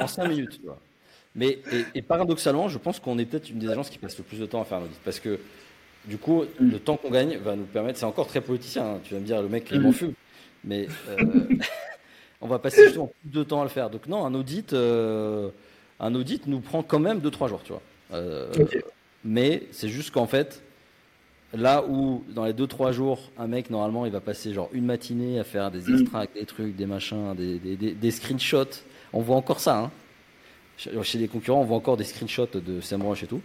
en 0.00 0.06
cinq 0.06 0.28
minutes, 0.28 0.58
tu 0.60 0.66
vois. 0.66 0.80
Mais, 1.34 1.58
et, 1.72 1.84
et 1.96 2.02
paradoxalement, 2.02 2.68
je 2.68 2.78
pense 2.78 3.00
qu'on 3.00 3.18
est 3.18 3.26
peut-être 3.26 3.50
une 3.50 3.58
des 3.58 3.68
agences 3.68 3.90
qui 3.90 3.98
passe 3.98 4.16
le 4.18 4.24
plus 4.24 4.38
de 4.38 4.46
temps 4.46 4.62
à 4.62 4.64
faire 4.64 4.78
un 4.78 4.82
audit. 4.82 5.00
Parce 5.04 5.20
que 5.20 5.40
du 6.06 6.18
coup, 6.18 6.42
mm. 6.42 6.70
le 6.70 6.78
temps 6.78 6.96
qu'on 6.96 7.10
gagne 7.10 7.38
va 7.38 7.56
nous 7.56 7.64
permettre. 7.64 7.98
C'est 7.98 8.04
encore 8.04 8.26
très 8.26 8.40
politicien. 8.40 8.84
Hein, 8.84 9.00
tu 9.04 9.14
vas 9.14 9.20
me 9.20 9.26
dire, 9.26 9.40
le 9.42 9.48
mec, 9.48 9.68
il 9.72 9.80
m'en 9.80 9.92
fume. 9.92 10.12
Mais 10.64 10.88
euh, 11.08 11.44
on 12.40 12.48
va 12.48 12.58
passer 12.58 12.84
justement 12.84 13.12
plus 13.20 13.30
de 13.30 13.42
temps 13.42 13.60
à 13.60 13.64
le 13.64 13.70
faire. 13.70 13.90
Donc, 13.90 14.06
non, 14.06 14.24
un 14.24 14.34
audit, 14.34 14.72
euh, 14.72 15.50
un 16.00 16.14
audit 16.14 16.46
nous 16.46 16.60
prend 16.60 16.82
quand 16.82 16.98
même 16.98 17.20
2-3 17.20 17.48
jours, 17.48 17.62
tu 17.62 17.72
vois. 17.72 17.82
Euh, 18.12 18.52
okay. 18.58 18.82
Mais 19.24 19.62
c'est 19.70 19.88
juste 19.88 20.10
qu'en 20.10 20.26
fait, 20.26 20.62
là 21.54 21.84
où 21.88 22.22
dans 22.28 22.44
les 22.44 22.52
2-3 22.52 22.92
jours, 22.92 23.30
un 23.38 23.46
mec, 23.46 23.70
normalement, 23.70 24.04
il 24.04 24.12
va 24.12 24.20
passer 24.20 24.52
genre 24.52 24.68
une 24.72 24.84
matinée 24.84 25.38
à 25.38 25.44
faire 25.44 25.70
des 25.70 25.90
extracts, 25.90 26.34
des 26.34 26.44
trucs, 26.44 26.76
des 26.76 26.86
machins, 26.86 27.34
des, 27.34 27.58
des, 27.58 27.76
des, 27.76 27.92
des 27.92 28.10
screenshots. 28.10 28.82
On 29.12 29.20
voit 29.20 29.36
encore 29.36 29.60
ça. 29.60 29.78
Hein. 29.78 29.90
Chez 30.76 31.18
les 31.18 31.28
concurrents, 31.28 31.60
on 31.60 31.64
voit 31.64 31.76
encore 31.76 31.96
des 31.96 32.04
screenshots 32.04 32.48
de 32.52 32.80
SEMrush 32.80 33.22
et 33.22 33.26
tout 33.26 33.40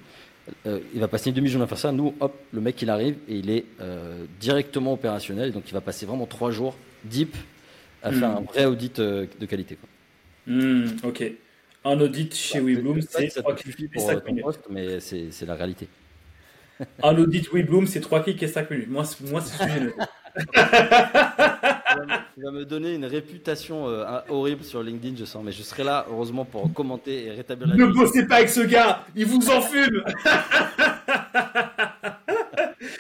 euh, 0.66 0.80
il 0.94 1.00
va 1.00 1.08
passer 1.08 1.30
une 1.30 1.36
demi-journée 1.36 1.64
à 1.64 1.68
faire 1.68 1.78
ça. 1.78 1.92
Nous, 1.92 2.14
hop, 2.20 2.34
le 2.52 2.62
mec, 2.62 2.82
il 2.82 2.90
arrive 2.90 3.16
et 3.28 3.36
il 3.36 3.50
est 3.50 3.66
euh, 3.82 4.26
directement 4.40 4.94
opérationnel. 4.94 5.52
Donc, 5.52 5.64
il 5.68 5.74
va 5.74 5.82
passer 5.82 6.06
vraiment 6.06 6.26
trois 6.26 6.52
jours 6.52 6.76
deep 7.04 7.36
à 8.04 8.12
mmh. 8.12 8.16
faire 8.16 8.30
un 8.30 8.42
vrai 8.42 8.66
audit 8.66 9.00
euh, 9.00 9.26
de 9.40 9.46
qualité. 9.46 9.76
Quoi. 9.76 9.90
Mmh, 10.54 10.86
ok. 11.04 11.32
Un 11.86 12.00
audit 12.02 12.36
chez 12.36 12.60
bah, 12.60 12.66
WeBloom, 12.66 13.02
c'est 13.02 13.30
ça 13.30 13.42
3 13.42 13.56
clics 13.56 13.92
pour 13.92 14.08
ton 14.08 14.36
poste, 14.36 14.62
mais 14.70 15.00
c'est 15.00 15.46
la 15.46 15.56
réalité. 15.56 15.88
un 17.04 17.18
audit 17.18 17.52
WeBloom, 17.52 17.88
c'est 17.88 18.02
3 18.02 18.24
clics 18.24 18.42
et 18.44 18.48
5 18.48 18.70
minutes. 18.72 18.90
Moi, 18.90 19.04
moi 19.30 19.42
c'est 19.42 19.68
j'ai 19.68 19.92
tu 22.36 22.42
vas 22.44 22.52
me 22.52 22.64
donner 22.64 22.94
une 22.94 23.06
réputation 23.06 23.88
euh, 23.88 24.06
horrible 24.30 24.64
sur 24.64 24.82
LinkedIn, 24.84 25.16
je 25.18 25.26
sens, 25.26 25.44
mais 25.44 25.52
je 25.52 25.64
serai 25.64 25.84
là, 25.84 26.06
heureusement, 26.10 26.46
pour 26.46 26.72
commenter 26.74 27.26
et 27.26 27.32
rétablir 27.32 27.68
la 27.68 27.76
Ne 27.76 27.88
bossez 27.88 28.26
pas 28.28 28.36
avec 28.36 28.50
ce 28.50 28.62
gars, 28.62 29.04
il 29.16 29.26
vous 29.26 29.50
en 29.50 29.62
fume 29.62 30.04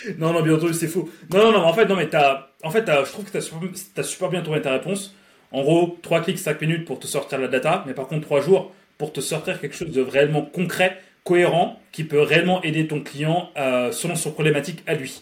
non, 0.17 0.34
non, 0.34 0.41
bien 0.41 0.55
entendu, 0.55 0.73
c'est 0.73 0.88
faux. 0.88 1.09
Non, 1.32 1.39
non, 1.39 1.51
non, 1.53 1.63
en 1.63 1.73
fait, 1.73 1.86
non, 1.86 1.95
mais 1.95 2.09
t'as, 2.09 2.49
en 2.63 2.71
fait, 2.71 2.86
je 2.88 3.11
trouve 3.11 3.30
que 3.30 3.39
super, 3.39 3.69
t'as 3.93 4.03
super 4.03 4.30
bien 4.30 4.41
tourné 4.41 4.61
ta 4.61 4.71
réponse. 4.71 5.15
En 5.51 5.61
gros, 5.61 5.97
3 6.01 6.21
clics, 6.21 6.39
5 6.39 6.61
minutes 6.61 6.86
pour 6.86 6.99
te 6.99 7.07
sortir 7.07 7.39
la 7.39 7.47
data, 7.47 7.84
mais 7.88 7.93
par 7.93 8.07
contre, 8.07 8.25
3 8.25 8.41
jours 8.41 8.73
pour 8.97 9.13
te 9.13 9.21
sortir 9.21 9.59
quelque 9.61 9.75
chose 9.75 9.91
de 9.91 10.01
réellement 10.01 10.41
concret, 10.41 11.01
cohérent, 11.30 11.80
qui 11.91 12.03
peut 12.03 12.21
réellement 12.21 12.61
aider 12.63 12.88
ton 12.88 13.01
client 13.01 13.39
euh, 13.57 13.91
selon 13.91 14.15
son 14.15 14.32
problématique 14.32 14.82
à 14.88 14.93
lui. 14.95 15.21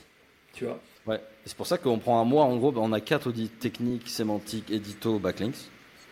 Tu 0.54 0.66
vois 0.66 0.80
Ouais. 1.06 1.20
C'est 1.46 1.56
pour 1.58 1.68
ça 1.68 1.78
qu'on 1.78 2.00
prend 2.00 2.20
un 2.22 2.26
mois. 2.26 2.46
En 2.46 2.56
gros, 2.58 2.74
on 2.78 2.92
a 2.94 3.02
quatre 3.02 3.28
audits 3.28 3.50
techniques, 3.50 4.08
sémantiques, 4.10 4.70
édito, 4.72 5.20
backlinks. 5.20 5.62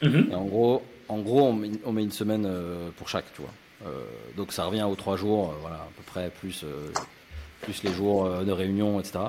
Mhm. 0.02 0.28
Et 0.32 0.36
en 0.36 0.46
gros, 0.46 0.82
en 1.08 1.20
gros, 1.20 1.42
on 1.44 1.54
met, 1.54 1.70
on 1.86 1.92
met 1.94 2.04
une 2.04 2.12
semaine 2.12 2.46
euh, 2.46 2.90
pour 2.98 3.08
chaque, 3.10 3.26
tu 3.36 3.42
vois. 3.42 3.54
Euh, 3.86 4.04
donc 4.38 4.52
ça 4.52 4.66
revient 4.66 4.84
aux 4.84 4.96
trois 4.96 5.18
jours, 5.18 5.54
voilà, 5.62 5.78
à 5.78 5.90
peu 5.98 6.04
près 6.06 6.30
plus, 6.42 6.66
plus 7.62 7.84
les 7.84 7.92
jours 7.94 8.30
de 8.50 8.52
réunion, 8.52 9.00
etc. 9.00 9.20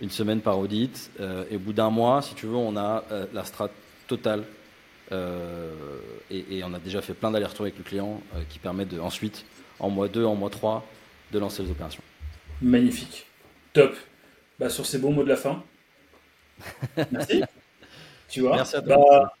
Une 0.00 0.10
semaine 0.10 0.40
par 0.40 0.58
audit. 0.58 1.10
euh, 1.20 1.44
et 1.50 1.56
au 1.56 1.60
bout 1.60 1.72
d'un 1.72 1.90
mois, 1.90 2.20
si 2.22 2.34
tu 2.34 2.46
veux, 2.46 2.56
on 2.56 2.76
a 2.76 3.04
euh, 3.12 3.26
la 3.32 3.44
strat 3.44 3.70
totale. 4.08 4.42
euh, 5.12 5.72
et, 6.30 6.58
et 6.58 6.64
on 6.64 6.72
a 6.74 6.78
déjà 6.78 7.00
fait 7.02 7.14
plein 7.14 7.30
d'allers-retours 7.30 7.66
avec 7.66 7.78
le 7.78 7.84
client 7.84 8.20
qui 8.48 8.58
permettent 8.58 8.88
de, 8.94 9.00
ensuite, 9.00 9.44
en 9.84 9.90
mois 9.90 10.08
2, 10.08 10.24
en 10.24 10.34
mois 10.36 10.50
3, 10.50 10.84
de 11.32 11.38
lancer 11.38 11.62
les 11.62 11.70
opérations. 11.70 12.02
Magnifique. 12.60 13.26
Top. 13.72 13.94
Bah, 14.58 14.68
sur 14.70 14.86
ces 14.86 14.98
beaux 14.98 15.10
mots 15.10 15.24
de 15.24 15.28
la 15.28 15.36
fin. 15.36 15.62
Merci. 17.10 17.42
tu 18.28 18.40
vois 18.42 18.56
Merci 18.56 18.76
à 18.76 18.82
toi. 18.82 18.96
Bah, 18.96 19.32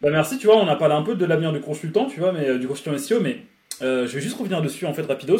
Bah 0.00 0.10
merci, 0.10 0.38
tu 0.38 0.46
vois, 0.46 0.56
on 0.56 0.68
a 0.68 0.76
parlé 0.76 0.94
un 0.94 1.02
peu 1.02 1.16
de 1.16 1.24
l'avenir 1.24 1.52
du 1.52 1.60
consultant, 1.60 2.06
tu 2.06 2.20
vois, 2.20 2.32
mais 2.32 2.48
euh, 2.48 2.58
du 2.58 2.68
consultant 2.68 2.96
SEO, 2.98 3.20
mais 3.20 3.42
euh, 3.82 4.06
je 4.06 4.14
vais 4.14 4.20
juste 4.20 4.36
revenir 4.38 4.62
dessus 4.62 4.86
en 4.86 4.94
fait 4.94 5.02
rapidos. 5.02 5.38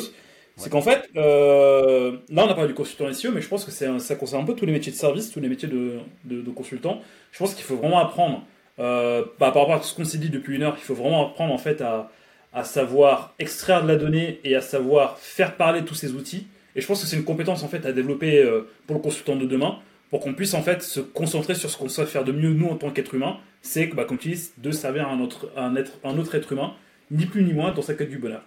C'est 0.57 0.65
Ouais. 0.65 0.71
qu'en 0.71 0.83
fait, 0.83 1.09
euh, 1.17 2.19
là 2.31 2.45
on 2.45 2.49
a 2.51 2.55
parlé 2.55 2.69
du 2.69 2.75
consultant 2.75 3.13
SEO, 3.13 3.31
mais 3.33 3.41
je 3.41 3.49
pense 3.49 3.65
que 3.65 3.71
c'est 3.71 3.87
un- 3.87 4.01
ça 4.01 4.17
concerne 4.17 4.43
un 4.43 4.47
peu 4.47 4.55
tous 4.57 4.67
les 4.67 4.73
métiers 4.73 4.91
de 4.93 4.97
service, 4.97 5.31
tous 5.31 5.41
les 5.41 5.49
métiers 5.49 5.69
de, 5.69 6.01
de, 6.25 6.43
de 6.43 6.51
consultant. 6.51 7.01
Je 7.33 7.39
pense 7.39 7.55
qu'il 7.55 7.65
faut 7.65 7.77
vraiment 7.77 8.01
apprendre, 8.01 8.45
euh, 8.81 9.23
bah, 9.39 9.53
par 9.53 9.63
rapport 9.63 9.75
à 9.75 9.83
ce 9.83 9.95
qu'on 9.95 10.05
s'est 10.05 10.19
dit 10.19 10.31
depuis 10.31 10.57
une 10.57 10.65
heure, 10.65 10.77
il 10.79 10.83
faut 10.85 10.95
vraiment 10.95 11.29
apprendre 11.29 11.55
en 11.55 11.59
fait 11.59 11.81
à, 11.81 12.11
à 12.59 12.65
savoir 12.65 13.35
extraire 13.39 13.85
de 13.85 13.89
la 13.89 13.95
donnée 13.95 14.41
et 14.43 14.57
à 14.57 14.61
savoir 14.61 15.17
faire 15.19 15.57
parler 15.57 15.85
tous 15.85 15.95
ces 15.95 16.13
outils. 16.13 16.49
Et 16.75 16.81
je 16.81 16.87
pense 16.89 17.01
que 17.01 17.07
c'est 17.07 17.17
une 17.17 17.25
compétence 17.25 17.63
en 17.63 17.69
fait 17.69 17.87
à 17.87 17.93
développer 17.93 18.43
euh, 18.43 18.69
pour 18.87 18.97
le 18.97 19.03
consultant 19.03 19.37
de 19.37 19.47
demain, 19.47 19.79
pour 20.11 20.19
qu'on 20.19 20.35
puisse 20.35 20.55
en 20.55 20.63
fait 20.63 20.83
se 20.83 20.99
concentrer 20.99 21.55
sur 21.55 21.71
ce 21.71 21.77
qu'on 21.77 21.89
sait 21.89 22.05
faire 22.05 22.25
de 22.25 22.33
mieux 22.33 22.53
nous 22.53 22.67
en 22.67 22.75
tant 22.75 22.91
qu'être 22.91 23.15
humain, 23.15 23.37
c'est 23.63 23.89
que 23.89 23.95
bah, 23.95 24.05
comme 24.05 24.19
tu 24.19 24.31
dis, 24.31 24.51
de 24.59 24.73
servir 24.73 25.09
un 25.09 25.21
autre, 25.21 25.53
un, 25.57 25.77
être, 25.77 25.93
un 26.03 26.19
autre 26.19 26.35
être 26.35 26.51
humain, 26.51 26.73
ni 27.13 27.27
plus 27.27 27.45
ni 27.45 27.53
moins 27.53 27.73
dans 27.73 27.83
sa 27.83 27.95
quête 27.95 28.11
du 28.11 28.19
bonheur. 28.19 28.43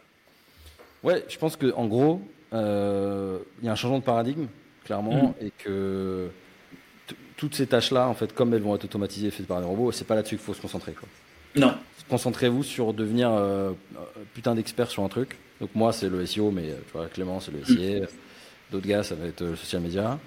Ouais, 1.03 1.23
je 1.29 1.37
pense 1.37 1.55
que 1.55 1.73
en 1.73 1.87
gros, 1.87 2.21
euh, 2.51 3.39
il 3.61 3.65
y 3.65 3.69
a 3.69 3.71
un 3.71 3.75
changement 3.75 3.99
de 3.99 4.03
paradigme, 4.03 4.47
clairement, 4.83 5.35
et 5.39 5.51
que 5.57 6.27
toutes 7.37 7.55
ces 7.55 7.65
tâches-là, 7.65 8.09
en 8.09 8.13
fait, 8.13 8.33
comme 8.33 8.53
elles 8.53 8.61
vont 8.61 8.75
être 8.75 8.83
automatisées 8.83 9.27
et 9.27 9.31
faites 9.31 9.47
par 9.47 9.61
des 9.61 9.67
robots, 9.67 9.93
c'est 9.93 10.05
pas 10.05 10.15
là-dessus 10.15 10.35
qu'il 10.35 10.45
faut 10.45 10.53
se 10.53 10.61
concentrer. 10.61 10.91
Quoi. 10.91 11.07
Non. 11.55 11.73
Concentrez-vous 12.15 12.63
sur 12.63 12.93
devenir 12.93 13.31
euh, 13.31 13.71
putain 14.33 14.53
d'expert 14.53 14.91
sur 14.91 15.01
un 15.03 15.07
truc. 15.07 15.37
Donc 15.61 15.69
moi, 15.75 15.93
c'est 15.93 16.09
le 16.09 16.25
SEO, 16.25 16.51
mais 16.51 16.71
euh, 16.71 16.75
tu 16.85 16.91
vois, 16.91 17.07
Clément, 17.07 17.39
c'est 17.39 17.51
le 17.53 17.63
SIA. 17.63 18.05
D'autres 18.69 18.85
gars, 18.85 19.01
ça 19.01 19.15
va 19.15 19.27
être 19.27 19.41
euh, 19.43 19.51
le 19.51 19.55
social 19.55 19.81
media. 19.81 20.19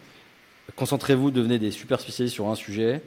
Concentrez-vous, 0.76 1.30
devenez 1.30 1.59
des 1.59 1.70
super 1.70 2.01
spécialistes 2.01 2.32
sur 2.35 2.49
un 2.49 2.55
sujet 2.55 3.03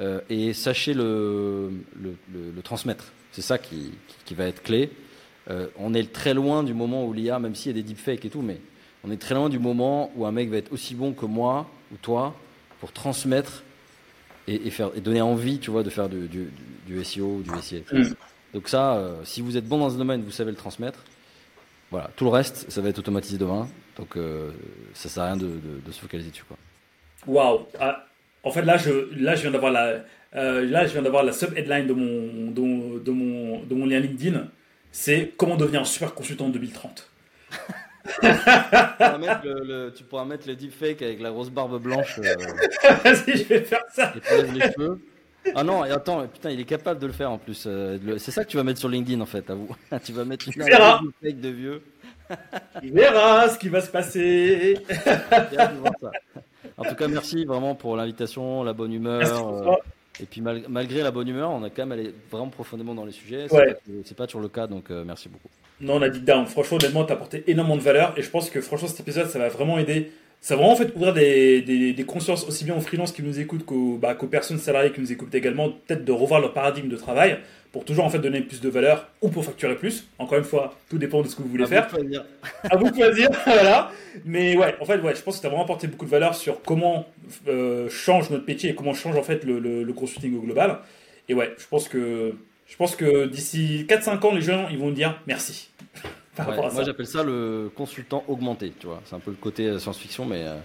euh, 0.00 0.20
et 0.30 0.54
sachez 0.54 0.94
le, 0.94 1.70
le, 2.00 2.16
le- 2.32 2.50
le 2.50 2.62
transmettre. 2.62 3.12
C'est 3.32 3.42
ça 3.42 3.58
qui, 3.58 3.90
qui, 4.08 4.16
qui 4.24 4.34
va 4.34 4.46
être 4.46 4.62
clé. 4.62 4.88
Euh, 5.50 5.66
on 5.78 5.92
est 5.92 6.10
très 6.10 6.32
loin 6.32 6.62
du 6.62 6.72
moment 6.72 7.04
où 7.04 7.12
l'IA, 7.12 7.38
même 7.38 7.54
s'il 7.54 7.76
y 7.76 7.78
a 7.78 7.82
des 7.82 7.86
deepfakes 7.86 8.24
et 8.24 8.30
tout, 8.30 8.40
mais 8.40 8.58
on 9.06 9.10
est 9.10 9.20
très 9.20 9.34
loin 9.34 9.50
du 9.50 9.58
moment 9.58 10.10
où 10.16 10.24
un 10.24 10.32
mec 10.32 10.48
va 10.48 10.56
être 10.56 10.72
aussi 10.72 10.94
bon 10.94 11.12
que 11.12 11.26
moi 11.26 11.68
ou 11.92 11.96
toi 12.00 12.34
pour 12.80 12.90
transmettre 12.90 13.62
et, 14.48 14.66
et 14.66 14.70
faire, 14.70 14.90
et 14.94 15.00
donner 15.00 15.20
envie, 15.22 15.58
tu 15.58 15.70
vois, 15.70 15.82
de 15.82 15.90
faire 15.90 16.08
du, 16.08 16.28
du, 16.28 16.50
du 16.86 17.02
SEO 17.04 17.36
ou 17.38 17.42
du 17.42 17.50
SIA. 17.62 17.78
Mm. 17.92 18.02
Donc 18.52 18.68
ça, 18.68 18.96
euh, 18.96 19.16
si 19.24 19.40
vous 19.40 19.56
êtes 19.56 19.66
bon 19.66 19.78
dans 19.78 19.94
un 19.94 19.98
domaine, 19.98 20.22
vous 20.22 20.30
savez 20.30 20.50
le 20.50 20.56
transmettre. 20.56 21.00
Voilà, 21.90 22.10
tout 22.16 22.24
le 22.24 22.30
reste, 22.30 22.70
ça 22.70 22.80
va 22.80 22.88
être 22.88 22.98
automatisé 22.98 23.38
demain. 23.38 23.68
Donc 23.96 24.16
euh, 24.16 24.50
ça 24.94 25.08
sert 25.08 25.22
à 25.22 25.26
rien 25.26 25.36
de, 25.36 25.46
de- 25.46 25.80
de 25.86 25.92
se 25.92 26.00
focaliser 26.00 26.30
dessus. 26.30 26.44
Waouh. 27.26 27.66
Ah, 27.80 28.06
en 28.42 28.50
fait, 28.50 28.62
là, 28.62 28.76
je, 28.76 28.90
là, 29.16 29.34
je 29.36 29.42
viens 29.42 29.50
d'avoir 29.50 29.72
la, 29.72 30.04
euh, 30.36 30.64
là, 30.68 30.86
je 30.86 30.92
viens 30.92 31.02
d'avoir 31.02 31.22
la 31.22 31.32
sub-headline 31.32 31.86
de 31.86 31.92
mon, 31.94 32.50
de, 32.50 32.60
mon- 32.60 32.96
de 32.98 33.10
mon, 33.10 33.60
de 33.64 33.74
mon 33.74 33.86
lien 33.86 34.00
LinkedIn. 34.00 34.48
C'est 34.92 35.32
comment 35.36 35.56
devenir 35.56 35.80
un 35.80 35.84
super 35.84 36.14
consultant 36.14 36.46
en 36.46 36.50
2030. 36.50 37.08
tu, 38.04 38.20
pourras 38.20 39.18
mettre 39.18 39.40
le, 39.44 39.64
le- 39.64 39.92
tu 39.94 40.04
pourras 40.04 40.24
mettre 40.24 40.46
le 40.48 40.56
deepfake 40.56 41.02
avec 41.02 41.20
la 41.20 41.30
grosse 41.30 41.50
barbe 41.50 41.80
blanche 41.82 42.18
euh, 42.18 42.34
Vas-y, 43.04 43.38
je 43.38 43.44
vais 43.44 43.60
faire 43.62 43.82
ça. 43.92 44.12
et 44.16 44.20
tu 44.20 44.34
lèves 44.36 44.52
les 44.54 44.72
cheveux. 44.72 45.00
Ah 45.54 45.62
non, 45.62 45.84
et 45.84 45.90
attends, 45.90 46.26
putain, 46.26 46.50
il 46.50 46.60
est 46.60 46.64
capable 46.64 47.00
de 47.00 47.06
le 47.06 47.12
faire 47.12 47.30
en 47.30 47.38
plus. 47.38 47.64
euh, 47.66 47.98
c'est 48.18 48.30
ça 48.30 48.44
que 48.44 48.50
tu 48.50 48.56
vas 48.56 48.62
mettre 48.62 48.80
sur 48.80 48.88
LinkedIn 48.88 49.20
en 49.20 49.26
fait, 49.26 49.48
à 49.50 49.54
vous. 49.54 49.68
tu 50.04 50.12
vas 50.12 50.24
mettre 50.24 50.46
une 50.48 50.54
deepfake 50.64 51.40
de 51.40 51.48
vieux. 51.48 51.82
Tu 52.80 52.88
verras 52.90 53.48
ce 53.50 53.58
qui 53.58 53.68
va 53.68 53.80
se 53.82 53.90
passer. 53.90 54.78
En 56.78 56.84
tout 56.84 56.94
cas, 56.94 57.08
merci 57.08 57.44
vraiment 57.44 57.74
pour 57.74 57.96
l'invitation, 57.96 58.62
la 58.64 58.72
bonne 58.72 58.92
humeur. 58.92 59.20
Merci. 59.20 59.82
Et 60.20 60.26
puis 60.26 60.40
mal- 60.40 60.62
malgré 60.68 61.02
la 61.02 61.10
bonne 61.10 61.28
humeur, 61.28 61.50
on 61.50 61.62
a 61.64 61.70
quand 61.70 61.86
même 61.86 61.92
allé 61.98 62.14
vraiment 62.30 62.48
profondément 62.48 62.94
dans 62.94 63.04
les 63.04 63.12
sujets. 63.12 63.46
C'est 63.48 63.54
Ouais. 63.56 63.74
pas- 63.74 63.80
C'est 64.04 64.16
pas, 64.16 64.26
toujours 64.26 64.42
le 64.42 64.48
cas, 64.48 64.66
donc 64.66 64.90
euh, 64.90 65.04
merci 65.04 65.28
beaucoup. 65.28 65.48
Non, 65.80 65.94
on 65.96 66.02
a 66.02 66.08
dit 66.08 66.20
down. 66.20 66.46
Franchement, 66.46 66.76
honnêtement, 66.76 67.04
t'as 67.04 67.14
apporté 67.14 67.42
énormément 67.48 67.76
de 67.76 67.82
valeur 67.82 68.14
et 68.16 68.22
je 68.22 68.30
pense 68.30 68.48
que 68.48 68.60
franchement, 68.60 68.88
cet 68.88 69.00
épisode, 69.00 69.28
ça 69.28 69.38
va 69.38 69.48
vraiment 69.48 69.78
aider. 69.78 70.12
Ça 70.44 70.56
va 70.56 70.60
vraiment 70.60 70.74
en 70.74 70.76
fait 70.76 70.94
ouvrir 70.94 71.14
des, 71.14 71.62
des, 71.62 71.94
des 71.94 72.04
consciences 72.04 72.46
aussi 72.46 72.66
bien 72.66 72.76
aux 72.76 72.80
freelances 72.82 73.12
qui 73.12 73.22
nous 73.22 73.40
écoutent 73.40 73.64
qu'aux 73.64 73.96
bah, 73.96 74.14
personnes 74.30 74.58
salariées 74.58 74.92
qui 74.92 75.00
nous 75.00 75.10
écoutent 75.10 75.34
également, 75.34 75.70
peut-être 75.70 76.04
de 76.04 76.12
revoir 76.12 76.38
leur 76.38 76.52
paradigme 76.52 76.88
de 76.88 76.98
travail 76.98 77.38
pour 77.72 77.86
toujours 77.86 78.04
en 78.04 78.10
fait 78.10 78.18
donner 78.18 78.42
plus 78.42 78.60
de 78.60 78.68
valeur 78.68 79.08
ou 79.22 79.30
pour 79.30 79.42
facturer 79.42 79.74
plus. 79.74 80.06
Encore 80.18 80.36
une 80.36 80.44
fois, 80.44 80.74
tout 80.90 80.98
dépend 80.98 81.22
de 81.22 81.28
ce 81.28 81.36
que 81.36 81.40
vous 81.40 81.48
voulez 81.48 81.64
À 81.64 81.66
vous 81.66 81.72
faire. 81.72 81.86
de 81.86 81.90
choisir. 81.92 82.24
à 82.70 82.76
vous 82.76 82.90
de 82.90 82.94
choisir, 82.94 83.30
voilà. 83.46 83.90
Mais 84.26 84.54
ouais, 84.54 84.74
en 84.82 84.84
fait, 84.84 84.98
ouais, 84.98 85.14
je 85.14 85.22
pense 85.22 85.36
que 85.36 85.40
tu 85.40 85.46
as 85.46 85.48
vraiment 85.48 85.64
apporté 85.64 85.86
beaucoup 85.86 86.04
de 86.04 86.10
valeur 86.10 86.34
sur 86.34 86.60
comment 86.60 87.06
euh, 87.48 87.88
change 87.88 88.28
notre 88.28 88.46
métier 88.46 88.68
et 88.68 88.74
comment 88.74 88.92
change 88.92 89.16
en 89.16 89.22
fait 89.22 89.44
le, 89.44 89.58
le, 89.58 89.82
le 89.82 89.92
consulting 89.94 90.36
au 90.36 90.42
global. 90.42 90.80
Et 91.30 91.32
ouais, 91.32 91.54
je 91.56 91.66
pense 91.66 91.88
que 91.88 92.34
je 92.66 92.76
pense 92.76 92.96
que 92.96 93.24
d'ici 93.28 93.86
4-5 93.88 94.26
ans, 94.26 94.34
les 94.34 94.42
gens 94.42 94.68
ils 94.70 94.76
vont 94.76 94.90
dire 94.90 95.22
merci. 95.26 95.70
Ouais, 96.38 96.56
moi 96.72 96.82
j'appelle 96.84 97.06
ça 97.06 97.22
le 97.22 97.70
consultant 97.76 98.24
augmenté, 98.26 98.72
tu 98.78 98.86
vois. 98.86 99.00
C'est 99.04 99.14
un 99.14 99.20
peu 99.20 99.30
le 99.30 99.36
côté 99.36 99.66
euh, 99.66 99.78
science-fiction, 99.78 100.24
mais 100.24 100.42
euh, 100.42 100.56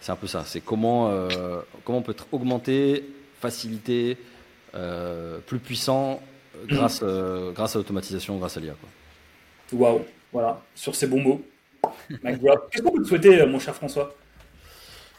c'est 0.00 0.12
un 0.12 0.16
peu 0.16 0.26
ça. 0.26 0.44
C'est 0.44 0.60
comment, 0.60 1.08
euh, 1.10 1.60
comment 1.84 1.98
on 1.98 2.02
peut 2.02 2.12
être 2.12 2.26
augmenté, 2.32 3.08
facilité, 3.40 4.18
euh, 4.74 5.38
plus 5.46 5.58
puissant 5.58 6.20
grâce, 6.66 7.02
grâce 7.54 7.74
à 7.76 7.78
l'automatisation, 7.78 8.36
grâce 8.36 8.56
à 8.56 8.60
l'IA. 8.60 8.74
Waouh, 9.72 10.02
voilà, 10.32 10.60
sur 10.74 10.94
ces 10.94 11.06
bons 11.06 11.22
mots. 11.22 11.42
Qu'est-ce 12.10 12.82
qu'on 12.82 12.92
peut 12.92 13.02
te 13.02 13.08
souhaiter, 13.08 13.46
mon 13.46 13.58
cher 13.58 13.74
François? 13.74 14.14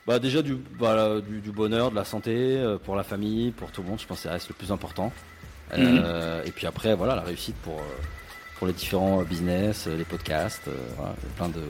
Bah, 0.05 0.19
déjà 0.19 0.41
du, 0.41 0.57
voilà, 0.77 1.19
du, 1.21 1.39
du 1.39 1.51
bonheur, 1.51 1.91
de 1.91 1.95
la 1.95 2.05
santé, 2.05 2.77
pour 2.83 2.95
la 2.95 3.03
famille, 3.03 3.51
pour 3.51 3.71
tout 3.71 3.81
le 3.81 3.89
monde, 3.89 3.99
je 3.99 4.05
pense 4.05 4.17
que 4.17 4.23
ça 4.23 4.31
reste 4.31 4.49
le 4.49 4.55
plus 4.55 4.71
important. 4.71 5.11
Euh, 5.73 6.43
Et 6.45 6.51
puis 6.51 6.65
après, 6.67 6.95
voilà, 6.95 7.15
la 7.15 7.21
réussite 7.21 7.55
pour, 7.57 7.81
pour 8.59 8.67
les 8.67 8.73
différents 8.73 9.21
euh, 9.21 9.23
business, 9.23 9.87
euh, 9.87 9.95
les 9.97 10.03
podcasts, 10.03 10.67
euh, 10.67 10.73
voilà, 10.97 11.15
plein 11.37 11.47
de, 11.49 11.61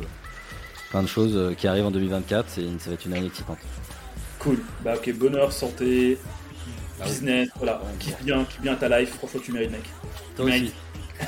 plein 0.89 1.03
de 1.03 1.07
choses 1.07 1.55
qui 1.55 1.67
arrivent 1.67 1.85
en 1.85 1.91
2024, 1.91 2.45
c'est 2.49 2.63
ça 2.79 2.89
va 2.89 2.95
être 2.95 3.05
une 3.05 3.13
année 3.13 3.27
excitante. 3.27 3.59
Cool. 4.39 4.57
Bah 4.83 4.95
ok, 4.95 5.13
bonheur, 5.13 5.53
santé, 5.53 6.17
Ah 6.99 7.03
oui. 7.03 7.09
business, 7.11 7.49
voilà. 7.55 7.81
Kiffe 7.99 8.21
bien, 8.23 8.43
kiffe 8.45 8.61
bien 8.61 8.75
ta 8.75 8.99
life. 8.99 9.15
Franchement, 9.17 9.39
tu 9.43 9.51
mérites, 9.51 9.71
mec. 9.71 9.83
Toi 10.35 10.45
aussi. 10.45 10.73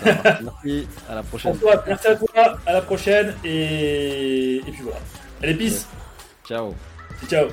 Merci, 0.04 0.88
à 1.10 1.16
la 1.16 1.24
prochaine. 1.24 1.58
Merci 1.86 2.08
à 2.08 2.16
toi. 2.16 2.58
À 2.66 2.74
la 2.74 2.82
prochaine. 2.82 3.36
Et, 3.44 4.56
et 4.56 4.72
puis 4.72 4.82
voilà. 4.82 5.00
Allez, 5.44 5.54
peace. 5.56 5.86
Ciao. 6.48 6.74
Ciao. 7.30 7.50